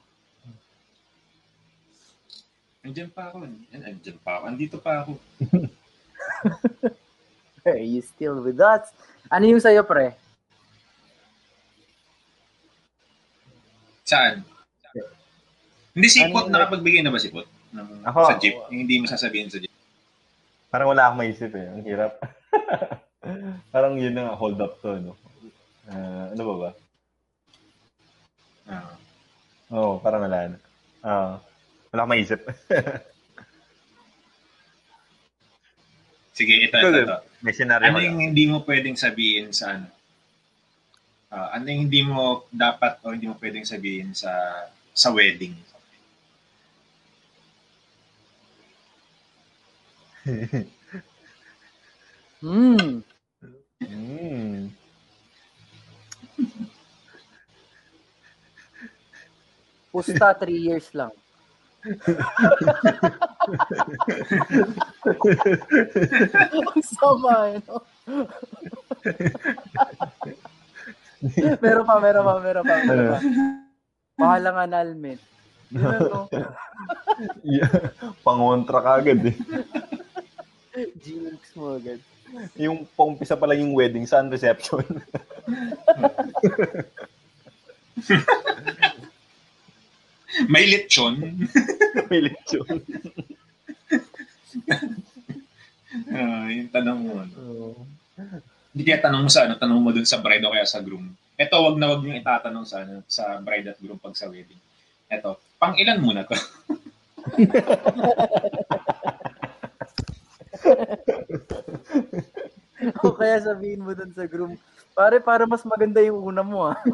Andiyan 2.81 3.11
pa 3.13 3.23
ako. 3.29 3.37
Andiyan 3.71 4.19
pa 4.23 4.31
ako. 4.37 4.43
Andito 4.47 4.77
pa 4.79 4.93
ako. 5.05 5.13
Are 7.69 7.77
you 7.79 8.01
still 8.01 8.41
with 8.41 8.59
us? 8.59 8.89
Ano 9.29 9.45
yung 9.47 9.61
sa'yo, 9.61 9.85
pre? 9.85 10.17
Saan? 14.03 14.43
Hindi 15.93 16.09
si 16.09 16.25
Ano 16.25 16.33
Pot, 16.33 16.49
yung- 16.49 16.57
nakapagbigay 16.57 17.05
na 17.05 17.13
ba 17.13 17.21
si 17.21 17.29
Pot? 17.29 17.47
Ng, 17.71 18.03
Ako, 18.03 18.19
sa 18.27 18.41
jeep. 18.43 18.57
ako. 18.57 18.67
Yung 18.73 18.81
hindi 18.83 18.97
mo 18.99 19.07
sasabihin 19.07 19.47
sa 19.47 19.61
jeep. 19.61 19.71
Parang 20.67 20.91
wala 20.91 21.07
akong 21.07 21.21
maisip 21.21 21.53
eh. 21.53 21.69
Ang 21.69 21.85
hirap. 21.85 22.17
Parang 23.75 23.95
yun 23.99 24.15
na 24.15 24.31
nga, 24.31 24.39
hold 24.39 24.61
up 24.61 24.81
to, 24.83 24.99
no? 25.01 25.15
Ah, 25.91 26.31
ano 26.31 26.43
ba 26.43 26.55
ba? 26.59 26.71
Ah. 28.71 28.95
Oo, 29.71 29.99
parang 30.03 30.23
wala 30.27 30.55
na. 30.55 30.59
Ah, 31.03 31.39
wala 31.91 32.01
akong 32.03 32.13
maisip. 32.15 32.41
Sige, 36.39 36.55
ito, 36.65 36.77
ito, 36.79 37.05
ito. 37.05 37.19
May 37.45 37.53
senaryo 37.53 37.85
Ano 37.85 38.01
yung 38.01 38.19
hindi 38.23 38.49
mo 38.49 38.65
pwedeng 38.65 38.97
sabihin 38.97 39.53
sa 39.53 39.77
ano? 39.77 39.87
Ah, 41.31 41.55
ano 41.55 41.71
yung 41.71 41.87
hindi 41.87 42.03
mo 42.03 42.49
dapat 42.51 42.99
o 43.07 43.13
hindi 43.15 43.31
mo 43.31 43.39
pwedeng 43.39 43.67
sabihin 43.69 44.17
sa 44.17 44.33
sa 44.91 45.15
wedding? 45.15 45.55
Hmm. 52.41 53.05
Hmm. 53.85 54.73
Pusta, 59.93 60.33
3 60.33 60.57
years 60.57 60.89
lang. 60.97 61.13
Ang 66.65 66.85
sama 66.85 67.33
eh, 67.53 67.61
no? 67.65 67.85
meron 71.61 71.85
pa, 71.85 71.97
meron 72.01 72.25
pa, 72.25 72.35
meron 72.41 72.65
pa. 72.65 72.75
Meron 72.85 73.05
pa. 73.13 73.19
Mahalang 74.21 74.59
annulment. 74.65 75.21
Yun 75.73 75.85
ano, 75.85 76.29
Yeah. 77.45 77.93
Pangontra 78.25 78.81
ka 78.81 79.05
agad 79.05 79.21
eh. 79.29 79.37
G-Links 81.05 81.53
mo 81.57 81.77
agad. 81.77 82.01
Yung 82.59 82.87
paumpisa 82.95 83.37
pa 83.37 83.47
lang 83.51 83.61
yung 83.67 83.75
wedding, 83.75 84.07
saan 84.07 84.31
reception? 84.31 84.87
May 90.53 90.67
lechon. 90.71 91.19
May 92.11 92.21
lechon. 92.31 92.79
Ah, 96.15 96.47
yung 96.49 96.71
tanong 96.71 97.01
mo. 97.03 97.19
Ano. 97.19 97.75
Hindi 98.71 98.83
kaya 98.87 99.03
tanong 99.03 99.27
mo 99.27 99.31
sa 99.31 99.51
ano, 99.51 99.59
tanong 99.59 99.83
mo 99.83 99.91
dun 99.91 100.07
sa 100.07 100.23
bride 100.23 100.47
o 100.47 100.55
kaya 100.55 100.67
sa 100.67 100.79
groom. 100.79 101.11
Ito, 101.35 101.59
wag 101.59 101.75
na 101.81 101.91
wag 101.91 102.05
niyong 102.05 102.23
itatanong 102.23 102.67
sa, 102.69 102.87
ano, 102.87 103.03
sa 103.11 103.43
bride 103.43 103.75
at 103.75 103.79
groom 103.83 103.99
pag 103.99 104.15
sa 104.15 104.31
wedding. 104.31 104.61
Ito, 105.11 105.43
pang 105.59 105.75
ilan 105.75 105.99
muna 105.99 106.23
to? 106.23 106.39
O 113.05 113.13
kaya 113.13 113.45
sabihin 113.45 113.85
mo 113.85 113.93
dun 113.93 114.09
sa 114.17 114.25
groom, 114.25 114.57
pare, 114.97 115.21
para 115.21 115.45
mas 115.45 115.61
maganda 115.69 116.01
yung 116.01 116.25
una 116.25 116.41
mo 116.41 116.73
ah. 116.73 116.81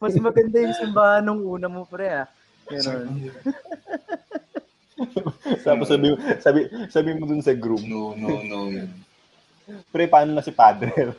mas 0.00 0.16
maganda 0.16 0.56
yung 0.60 0.74
simbahan 0.76 1.24
nung 1.24 1.44
una 1.44 1.68
mo, 1.68 1.84
pre 1.84 2.24
ah. 2.24 2.28
Ganun. 2.68 3.28
Tapos 5.66 5.88
sabi, 5.90 6.16
sabi, 6.40 6.60
sabi 6.88 7.10
mo 7.12 7.28
dun 7.28 7.44
sa 7.44 7.52
group, 7.52 7.84
No, 7.84 8.16
no, 8.16 8.40
no. 8.40 8.72
pre, 9.92 10.08
paano 10.08 10.32
na 10.32 10.44
si 10.44 10.52
padre? 10.52 10.92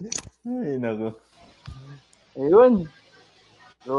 Ay, 0.00 0.80
naku. 0.80 1.12
Ayun. 2.40 2.88
So, 3.84 3.94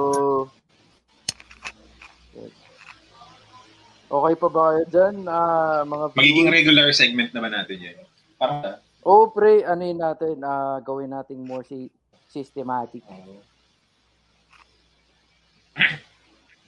okay 4.10 4.34
pa 4.38 4.48
ba 4.49 4.61
kayo 4.73 4.84
dyan, 4.90 5.15
ah, 5.30 5.82
mga 5.86 6.06
Magiging 6.18 6.49
viewers? 6.49 6.57
regular 6.57 6.88
segment 6.94 7.30
na 7.34 7.41
ba 7.41 7.49
natin 7.49 7.78
yan? 7.82 7.98
Parang, 8.41 8.82
Oo, 9.02 9.34
pre, 9.34 9.65
ano 9.65 9.82
yun 9.82 9.98
natin, 9.98 10.38
ah, 10.45 10.78
gawin 10.82 11.10
nating 11.10 11.41
more 11.41 11.65
si 11.65 11.90
systematic. 12.30 13.02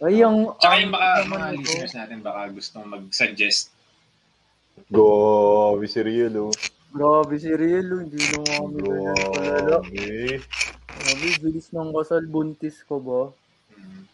Ay, 0.04 0.20
yung... 0.20 0.52
tsaka 0.60 0.76
yung 0.84 0.92
baka, 0.92 1.08
naman 1.24 1.40
mga 1.40 1.48
listeners 1.64 1.96
natin 1.96 2.20
baka 2.20 2.52
gustong 2.52 2.90
mag-suggest. 2.90 3.72
Go, 4.90 5.78
Viserial, 5.78 6.50
oh. 6.50 6.54
Grabe 6.94 7.42
si 7.42 7.50
Riel, 7.50 7.90
oh, 7.90 8.06
hindi 8.06 8.22
na 8.22 8.38
mga 8.38 8.54
kami 8.54 8.78
ganyan 8.86 9.18
palala. 9.34 9.62
Grabe. 9.66 10.06
Grabe, 10.94 11.28
bilis 11.42 11.68
ng 11.74 11.90
kasal, 11.90 12.22
buntis 12.30 12.86
ko 12.86 13.02
ba? 13.02 13.22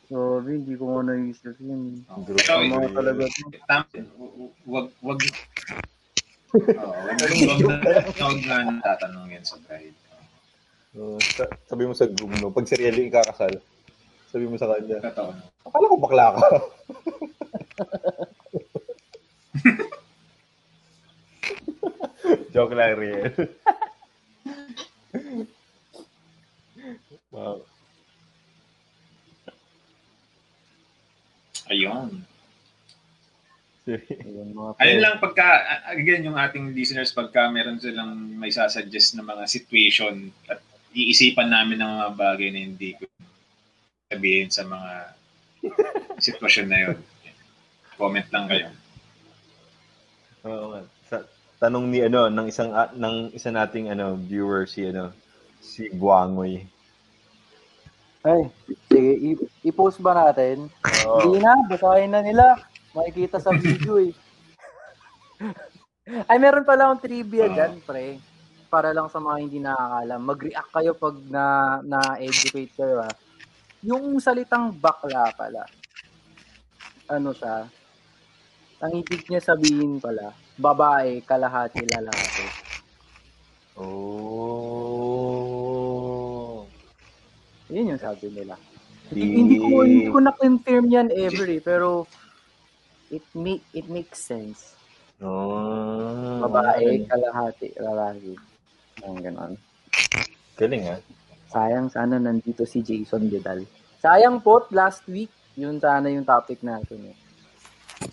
Grabe, 0.08 0.50
hindi 0.56 0.80
ko 0.80 0.96
nga 0.96 1.12
naisip 1.12 1.60
yun. 1.60 2.08
Tama 2.08 2.88
talaga. 2.96 3.28
Tama. 3.68 3.84
Wag, 4.64 4.88
wag, 5.04 5.20
Oo, 6.50 6.90
wag, 8.24 8.40
na, 8.48 8.56
natatanong 8.82 9.28
yan 9.28 9.44
sa 9.44 9.60
bride. 9.68 10.00
Sa- 11.36 11.54
sabi 11.70 11.86
mo 11.86 11.94
sa 11.94 12.10
group, 12.10 12.32
no? 12.40 12.50
Pag 12.50 12.66
si 12.66 12.74
Riel 12.80 13.12
ikakasal, 13.12 13.60
sabi 14.32 14.48
mo 14.48 14.56
sa 14.56 14.72
kanya, 14.72 15.04
Totoo. 15.04 15.36
akala 15.68 15.92
ko 15.92 15.98
bakla 16.00 16.32
ka. 16.32 16.40
Joke 22.50 22.74
lang, 22.74 22.98
Riel. 22.98 23.30
wow. 27.34 27.62
Ayun. 31.70 32.26
Ayun, 34.78 35.02
lang 35.02 35.18
pagka, 35.18 35.66
again, 35.90 36.22
yung 36.26 36.38
ating 36.38 36.74
listeners, 36.78 37.14
pagka 37.14 37.50
meron 37.50 37.82
silang 37.82 38.38
may 38.38 38.52
sasuggest 38.54 39.18
na 39.18 39.26
mga 39.26 39.46
situation 39.50 40.30
at 40.50 40.62
iisipan 40.94 41.50
namin 41.50 41.82
ng 41.82 41.90
mga 41.90 42.10
bagay 42.18 42.50
na 42.54 42.62
hindi 42.66 42.94
ko 42.98 43.06
sabihin 44.10 44.50
sa 44.50 44.66
mga 44.66 44.92
sitwasyon 46.26 46.68
na 46.70 46.80
yun. 46.90 46.98
Comment 47.98 48.28
lang 48.34 48.46
kayo. 48.50 48.70
Oo 50.50 50.66
nga. 50.74 50.82
Sa, 50.86 50.99
tanong 51.60 51.86
ni 51.92 52.00
ano 52.02 52.32
ng 52.32 52.48
isang 52.48 52.72
ah, 52.72 52.90
ng 52.96 53.36
isa 53.36 53.52
nating 53.52 53.92
ano 53.92 54.16
viewer 54.16 54.64
si 54.64 54.88
ano 54.88 55.12
si 55.60 55.92
Buangoy. 55.92 56.64
Ay, 58.20 58.52
sige, 58.92 59.12
i- 59.16 59.48
i-post 59.64 60.04
ba 60.04 60.12
natin? 60.12 60.68
Hindi 61.24 61.40
na, 61.40 61.56
basahin 61.72 62.12
na 62.12 62.20
nila. 62.20 62.60
Makikita 62.92 63.40
sa 63.40 63.56
video 63.56 63.96
eh. 63.96 64.12
Ay, 66.30 66.36
meron 66.36 66.68
pala 66.68 66.92
akong 66.92 67.08
trivia 67.08 67.48
Oo. 67.48 67.56
dyan, 67.56 67.80
pre. 67.80 68.20
Para 68.68 68.92
lang 68.92 69.08
sa 69.08 69.24
mga 69.24 69.38
hindi 69.40 69.64
nakakalam. 69.64 70.20
Mag-react 70.20 70.72
kayo 70.76 70.92
pag 71.00 71.16
na, 71.32 71.44
na-educate 71.80 72.76
kayo, 72.76 73.08
ha. 73.08 73.12
Yung 73.88 74.20
salitang 74.20 74.76
bakla 74.76 75.32
pala, 75.40 75.64
ano 77.08 77.32
siya, 77.32 77.72
ang 78.84 78.92
ibig 79.00 79.24
niya 79.32 79.40
sabihin 79.40 80.04
pala, 80.04 80.36
babae, 80.60 81.24
kalahati 81.24 81.88
lalaki. 81.88 82.44
Oh. 83.80 84.60
Yun 87.72 87.96
yung 87.96 88.02
sabi 88.02 88.28
nila. 88.28 88.60
Di, 89.10 89.24
Hindi 89.24 89.56
ko 89.58 89.88
hindi 89.88 90.12
ko 90.12 90.20
na 90.20 90.36
confirm 90.36 90.92
yan 90.92 91.10
ever 91.16 91.48
eh, 91.48 91.64
pero 91.64 92.06
it 93.10 93.24
make 93.32 93.64
it 93.72 93.88
makes 93.88 94.20
sense. 94.20 94.76
Oh. 95.24 96.44
Babae, 96.44 97.08
kalahati, 97.08 97.72
lalaki. 97.80 98.36
Ang 99.08 99.24
ganon. 99.24 99.56
Galing 100.60 100.92
ah. 100.92 101.00
Sayang 101.50 101.90
sana 101.90 102.20
nandito 102.20 102.68
si 102.68 102.84
Jason 102.84 103.32
Vidal. 103.32 103.64
Sayang 104.04 104.44
po, 104.44 104.68
last 104.70 105.08
week, 105.10 105.32
yun 105.56 105.80
sana 105.82 106.12
yung 106.12 106.28
topic 106.28 106.62
natin 106.62 107.16
eh. 107.16 107.18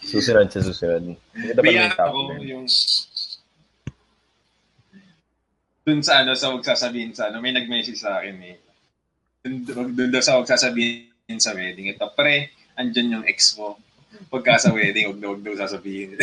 Susunod 0.02 0.50
sa 0.50 0.60
susunod. 0.62 1.14
Maganda 1.34 1.62
pa 1.62 1.70
yung 1.70 1.90
ako 1.94 2.18
na 2.34 2.42
yung 2.42 2.66
dun 5.86 6.02
sa 6.02 6.26
ano 6.26 6.34
sa 6.34 6.50
wag 6.50 6.66
sasabihin 6.66 7.14
sa 7.14 7.30
ano 7.30 7.38
may 7.38 7.54
nag-message 7.54 8.02
sa 8.02 8.18
akin 8.18 8.36
eh. 8.42 8.58
Dun, 9.46 9.62
dun 9.94 10.10
daw 10.10 10.18
sa 10.18 10.34
wag 10.34 10.50
sasabihin 10.50 11.38
sa 11.38 11.54
wedding. 11.54 11.94
Ito 11.94 12.10
pre 12.10 12.50
andyan 12.74 13.22
yung 13.22 13.24
ex 13.30 13.54
mo. 13.54 13.78
Pagka 14.26 14.58
sa 14.58 14.74
wedding 14.74 15.06
wag 15.14 15.22
daw 15.22 15.38
wag 15.38 15.44
daw 15.46 15.54
sasabihin. 15.54 16.18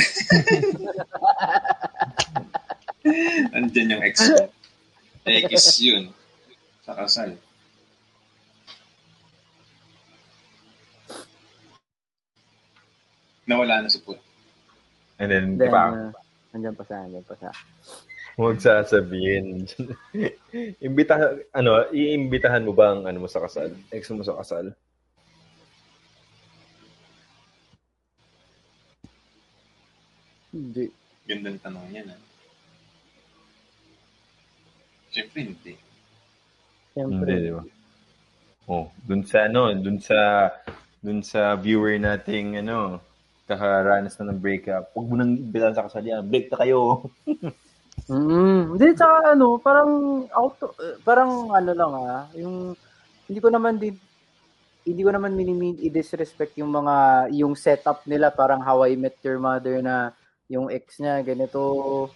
Andyan 3.56 4.00
yung 4.00 4.04
ex 4.04 4.32
mo. 4.32 4.48
Eh 5.28 5.44
kiss 5.48 5.80
yun. 5.80 6.12
Sa 6.84 6.96
kasal 6.96 7.36
nawala 13.48 13.84
na 13.84 13.90
si 13.92 14.00
Put 14.00 14.20
And 15.22 15.30
then, 15.30 15.46
di 15.62 15.70
ba? 15.70 15.94
uh, 15.94 16.12
andyan 16.56 16.74
pa 16.74 16.84
siya, 16.84 17.06
andyan 17.06 17.26
pa 17.26 17.36
siya. 17.38 17.52
Huwag 18.34 18.58
sasabihin. 18.58 19.70
Imbita, 20.86 21.38
ano, 21.54 21.86
iimbitahan 21.94 22.66
mo 22.66 22.74
ba 22.74 22.98
ang 22.98 23.06
ano 23.06 23.24
mo 23.24 23.30
sa 23.30 23.46
kasal? 23.46 23.78
Ex 23.94 24.10
mo 24.10 24.26
sa 24.26 24.34
kasal? 24.42 24.74
Hindi. 30.54 30.90
gandang 31.24 31.58
tanong 31.66 31.88
yan 31.90 32.14
ah 32.14 32.22
Siyempre 35.10 35.40
hindi 35.50 35.74
Siyempre. 36.94 37.32
Hindi, 37.32 37.48
di 37.50 37.52
ba? 37.58 37.64
Oh, 38.70 38.86
dun 39.04 39.26
sa 39.26 39.50
ano, 39.50 39.74
dun 39.74 39.98
sa 39.98 40.50
dun 41.04 41.26
sa 41.26 41.58
viewer 41.58 41.98
nating 41.98 42.62
ano, 42.64 43.02
kakaranas 43.58 44.16
na 44.20 44.32
ng 44.32 44.42
breakup. 44.42 44.94
Huwag 44.94 45.08
mo 45.10 45.16
nang 45.18 45.34
imbitahan 45.38 45.76
sa 45.76 45.86
kasal 45.86 46.06
yan. 46.06 46.26
Break 46.28 46.52
na 46.52 46.60
kayo. 46.62 46.80
Mm, 48.10 48.74
hindi, 48.74 48.98
tsaka 48.98 49.38
ano, 49.38 49.62
parang, 49.62 50.26
auto, 50.34 50.76
eh, 50.82 50.98
parang 51.06 51.54
ano 51.54 51.72
lang 51.72 51.92
ah, 51.94 52.26
yung, 52.36 52.74
hindi 53.30 53.40
ko 53.40 53.48
naman 53.54 53.80
din, 53.80 53.96
hindi 54.84 55.02
ko 55.04 55.12
naman 55.16 55.38
minimin 55.38 55.80
i-disrespect 55.80 56.60
yung 56.60 56.68
mga 56.68 57.28
yung 57.32 57.56
setup 57.56 58.04
nila 58.04 58.28
parang 58.28 58.60
How 58.60 58.84
I 58.84 59.00
Met 59.00 59.16
Your 59.24 59.40
Mother 59.40 59.80
na 59.80 60.12
yung 60.52 60.68
ex 60.68 61.00
niya 61.00 61.24
ganito 61.24 62.12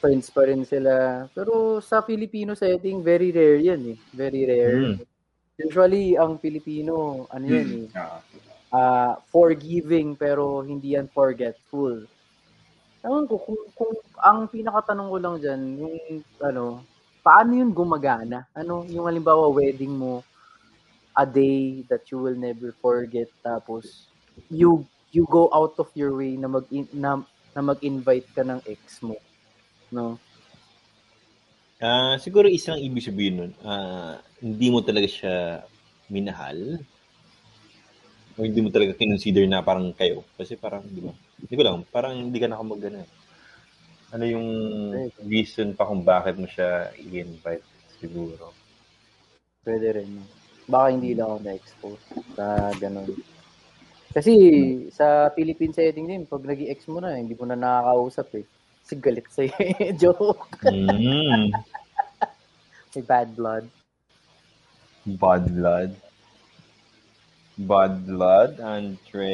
friends 0.00 0.32
pa 0.32 0.48
rin 0.48 0.64
sila. 0.64 1.26
Pero 1.36 1.84
sa 1.84 2.00
Filipino 2.00 2.56
setting 2.56 3.04
very 3.04 3.28
rare 3.28 3.60
'yan 3.60 3.92
eh. 3.92 3.98
Very 4.16 4.48
rare. 4.48 4.96
Mm. 4.96 4.96
Usually 5.56 6.16
ang 6.16 6.40
Filipino 6.40 7.24
ano 7.28 7.44
'yan 7.44 7.68
eh. 7.68 7.86
Ah, 7.92 8.24
ah, 8.72 9.18
forgiving 9.30 10.14
pero 10.18 10.62
hindi 10.62 10.94
yan 10.98 11.10
forgetful. 11.10 12.06
Ewan 13.06 13.26
ko, 13.30 13.38
kung, 13.38 13.62
kung 13.78 13.94
ang 14.18 14.50
pinakatanong 14.50 15.08
ko 15.10 15.18
lang 15.22 15.36
dyan, 15.38 15.60
yung 15.78 15.96
ano, 16.42 16.82
paano 17.22 17.50
yun 17.54 17.70
gumagana? 17.70 18.50
Ano, 18.50 18.82
yung 18.90 19.06
halimbawa 19.06 19.46
wedding 19.50 19.94
mo, 19.94 20.26
a 21.16 21.24
day 21.24 21.86
that 21.88 22.04
you 22.12 22.20
will 22.20 22.36
never 22.36 22.76
forget, 22.76 23.30
tapos 23.40 24.10
you 24.52 24.84
you 25.16 25.24
go 25.32 25.48
out 25.48 25.72
of 25.80 25.88
your 25.96 26.12
way 26.12 26.36
na 26.36 26.44
mag 26.44 26.68
na, 26.92 27.24
na 27.56 27.62
mag-invite 27.64 28.28
ka 28.36 28.44
ng 28.44 28.60
ex 28.68 29.00
mo. 29.00 29.16
No? 29.88 30.20
Ah, 31.80 32.20
siguro 32.20 32.52
isang 32.52 32.76
ibig 32.76 33.04
sabihin 33.04 33.34
nun, 33.36 33.52
ah, 33.64 34.20
hindi 34.44 34.68
mo 34.68 34.84
talaga 34.84 35.08
siya 35.08 35.64
minahal. 36.12 36.80
O 38.36 38.44
hindi 38.44 38.60
mo 38.60 38.68
talaga 38.68 38.92
kinonsider 38.92 39.48
na 39.48 39.64
parang 39.64 39.92
kayo. 39.96 40.20
Kasi 40.36 40.60
parang, 40.60 40.84
di 40.84 41.00
ba? 41.00 41.12
Hindi 41.40 41.54
ko 41.56 41.62
lang, 41.64 41.76
parang 41.88 42.12
hindi 42.12 42.36
ka 42.36 42.52
nakamag 42.52 42.84
ano 42.92 42.98
eh. 43.00 43.10
Ano 44.12 44.24
yung 44.28 44.48
reason 45.24 45.72
pa 45.72 45.88
kung 45.88 46.04
bakit 46.04 46.36
mo 46.36 46.44
siya 46.46 46.92
i-invite 47.00 47.64
siguro? 47.96 48.52
Pwede 49.64 49.98
rin. 49.98 50.20
Baka 50.68 50.86
hindi 50.92 51.16
lang 51.16 51.32
ako 51.32 51.38
na-expose 51.42 52.04
sa 52.36 52.70
ganun. 52.76 53.10
Kasi 54.12 54.32
sa 54.92 55.28
Philippine 55.32 55.76
setting 55.76 56.06
din, 56.08 56.22
pag 56.24 56.44
nag 56.44 56.60
ex 56.60 56.88
mo 56.88 57.00
na, 57.00 57.16
hindi 57.16 57.36
mo 57.36 57.44
na 57.44 57.56
nakakausap 57.56 58.28
eh. 58.40 58.44
Kasi 58.80 58.94
galit 58.96 59.26
sa'yo. 59.28 59.52
Joke. 60.00 60.62
Mm, 60.64 61.52
May 62.96 63.04
bad 63.04 63.28
blood. 63.36 63.68
bad 65.20 65.44
blood. 65.52 65.92
Bad 67.56 68.04
blood, 68.04 68.60
Andre. 68.60 69.32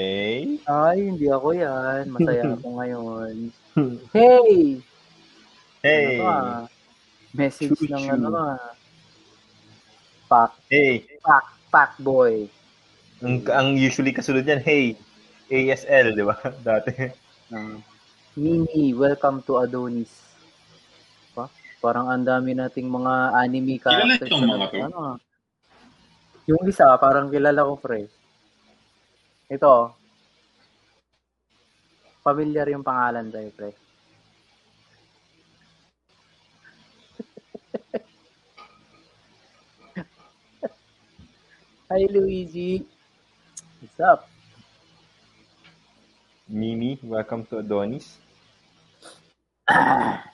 Ay, 0.62 0.97
hindi 1.05 1.27
ako 1.27 1.49
yan. 1.53 2.07
Masaya 2.09 2.55
ako 2.55 2.66
ngayon. 2.78 3.35
Hey! 4.12 4.78
Hey! 5.82 6.15
Ano 6.15 6.23
ka? 6.23 6.36
Message 7.32 7.73
Choo-choo. 7.74 7.90
ng 7.90 8.05
ano 8.12 8.28
ka? 8.28 8.47
Pack, 10.28 10.53
Hey! 10.69 11.03
pack, 11.19 11.44
pack 11.69 11.93
boy. 11.99 12.47
Ang, 13.19 13.43
ang 13.49 13.74
usually 13.74 14.12
kasunod 14.12 14.44
yan, 14.44 14.61
hey! 14.61 14.94
ASL, 15.49 16.12
di 16.12 16.23
ba? 16.23 16.36
Dati. 16.69 16.93
Uh, 17.49 17.81
Mimi, 18.35 18.93
welcome 18.93 19.43
to 19.43 19.59
Adonis. 19.59 20.12
Pa? 21.32 21.49
Parang 21.81 22.07
ang 22.07 22.23
dami 22.23 22.53
nating 22.53 22.86
mga 22.86 23.12
anime 23.35 23.77
Kilala 23.77 24.15
characters. 24.15 24.28
itong 24.28 24.44
na- 24.44 24.53
mga 24.55 24.66
to? 24.69 24.78
Ano. 24.85 25.01
Yung 26.47 26.62
isa, 26.66 26.98
parang 26.98 27.31
kilala 27.31 27.62
ko, 27.62 27.78
pre. 27.78 28.10
Ito. 29.47 29.94
Familiar 32.23 32.70
yung 32.70 32.82
pangalan 32.82 33.31
tayo, 33.31 33.51
pre. 33.55 33.70
Hi, 41.90 42.06
Luigi. 42.10 42.82
What's 43.78 44.01
up? 44.02 44.27
Mimi, 46.51 46.98
welcome 47.06 47.47
to 47.47 47.62
Adonis. 47.62 48.19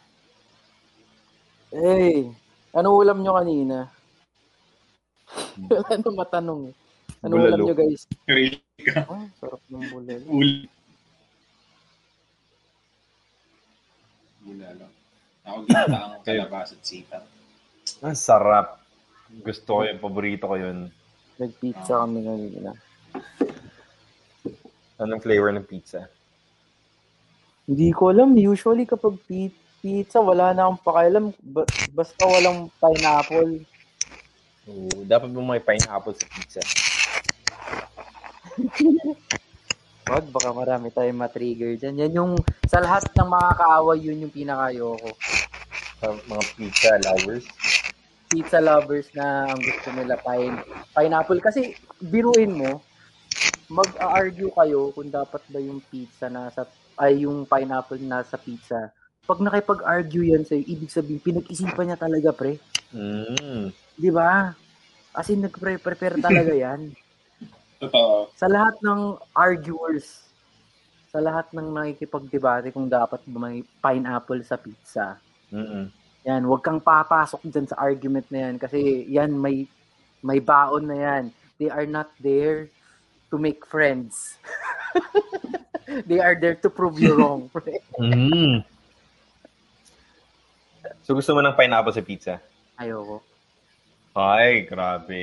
Hey, 1.68 2.24
ano 2.72 2.96
ulam 2.96 3.20
nyo 3.20 3.36
kanina? 3.36 3.92
Wala 5.66 5.94
na 5.98 6.10
matanong 6.22 6.60
eh. 6.70 6.74
Ano 7.26 7.34
Bulalo. 7.34 7.50
ulam 7.50 7.60
nyo 7.66 7.74
guys? 7.74 8.02
Ay, 8.30 8.62
sarap 9.42 9.62
ng 9.66 9.84
bulalo. 9.90 10.24
Ul. 10.30 10.50
Bulalo. 14.46 14.86
Ako 15.42 15.56
ginata 15.64 15.96
ang 15.98 16.22
kalabas 16.22 16.76
at 16.76 16.82
sita. 16.84 17.18
Ang 18.04 18.14
sarap. 18.14 18.78
Gusto 19.42 19.80
ko 19.80 19.82
yun, 19.82 19.98
paborito 19.98 20.44
ko 20.46 20.56
yun. 20.56 20.88
Nag-pizza 21.36 22.04
kami 22.04 22.22
kanina. 22.22 22.70
Anong 24.98 25.22
flavor 25.22 25.50
ng 25.54 25.66
pizza? 25.66 26.06
Hindi 27.68 27.92
ko 27.92 28.10
alam. 28.10 28.34
Usually 28.34 28.88
kapag 28.88 29.20
pi- 29.28 29.52
pizza, 29.78 30.18
wala 30.18 30.50
na 30.52 30.66
akong 30.66 30.82
pakialam. 30.82 31.24
Ba- 31.44 31.68
basta 31.92 32.22
walang 32.24 32.72
pineapple. 32.80 33.62
Oo, 34.68 35.08
dapat 35.08 35.32
mo 35.32 35.40
may 35.40 35.64
pineapple 35.64 36.12
sa 36.12 36.28
pizza. 36.28 36.60
Wag, 40.08 40.24
baka 40.28 40.50
marami 40.52 40.92
tayong 40.92 41.20
matrigger 41.20 41.76
dyan. 41.80 42.00
Yan 42.04 42.12
yung, 42.16 42.32
sa 42.68 42.80
lahat 42.80 43.08
ng 43.16 43.28
mga 43.28 43.50
kaaway, 43.60 43.98
yun 44.00 44.24
yung 44.24 44.32
pinakayoko. 44.32 45.08
Sa 46.00 46.12
mga 46.16 46.42
pizza 46.56 46.92
lovers. 47.00 47.44
Pizza 48.28 48.60
lovers 48.60 49.08
na 49.16 49.48
ang 49.48 49.60
gusto 49.60 49.88
nila 49.92 50.20
pine, 50.20 50.56
pineapple. 50.92 51.40
Kasi, 51.40 51.72
biruin 52.04 52.52
mo, 52.52 52.84
mag-argue 53.72 54.52
kayo 54.52 54.92
kung 54.92 55.08
dapat 55.08 55.44
ba 55.48 55.60
yung 55.60 55.80
pizza 55.92 56.28
nasa, 56.28 56.68
ay 57.00 57.24
yung 57.24 57.48
pineapple 57.48 58.00
nasa 58.04 58.36
pizza. 58.36 58.92
Pag 59.28 59.44
nakipag-argue 59.44 60.32
yan 60.32 60.44
sa'yo, 60.44 60.64
ibig 60.64 60.92
sabihin, 60.92 61.20
pinag-isipan 61.20 61.88
niya 61.88 62.00
talaga, 62.00 62.32
pre. 62.32 62.56
Mm. 62.92 63.87
Di 63.98 64.14
ba? 64.14 64.54
As 65.10 65.26
in, 65.28 65.42
nag-prepare 65.42 66.22
talaga 66.22 66.54
yan. 66.70 66.94
Totoo. 67.78 68.26
sa 68.34 68.50
lahat 68.50 68.74
ng 68.82 69.14
arguers, 69.38 70.26
sa 71.14 71.22
lahat 71.22 71.46
ng 71.54 71.70
nakikipagdebate 71.70 72.74
kung 72.74 72.90
dapat 72.90 73.22
ba 73.22 73.38
may 73.38 73.62
pineapple 73.78 74.42
sa 74.42 74.58
pizza. 74.58 75.14
Mm-mm. 75.54 75.86
Yan, 76.26 76.42
huwag 76.42 76.66
kang 76.66 76.82
papasok 76.82 77.46
dyan 77.46 77.70
sa 77.70 77.78
argument 77.78 78.26
na 78.34 78.50
yan 78.50 78.58
kasi 78.58 79.06
yan, 79.06 79.30
may, 79.30 79.70
may 80.26 80.42
baon 80.42 80.90
na 80.90 80.98
yan. 80.98 81.24
They 81.62 81.70
are 81.70 81.86
not 81.86 82.10
there 82.18 82.66
to 83.30 83.38
make 83.38 83.62
friends. 83.62 84.38
They 86.10 86.18
are 86.18 86.34
there 86.34 86.58
to 86.60 86.68
prove 86.68 86.98
you 86.98 87.14
wrong. 87.14 87.46
pre. 87.48 87.78
Mm. 87.98 88.62
So 91.06 91.14
gusto 91.14 91.30
mo 91.32 91.40
ng 91.40 91.54
pineapple 91.54 91.94
sa 91.94 92.02
pizza? 92.04 92.34
Ayoko. 92.74 93.22
Ay, 94.18 94.66
grabe. 94.66 95.22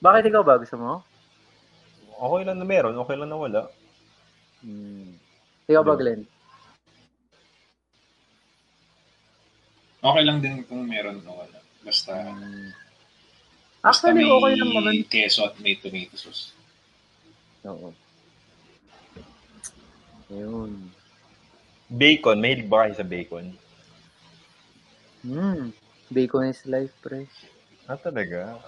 Bakit 0.00 0.32
ikaw 0.32 0.40
ba? 0.40 0.56
Gusto 0.56 0.80
mo? 0.80 0.92
Okay 2.16 2.42
lang 2.48 2.56
na 2.56 2.64
meron, 2.64 2.96
okay 2.96 3.16
lang 3.20 3.28
na 3.28 3.36
wala. 3.36 3.60
Hmm. 4.64 5.12
Ikaw 5.68 5.82
ba? 5.84 5.92
Glenn? 6.00 6.24
Okay 10.00 10.22
lang 10.24 10.38
din 10.40 10.64
kung 10.64 10.88
meron 10.88 11.20
o 11.28 11.36
wala. 11.36 11.60
Basta, 11.84 12.16
basta 13.84 14.08
Actually, 14.08 14.24
may 14.24 14.32
okay 14.32 14.54
lang 14.56 14.70
naman. 14.72 14.92
keso 15.04 15.44
at 15.44 15.54
may 15.60 15.76
tomato 15.76 16.16
sauce. 16.16 16.56
Oo. 17.68 17.92
Ayun. 20.32 20.88
Bacon, 21.92 22.40
may 22.40 22.56
ba 22.64 22.88
kayo 22.88 22.94
sa 22.96 23.06
bacon? 23.06 23.46
Hmm. 25.22 25.76
Bacon 26.10 26.46
is 26.46 26.62
life, 26.66 26.94
pre. 27.02 27.26
Ah, 27.90 27.98
talaga? 27.98 28.58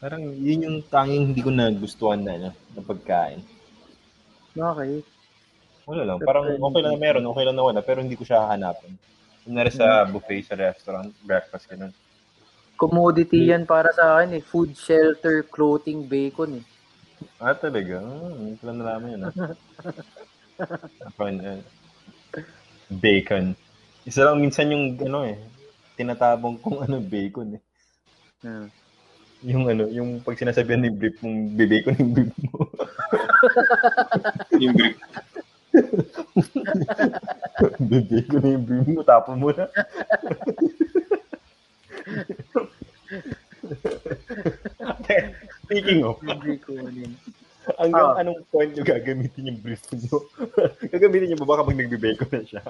Parang 0.00 0.24
yun 0.40 0.64
yung 0.64 0.78
tanging 0.88 1.32
hindi 1.32 1.40
ko 1.44 1.52
nagustuhan 1.52 2.24
na, 2.24 2.32
ano, 2.36 2.50
na 2.72 2.80
pagkain. 2.80 3.40
Okay. 4.56 5.04
Wala 5.84 6.02
lang. 6.04 6.18
Parang 6.24 6.44
okay 6.48 6.80
lang 6.80 6.92
na 6.96 7.00
meron, 7.00 7.24
okay 7.28 7.44
lang 7.44 7.56
na 7.56 7.64
wala, 7.64 7.80
pero 7.84 8.00
hindi 8.00 8.16
ko 8.16 8.24
siya 8.24 8.48
hahanapin. 8.48 8.96
Kunwari 9.44 9.72
sa 9.72 10.04
buffet 10.04 10.48
sa 10.48 10.56
restaurant, 10.56 11.08
breakfast, 11.24 11.68
ganun. 11.68 11.92
Commodity 12.80 13.52
yan 13.52 13.68
para 13.68 13.92
sa 13.92 14.16
akin 14.16 14.40
eh. 14.40 14.42
Food, 14.44 14.72
shelter, 14.72 15.44
clothing, 15.44 16.08
bacon 16.08 16.60
eh. 16.60 16.64
Ah, 17.36 17.52
talaga? 17.52 18.00
Hmm, 18.00 18.36
hindi 18.36 18.56
ko 18.56 18.64
lang 18.68 18.78
nalaman 18.80 19.08
yun. 19.16 19.22
Ah. 19.28 19.32
Eh, 21.16 22.44
bacon. 22.92 23.56
Isa 24.04 24.28
lang 24.28 24.44
minsan 24.44 24.68
yung, 24.68 25.00
ano 25.00 25.24
eh, 25.24 25.40
tinatabong 26.00 26.56
kong 26.56 26.80
ano, 26.88 26.96
bacon 26.98 27.60
eh. 27.60 27.62
Hmm. 28.40 28.68
Yung 29.44 29.68
ano, 29.68 29.84
yung 29.88 30.20
pag 30.20 30.36
sinasabihan 30.36 30.80
ni 30.80 30.88
brief 30.88 31.16
mong 31.20 31.56
bibacon 31.56 31.96
yung 31.96 32.12
brief 32.12 32.32
mo. 32.40 32.56
Yung 34.56 34.74
brief. 34.76 34.96
bibacon 37.92 38.44
yung 38.48 38.64
brief 38.64 38.88
mo, 38.88 39.00
tapon 39.04 39.36
mo 39.36 39.52
na. 39.52 39.68
Speaking 45.64 46.02
of, 46.04 46.18
hanggang 47.78 48.08
Ah. 48.10 48.20
anong 48.20 48.40
point 48.50 48.72
nyo 48.72 48.82
gagamitin 48.82 49.52
yung 49.52 49.60
brief 49.60 49.82
nyo? 49.92 50.24
gagamitin 50.90 51.26
nyo 51.30 51.38
ba 51.44 51.48
ba 51.48 51.60
kapag 51.62 51.78
nagbibeko 51.78 52.24
na 52.28 52.42
siya? 52.42 52.62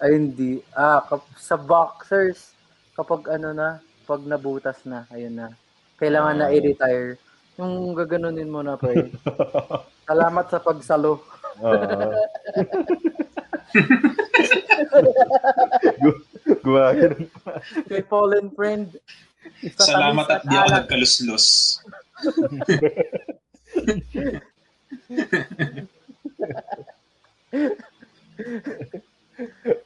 Ay, 0.00 0.16
hindi. 0.16 0.64
Ah, 0.72 1.04
kap- 1.04 1.28
sa 1.36 1.54
boxers, 1.54 2.56
kapag 2.96 3.28
ano 3.28 3.52
na, 3.52 3.68
pag 4.04 4.24
nabutas 4.24 4.80
na, 4.82 5.04
ayun 5.08 5.36
na. 5.36 5.48
Kailangan 5.96 6.36
na 6.36 6.46
Ah. 6.48 6.54
i-retire. 6.56 7.20
Yung 7.56 7.92
gaganunin 7.92 8.48
mo 8.48 8.64
na, 8.64 8.74
pre. 8.74 9.12
Salamat 10.08 10.48
sa 10.48 10.58
pagsalo. 10.58 11.20
Gu- 16.00 16.24
Gumagano 16.64 17.28
pa. 17.36 17.60
Kay 17.86 18.02
fallen 18.08 18.48
friend. 18.50 18.96
Sa 19.76 19.92
Salamat 19.92 20.26
at 20.26 20.42
di 20.44 20.56
ako 20.56 20.68
nagkaluslos. 20.72 21.46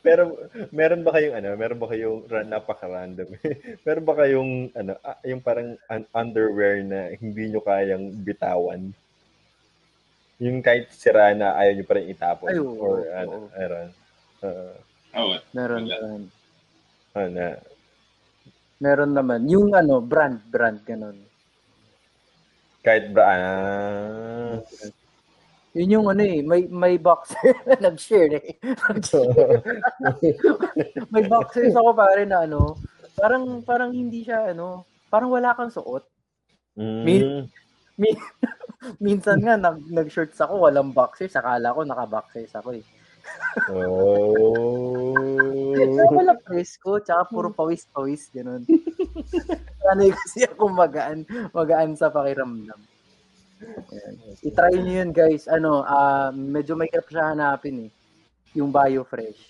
Pero 0.04 0.36
meron 0.70 1.02
ba 1.02 1.14
kayong 1.14 1.34
ano, 1.38 1.48
meron 1.56 1.80
ba 1.80 1.88
kayong 1.90 2.18
ra- 2.28 2.46
napaka-random? 2.46 3.28
meron 3.86 4.04
ba 4.04 4.14
kayong 4.14 4.52
ano, 4.72 4.92
ah, 5.00 5.18
yung 5.24 5.40
parang 5.40 5.76
un- 5.88 6.10
underwear 6.12 6.82
na 6.84 7.12
hindi 7.16 7.48
nyo 7.50 7.60
kayang 7.60 8.12
bitawan? 8.22 8.92
Yung 10.42 10.58
kahit 10.60 10.90
sira 10.92 11.30
na 11.32 11.54
ayaw 11.54 11.72
nyo 11.78 11.84
pa 11.86 11.94
rin 11.96 12.10
itapon 12.10 12.48
Ay, 12.50 12.58
oo, 12.58 12.74
or 12.78 12.98
oo. 13.06 13.14
ano, 13.14 13.36
meron. 13.54 13.88
Uh, 14.42 14.76
Oh, 15.14 15.30
Meron, 15.54 15.86
meron. 15.86 16.22
ano, 17.14 17.54
Meron 18.82 19.12
naman. 19.14 19.46
Yung 19.46 19.70
ano, 19.70 20.02
brand, 20.02 20.42
brand, 20.50 20.82
ganun. 20.82 21.14
kahit 22.84 23.14
bra 23.14 23.24
ah, 23.24 24.58
Yun 25.74 25.90
yung 25.90 26.06
ano 26.06 26.22
eh, 26.22 26.38
may, 26.38 26.70
may 26.70 26.94
boxer 27.02 27.50
nag-share 27.84 28.38
eh. 28.38 28.54
Nag-share. 28.62 29.58
may 31.12 31.26
boxers 31.26 31.74
ako 31.74 31.90
pare 31.98 32.22
na 32.22 32.46
ano, 32.46 32.78
parang, 33.18 33.58
parang 33.66 33.90
hindi 33.90 34.22
siya 34.22 34.54
ano, 34.54 34.86
parang 35.10 35.34
wala 35.34 35.50
kang 35.58 35.74
suot. 35.74 36.06
mm, 36.78 37.50
Minsan 39.04 39.42
nga, 39.42 39.58
nag, 39.58 39.82
nag-shorts 39.90 40.38
ako, 40.38 40.70
walang 40.70 40.94
boxers, 40.94 41.34
akala 41.34 41.74
ko 41.74 41.82
naka-boxers 41.82 42.54
ako 42.54 42.78
eh. 42.78 42.84
oh. 43.74 45.10
Kaya 45.74 46.06
wala 46.06 46.38
presko, 46.38 47.02
tsaka 47.02 47.26
puro 47.26 47.50
pawis-pawis, 47.50 48.30
ganun. 48.30 48.62
Sanay 49.82 50.14
kasi 50.14 50.46
ako 50.46 50.70
magaan, 50.70 51.26
magaan 51.50 51.98
sa 51.98 52.14
pakiramdam. 52.14 52.78
I-try 54.44 54.74
nyo 54.76 54.94
yun, 55.02 55.10
guys. 55.10 55.46
Ano, 55.46 55.82
ah 55.82 56.28
medyo 56.34 56.74
may 56.74 56.90
hirap 56.90 57.08
siya 57.08 57.32
hanapin 57.32 57.88
eh. 57.88 57.90
Yung 58.54 58.70
BioFresh. 58.70 59.40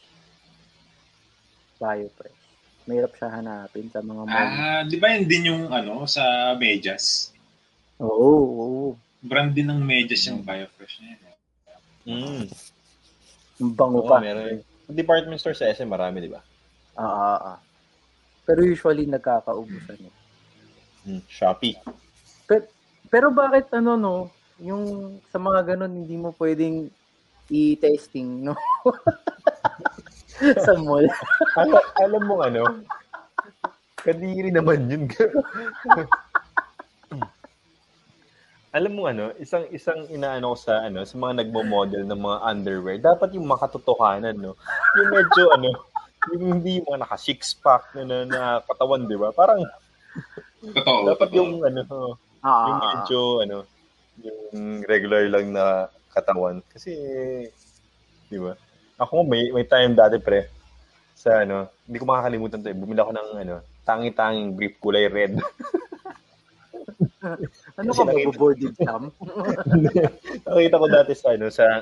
BioFresh. 1.76 2.40
Mahirap 2.84 3.12
siya 3.16 3.28
hanapin 3.32 3.88
sa 3.88 4.04
mga 4.04 4.22
mall. 4.28 4.28
Ah, 4.28 4.84
di 4.84 5.00
ba 5.00 5.16
yun 5.16 5.24
din 5.24 5.48
yung 5.48 5.62
ano, 5.72 6.04
sa 6.04 6.52
medyas? 6.52 7.32
Oo, 7.96 8.28
oo. 8.44 8.86
Brand 9.24 9.56
din 9.56 9.72
ng 9.72 9.80
medyas 9.80 10.28
yung 10.28 10.44
Biofresh 10.44 11.00
na 11.00 11.06
yun. 11.08 11.20
eh. 11.24 11.36
Mm. 12.04 12.44
Bango 13.72 14.04
Oo, 14.04 14.08
pa. 14.08 14.20
meron. 14.20 14.60
Department 14.84 15.40
store 15.40 15.56
sa 15.56 15.72
SM 15.72 15.88
marami, 15.88 16.20
di 16.20 16.28
ba? 16.28 16.44
Ah, 16.92 17.08
ah, 17.08 17.40
ah. 17.56 17.58
Pero 18.44 18.60
usually 18.60 19.08
nagkakaubusan 19.08 20.04
eh. 20.04 20.14
Mm. 21.08 21.24
Shopee. 21.24 21.80
Pero, 22.44 22.68
pero 23.14 23.30
bakit 23.30 23.70
ano 23.70 23.94
no, 23.94 24.26
yung 24.58 25.14
sa 25.30 25.38
mga 25.38 25.78
ganun 25.78 26.02
hindi 26.02 26.18
mo 26.18 26.34
pwedeng 26.34 26.90
i-testing, 27.46 28.50
no? 28.50 28.58
sa 30.66 30.74
mall. 30.74 31.06
alam, 31.54 31.84
alam 32.02 32.22
mo 32.26 32.42
ano, 32.42 32.82
kadiri 34.02 34.50
naman 34.50 34.90
yun. 34.90 35.06
alam 38.74 38.92
mo 38.98 39.06
ano, 39.06 39.30
isang 39.38 39.62
isang 39.70 40.10
inaano 40.10 40.58
ko 40.58 40.66
sa 40.66 40.82
ano, 40.82 41.06
sa 41.06 41.14
mga 41.14 41.46
nagmo-model 41.46 42.02
ng 42.10 42.18
mga 42.18 42.38
underwear, 42.50 42.98
dapat 42.98 43.30
yung 43.38 43.46
makatotohanan, 43.46 44.34
no. 44.34 44.58
Yung 44.98 45.10
medyo 45.14 45.54
ano, 45.54 45.70
yung 46.34 46.42
hindi 46.58 46.82
yung 46.82 46.90
mga 46.90 47.06
naka 47.06 47.14
six 47.22 47.54
pack 47.62 47.94
na, 47.94 48.02
na, 48.02 48.16
na 48.26 48.42
katawan, 48.66 49.06
di 49.06 49.14
ba? 49.14 49.30
Parang 49.30 49.62
Totoo. 50.74 51.14
dapat 51.14 51.28
totoo. 51.30 51.38
yung 51.38 51.52
ano, 51.62 52.18
Ah, 52.44 52.68
yung 52.68 52.80
medyo 52.82 53.20
ano, 53.40 53.58
yung 54.20 54.84
regular 54.84 55.24
lang 55.26 55.48
na 55.50 55.88
katawan. 56.12 56.60
Kasi, 56.68 56.92
di 58.28 58.38
ba? 58.38 58.52
Ako 58.94 59.24
may 59.24 59.50
may 59.50 59.64
time 59.64 59.96
dati 59.96 60.20
pre 60.20 60.46
sa 61.16 61.40
ano, 61.40 61.72
hindi 61.82 61.96
ko 61.96 62.04
makakalimutan 62.04 62.60
to. 62.60 62.68
eh. 62.68 62.76
Bumili 62.76 63.00
ako 63.00 63.12
ng 63.12 63.30
ano, 63.40 63.54
tangi-tanging 63.82 64.52
brief 64.52 64.76
kulay 64.78 65.08
red. 65.08 65.34
Ano 67.80 67.90
ka 67.90 68.04
ba, 68.04 68.12
nakita- 68.12 68.36
board 68.36 68.60
exam? 68.60 69.02
Nakita 70.44 70.76
ko 70.76 70.86
dati 70.86 71.12
sa 71.16 71.32
ano 71.32 71.48
sa 71.48 71.80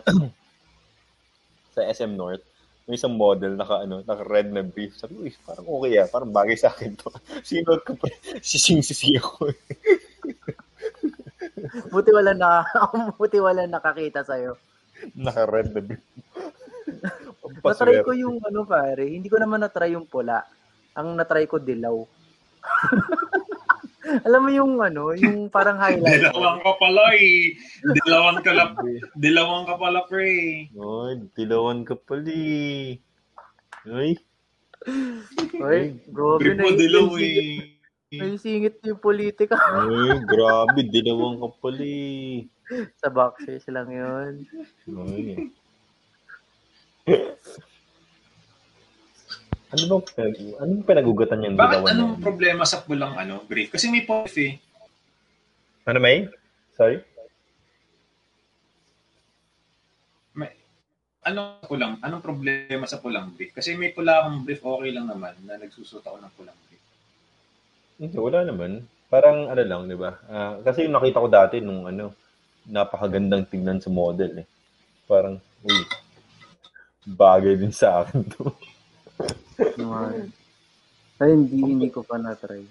sa 1.75 1.81
SM 1.83 2.15
North. 2.15 2.47
May 2.87 2.95
isang 2.95 3.15
model 3.15 3.55
naka 3.55 3.83
ano, 3.83 4.03
naka 4.03 4.23
red 4.23 4.51
na 4.51 4.63
brief. 4.63 4.95
Sabi 4.95 5.15
ko, 5.15 5.27
"Uy, 5.27 5.35
parang 5.43 5.67
okay 5.67 5.93
ah, 5.99 6.07
parang 6.07 6.31
bagay 6.31 6.55
sa 6.55 6.71
akin 6.71 6.95
to. 6.95 7.11
Sinod 7.49 7.83
ko 7.83 7.95
pa, 7.95 8.07
sising-sisi 8.39 9.19
ako. 9.19 9.51
Buti 11.89 12.11
wala 12.13 12.33
na, 12.37 12.67
buti 13.19 13.39
wala 13.41 13.65
nakakita 13.67 14.25
sa'yo. 14.25 14.57
naka 15.19 15.49
red 15.49 15.73
na. 15.73 15.83
Natry 17.63 18.03
ko 18.07 18.13
yung 18.15 18.39
ano 18.43 18.65
pare, 18.65 19.07
hindi 19.07 19.29
ko 19.29 19.37
naman 19.39 19.63
natry 19.63 19.93
yung 19.95 20.07
pula. 20.07 20.47
Ang 20.97 21.19
natry 21.19 21.47
ko 21.47 21.59
dilaw. 21.59 21.97
Alam 24.27 24.41
mo 24.45 24.51
yung 24.51 24.73
ano, 24.83 25.15
yung 25.15 25.49
parang 25.49 25.79
highlight. 25.79 26.27
Dilawang 26.27 26.61
ka 26.61 26.73
pala 26.77 27.05
eh. 27.17 27.55
Dilawan 27.81 28.37
ka 28.45 28.51
la, 28.53 28.65
dilawang 29.15 29.65
ka 29.65 29.75
pala 29.79 30.05
pre. 30.11 30.69
Oy, 30.75 31.23
dilawan 31.33 31.87
ka 31.87 31.95
pali. 31.97 32.99
Uy, 33.89 34.15
Oy, 35.63 35.95
grabe 36.11 36.39
Brief 36.43 36.59
na 36.59 36.71
dilaw 36.75 37.09
eh. 37.23 37.79
May 38.13 38.37
singit 38.37 38.77
yung 38.85 39.01
politika. 39.01 39.57
uy, 39.89 40.21
grabe, 40.29 40.85
dilawan 40.85 41.41
ka 41.41 41.49
pali. 41.65 42.45
Sa 43.01 43.09
boxers 43.09 43.65
lang 43.73 43.89
yun. 43.89 44.33
Uy. 44.85 45.49
ano 49.73 49.83
bang 49.89 50.05
pinag 50.05 50.37
anong 50.61 50.85
pinagugatan 50.85 51.45
yung 51.49 51.57
Bakit 51.57 51.81
anong 51.89 52.21
na? 52.21 52.23
problema 52.23 52.63
sa 52.69 52.85
pulang 52.85 53.17
ano, 53.17 53.41
brief? 53.49 53.73
Kasi 53.73 53.89
may 53.89 54.05
puff 54.05 54.37
eh. 54.37 54.61
Ano 55.89 55.99
may? 55.99 56.29
Sorry? 56.77 57.01
May, 60.37 60.53
ano 61.25 61.57
pulang? 61.65 61.97
Anong 62.05 62.21
problema 62.23 62.85
sa 62.85 63.01
pulang 63.01 63.33
brief? 63.33 63.57
Kasi 63.57 63.73
may 63.73 63.97
pula 63.97 64.21
akong 64.21 64.45
brief, 64.45 64.61
okay 64.61 64.93
lang 64.93 65.09
naman 65.09 65.33
na 65.49 65.57
nagsusot 65.57 66.05
ako 66.05 66.21
ng 66.21 66.35
pulang 66.37 66.59
brief. 66.69 66.82
Hindi, 68.03 68.19
wala 68.19 68.43
naman. 68.43 68.83
Parang 69.07 69.47
ano 69.47 69.63
lang, 69.63 69.87
di 69.87 69.95
ba? 69.95 70.19
Ah, 70.27 70.59
kasi 70.59 70.91
yung 70.91 70.99
nakita 70.99 71.23
ko 71.23 71.29
dati 71.31 71.63
nung 71.63 71.87
ano, 71.87 72.11
napakagandang 72.67 73.47
tingnan 73.47 73.79
sa 73.79 73.95
model 73.95 74.43
eh. 74.43 74.47
Parang, 75.07 75.39
uy, 75.63 75.79
bagay 77.07 77.55
din 77.55 77.71
sa 77.71 78.03
akin 78.03 78.27
to. 78.27 78.51
Naman. 79.79 80.35
Ay, 81.23 81.31
hindi, 81.31 81.63
hindi 81.63 81.89
ko 81.95 82.03
pa 82.03 82.19
na-try. 82.19 82.67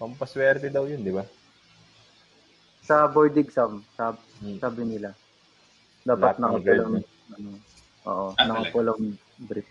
Pampaswerte 0.00 0.72
daw 0.72 0.88
yun, 0.88 1.04
di 1.04 1.12
ba? 1.12 1.28
Sa 2.80 3.04
board 3.04 3.36
exam, 3.36 3.84
sab, 3.92 4.16
Hmm. 4.40 4.56
sabi 4.60 4.88
nila. 4.88 5.12
Lahat 6.08 6.20
Dapat 6.20 6.34
ng 6.36 6.40
nakapulang, 6.40 6.64
grade, 6.64 7.08
ano, 7.36 7.50
oo, 8.08 8.26
Ah, 8.40 8.44
nakapulang 8.48 9.00
brief. 9.44 9.68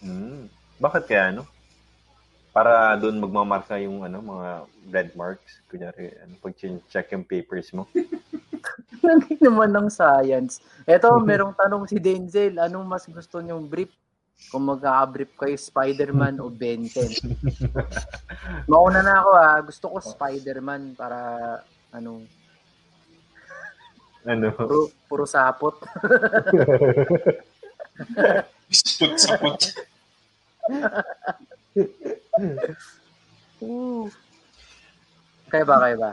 Hmm. 0.00 0.48
Bakit 0.80 1.04
kaya, 1.04 1.32
no? 1.36 1.44
Para 2.56 2.96
doon 2.96 3.20
magmamarka 3.20 3.76
yung 3.76 4.00
ano, 4.00 4.24
mga 4.24 4.48
red 4.88 5.12
marks. 5.12 5.60
Kunyari, 5.68 6.08
ano, 6.24 6.40
pag 6.40 6.56
check 6.88 7.12
yung 7.12 7.20
papers 7.20 7.68
mo. 7.76 7.84
Lagi 9.04 9.36
naman 9.44 9.76
ng 9.76 9.92
science. 9.92 10.64
Eto, 10.88 11.20
merong 11.20 11.52
tanong 11.52 11.84
si 11.84 12.00
Denzel, 12.00 12.56
anong 12.56 12.88
mas 12.88 13.04
gusto 13.04 13.44
niyong 13.44 13.68
brief? 13.68 13.92
Kung 14.48 14.72
magka-brief 14.72 15.36
kayo, 15.36 15.52
Spider-Man 15.52 16.40
o 16.40 16.48
Ben 16.48 16.88
10? 16.88 17.28
Mauna 18.72 19.04
na 19.04 19.20
ako 19.20 19.30
ah. 19.36 19.60
Gusto 19.60 19.92
ko 19.92 19.96
Spider-Man 20.00 20.96
para 20.96 21.60
ano, 21.92 22.24
Ano? 24.24 24.48
puro, 24.56 24.88
puro 25.12 25.24
sapot. 25.28 25.76
Spot-sapot. 28.72 29.60
Ooh. 30.72 31.55
Kaya 35.46 35.64
ba, 35.64 35.76
kaya 35.78 35.96
ba? 35.96 36.12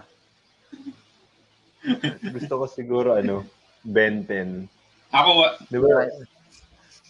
Gusto 2.31 2.53
ko 2.63 2.65
siguro, 2.69 3.17
ano, 3.17 3.43
Ben 3.83 4.23
10. 4.23 4.69
Ako, 5.11 5.29
wa- 5.43 5.55
Di 5.67 5.77
ba? 5.81 6.07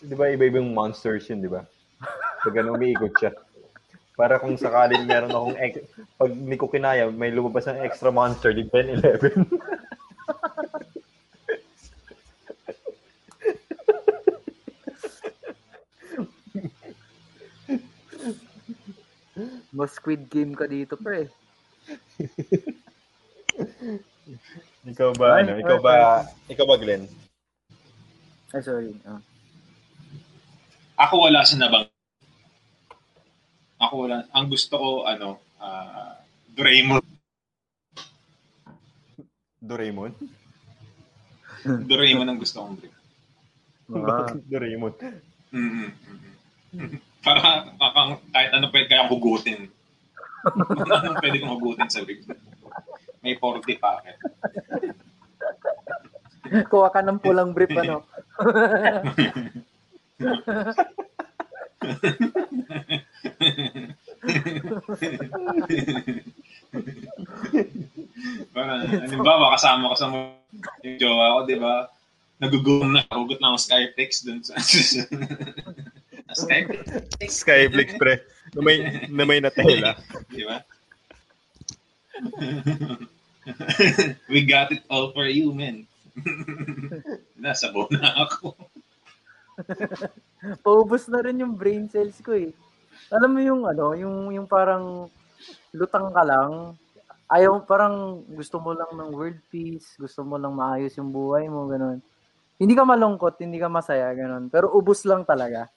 Di 0.03 0.15
ba 0.17 0.25
iba-ibang 0.31 0.73
monsters 0.73 1.29
yun, 1.29 1.43
di 1.43 1.49
ba? 1.51 1.61
Pag 2.43 2.55
ano, 2.59 2.75
umiikot 2.75 3.13
siya. 3.15 3.31
Para 4.13 4.37
kung 4.37 4.57
sakaling 4.57 5.05
meron 5.05 5.33
akong, 5.33 5.57
ex- 5.57 5.85
pag 6.17 6.31
hindi 6.31 6.57
ko 6.57 6.69
kinaya, 6.69 7.09
may 7.09 7.33
lumabas 7.33 7.65
ng 7.69 7.81
extra 7.81 8.09
monster, 8.13 8.53
di 8.53 8.65
10, 8.69 9.01
11. 9.01 9.33
Mas 19.73 19.97
Squid 19.97 20.29
Game 20.29 20.53
ka 20.53 20.69
dito, 20.69 20.93
pre. 20.93 21.33
ikaw 24.93 25.09
ba, 25.17 25.41
ano? 25.41 25.57
Ikaw 25.57 25.77
ba, 25.81 25.93
ikaw 26.45 26.65
ba, 26.69 26.77
Glenn? 26.77 27.09
Ay, 28.53 28.61
sorry. 28.61 28.93
Ah. 29.01 29.17
ako 31.01 31.25
wala 31.25 31.41
sa 31.41 31.57
nabang. 31.57 31.89
Ako 33.81 34.05
wala. 34.05 34.29
Ang 34.29 34.45
gusto 34.53 34.77
ko, 34.77 34.89
ano, 35.09 35.41
ah, 35.57 36.21
Doraemon. 36.53 37.01
Doraemon? 39.57 40.13
Doraemon 41.89 42.29
ang 42.29 42.37
gusto 42.37 42.61
kong 42.61 42.77
drink. 42.77 42.93
Ah. 43.89 44.21
Bakit 44.21 44.45
Doraemon? 44.45 44.93
mm 45.49 45.89
Para 47.23 47.39
kakang, 47.79 48.19
kahit 48.35 48.51
ano 48.51 48.67
pwede 48.67 48.87
kayang 48.91 49.07
hugutin. 49.07 49.71
Anong 50.43 51.23
pwede 51.23 51.39
kong 51.39 51.55
hugutin 51.55 51.87
sa 51.87 52.03
big 52.03 52.27
May 53.23 53.39
40 53.39 53.79
packet. 53.79 54.19
Kuha 56.67 56.91
ka 56.91 56.99
ng 56.99 57.23
pulang 57.23 57.55
brief, 57.55 57.71
ano? 57.71 58.03
Para, 68.51 68.83
halimbawa, 68.83 69.55
kasama 69.55 69.87
ko 69.87 69.95
sa 69.95 70.11
mga 70.11 70.27
yung 70.83 70.97
jowa 70.99 71.39
ko, 71.39 71.39
di 71.47 71.55
ba? 71.55 71.87
Nagugutom 72.43 72.91
na, 72.91 73.07
hugot 73.07 73.39
na 73.39 73.55
ako 73.55 73.57
Skyflex 73.63 74.27
dun 74.27 74.43
sa... 74.43 74.59
Skyflex, 76.33 77.31
Skyflix, 77.41 77.97
pre. 77.97 78.19
Na 78.53 78.61
may, 78.61 78.77
na 79.09 79.23
may 79.25 79.39
natela. 79.39 79.95
di 80.29 80.43
ba? 80.43 80.61
We 84.31 84.45
got 84.45 84.71
it 84.71 84.83
all 84.87 85.11
for 85.11 85.27
you, 85.27 85.51
man. 85.51 85.87
Nasabaw 87.43 87.89
na 87.89 88.27
ako. 88.27 88.53
Paubos 90.61 91.09
na 91.09 91.23
rin 91.23 91.41
yung 91.41 91.57
brain 91.57 91.89
cells 91.89 92.21
ko 92.21 92.37
eh. 92.37 92.53
Alam 93.09 93.37
mo 93.37 93.41
yung 93.41 93.61
ano, 93.67 93.97
yung 93.97 94.31
yung 94.33 94.47
parang 94.47 95.09
lutang 95.73 96.13
ka 96.13 96.23
lang. 96.23 96.77
Ayaw 97.33 97.65
parang 97.65 98.21
gusto 98.29 98.61
mo 98.61 98.77
lang 98.77 98.93
ng 98.93 99.09
world 99.09 99.41
peace, 99.49 99.97
gusto 99.97 100.21
mo 100.21 100.37
lang 100.37 100.53
maayos 100.53 100.93
yung 101.01 101.09
buhay 101.09 101.49
mo, 101.49 101.65
ganun. 101.65 101.97
Hindi 102.61 102.77
ka 102.77 102.85
malungkot, 102.85 103.41
hindi 103.41 103.57
ka 103.57 103.73
masaya, 103.73 104.13
ganun. 104.13 104.53
Pero 104.53 104.69
ubos 104.69 105.01
lang 105.09 105.25
talaga. 105.25 105.72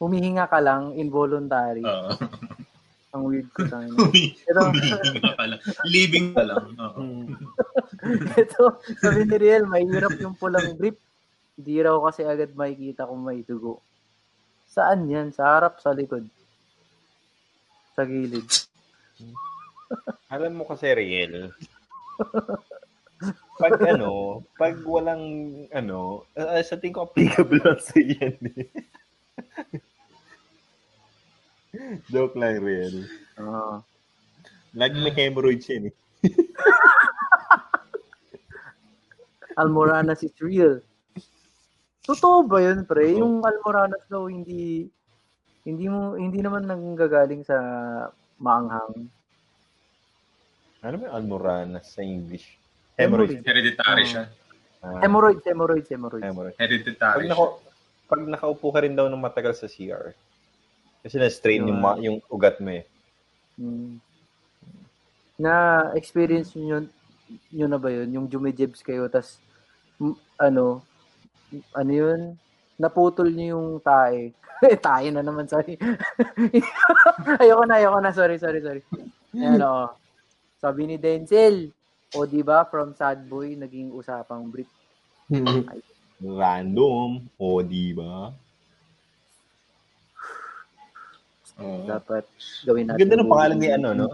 Humihinga 0.00 0.48
ka 0.48 0.58
lang, 0.58 0.96
involuntary. 0.96 1.84
Oo. 1.84 2.10
Ang 3.10 3.22
weird 3.26 3.50
ko 3.52 3.68
sa 3.68 3.82
akin. 3.82 3.92
Humi- 3.92 4.32
Pero- 4.40 4.70
Humihinga 4.72 5.32
ka 5.36 5.44
lang. 5.44 5.60
Living 5.84 6.26
ka 6.32 6.42
lang. 6.42 6.64
Oo. 6.72 7.00
Ito, 8.40 8.62
sabi 8.96 9.28
ni 9.28 9.36
Riel, 9.36 9.68
mahirap 9.68 10.16
yung 10.16 10.32
pulang 10.34 10.72
drip. 10.74 10.96
Hindi 11.54 11.74
raw 11.84 12.00
kasi 12.00 12.24
agad 12.24 12.56
makikita 12.56 13.04
kung 13.04 13.20
may 13.20 13.44
dugo. 13.44 13.84
Saan 14.64 15.04
yan? 15.04 15.36
Sa 15.36 15.44
harap, 15.44 15.76
sa 15.76 15.92
likod? 15.92 16.24
Sa 17.92 18.06
gilid. 18.06 18.46
Alam 20.32 20.54
mo 20.54 20.64
kasi, 20.64 20.88
Riel, 20.88 21.50
pag 23.58 23.76
ano, 23.84 24.40
pag 24.54 24.78
walang, 24.80 25.20
ano, 25.68 26.24
uh, 26.32 26.62
sa 26.62 26.78
tingin 26.78 26.94
ko 26.94 27.04
applicable 27.04 27.58
lang 27.58 27.76
sa 27.76 27.98
yan 27.98 28.38
eh. 28.56 28.64
Joke 32.12 32.34
lang, 32.34 32.58
Riel. 32.62 33.06
Ah. 33.38 33.82
Lagi 34.74 34.96
may 35.02 35.14
hemorrhoids 35.14 35.66
yan 35.66 35.90
eh. 35.90 35.94
Almoranas 39.60 40.22
is 40.22 40.34
real. 40.38 40.78
Totoo 42.06 42.46
ba 42.46 42.62
yun, 42.62 42.86
pre? 42.86 43.18
Yung 43.18 43.42
Almoranas 43.42 44.02
daw 44.06 44.26
hindi 44.30 44.88
hindi 45.66 45.86
mo 45.86 46.16
hindi 46.16 46.40
naman 46.40 46.64
nanggagaling 46.64 47.44
sa 47.44 47.56
maanghang. 48.40 49.10
Ano 50.80 50.94
ba 50.96 51.02
yung 51.12 51.16
almoranas 51.16 51.92
sa 51.92 52.00
English? 52.00 52.56
Hemorrhoid. 52.96 53.44
Hemorrhoids. 53.44 53.44
Hereditary 53.44 54.04
siya. 54.08 54.24
Ah, 54.80 55.04
Hemorrhoids, 55.04 55.44
hemorrhoids, 55.44 55.88
hemorrhoids. 55.92 56.24
hemorrhoids. 56.24 56.56
Hereditary 56.56 57.28
Pag, 57.28 57.28
naka, 57.28 57.44
pag 58.08 58.20
nakaupo 58.24 58.72
ka 58.72 58.80
rin 58.80 58.96
daw 58.96 59.12
ng 59.12 59.20
matagal 59.20 59.52
sa 59.52 59.68
CR, 59.68 60.16
kasi 61.00 61.16
na-strain 61.16 61.64
yung, 61.64 61.80
ma- 61.80 62.00
yung 62.00 62.18
ugat 62.28 62.60
mo 62.60 62.70
eh. 62.72 62.84
Hmm. 63.56 64.00
Na 65.40 65.52
experience 65.96 66.52
niyo 66.56 66.88
yun 67.50 67.70
na 67.70 67.78
ba 67.78 67.90
yun? 67.94 68.10
Yung 68.10 68.26
jumejebs 68.26 68.82
kayo 68.82 69.06
tas 69.06 69.38
m- 70.00 70.18
ano 70.38 70.82
ano 71.74 71.92
yun? 71.92 72.20
Naputol 72.80 73.30
niyo 73.30 73.58
yung 73.58 73.68
tae. 73.82 74.32
tae 74.86 75.12
na 75.12 75.20
naman, 75.20 75.44
sorry. 75.50 75.76
ayoko 77.42 77.64
na, 77.66 77.76
ayoko 77.76 77.98
na. 78.00 78.12
Sorry, 78.14 78.36
sorry, 78.40 78.60
sorry. 78.64 78.82
Ayan, 79.36 79.60
oh. 79.60 79.92
Sabi 80.60 80.88
ni 80.88 80.96
Denzel, 80.96 81.72
o 82.12 82.26
di 82.26 82.42
ba 82.42 82.66
from 82.68 82.92
sad 82.96 83.24
boy 83.28 83.56
naging 83.56 83.92
usapang 83.92 84.48
brief. 84.48 84.70
Random. 86.20 87.24
O, 87.40 87.60
di 87.64 87.96
ba? 87.96 88.32
Oo. 91.60 91.84
Dapat 91.86 92.24
gawin 92.64 92.88
natin. 92.88 93.00
Ganda 93.04 93.14
ng 93.20 93.30
pangalan 93.30 93.58
ni 93.60 93.68
ano, 93.68 93.88
no? 93.92 94.06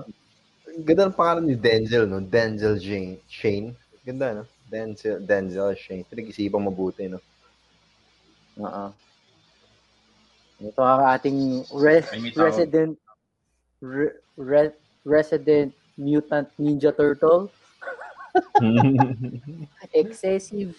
Ganda 0.82 1.08
ng 1.08 1.16
pangalan 1.16 1.44
ni 1.46 1.54
Denzel, 1.54 2.04
no? 2.10 2.18
Denzel 2.20 2.76
Jane. 2.82 3.22
Shane. 3.30 3.72
Ganda, 4.02 4.42
no? 4.42 4.44
Denzel, 4.66 5.22
Denzel 5.22 5.72
Shane. 5.78 6.04
Pinag-isipan 6.04 6.60
mabuti, 6.60 7.06
no? 7.06 7.22
Oo. 8.58 8.86
Ito 10.56 10.80
ang 10.80 11.04
ating 11.12 11.68
re- 11.76 12.08
Ay, 12.08 12.18
may 12.18 12.32
tawag. 12.32 12.48
resident 12.48 12.96
re- 13.84 14.16
re- 14.40 14.76
resident 15.04 15.70
mutant 16.00 16.48
ninja 16.56 16.90
turtle. 16.92 17.52
Excessive 19.96 20.76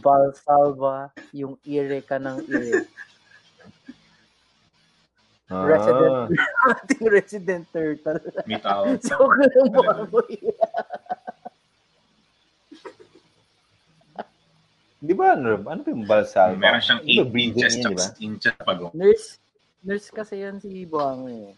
Valsalva 0.00 1.08
yung 1.32 1.56
ire 1.64 2.00
ka 2.04 2.16
ng 2.20 2.40
ire. 2.48 2.84
ah, 5.52 5.64
Resident 5.68 6.16
ating 6.72 7.04
resident 7.12 7.64
turtle. 7.68 8.20
May 8.48 8.56
tao. 8.56 8.88
so, 9.04 9.20
kung 9.28 9.68
baboy. 9.70 10.32
Di 15.02 15.18
ba, 15.18 15.34
ano, 15.34 15.58
ano 15.66 15.80
ba 15.82 15.90
yung 15.90 16.06
balsal? 16.06 16.54
Meron 16.54 16.78
siyang 16.78 17.02
Di 17.02 17.18
ba 17.18 17.26
8 17.26 17.34
breathing 17.34 17.58
inches 17.58 17.74
yun, 17.74 17.82
di 17.82 17.90
ba? 17.90 17.98
tsaka 18.06 18.22
inches 18.22 18.54
pagong. 18.62 18.92
Nurse, 18.94 19.28
nurse 19.82 20.08
kasi 20.14 20.34
yan 20.46 20.62
si 20.62 20.86
Buang 20.86 21.26
eh. 21.26 21.50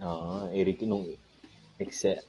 Oo, 0.00 0.48
Eric, 0.56 0.88
nung 0.88 1.04
exce- 1.76 2.24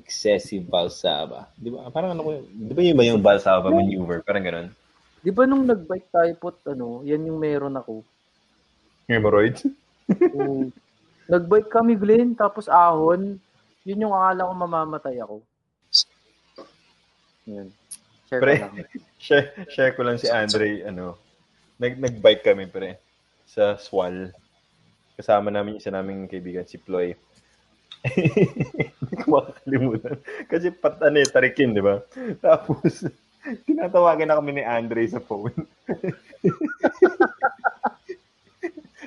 excessive 0.00 0.64
balsaba. 0.64 1.52
Di 1.60 1.68
ba? 1.68 1.92
Parang 1.92 2.16
ano 2.16 2.24
ko? 2.24 2.30
Di 2.48 2.72
ba 2.72 2.80
yun 2.80 2.96
ba 2.96 3.04
yung 3.04 3.20
balsaba 3.20 3.68
maneuver? 3.68 4.24
Parang 4.24 4.40
ganun. 4.40 4.68
Di 5.26 5.34
ba 5.34 5.42
nung 5.42 5.66
nag-bike 5.66 6.14
tayo 6.14 6.32
pot, 6.38 6.54
ano, 6.70 7.02
yan 7.02 7.26
yung 7.26 7.42
meron 7.42 7.74
ako. 7.74 8.06
Hemorrhoids? 9.10 9.66
Oo. 10.38 10.70
Nag-bike 11.26 11.66
kami, 11.66 11.98
Glenn, 11.98 12.38
tapos 12.38 12.70
ahon. 12.70 13.34
Yun 13.82 14.06
yung 14.06 14.14
akala 14.14 14.46
ko 14.46 14.52
mamamatay 14.54 15.18
ako. 15.18 15.42
Yun. 17.50 17.74
Share 18.30 18.38
Pre. 18.38 18.54
ko 18.54 18.62
lang. 18.62 18.74
share, 19.26 19.46
share 19.66 19.92
ko 19.98 20.06
lang 20.06 20.22
si 20.22 20.30
Andre, 20.30 20.86
ano, 20.86 21.18
nag, 21.82 21.98
nag-bike 21.98 22.46
kami, 22.46 22.70
pre, 22.70 23.02
sa 23.50 23.74
Swal. 23.82 24.30
Kasama 25.18 25.50
namin 25.50 25.82
isa 25.82 25.90
naming 25.90 26.30
kaibigan, 26.30 26.70
si 26.70 26.78
Ploy. 26.78 27.18
Hindi 29.02 29.14
ko 29.26 29.42
makakalimutan. 29.42 30.22
Kasi 30.46 30.70
pat, 30.70 31.02
ano 31.02 31.18
eh, 31.18 31.26
tarikin, 31.26 31.74
di 31.74 31.82
ba? 31.82 31.98
Tapos, 32.38 33.10
tinatawagan 33.66 34.30
na 34.30 34.38
kami 34.38 34.58
ni 34.58 34.64
Andre 34.66 35.06
sa 35.06 35.22
phone. 35.22 35.54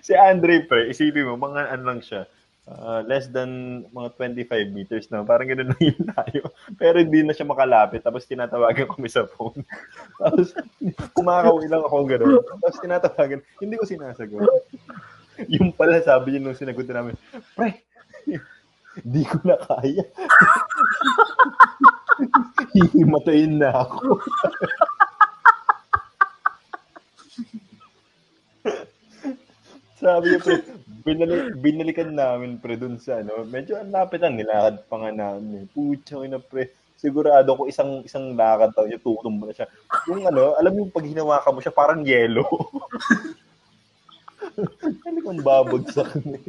si 0.06 0.16
Andre, 0.16 0.64
pre, 0.64 0.92
isipin 0.92 1.28
mo, 1.28 1.36
mga 1.36 1.76
ano 1.76 1.84
lang 1.84 2.00
siya, 2.00 2.24
uh, 2.70 3.02
less 3.06 3.28
than 3.30 3.84
mga 3.92 4.10
25 4.16 4.76
meters 4.76 5.06
na. 5.10 5.26
Parang 5.26 5.50
gano'n 5.50 5.74
lang 5.74 5.82
yung 5.82 6.02
layo. 6.14 6.44
Pero 6.78 7.02
hindi 7.02 7.26
na 7.26 7.34
siya 7.34 7.50
makalapit. 7.50 8.06
Tapos 8.06 8.30
tinatawagan 8.30 8.90
kami 8.90 9.10
sa 9.10 9.26
phone. 9.26 9.66
Tapos 10.22 10.54
kumakawin 11.18 11.70
lang 11.70 11.84
ako 11.84 11.98
gano'n. 12.06 12.34
Tapos 12.62 12.80
tinatawagan. 12.82 13.42
Hindi 13.60 13.76
ko 13.76 13.86
sinasagot. 13.86 14.46
yung 15.48 15.72
pala 15.72 16.04
sabi 16.04 16.36
niya 16.36 16.44
nung 16.44 16.58
sinagot 16.58 16.88
namin, 16.88 17.16
Pre, 17.56 17.72
hindi 19.04 19.24
ko 19.26 19.38
na 19.48 19.58
kaya. 19.58 20.04
Hihimatayin 22.76 23.60
na 23.60 23.70
ako. 23.74 24.20
Sabi 30.00 30.32
niya, 30.32 30.40
pre, 30.40 30.64
binali, 31.04 31.36
binalikan 31.60 32.16
namin, 32.16 32.56
pre, 32.64 32.80
dun 32.80 32.96
sa, 33.04 33.20
ano, 33.20 33.44
medyo 33.44 33.76
ang 33.76 33.92
lapit 33.92 34.24
ang 34.24 34.40
nilakad 34.40 34.88
pa 34.88 34.96
nga 34.96 35.12
namin. 35.12 35.68
Pucha, 35.76 36.24
na, 36.24 36.40
pre, 36.40 36.72
sigurado 36.96 37.52
ko 37.56 37.68
isang 37.68 38.04
isang 38.08 38.32
lakad 38.32 38.72
daw 38.72 38.88
niya, 38.88 39.04
tutumbo 39.04 39.44
na 39.48 39.56
siya. 39.56 39.68
Yung 40.08 40.24
ano, 40.24 40.56
alam 40.56 40.72
mo 40.72 40.88
yung 40.88 40.96
pag 40.96 41.04
hinawakan 41.04 41.52
mo 41.52 41.60
siya, 41.60 41.76
parang 41.76 42.08
yellow. 42.08 42.48
Kali 45.04 45.20
kong 45.24 45.44
babagsak 45.44 46.16
na 46.24 46.40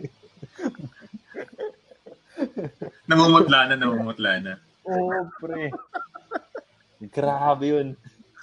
namumutla 3.11 3.69
na, 3.69 3.75
namumutla 3.77 4.33
na. 4.41 4.53
Oo, 4.89 5.13
oh, 5.13 5.25
pre. 5.41 5.71
Grabe 7.13 7.67
yun. 7.69 7.89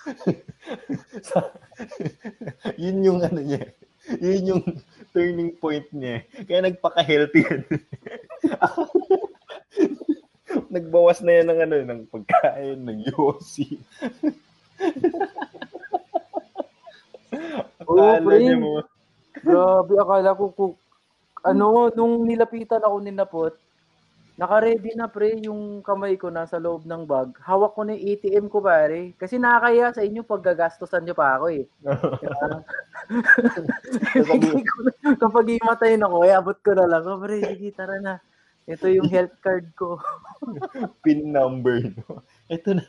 yun 2.81 3.05
yung 3.05 3.19
ano 3.22 3.41
niya. 3.41 3.73
Yun 4.18 4.49
yung 4.55 4.64
turning 5.11 5.51
point 5.57 5.85
niya. 5.91 6.23
Kaya 6.47 6.61
nagpaka-healthy 6.69 7.41
yan. 7.43 7.61
Nagbawas 10.73 11.22
na 11.22 11.31
yan 11.38 11.47
ng 11.51 11.59
ano, 11.64 11.76
ng 11.84 12.01
pagkain, 12.07 12.80
ng 12.81 12.99
yosi. 13.11 13.77
Akala 17.84 18.23
oh, 18.23 18.39
niya 18.39 18.57
mo. 18.57 18.81
Grabe, 19.38 19.93
akala 20.01 20.35
ko 20.35 20.45
kung 20.55 20.73
ano, 21.45 21.93
nung 21.93 22.26
nilapitan 22.26 22.84
ako 22.84 22.95
ni 22.99 23.11
Napot, 23.14 23.53
naka-ready 24.38 24.93
na 24.93 25.09
pre 25.09 25.34
yung 25.41 25.81
kamay 25.81 26.14
ko 26.14 26.30
nasa 26.30 26.61
loob 26.61 26.85
ng 26.85 27.09
bag. 27.09 27.34
Hawak 27.41 27.73
ko 27.73 27.81
na 27.81 27.97
yung 27.97 28.05
ATM 28.14 28.45
ko 28.53 28.61
pare. 28.61 29.18
Kasi 29.18 29.41
nakakaya 29.41 29.89
sa 29.89 30.05
inyo 30.05 30.22
pag 30.22 30.45
gagastosan 30.45 31.09
nyo 31.09 31.18
pa 31.18 31.41
ako 31.41 31.45
eh. 31.57 31.65
Kapag 35.22 35.45
imatayin 35.57 36.05
ako, 36.05 36.18
eh, 36.22 36.38
abot 36.38 36.57
ko 36.61 36.72
na 36.77 36.85
lang. 36.85 37.03
Oh, 37.09 37.18
pre, 37.18 37.41
sige, 37.41 37.73
tara 37.73 37.97
na. 37.97 38.22
Ito 38.69 38.85
yung 38.93 39.09
health 39.09 39.34
card 39.41 39.73
ko. 39.73 39.97
Pin 41.03 41.34
number. 41.34 41.81
No? 41.97 42.22
Ito 42.45 42.77
na. 42.77 42.85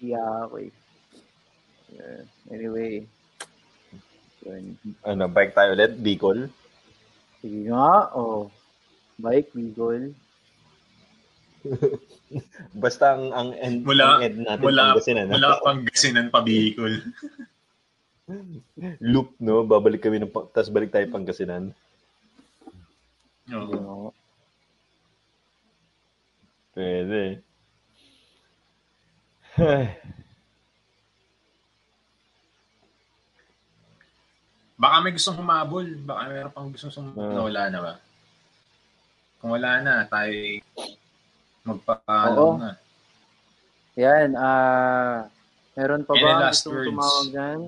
yeah. 0.00 0.48
Yeah. 1.92 2.24
Anyway. 2.48 3.04
Yun. 4.46 4.78
Ano, 5.04 5.28
bike 5.28 5.52
tayo 5.52 5.76
ulit? 5.76 6.00
Bicol? 6.00 6.48
Sige 7.38 7.70
nga, 7.70 8.10
oh. 8.14 8.50
Bike, 9.18 9.50
Bigol. 9.54 10.14
Basta 12.82 13.18
ang 13.18 13.34
ang 13.34 13.50
end, 13.58 13.82
mula, 13.82 14.18
ang 14.18 14.22
end 14.22 14.38
natin 14.46 14.62
mula, 14.62 14.82
Pangasinan. 14.94 15.26
Mula 15.30 15.58
Pangasinan 15.62 16.26
pa 16.30 16.40
Bicol. 16.42 16.94
Loop, 19.12 19.32
no? 19.40 19.64
Babalik 19.64 20.04
kami 20.04 20.20
ng 20.20 20.30
tapos 20.52 20.70
balik 20.70 20.92
tayo 20.92 21.08
Pangasinan. 21.08 21.72
Oo. 23.50 23.74
No. 23.74 24.12
Pwede. 26.76 27.40
Baka 34.78 34.94
may 35.02 35.10
gustong 35.10 35.42
humabol. 35.42 35.86
Baka 36.06 36.30
meron 36.30 36.54
pang 36.54 36.70
gustong 36.70 36.94
sumabol. 36.94 37.34
Uh, 37.34 37.44
wala 37.50 37.62
na 37.66 37.78
ba? 37.82 37.94
Kung 39.42 39.50
wala 39.50 39.82
na, 39.82 40.06
tayo 40.06 40.34
magpapaalam 41.66 42.50
na. 42.62 42.72
Yan. 43.98 44.38
Uh, 44.38 45.26
meron 45.74 46.06
pa 46.06 46.14
Any 46.14 46.22
ba 46.22 46.54
gustong 46.54 46.74
words? 46.78 46.88
tumawag 46.94 47.26
dyan? 47.34 47.60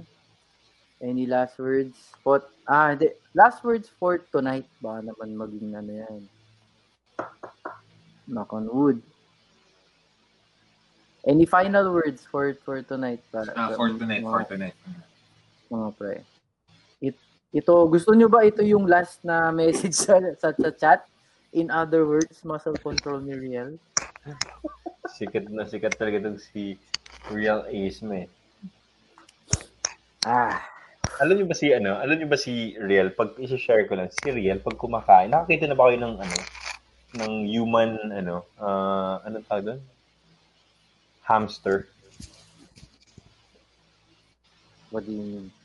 Any 1.03 1.25
last 1.27 1.59
words? 1.59 1.99
Pot, 2.23 2.47
ah, 2.71 2.95
hindi. 2.95 3.11
Last 3.35 3.67
words 3.67 3.91
for 3.99 4.23
tonight. 4.31 4.71
Baka 4.79 5.11
naman 5.11 5.35
maging 5.35 5.75
ano 5.75 5.91
yan. 5.91 6.21
Knock 8.31 8.55
on 8.55 8.71
wood. 8.71 9.03
Any 11.27 11.45
final 11.45 11.91
words 11.91 12.23
for 12.23 12.55
for 12.63 12.81
tonight? 12.87 13.21
Para, 13.35 13.51
ah, 13.59 13.75
for 13.75 13.91
tonight, 13.93 14.23
mga, 14.23 14.31
for 14.31 14.45
tonight. 14.47 14.77
Mga 15.69 15.89
pre. 15.99 16.17
Ito, 17.51 17.91
gusto 17.91 18.15
nyo 18.15 18.31
ba 18.31 18.47
ito 18.47 18.63
yung 18.63 18.87
last 18.87 19.27
na 19.27 19.51
message 19.51 19.95
sa, 20.07 20.23
sa, 20.39 20.55
sa 20.55 20.71
chat? 20.71 21.03
In 21.51 21.67
other 21.67 22.07
words, 22.07 22.39
muscle 22.47 22.79
control 22.79 23.19
ni 23.27 23.35
Real? 23.35 23.75
sikat 25.11 25.51
na 25.51 25.67
sikat 25.67 25.99
talaga 25.99 26.23
itong 26.23 26.39
si 26.39 26.79
Real 27.35 27.67
Ace 27.67 28.07
mo 28.07 28.15
eh. 28.15 28.31
Ah. 30.23 30.63
Alam 31.19 31.43
niyo 31.43 31.47
ba 31.51 31.59
si 31.59 31.75
ano? 31.75 31.99
Alam 31.99 32.23
niyo 32.23 32.29
ba 32.31 32.39
si 32.39 32.79
Real? 32.79 33.11
Pag 33.11 33.35
i-share 33.43 33.91
ko 33.91 33.99
lang, 33.99 34.15
si 34.15 34.31
Real 34.31 34.63
pag 34.63 34.79
kumakain, 34.79 35.35
nakakita 35.35 35.67
na 35.67 35.75
ba 35.75 35.91
kayo 35.91 35.99
ng 35.99 36.17
ano? 36.23 36.37
ng 37.11 37.51
human 37.51 37.99
ano, 38.15 38.47
uh, 38.63 39.19
anong 39.27 39.47
tawag 39.51 39.65
doon? 39.67 39.81
Hamster. 41.27 41.91
What 44.95 45.03
do 45.03 45.11
you 45.11 45.27
mean? 45.27 45.60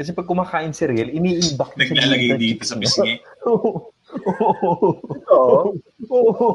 Kasi 0.00 0.16
pag 0.16 0.24
kumakain 0.24 0.72
si 0.72 0.88
Riel, 0.88 1.12
iniimbak 1.12 1.76
niya 1.76 1.92
Naglalagay 1.92 2.40
dito 2.40 2.64
sa 2.64 2.80
pisngi. 2.80 3.20
Oo. 3.44 3.92
Oo. 5.36 5.76
Oo. 6.08 6.48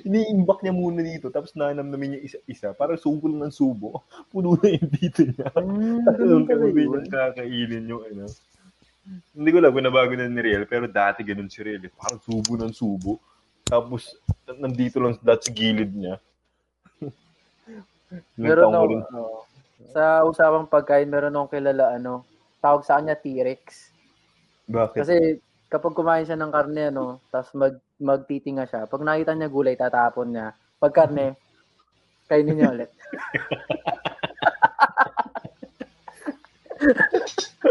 Iniimbak 0.00 0.64
niya 0.64 0.72
muna 0.72 1.04
dito, 1.04 1.28
tapos 1.28 1.52
nanamnamin 1.52 2.16
niya 2.16 2.24
isa-isa. 2.24 2.72
Para 2.72 2.96
subo 2.96 3.28
ng 3.28 3.52
subo. 3.52 4.00
Puno 4.32 4.56
na 4.56 4.72
yung 4.72 4.88
dito 4.88 5.28
niya. 5.28 5.52
Mm, 5.60 6.08
Tapos 6.08 6.24
kami 6.48 6.72
niya 6.72 7.04
kakainin 7.04 7.84
yung 7.84 8.00
ano. 8.00 8.24
Hindi 9.36 9.50
ko 9.52 9.58
lang 9.60 9.72
kung 9.76 9.84
nabago 9.84 10.16
na 10.16 10.32
ni 10.32 10.40
Riel, 10.40 10.64
pero 10.64 10.88
dati 10.88 11.20
ganun 11.20 11.52
si 11.52 11.60
Riel. 11.60 11.92
Parang 11.92 12.16
subo 12.24 12.56
ng 12.56 12.72
subo. 12.72 13.20
Tapos, 13.68 14.16
nandito 14.56 15.04
lang 15.04 15.20
sa 15.20 15.52
gilid 15.52 15.92
niya. 15.92 16.16
meron 18.40 18.72
ako, 18.72 18.84
uh, 19.04 19.44
sa 19.92 20.24
usapang 20.24 20.64
pagkain, 20.64 21.12
meron 21.12 21.36
akong 21.36 21.60
kilala, 21.60 21.92
ano, 21.92 22.24
tawag 22.66 22.82
sa 22.82 22.98
kanya 22.98 23.14
T-Rex. 23.14 23.94
Bakit? 24.66 24.98
Kasi 24.98 25.38
kapag 25.70 25.94
kumain 25.94 26.26
siya 26.26 26.34
ng 26.34 26.50
karne, 26.50 26.90
ano, 26.90 27.22
tapos 27.30 27.54
mag, 27.54 27.78
magtitinga 28.02 28.66
siya, 28.66 28.90
pag 28.90 29.06
nakita 29.06 29.38
niya 29.38 29.46
gulay, 29.46 29.78
tatapon 29.78 30.34
niya. 30.34 30.58
Pag 30.82 30.90
karne, 30.90 31.38
kainin 32.26 32.58
niya 32.58 32.74
ulit. 32.74 32.90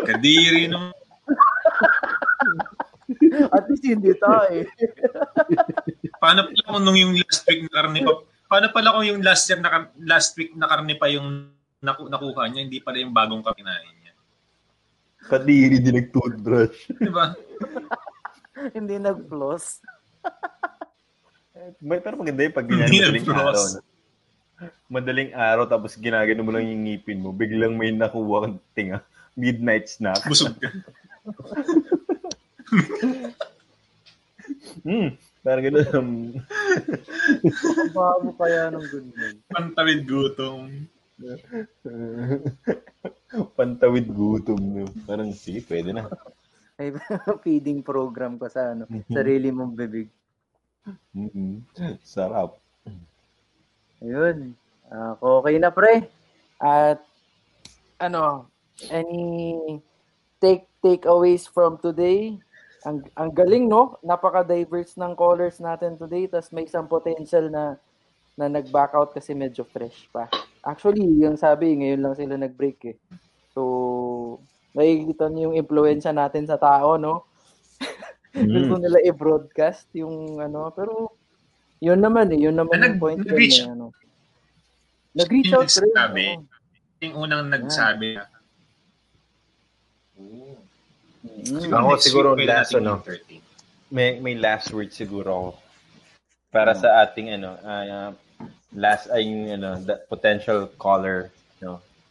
Kadiri 0.08 0.72
no. 0.72 0.92
At 3.52 3.68
least 3.68 3.86
hindi 3.86 4.16
tayo 4.18 4.64
eh. 4.64 4.66
paano 6.24 6.48
pala 6.48 6.62
kung 6.66 6.84
nung 6.84 6.98
yung 6.98 7.14
last 7.20 7.44
week 7.46 7.68
na 7.68 7.72
karne 7.84 8.00
pa, 8.02 8.12
paano 8.48 8.68
pala 8.72 8.96
kung 8.96 9.06
yung 9.06 9.22
last 9.22 9.46
year 9.52 9.60
na 9.60 9.92
last 10.00 10.32
week 10.40 10.56
na 10.56 10.72
karne 10.72 10.96
pa 10.96 11.12
yung 11.12 11.52
naku, 11.84 12.08
nakuha 12.10 12.48
niya, 12.50 12.64
hindi 12.66 12.80
pala 12.82 12.98
yung 13.04 13.14
bagong 13.14 13.44
kinain 13.44 13.95
Kadiri 15.26 15.82
din 15.82 15.98
nag-toothbrush. 15.98 16.78
Diba? 17.02 17.34
Hindi 18.72 18.96
nag-floss. 19.02 19.82
May, 21.82 21.98
pero 21.98 22.22
maganda 22.22 22.46
yung 22.46 22.54
pag 22.54 22.70
ganyan 22.70 22.94
madaling 22.94 23.26
araw. 23.26 23.82
Madaling 24.86 25.34
araw 25.34 25.66
tapos 25.66 25.98
ginagano 25.98 26.46
mo 26.46 26.54
lang 26.54 26.70
yung 26.70 26.86
ngipin 26.86 27.26
mo, 27.26 27.34
biglang 27.34 27.74
may 27.74 27.90
nakuha 27.90 28.46
kang 28.46 28.62
tinga. 28.78 29.02
Midnight 29.34 29.90
snack. 29.90 30.22
Busog 30.30 30.62
ka. 30.62 30.70
hmm, 34.86 35.18
parang 35.42 35.66
gano'n. 35.66 35.90
Um... 35.92 36.38
Bago 37.92 38.32
kaya 38.38 38.70
ng 38.72 38.88
ganyan. 38.88 39.36
Pantawid 39.50 40.08
gutom. 40.08 40.88
Pantawid 43.58 44.08
gutom 44.08 44.60
mo. 44.60 44.84
Parang, 45.04 45.30
sige, 45.36 45.64
pwede 45.68 45.92
na. 45.92 46.08
Ay, 46.80 46.92
feeding 47.44 47.84
program 47.84 48.36
ko 48.40 48.48
sa 48.52 48.76
ano, 48.76 48.88
sarili 49.08 49.52
mong 49.52 49.74
bibig. 49.76 50.08
Mm-hmm. 51.16 52.00
Sarap. 52.04 52.60
Ayun. 54.04 54.54
Uh, 54.92 55.14
okay 55.42 55.56
na, 55.60 55.72
pre. 55.72 56.08
At, 56.60 57.00
ano, 58.00 58.48
any 58.92 59.80
take 60.44 60.68
takeaways 60.84 61.48
from 61.48 61.80
today. 61.80 62.38
Ang 62.86 63.02
ang 63.18 63.34
galing 63.34 63.66
no, 63.66 63.98
napaka-diverse 64.06 64.94
ng 65.00 65.18
colors 65.18 65.58
natin 65.58 65.98
today, 65.98 66.30
tas 66.30 66.54
may 66.54 66.70
isang 66.70 66.86
potential 66.86 67.50
na 67.50 67.82
na 68.36 68.52
nag-back 68.52 68.94
out 68.94 69.16
kasi 69.16 69.32
medyo 69.32 69.64
fresh 69.64 70.06
pa. 70.12 70.28
Actually, 70.62 71.08
yung 71.24 71.40
sabi, 71.40 71.72
ngayon 71.72 72.04
lang 72.04 72.16
sila 72.20 72.36
nag-break 72.36 72.80
eh. 72.94 72.98
So, 73.56 73.62
nakikita 74.72 75.32
niyo 75.32 75.50
yung 75.50 75.58
influensya 75.58 76.12
natin 76.12 76.44
sa 76.44 76.60
tao, 76.60 77.00
no? 77.00 77.24
Gusto 78.36 78.76
nila 78.76 79.00
i-broadcast 79.02 79.88
yung 79.96 80.38
ano, 80.38 80.68
pero 80.70 81.16
yun 81.80 81.98
naman 81.98 82.30
eh, 82.30 82.40
yun 82.42 82.54
naman 82.54 82.76
Nag- 82.78 82.92
yung 82.92 83.00
point 83.00 83.20
ko 83.20 83.32
nag-reach- 83.32 83.64
na 83.64 83.72
ano. 83.74 83.86
Nag-reach 85.16 85.48
Yung 85.48 85.56
out 85.58 85.72
rin. 85.72 85.88
nagsabi. 85.88 86.24
oo. 86.28 86.44
Yung 87.00 87.16
unang 87.18 87.44
nagsabi 87.48 88.08
na, 88.14 88.24
"Oh, 90.16 90.60
Mm. 91.26 91.68
Ako 91.70 91.90
siguro 91.98 92.36
last, 92.36 92.72
ano, 92.74 93.00
entertain." 93.00 93.42
may 93.88 94.18
may 94.20 94.34
last 94.34 94.72
word 94.72 94.90
siguro 94.90 95.30
ako 95.30 95.50
para 96.50 96.74
sa 96.74 97.02
ating 97.02 97.32
ano 97.32 97.54
ah, 97.62 98.12
last 98.72 99.08
ay 99.08 99.24
yung 99.24 99.54
ano 99.54 99.78
the 99.80 99.96
potential 100.08 100.66
caller 100.76 101.30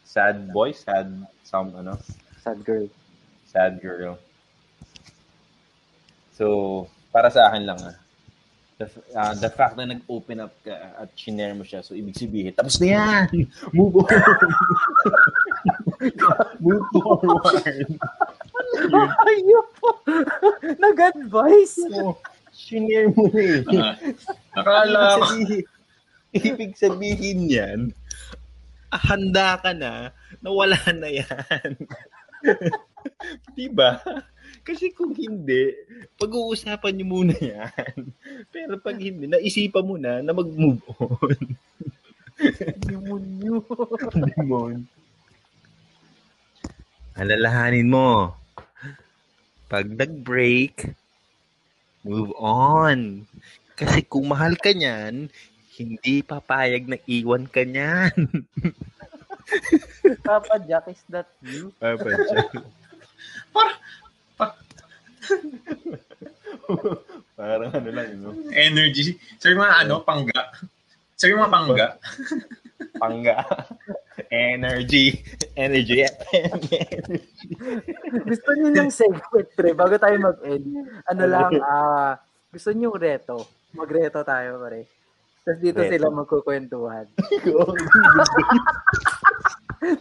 sad 0.04 0.52
boy 0.52 0.70
sad 0.72 1.08
some 1.42 1.74
ano? 1.74 1.98
Sad 2.44 2.60
girl. 2.64 2.86
sad 3.48 3.80
girl. 3.80 4.18
So 6.36 6.86
para 7.14 7.30
sa 7.30 7.48
akin 7.50 7.64
lang 7.66 7.80
ah. 7.82 7.96
The, 8.74 8.90
ah, 9.14 9.34
the 9.38 9.46
fact 9.54 9.78
na 9.78 9.86
nag-open 9.86 10.42
up 10.42 10.50
ka 10.66 10.74
at 10.98 11.14
shinare 11.14 11.54
mo 11.54 11.62
siya 11.62 11.78
so 11.78 11.94
ibig 11.94 12.18
sabihin 12.18 12.50
tapos 12.50 12.82
na 12.82 12.90
yan! 12.90 13.46
Move 13.70 14.02
on 14.02 14.10
move 16.58 16.82
forward! 16.90 17.86
Ayop 19.30 19.68
po. 19.78 19.90
Nag-advise. 20.74 21.86
so, 21.86 22.18
shinare 22.50 23.14
mo 23.14 23.30
na 23.30 23.42
eh 23.46 23.62
Ah, 23.78 23.94
Akala 24.58 25.22
ko, 25.22 25.26
Ibig 25.30 25.30
sabihin, 25.30 25.64
ibig 26.50 26.72
sabihin 26.74 27.40
yan, 27.46 27.80
handa 28.96 29.58
ka 29.58 29.74
na 29.74 30.14
na 30.38 30.48
wala 30.50 30.78
na 30.94 31.08
yan. 31.10 31.70
diba? 33.56 34.00
Kasi 34.64 34.92
kung 34.96 35.12
hindi, 35.12 35.76
pag-uusapan 36.16 36.92
niyo 36.96 37.06
muna 37.08 37.36
yan. 37.36 38.14
Pero 38.48 38.80
pag 38.80 38.96
hindi, 38.96 39.28
naisipan 39.28 39.84
mo 39.84 40.00
na 40.00 40.24
na 40.24 40.32
mag-move 40.32 40.80
on. 40.96 41.36
Demonyo. 42.80 43.60
Demon. 44.12 44.88
Alalahanin 47.14 47.86
mo, 47.86 48.34
pag 49.70 49.86
nag-break, 49.86 50.96
move 52.02 52.34
on. 52.40 53.22
Kasi 53.78 54.02
kung 54.02 54.32
mahal 54.32 54.58
ka 54.58 54.74
niyan, 54.74 55.30
hindi 55.74 56.22
papayag 56.22 56.86
na 56.86 56.98
iwan 57.10 57.50
ka 57.50 57.66
niyan. 57.66 58.14
Papa 60.26 60.56
Jack, 60.64 60.88
is 60.88 61.02
that 61.10 61.28
you? 61.42 61.74
Papa 61.82 62.08
Jack. 62.08 62.48
Parang 67.38 67.72
ano 67.72 67.90
lang, 67.90 68.08
no? 68.20 68.30
energy. 68.54 69.18
Sabi 69.40 69.58
mga 69.58 69.74
ano, 69.84 70.04
pangga. 70.04 70.42
Sabi 71.18 71.34
mga 71.34 71.52
pangga. 71.52 71.88
Pangga. 73.00 73.36
Energy. 74.30 75.22
Energy. 75.58 76.06
Gusto 78.24 78.48
niyo 78.54 78.68
ng 78.70 78.92
segment, 78.92 79.48
pre, 79.58 79.74
bago 79.74 79.94
tayo 79.98 80.16
mag-end. 80.18 80.66
Ano 81.10 81.22
lang, 81.26 81.50
ah, 81.62 82.18
gusto 82.50 82.70
niyo 82.70 82.94
reto. 82.94 83.46
Magreto 83.74 84.22
tayo, 84.22 84.62
pre. 84.62 84.86
Tapos 85.44 85.60
dito 85.60 85.76
Reto. 85.76 85.92
sila 85.92 86.08
magkukwentuhan. 86.08 87.04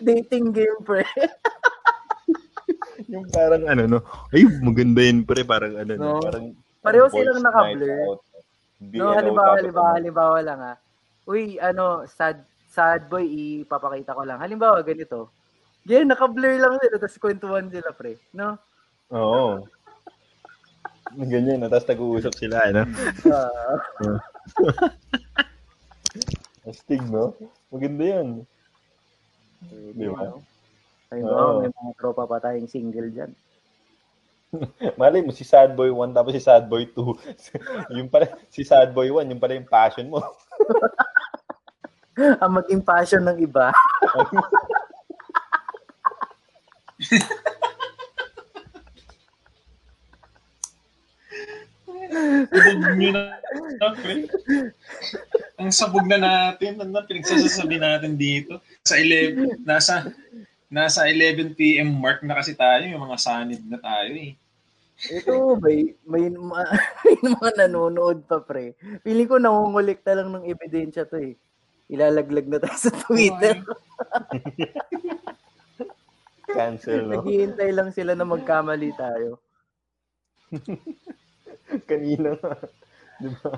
Dating 0.07 0.56
game, 0.56 0.80
pre. 0.88 1.03
yung 3.11 3.28
parang 3.28 3.68
ano, 3.68 3.84
no? 3.84 3.99
Ay, 4.32 4.48
maganda 4.64 5.03
yun, 5.03 5.28
pre. 5.28 5.44
Parang 5.44 5.76
ano, 5.76 5.91
no? 5.99 6.24
Parang, 6.24 6.56
Pareho 6.80 7.11
silang 7.11 7.44
naka-blur. 7.44 8.24
No, 8.80 9.11
ano, 9.11 9.20
halimbawa, 9.20 9.52
halimbawa, 9.60 9.90
ano, 9.91 9.98
halimbawa 9.99 10.38
lang 10.40 10.60
ah. 10.64 10.78
Uy, 11.28 11.60
ano, 11.60 12.07
sad, 12.07 12.40
sad 12.72 13.11
boy, 13.11 13.28
ipapakita 13.64 14.15
ko 14.15 14.24
lang. 14.24 14.40
Halimbawa, 14.40 14.80
ganito. 14.80 15.28
Ganyan, 15.84 16.15
naka-blur 16.15 16.56
lang 16.56 16.80
sila, 16.80 16.95
tapos 16.95 17.20
kwentuhan 17.20 17.68
sila, 17.68 17.91
pre. 17.91 18.15
No? 18.32 18.56
Oo. 19.11 19.68
Ganyan? 21.20 21.68
Tapos 21.68 21.91
nag-uusap 21.91 22.32
sila, 22.40 22.64
ano? 22.64 22.88
Ah, 23.28 23.84
Astig, 26.70 27.03
no? 27.07 27.36
Maganda 27.68 28.03
yan. 28.03 28.28
Di 29.95 30.07
ba? 30.07 30.40
halimbawa, 31.14 31.45
Oo. 31.45 31.61
may 31.61 31.70
mga 31.70 31.91
tropa 32.02 32.26
pa 32.26 32.41
tayong 32.41 32.65
single 32.65 33.14
dyan. 33.14 33.30
Malay 35.02 35.22
mo, 35.22 35.30
si 35.30 35.45
Sad 35.45 35.78
Boy 35.78 35.94
1 35.94 36.14
tapos 36.14 36.34
si 36.34 36.41
Sad 36.41 36.65
Boy 36.65 36.90
2. 36.90 36.98
yung 38.02 38.10
pala, 38.10 38.34
si 38.49 38.65
Sad 38.65 38.94
Boy 38.94 39.14
1, 39.14 39.30
yung 39.30 39.41
pala 39.41 39.57
yung 39.57 39.70
passion 39.70 40.10
mo. 40.10 40.22
Ang 42.18 42.53
maging 42.61 42.82
passion 42.86 43.26
ng 43.26 43.38
iba. 43.41 43.74
Sabog 52.49 52.95
nyo 52.98 53.10
na. 53.11 53.24
pre. 53.99 54.14
Ang 55.60 55.70
sabog 55.72 56.06
na 56.07 56.18
natin. 56.20 56.80
Ano 56.82 56.91
na 56.91 57.07
pinagsasasabi 57.07 57.78
natin 57.80 58.18
dito? 58.20 58.60
Sa 58.84 58.99
11, 58.99 59.64
nasa 59.64 60.11
nasa 60.74 61.06
11 61.06 61.53
p.m. 61.53 61.94
mark 61.94 62.26
na 62.26 62.40
kasi 62.41 62.57
tayo. 62.57 62.84
Yung 62.84 63.06
mga 63.06 63.18
sanib 63.22 63.61
na 63.70 63.78
tayo 63.78 64.11
eh. 64.18 64.34
Ito, 65.03 65.60
may, 65.60 65.94
may, 66.07 66.32
ma- 66.32 66.70
may 67.03 67.18
mga 67.22 67.49
nanonood 67.65 68.26
pa, 68.26 68.40
pre. 68.41 68.74
Feeling 69.03 69.30
ko 69.30 69.38
nangungulikta 69.38 70.15
lang 70.15 70.32
ng 70.34 70.48
ebidensya 70.49 71.06
to 71.06 71.20
eh. 71.20 71.36
Ilalaglag 71.91 72.48
na 72.48 72.57
tayo 72.57 72.78
sa 72.78 72.91
Twitter. 73.06 73.61
Cancel, 76.53 77.10
no? 77.10 77.22
Naghihintay 77.22 77.70
lang 77.74 77.90
sila 77.91 78.14
na 78.18 78.26
magkamali 78.26 78.94
tayo. 78.95 79.41
Kanina 81.90 82.36
nga. 82.38 82.54
Di 83.22 83.30
ba? 83.40 83.54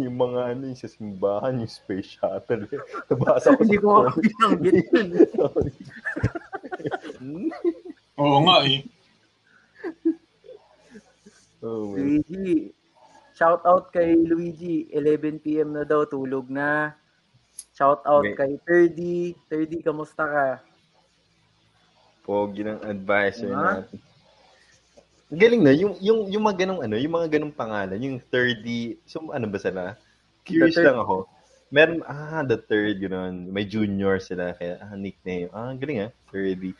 Yung 0.00 0.16
mga 0.16 0.40
ano, 0.54 0.62
yung 0.72 0.80
sa 0.80 0.88
simbahan, 0.88 1.60
yung 1.60 1.70
space 1.70 2.18
shuttle. 2.18 2.64
Nabasa 3.08 3.54
ko 3.54 3.60
Hindi 3.62 3.78
ko 3.78 3.86
nga 4.00 4.12
binanggit 4.16 4.86
yun. 4.90 5.08
Sorry. 5.38 5.72
Oo 8.18 8.38
nga 8.48 8.56
eh. 8.64 8.80
oh, 11.62 11.92
man. 11.92 11.98
Luigi. 12.00 12.72
Shout 13.34 13.62
out 13.66 13.90
kay 13.90 14.14
Luigi. 14.14 14.86
11 14.94 15.42
p.m. 15.42 15.74
na 15.74 15.82
daw, 15.82 16.06
tulog 16.06 16.46
na. 16.48 16.94
Shout 17.74 18.02
out 18.06 18.22
Okay. 18.22 18.38
kay 18.38 18.52
Thirdy. 18.62 19.34
Thirdy, 19.50 19.82
kamusta 19.82 20.22
ka? 20.22 20.48
Pogi 22.24 22.64
ng 22.64 22.80
advisor 22.80 23.50
Diba? 23.52 23.84
natin. 23.84 23.98
Galing 25.32 25.64
na, 25.64 25.72
yung, 25.72 25.96
yung, 26.04 26.28
yung 26.28 26.44
mga 26.44 26.66
ganong 26.66 26.84
ano, 26.84 27.00
yung 27.00 27.14
mga 27.16 27.38
ganong 27.38 27.54
pangalan, 27.56 27.96
yung 27.96 28.20
30, 28.20 29.00
so 29.08 29.24
ano 29.32 29.48
ba 29.48 29.58
sila? 29.58 29.96
Curious 30.44 30.76
lang 30.76 31.00
ako. 31.00 31.24
Meron, 31.72 32.04
ah, 32.04 32.44
the 32.44 32.60
third, 32.60 33.00
gano'n. 33.00 33.48
May 33.50 33.64
junior 33.64 34.20
sila, 34.20 34.52
kaya, 34.54 34.76
ah, 34.78 34.94
nickname. 34.94 35.48
Ah, 35.50 35.72
galing 35.74 36.06
ah, 36.06 36.12
30. 36.30 36.76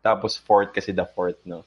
Tapos 0.00 0.40
fourth 0.40 0.72
kasi 0.72 0.92
the 0.92 1.04
fourth, 1.04 1.38
no? 1.44 1.64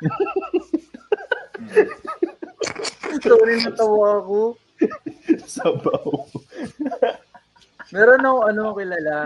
Sorry, 3.24 3.60
natawa 3.60 4.24
ako. 4.24 4.56
Sabaw. 5.44 6.24
Meron 7.90 8.24
ako 8.24 8.38
ano 8.48 8.62
kilala. 8.76 9.16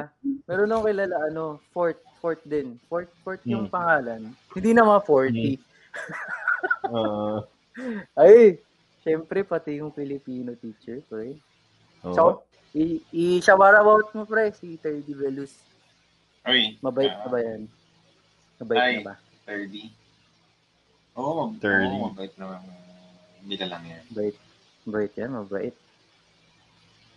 Meron 0.48 0.72
ako 0.72 0.82
kilala 0.88 1.16
ano, 1.30 1.44
fourth, 1.70 2.00
fourth 2.24 2.40
din. 2.42 2.80
Fourth, 2.88 3.12
fourth 3.20 3.44
yung 3.44 3.68
Hmm. 3.68 3.74
pangalan. 3.74 4.22
Hindi 4.48 4.72
naman 4.72 5.04
40. 5.04 5.60
Ah, 6.88 7.44
Ay, 8.16 8.56
syempre 9.04 9.44
pati 9.44 9.76
yung 9.76 9.92
Filipino 9.92 10.56
teacher, 10.56 11.04
pre. 11.04 11.36
oo. 12.00 12.16
Shout, 12.16 12.36
i, 12.72 12.96
i 13.12 13.24
shout 13.38 13.60
out 13.60 14.08
mo 14.10 14.24
pre 14.24 14.48
si 14.50 14.80
Terdy 14.80 15.12
Velus. 15.12 15.52
Ay, 16.40 16.80
Mabait 16.80 17.12
na 17.12 17.28
ba 17.28 17.38
yan? 17.38 17.68
Mabait 18.56 18.80
Ay. 18.80 18.92
na 18.96 19.12
ba? 19.12 19.14
30. 19.44 19.92
Oo, 21.14 21.30
mab- 21.44 21.60
30. 21.60 21.84
Oo, 21.84 22.08
mabait 22.08 22.34
naman. 22.36 22.60
Hindi 23.38 23.54
na 23.60 23.66
lang 23.68 23.82
yan. 23.84 24.02
Mabait. 24.08 24.36
Mabait 24.84 25.12
yan, 25.14 25.30
mabait. 25.30 25.74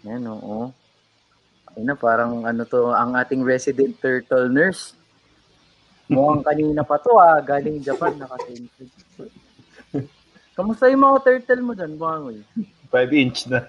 Yan, 0.04 0.24
oo. 0.28 0.72
Ay 1.78 1.86
na, 1.86 1.94
parang 1.94 2.42
ano 2.42 2.66
to, 2.66 2.90
ang 2.90 3.14
ating 3.14 3.46
resident 3.46 3.94
turtle 4.02 4.50
nurse. 4.50 4.98
Mukhang 6.10 6.42
kanina 6.42 6.82
pa 6.82 6.98
to 6.98 7.22
ah, 7.22 7.38
galing 7.38 7.86
Japan 7.86 8.18
naka-sensor. 8.18 8.90
Kamusta 10.58 10.90
yung 10.90 11.06
mga 11.06 11.22
turtle 11.22 11.62
mo 11.62 11.78
dyan, 11.78 11.94
Bangoy? 12.02 12.42
5 12.90 13.14
inch 13.14 13.46
na. 13.46 13.62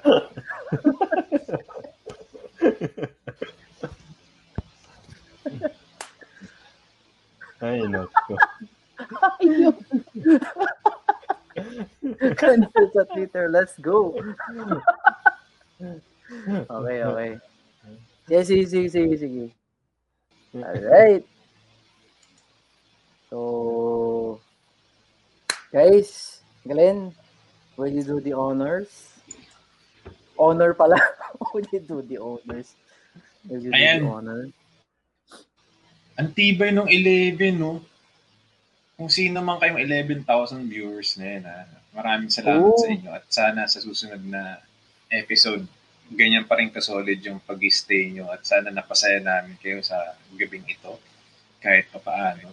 Ay, 7.61 7.85
nako. 7.85 8.41
Cancel 12.41 12.87
sa 12.95 13.05
Twitter, 13.13 13.53
let's 13.53 13.77
go. 13.83 14.15
okay, 16.73 16.99
okay. 17.05 17.31
Yeah, 18.33 18.45
sige, 18.45 18.69
sige, 18.69 18.89
sige, 18.93 19.17
sige. 19.17 19.45
Alright. 20.53 21.25
So, 23.33 24.41
guys, 25.73 26.41
Glenn, 26.61 27.17
will 27.81 27.89
you 27.89 28.05
do 28.05 28.21
the 28.21 28.37
honors? 28.37 29.17
Honor 30.37 30.77
pala. 30.77 31.01
will 31.57 31.65
you 31.73 31.81
do 31.81 32.05
the 32.05 32.21
honors? 32.21 32.77
Will 33.49 33.65
you 33.65 33.73
do 33.73 33.77
Ayan. 33.81 34.05
the 34.05 34.13
honors? 34.13 34.53
Ang 36.21 36.29
tibay 36.37 36.69
nung 36.69 36.91
11, 36.91 37.57
no? 37.57 37.81
Kung 39.01 39.09
sino 39.09 39.41
man 39.41 39.57
kayong 39.57 39.81
11,000 39.81 40.69
viewers 40.69 41.17
na 41.17 41.27
yun, 41.33 41.45
ha? 41.49 41.65
Maraming 41.97 42.29
salamat 42.29 42.77
Oo. 42.77 42.77
sa 42.77 42.89
inyo. 42.93 43.09
At 43.09 43.25
sana 43.33 43.65
sa 43.65 43.81
susunod 43.81 44.21
na 44.21 44.61
episode, 45.09 45.65
ganyan 46.09 46.45
pa 46.45 46.57
rin 46.57 46.69
kasolid 46.69 47.21
yung 47.21 47.39
pag-stay 47.39 48.11
nyo. 48.11 48.29
At 48.29 48.43
sana 48.43 48.69
napasaya 48.69 49.21
namin 49.21 49.57
kayo 49.59 49.81
sa 49.81 49.97
gabing 50.33 50.65
ito. 50.65 50.97
Kahit 51.59 51.89
pa 51.89 52.01
paano. 52.01 52.53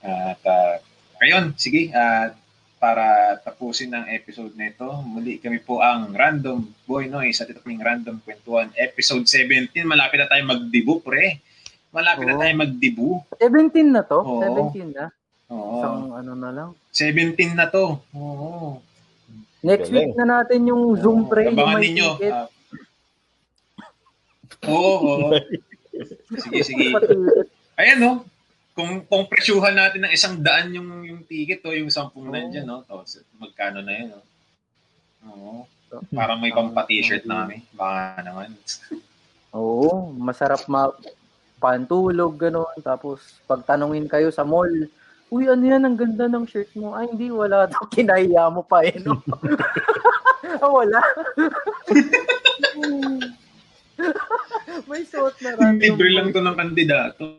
At, 0.00 0.40
uh, 0.42 0.76
ayun, 1.18 1.52
sige. 1.54 1.90
At 1.90 2.36
para 2.80 3.36
tapusin 3.38 3.92
ang 3.92 4.08
episode 4.08 4.56
na 4.56 4.72
ito, 4.72 4.88
muli 5.04 5.36
kami 5.36 5.60
po 5.60 5.84
ang 5.84 6.16
Random 6.16 6.64
Boy 6.86 7.06
Noise 7.06 7.44
at 7.44 7.52
ito 7.52 7.60
yung 7.60 7.84
Random 7.84 8.16
Kwentuhan 8.18 8.72
episode 8.72 9.28
17. 9.28 9.84
Malapit 9.84 10.16
na 10.16 10.30
tayo 10.30 10.42
mag-debut, 10.44 11.04
pre. 11.04 11.44
Malapit 11.90 12.24
na 12.24 12.38
Oo. 12.38 12.40
tayo 12.40 12.54
mag-debut. 12.56 13.20
17 13.36 13.90
na 13.90 14.00
to? 14.00 14.18
Oo. 14.22 14.72
17 14.72 14.96
na? 14.96 15.06
Oo. 15.50 15.76
Isang 15.76 15.98
ano 16.14 16.32
na 16.32 16.50
lang. 16.54 16.68
17 16.94 17.52
na 17.52 17.66
to. 17.68 17.98
Oo. 18.14 18.80
Next 19.60 19.92
Galing. 19.92 20.08
week 20.08 20.16
na 20.16 20.40
natin 20.40 20.60
yung 20.64 20.96
Zoom 20.96 21.28
pre, 21.28 21.52
Abangan 21.52 21.84
ninyo. 21.84 22.08
ticket. 22.16 22.32
Oo, 24.68 24.92
oo. 25.00 25.28
Sige, 26.42 26.62
sige. 26.64 26.96
Ayan, 27.76 27.98
no? 28.00 28.12
Kung, 28.72 29.04
kung 29.04 29.28
presyuhan 29.28 29.76
natin 29.76 30.06
ng 30.06 30.14
isang 30.14 30.40
daan 30.40 30.72
yung, 30.72 31.04
yung 31.04 31.20
ticket, 31.26 31.60
o 31.66 31.74
yung 31.74 31.92
sampung 31.92 32.30
Oo. 32.30 32.32
nandyan, 32.32 32.64
no? 32.64 32.86
To, 32.88 33.04
magkano 33.36 33.84
na 33.84 33.92
yun, 33.92 34.08
no? 34.16 34.20
Oo. 35.28 35.52
Parang 36.14 36.38
may 36.38 36.54
pampa-t-shirt 36.54 37.26
na 37.26 37.44
kami. 37.44 37.66
Baka 37.74 38.22
naman. 38.22 38.54
Oo, 39.58 40.14
masarap 40.14 40.64
ma 40.70 40.88
pantulog, 41.60 42.38
gano'n. 42.38 42.78
Tapos, 42.80 43.20
pagtanungin 43.44 44.08
kayo 44.08 44.32
sa 44.32 44.46
mall, 44.46 44.70
Uy, 45.30 45.46
ano 45.46 45.62
yan? 45.62 45.86
Ang 45.86 45.94
ganda 45.94 46.26
ng 46.26 46.42
shirt 46.42 46.74
mo. 46.74 46.90
Ay, 46.90 47.06
hindi, 47.06 47.30
wala 47.30 47.62
daw. 47.70 47.86
Kinahiya 47.86 48.50
mo 48.50 48.66
pa 48.66 48.82
eh, 48.82 48.98
no? 48.98 49.22
ah, 50.58 50.66
wala. 50.66 50.98
May 54.90 55.04
suot 55.06 55.36
na 55.42 55.50
random. 55.56 55.82
Libre 55.82 56.10
lang 56.14 56.32
to 56.32 56.40
ng 56.40 56.56
kandidato. 56.56 57.36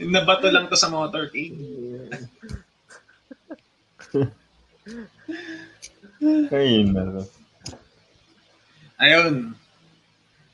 Nabato 0.10 0.48
lang 0.48 0.66
to 0.72 0.76
sa 0.80 0.88
motorcade. 0.88 1.54
Ay, 6.52 6.84
nako. 6.84 7.24
Ayun. 9.00 9.56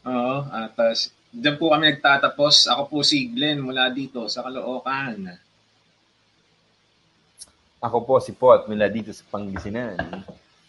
Oo, 0.06 0.36
at 0.54 0.78
uh, 0.78 0.94
dyan 1.34 1.58
po 1.58 1.74
kami 1.74 1.90
nagtatapos. 1.90 2.70
Ako 2.70 2.86
po 2.86 3.02
si 3.02 3.26
Glenn 3.30 3.58
mula 3.62 3.90
dito 3.90 4.30
sa 4.30 4.46
Caloocan. 4.46 5.34
Ako 7.82 8.02
po 8.06 8.22
si 8.22 8.34
Pot 8.34 8.70
mula 8.70 8.86
dito 8.86 9.10
sa 9.10 9.26
Pangasinan. 9.30 9.98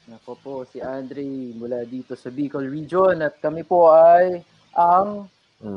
Ako 0.08 0.40
po, 0.40 0.64
si 0.64 0.80
Andre 0.80 1.52
mula 1.52 1.84
dito 1.84 2.16
sa 2.16 2.32
Bicol 2.32 2.72
Region 2.72 3.20
at 3.20 3.44
kami 3.44 3.68
po 3.68 3.92
ay 3.92 4.40
ang 4.72 5.28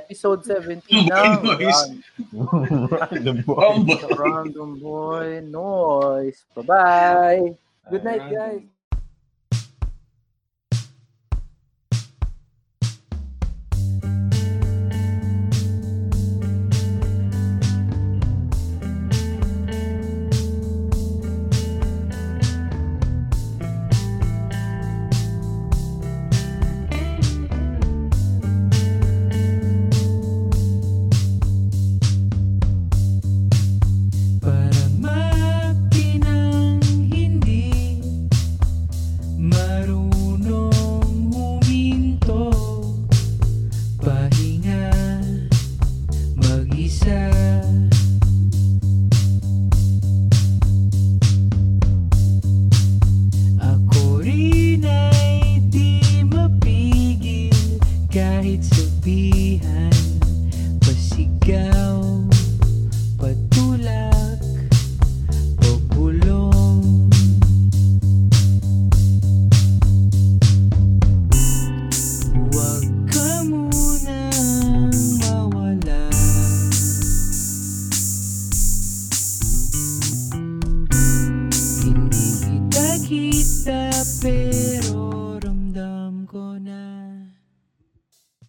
episode 0.00 0.42
17 0.42 1.06
ng 1.06 1.32
Noise. 1.44 2.02
Random 2.90 3.38
boy. 3.46 3.94
Random 4.16 4.70
Boy 4.80 5.44
Noise. 5.44 6.42
Bye-bye. 6.56 7.54
Good 7.90 8.02
night, 8.02 8.26
guys. 8.32 8.75